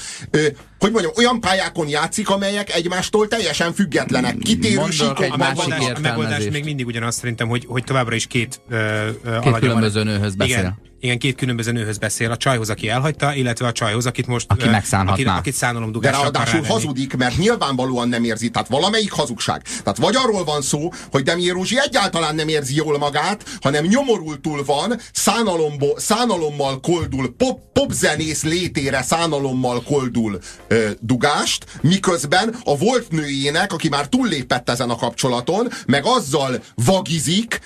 Hogy 0.78 0.92
mondjam, 0.92 1.12
olyan 1.16 1.40
pályákon 1.40 1.88
játszik, 1.88 2.30
amelyek 2.30 2.74
egymástól 2.74 3.28
teljesen 3.28 3.74
függetlenek. 3.74 4.38
Kitérő 4.38 4.74
Mondok 4.74 5.22
egy 5.22 5.30
A 5.30 5.36
másik 5.36 5.66
megoldás, 5.66 5.96
a 5.96 6.00
megoldás 6.00 6.44
még 6.50 6.64
mindig 6.64 6.86
ugyanaz 6.86 7.14
szerintem, 7.14 7.48
hogy, 7.48 7.64
hogy 7.68 7.84
továbbra 7.84 8.14
is 8.14 8.26
két, 8.26 8.60
ö, 8.68 8.76
ö, 9.24 9.30
alagja 9.30 9.58
különböző 9.58 10.02
nőhöz 10.02 10.34
beszél. 10.34 10.58
Igen, 10.58 10.78
igen, 11.00 11.18
két 11.18 11.36
különböző 11.36 11.72
nőhöz 11.72 11.98
beszél. 11.98 12.30
A 12.30 12.36
csajhoz, 12.36 12.70
aki 12.70 12.88
elhagyta, 12.88 13.34
illetve 13.34 13.66
a 13.66 13.72
csajhoz, 13.72 14.06
akit 14.06 14.26
most... 14.26 14.46
Aki 14.48 14.68
megszánhatná. 14.68 15.12
Akit, 15.12 15.26
akit 15.26 15.52
De 15.52 15.58
szánalomdugással 15.58 16.20
akar 16.20 16.32
ráadásul 16.32 16.62
hazudik, 16.62 17.16
mert 17.16 17.36
nyilvánvalóan 17.36 18.08
nem 18.08 18.24
érzi. 18.24 18.48
Tehát 18.48 18.68
valamelyik 18.68 19.12
hazugság. 19.12 19.62
Tehát 19.62 19.98
vagy 19.98 20.16
arról 20.16 20.44
van 20.44 20.62
szó, 20.62 20.92
hogy 21.10 21.22
Demir 21.22 21.52
Rózsi 21.52 21.76
egyáltalán 21.78 22.34
nem 22.34 22.48
érzi 22.48 22.74
jól 22.74 22.98
magát, 22.98 23.44
hanem 23.60 23.84
nyomorultul 23.84 24.64
van, 24.64 25.00
szánalomból, 25.12 25.98
szánalommal 25.98 26.80
koldul, 26.80 27.34
pop, 27.36 27.60
popzenész 27.72 28.42
létére 28.42 29.02
szánalommal 29.02 29.82
koldul 29.82 30.38
ö, 30.68 30.90
dugást, 31.00 31.66
miközben 31.80 32.54
a 32.64 32.76
volt 32.76 33.10
nőjének, 33.10 33.72
aki 33.72 33.88
már 33.88 34.08
túllépett 34.08 34.70
ezen 34.70 34.90
a 34.90 34.96
kapcsolaton, 34.96 35.68
meg 35.86 36.04
azzal 36.04 36.62
vagizik, 36.74 37.60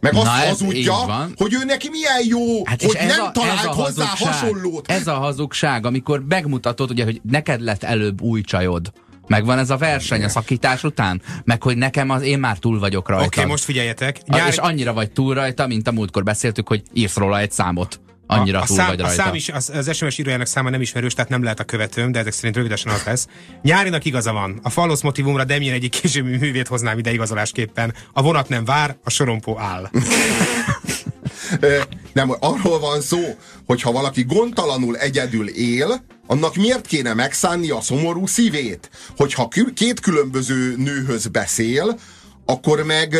meg 0.00 0.14
azt 0.14 0.24
Na, 0.24 0.30
hazudja, 0.30 0.94
hogy 1.36 1.54
ő 1.54 1.64
neki 1.64 1.88
milyen 1.88 2.22
jó, 2.28 2.66
Hát 2.66 2.82
hogy 2.82 2.98
nem 3.06 3.20
a, 3.20 3.30
talált 3.30 3.64
a 3.64 3.72
hozzá 3.72 4.04
hasonlót. 4.04 4.90
Ez 4.90 5.06
a 5.06 5.14
hazugság, 5.14 5.86
amikor 5.86 6.24
megmutatod, 6.28 6.90
ugye, 6.90 7.04
hogy 7.04 7.20
neked 7.30 7.60
lett 7.60 7.82
előbb 7.82 8.20
új 8.20 8.40
csajod. 8.40 8.92
Megvan 9.26 9.58
ez 9.58 9.70
a 9.70 9.76
verseny 9.76 10.24
a 10.24 10.28
szakítás 10.28 10.84
után? 10.84 11.22
Meg 11.44 11.62
hogy 11.62 11.76
nekem 11.76 12.10
az, 12.10 12.22
én 12.22 12.38
már 12.38 12.58
túl 12.58 12.78
vagyok 12.78 13.08
rajta. 13.08 13.24
Oké, 13.24 13.38
okay, 13.38 13.50
most 13.50 13.64
figyeljetek. 13.64 14.26
Nyár... 14.26 14.48
És 14.48 14.56
annyira 14.56 14.92
vagy 14.92 15.12
túl 15.12 15.34
rajta, 15.34 15.66
mint 15.66 15.88
a 15.88 15.92
múltkor 15.92 16.22
beszéltük, 16.22 16.68
hogy 16.68 16.82
írsz 16.92 17.16
róla 17.16 17.38
egy 17.38 17.52
számot. 17.52 18.00
Annyira 18.38 18.58
a, 18.58 18.62
a 18.62 18.66
túl 18.66 18.76
szám, 18.76 18.86
vagy 18.86 19.00
a 19.00 19.02
rajta. 19.02 19.22
szám 19.22 19.34
is, 19.34 19.48
az, 19.48 19.70
az 19.74 19.96
SMS 19.96 20.18
írójának 20.18 20.46
száma 20.46 20.70
nem 20.70 20.80
ismerős, 20.80 21.14
tehát 21.14 21.30
nem 21.30 21.42
lehet 21.42 21.60
a 21.60 21.64
követőm, 21.64 22.12
de 22.12 22.18
ezek 22.18 22.32
szerint 22.32 22.56
rövidesen 22.56 22.92
az 22.92 23.02
lesz. 23.04 23.26
Nyárinak 23.62 24.04
igaza 24.04 24.32
van. 24.32 24.60
A 24.62 24.70
falusz 24.70 25.00
motivumra 25.00 25.44
Demjén 25.44 25.72
egyik 25.72 25.90
későbbi 25.90 26.36
művét 26.36 26.68
hoznám 26.68 26.98
ide 26.98 27.12
igazolásképpen. 27.12 27.94
A 28.12 28.22
vonat 28.22 28.48
nem 28.48 28.64
vár, 28.64 28.96
a 29.04 29.10
sorompó 29.10 29.58
áll. 29.58 29.90
Nem, 32.12 32.34
arról 32.40 32.78
van 32.78 33.00
szó, 33.00 33.36
hogy 33.66 33.82
ha 33.82 33.92
valaki 33.92 34.22
gondtalanul 34.22 34.96
egyedül 34.96 35.48
él, 35.48 36.04
annak 36.26 36.56
miért 36.56 36.86
kéne 36.86 37.14
megszánni 37.14 37.70
a 37.70 37.80
szomorú 37.80 38.26
szívét? 38.26 38.90
Hogyha 39.16 39.48
két 39.74 40.00
különböző 40.00 40.74
nőhöz 40.76 41.26
beszél, 41.26 41.98
akkor 42.44 42.82
meg 42.82 43.16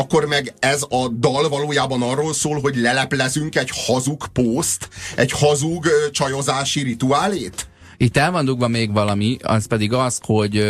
akkor 0.00 0.26
meg 0.26 0.54
ez 0.58 0.82
a 0.88 1.08
dal 1.08 1.48
valójában 1.48 2.02
arról 2.02 2.34
szól, 2.34 2.60
hogy 2.60 2.76
leleplezünk 2.76 3.56
egy 3.56 3.70
hazug 3.86 4.26
pószt, 4.26 4.88
egy 5.16 5.30
hazug 5.30 5.86
csajozási 6.10 6.82
rituálét? 6.82 7.69
Itt 8.02 8.16
el 8.16 8.30
van 8.30 8.44
dugva 8.44 8.68
még 8.68 8.92
valami, 8.92 9.36
az 9.42 9.66
pedig 9.66 9.92
az, 9.92 10.18
hogy, 10.22 10.64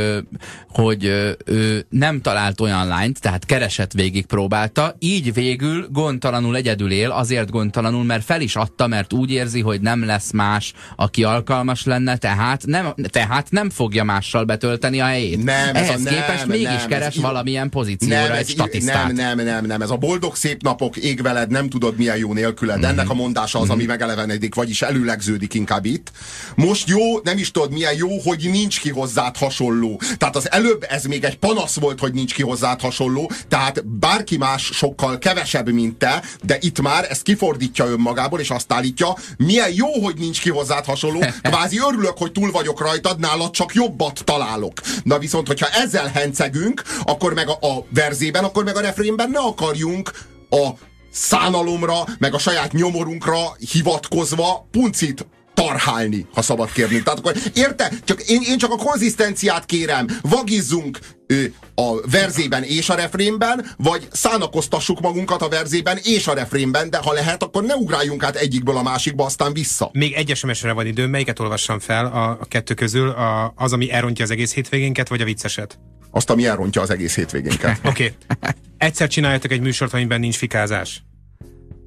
hogy 0.68 1.04
ő 1.44 1.86
nem 1.88 2.20
talált 2.20 2.60
olyan 2.60 2.86
lányt, 2.86 3.20
tehát 3.20 3.44
keresett 3.44 3.92
végig 3.92 4.26
próbálta, 4.26 4.96
így 4.98 5.34
végül 5.34 5.88
gondtalanul 5.90 6.56
egyedül 6.56 6.90
él, 6.90 7.10
azért 7.10 7.50
gondtalanul, 7.50 8.04
mert 8.04 8.24
fel 8.24 8.40
is 8.40 8.56
adta, 8.56 8.86
mert 8.86 9.12
úgy 9.12 9.30
érzi, 9.30 9.60
hogy 9.60 9.80
nem 9.80 10.04
lesz 10.04 10.30
más, 10.30 10.72
aki 10.96 11.24
alkalmas 11.24 11.84
lenne, 11.84 12.16
tehát 12.16 12.66
nem, 12.66 12.94
tehát 13.08 13.50
nem 13.50 13.70
fogja 13.70 14.04
mással 14.04 14.44
betölteni 14.44 15.00
a 15.00 15.04
helyét. 15.04 15.44
Nem, 15.44 15.74
ez 15.74 15.88
a 15.88 15.92
Ehhez 15.92 16.02
nem, 16.02 16.14
képest 16.14 16.46
mégis 16.46 16.66
nem, 16.66 16.88
keres 16.88 17.16
ez 17.16 17.22
valamilyen 17.22 17.68
pozícióra 17.68 18.34
egy 18.34 18.40
ez, 18.40 18.48
statisztát. 18.48 19.12
nem, 19.12 19.36
nem, 19.36 19.46
nem, 19.46 19.66
nem, 19.66 19.82
ez 19.82 19.90
a 19.90 19.96
boldog 19.96 20.36
szép 20.36 20.62
napok 20.62 20.96
ég 20.96 21.22
veled, 21.22 21.50
nem 21.50 21.68
tudod 21.68 21.96
milyen 21.96 22.16
jó 22.16 22.32
nélküled. 22.32 22.78
Mhm. 22.78 22.86
Ennek 22.86 23.10
a 23.10 23.14
mondása 23.14 23.58
az, 23.58 23.70
ami 23.70 23.84
megelevenedik, 23.84 24.54
vagyis 24.54 24.82
előlegződik 24.82 25.54
inkább 25.54 25.84
itt. 25.84 26.12
Most 26.54 26.88
jó, 26.88 27.19
nem 27.24 27.38
is 27.38 27.50
tudod 27.50 27.72
milyen 27.72 27.94
jó, 27.94 28.18
hogy 28.18 28.48
nincs 28.50 28.80
ki 28.80 28.90
hozzád 28.90 29.36
hasonló. 29.36 30.00
Tehát 30.18 30.36
az 30.36 30.50
előbb 30.50 30.86
ez 30.88 31.04
még 31.04 31.24
egy 31.24 31.38
panasz 31.38 31.74
volt, 31.74 32.00
hogy 32.00 32.12
nincs 32.12 32.34
ki 32.34 32.42
hozzád 32.42 32.80
hasonló, 32.80 33.30
tehát 33.48 33.86
bárki 33.86 34.36
más 34.36 34.70
sokkal 34.72 35.18
kevesebb, 35.18 35.68
mint 35.68 35.96
te, 35.96 36.22
de 36.42 36.56
itt 36.60 36.80
már 36.80 37.06
ezt 37.10 37.22
kifordítja 37.22 37.86
önmagából, 37.86 38.40
és 38.40 38.50
azt 38.50 38.72
állítja, 38.72 39.16
milyen 39.36 39.72
jó, 39.72 40.02
hogy 40.02 40.14
nincs 40.18 40.40
ki 40.40 40.50
hozzád 40.50 40.84
hasonló, 40.84 41.20
kvázi 41.42 41.78
örülök, 41.88 42.18
hogy 42.18 42.32
túl 42.32 42.50
vagyok 42.50 42.80
rajtad, 42.80 43.18
nálad 43.18 43.50
csak 43.50 43.74
jobbat 43.74 44.24
találok. 44.24 44.80
Na 45.02 45.18
viszont, 45.18 45.46
hogyha 45.46 45.68
ezzel 45.68 46.06
hencegünk, 46.06 46.82
akkor 47.02 47.34
meg 47.34 47.48
a, 47.48 47.66
a 47.66 47.86
verzében, 47.94 48.44
akkor 48.44 48.64
meg 48.64 48.76
a 48.76 48.80
refrénben 48.80 49.30
ne 49.30 49.38
akarjunk 49.38 50.10
a 50.50 50.68
szánalomra, 51.10 52.04
meg 52.18 52.34
a 52.34 52.38
saját 52.38 52.72
nyomorunkra 52.72 53.56
hivatkozva 53.72 54.68
puncit 54.70 55.26
tarhálni, 55.64 56.26
ha 56.34 56.42
szabad 56.42 56.72
kérni. 56.72 57.02
Tehát 57.02 57.18
akkor 57.18 57.34
érte? 57.54 57.92
Csak 58.04 58.20
én, 58.20 58.40
én 58.48 58.58
csak 58.58 58.72
a 58.72 58.76
konzisztenciát 58.76 59.64
kérem. 59.64 60.06
Vagizzunk 60.22 60.98
ö, 61.26 61.44
a 61.74 62.08
verzében 62.10 62.62
és 62.62 62.88
a 62.88 62.94
refrénben, 62.94 63.66
vagy 63.76 64.08
szánakoztassuk 64.12 65.00
magunkat 65.00 65.42
a 65.42 65.48
verzében 65.48 65.98
és 66.02 66.26
a 66.26 66.34
refrénben, 66.34 66.90
de 66.90 66.98
ha 66.98 67.12
lehet, 67.12 67.42
akkor 67.42 67.62
ne 67.62 67.74
ugráljunk 67.74 68.22
át 68.22 68.36
egyikből 68.36 68.76
a 68.76 68.82
másikba, 68.82 69.24
aztán 69.24 69.52
vissza. 69.52 69.90
Még 69.92 70.12
egy 70.12 70.36
SMS-re 70.36 70.72
van 70.72 70.86
időm, 70.86 71.10
melyiket 71.10 71.38
olvassam 71.38 71.78
fel 71.78 72.06
a, 72.06 72.30
a 72.30 72.44
kettő 72.48 72.74
közül? 72.74 73.08
A, 73.08 73.52
az, 73.56 73.72
ami 73.72 73.92
elrontja 73.92 74.24
az 74.24 74.30
egész 74.30 74.54
hétvégénket, 74.54 75.08
vagy 75.08 75.20
a 75.20 75.24
vicceset? 75.24 75.78
Azt, 76.10 76.30
ami 76.30 76.46
elrontja 76.46 76.82
az 76.82 76.90
egész 76.90 77.14
hétvégénket. 77.14 77.78
Oké. 77.84 77.88
Okay. 77.88 78.50
Egyszer 78.78 79.08
csináljatok 79.08 79.50
egy 79.50 79.60
műsort, 79.60 79.94
amiben 79.94 80.20
nincs 80.20 80.36
fikázás. 80.36 81.02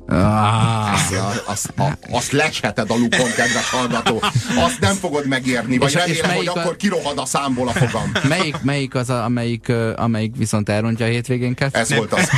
Ah. 0.07 0.93
Azt, 0.93 1.13
azt, 1.45 1.73
a- 1.77 1.97
azt 2.11 2.31
lesheted 2.31 2.89
a 2.91 2.93
lukon, 2.93 3.29
kedves 3.35 3.69
hallgató. 3.69 4.21
Azt 4.57 4.79
nem 4.79 4.95
fogod 4.95 5.27
megérni, 5.27 5.77
vagy 5.77 5.87
És- 5.87 6.05
és 6.05 6.21
remélem, 6.21 6.35
hogy 6.35 6.45
melyik 6.45 6.49
a- 6.57 6.59
akkor 6.59 6.75
kirohad 6.75 7.17
a 7.17 7.25
számból 7.25 7.67
a 7.67 7.71
fogam. 7.71 8.11
Melyik, 8.27 8.61
melyik 8.61 8.95
az, 8.95 9.09
a, 9.09 9.23
amelyik, 9.23 9.71
amelyik 9.95 10.35
viszont 10.37 10.69
elrontja 10.69 11.05
a 11.05 11.09
hétvégénket? 11.09 11.75
Ez 11.75 11.93
volt 11.95 12.13
az. 12.13 12.29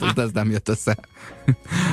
Hát, 0.00 0.18
ez 0.18 0.30
nem 0.32 0.50
jött 0.50 0.68
össze. 0.68 0.96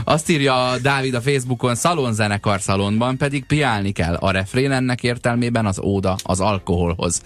Azt 0.03 0.29
írja 0.29 0.77
Dávid 0.81 1.13
a 1.13 1.21
Facebookon, 1.21 1.75
szalonzenekar 1.75 2.61
szalonban 2.61 3.17
pedig 3.17 3.45
piálni 3.45 3.91
kell. 3.91 4.13
A 4.15 4.31
refrén 4.31 4.71
ennek 4.71 5.03
értelmében 5.03 5.65
az 5.65 5.79
óda 5.79 6.15
az 6.23 6.39
alkoholhoz. 6.39 7.21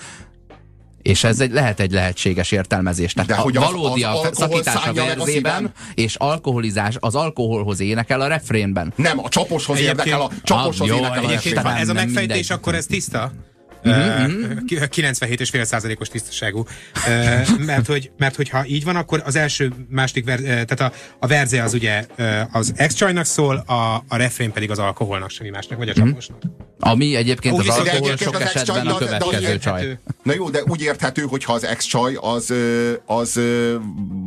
És 1.01 1.23
ez 1.23 1.39
egy, 1.39 1.51
lehet 1.51 1.79
egy 1.79 1.91
lehetséges 1.91 2.51
értelmezés. 2.51 3.13
Tehát 3.13 3.29
De 3.29 3.35
a 3.35 3.39
hogy 3.41 3.57
az- 3.57 3.63
valódi 3.71 4.03
az 4.03 4.17
a 4.25 4.29
szakítás 4.33 4.87
a 4.87 4.93
verzében, 4.93 5.71
és 5.93 6.15
alkoholizás 6.15 6.95
az 6.99 7.15
alkoholhoz 7.15 7.79
énekel 7.79 8.21
a 8.21 8.27
refrénben. 8.27 8.93
Nem, 8.95 9.19
a 9.19 9.29
csaposhoz 9.29 9.77
Egyébként- 9.77 10.05
érdekel, 10.07 10.21
a 10.25 10.29
csaposhoz 10.43 10.89
Ah, 10.89 10.95
jó, 10.95 10.95
énekel 11.03 11.23
a 11.25 11.29
refrénben. 11.29 11.63
ha 11.63 11.77
ez 11.77 11.89
a 11.89 11.93
megfejtés, 11.93 12.19
mindegy. 12.27 12.51
akkor 12.51 12.75
ez 12.75 12.85
tiszta? 12.85 13.31
Uh, 13.83 13.93
97,5%-os 14.67 16.07
tisztaságú. 16.07 16.65
Ö, 17.07 17.39
mert, 17.65 17.85
hogy, 17.87 18.11
mert 18.17 18.35
hogyha 18.35 18.65
így 18.65 18.83
van, 18.83 18.95
akkor 18.95 19.21
az 19.25 19.35
első, 19.35 19.71
második, 19.89 20.25
ver, 20.25 20.39
tehát 20.39 20.79
a, 20.79 20.91
a 21.19 21.27
verze 21.27 21.63
az 21.63 21.73
ugye 21.73 22.05
az 22.51 22.73
ex 22.75 22.95
szól, 23.21 23.55
a, 23.55 24.03
a 24.07 24.15
refrén 24.17 24.51
pedig 24.51 24.71
az 24.71 24.79
alkoholnak, 24.79 25.29
semmi 25.29 25.49
másnak, 25.49 25.77
vagy 25.77 25.89
a 25.89 25.93
csaposnak. 25.93 26.37
Ami 26.79 27.15
egyébként 27.15 27.55
Úgy 27.55 27.67
az 27.67 27.77
alkohol 27.77 27.97
egyébként 27.97 28.19
sok 28.19 28.41
esetben 28.41 28.87
a 28.87 28.97
következő 28.97 29.57
csaj. 29.57 29.97
Na 30.23 30.33
jó, 30.33 30.49
de 30.49 30.59
úgy 30.67 30.81
érthető, 30.81 31.21
hogyha 31.21 31.53
az 31.53 31.65
ex-csaj 31.65 32.17
az, 32.21 32.53
az 33.05 33.39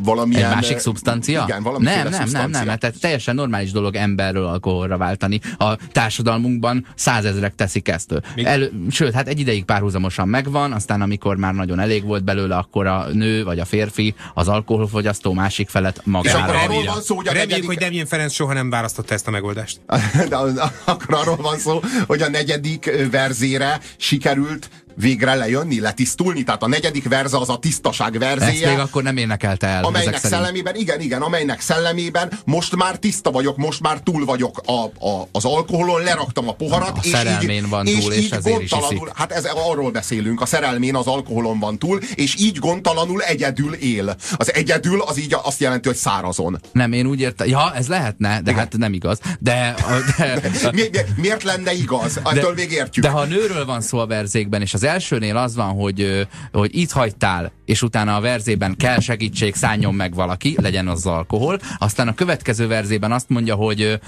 valamilyen... 0.03 0.49
Egy 0.49 0.55
másik 0.55 0.79
szubstancia? 0.79 1.45
Igen, 1.49 1.63
valamiféle 1.63 2.03
nem, 2.03 2.11
nem, 2.11 2.29
nem, 2.31 2.51
nem, 2.51 2.67
mert 2.67 2.81
tehát 2.81 3.01
teljesen 3.01 3.35
normális 3.35 3.71
dolog 3.71 3.95
emberről 3.95 4.47
alkoholra 4.47 4.97
váltani. 4.97 5.41
A 5.59 5.77
társadalmunkban 5.93 6.87
százezrek 6.95 7.55
teszik 7.55 7.89
ezt. 7.89 8.23
El, 8.37 8.71
sőt, 8.91 9.13
hát 9.15 9.29
egy 9.29 9.41
ideig 9.41 9.65
párhuzamosan 9.65 10.29
megvan, 10.29 10.73
aztán 10.73 11.01
amikor 11.03 11.37
már 11.37 11.55
nagyon 11.55 11.81
elég 11.81 12.05
volt 12.05 12.25
belőle, 12.25 12.57
akkor 12.57 12.87
a 12.87 13.07
nő 13.13 13.45
vagy 13.45 13.59
a 13.59 13.65
férfi 13.65 14.15
az 14.35 14.49
alkoholfogyasztó 14.49 15.33
másik 15.33 15.69
felet 15.69 16.01
magára. 16.05 16.39
akkor 16.39 16.55
arról 16.55 16.85
van 16.85 17.01
szó, 17.01 17.17
hogy 17.17 17.29
a 17.29 17.33
Reméljük, 17.33 17.51
negyedik- 17.51 17.67
hogy 17.67 17.77
Demjén 17.77 18.07
Ferenc 18.07 18.33
soha 18.33 18.53
nem 18.53 18.71
választotta 18.71 19.15
ezt 19.15 19.27
a 19.27 19.31
megoldást. 19.31 19.81
De 20.29 20.37
akkor 20.85 21.15
arról 21.15 21.37
van 21.37 21.59
szó, 21.59 21.81
hogy 22.07 22.23
a 22.23 22.29
negyedik 22.29 22.42
ö, 22.87 23.11
verzére 23.11 23.81
sikerült 23.97 24.69
végre 24.97 25.35
lejönni, 25.35 25.81
letisztulni, 25.81 26.43
tehát 26.43 26.63
a 26.63 26.69
negyedik 26.69 27.09
verze 27.09 27.37
az 27.39 27.49
a 27.49 27.59
tisztaság 27.59 28.15
Ezt 28.23 28.25
verzéje. 28.39 28.69
még 28.71 28.79
akkor 28.79 29.03
nem 29.03 29.17
énekelte 29.17 29.67
el. 29.67 29.85
amelynek 29.85 30.17
szellemében, 30.17 30.75
igen, 30.77 31.01
igen, 31.01 31.23
amelynek 31.23 31.61
szellemében 31.61 32.33
most 32.45 32.77
már 32.77 32.97
tiszta 32.97 33.31
vagyok, 33.31 33.57
most 33.57 33.81
már 33.81 33.99
túl 33.99 34.25
vagyok 34.25 34.61
a, 34.67 34.73
a, 35.09 35.29
az 35.33 35.45
alkoholon, 35.45 36.03
leraktam 36.03 36.49
a 36.49 36.53
poharat, 36.53 36.97
A 36.97 37.01
és 37.03 37.11
szerelmén 37.11 37.65
így, 37.65 37.69
van 37.69 37.87
és 37.87 37.99
túl, 37.99 38.13
és 38.13 38.25
így 38.25 38.33
ezért 38.33 38.63
is 38.63 38.71
gondtalanul, 38.71 39.07
iszik. 39.07 39.17
hát 39.19 39.33
ez, 39.33 39.45
arról 39.45 39.91
beszélünk, 39.91 40.41
a 40.41 40.47
szerelmén 40.47 40.95
az 40.97 41.07
alkoholon 41.07 41.59
van 41.59 41.79
túl, 41.79 42.01
és 42.15 42.37
így 42.39 42.59
gondtalanul 42.59 43.23
egyedül 43.23 43.75
él. 43.75 44.17
Az 44.37 44.55
egyedül 44.55 45.01
az 45.01 45.19
így 45.19 45.37
azt 45.43 45.61
jelenti, 45.61 45.89
hogy 45.89 45.97
szárazon. 45.97 46.61
Nem, 46.73 46.93
én 46.93 47.07
úgy 47.07 47.21
értem. 47.21 47.49
Ja, 47.49 47.75
ez 47.75 47.89
lehetne, 47.89 48.41
de 48.41 48.55
hát 48.55 48.77
nem 48.77 48.93
igaz. 48.93 49.19
De, 49.39 49.75
de, 50.19 50.41
Mi, 50.73 50.83
mi, 50.93 50.99
miért 51.17 51.43
lenne 51.43 51.73
igaz? 51.73 52.21
Ettől 52.25 52.55
még 52.55 52.71
értjük. 52.73 53.05
De 53.05 53.11
ha 53.11 53.19
a 53.21 53.25
nőről 53.25 53.65
van 53.65 53.81
szó 53.81 53.99
a 53.99 54.07
verzékben, 54.07 54.61
és 54.61 54.75
az 54.75 54.82
elsőnél 54.85 55.37
az 55.37 55.57
van, 55.57 55.71
hogy, 55.71 56.27
hogy 56.53 56.79
itt 56.79 56.91
hagytál, 56.91 57.53
és 57.65 57.83
utána 57.83 58.17
a 58.17 58.21
verzében 58.21 58.77
kell 58.77 59.01
segítség, 59.01 59.55
szálljon 59.55 59.95
meg 59.95 60.15
valaki, 60.15 60.57
legyen 60.61 60.89
az 60.89 61.07
alkohol, 61.07 61.59
aztán 61.79 62.09
a 62.09 62.15
következő 62.15 62.67
verzében 62.67 63.13
azt 63.13 63.29
mondja, 63.29 63.55
hogy 63.55 64.01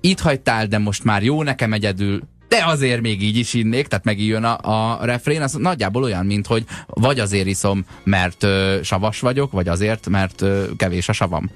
itt 0.00 0.20
hagytál, 0.20 0.66
de 0.66 0.78
most 0.78 1.04
már 1.04 1.22
jó 1.22 1.42
nekem 1.42 1.72
egyedül, 1.72 2.22
de 2.48 2.64
azért 2.64 3.00
még 3.00 3.22
így 3.22 3.36
is 3.36 3.54
innék, 3.54 3.86
tehát 3.86 4.04
megijön 4.04 4.44
a, 4.44 4.58
a 4.98 5.04
refrén, 5.04 5.42
az 5.42 5.52
nagyjából 5.52 6.02
olyan, 6.02 6.26
mint 6.26 6.46
hogy 6.46 6.64
vagy 6.86 7.20
azért 7.20 7.46
iszom, 7.46 7.84
mert 8.04 8.42
ö, 8.42 8.78
savas 8.82 9.20
vagyok, 9.20 9.52
vagy 9.52 9.68
azért, 9.68 10.08
mert 10.08 10.40
ö, 10.40 10.64
kevés 10.76 11.08
a 11.08 11.12
savam. 11.12 11.50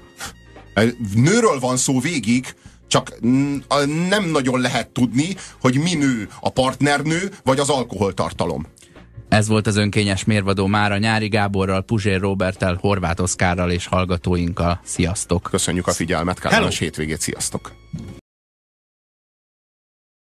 Nőről 1.13 1.59
van 1.59 1.77
szó 1.77 1.99
végig, 1.99 2.55
csak 2.95 3.17
a- 3.67 3.85
nem 4.09 4.29
nagyon 4.29 4.61
lehet 4.61 4.89
tudni, 4.89 5.35
hogy 5.61 5.77
mi 5.77 5.93
nő, 5.93 6.27
a 6.39 6.49
partnernő, 6.49 7.31
vagy 7.43 7.59
az 7.59 7.69
alkoholtartalom. 7.69 8.65
Ez 9.29 9.47
volt 9.47 9.67
az 9.67 9.75
önkényes 9.75 10.23
mérvadó 10.23 10.65
mára 10.67 10.97
Nyári 10.97 11.27
Gáborral, 11.27 11.81
Puzsér 11.81 12.19
Roberttel, 12.19 12.77
Horváth 12.81 13.21
Oszkárral 13.21 13.71
és 13.71 13.87
hallgatóinkkal. 13.87 14.79
Sziasztok! 14.83 15.47
Köszönjük 15.51 15.87
a 15.87 15.91
figyelmet, 15.91 16.39
kellemes 16.39 16.79
hétvégét, 16.79 17.21
sziasztok! 17.21 17.71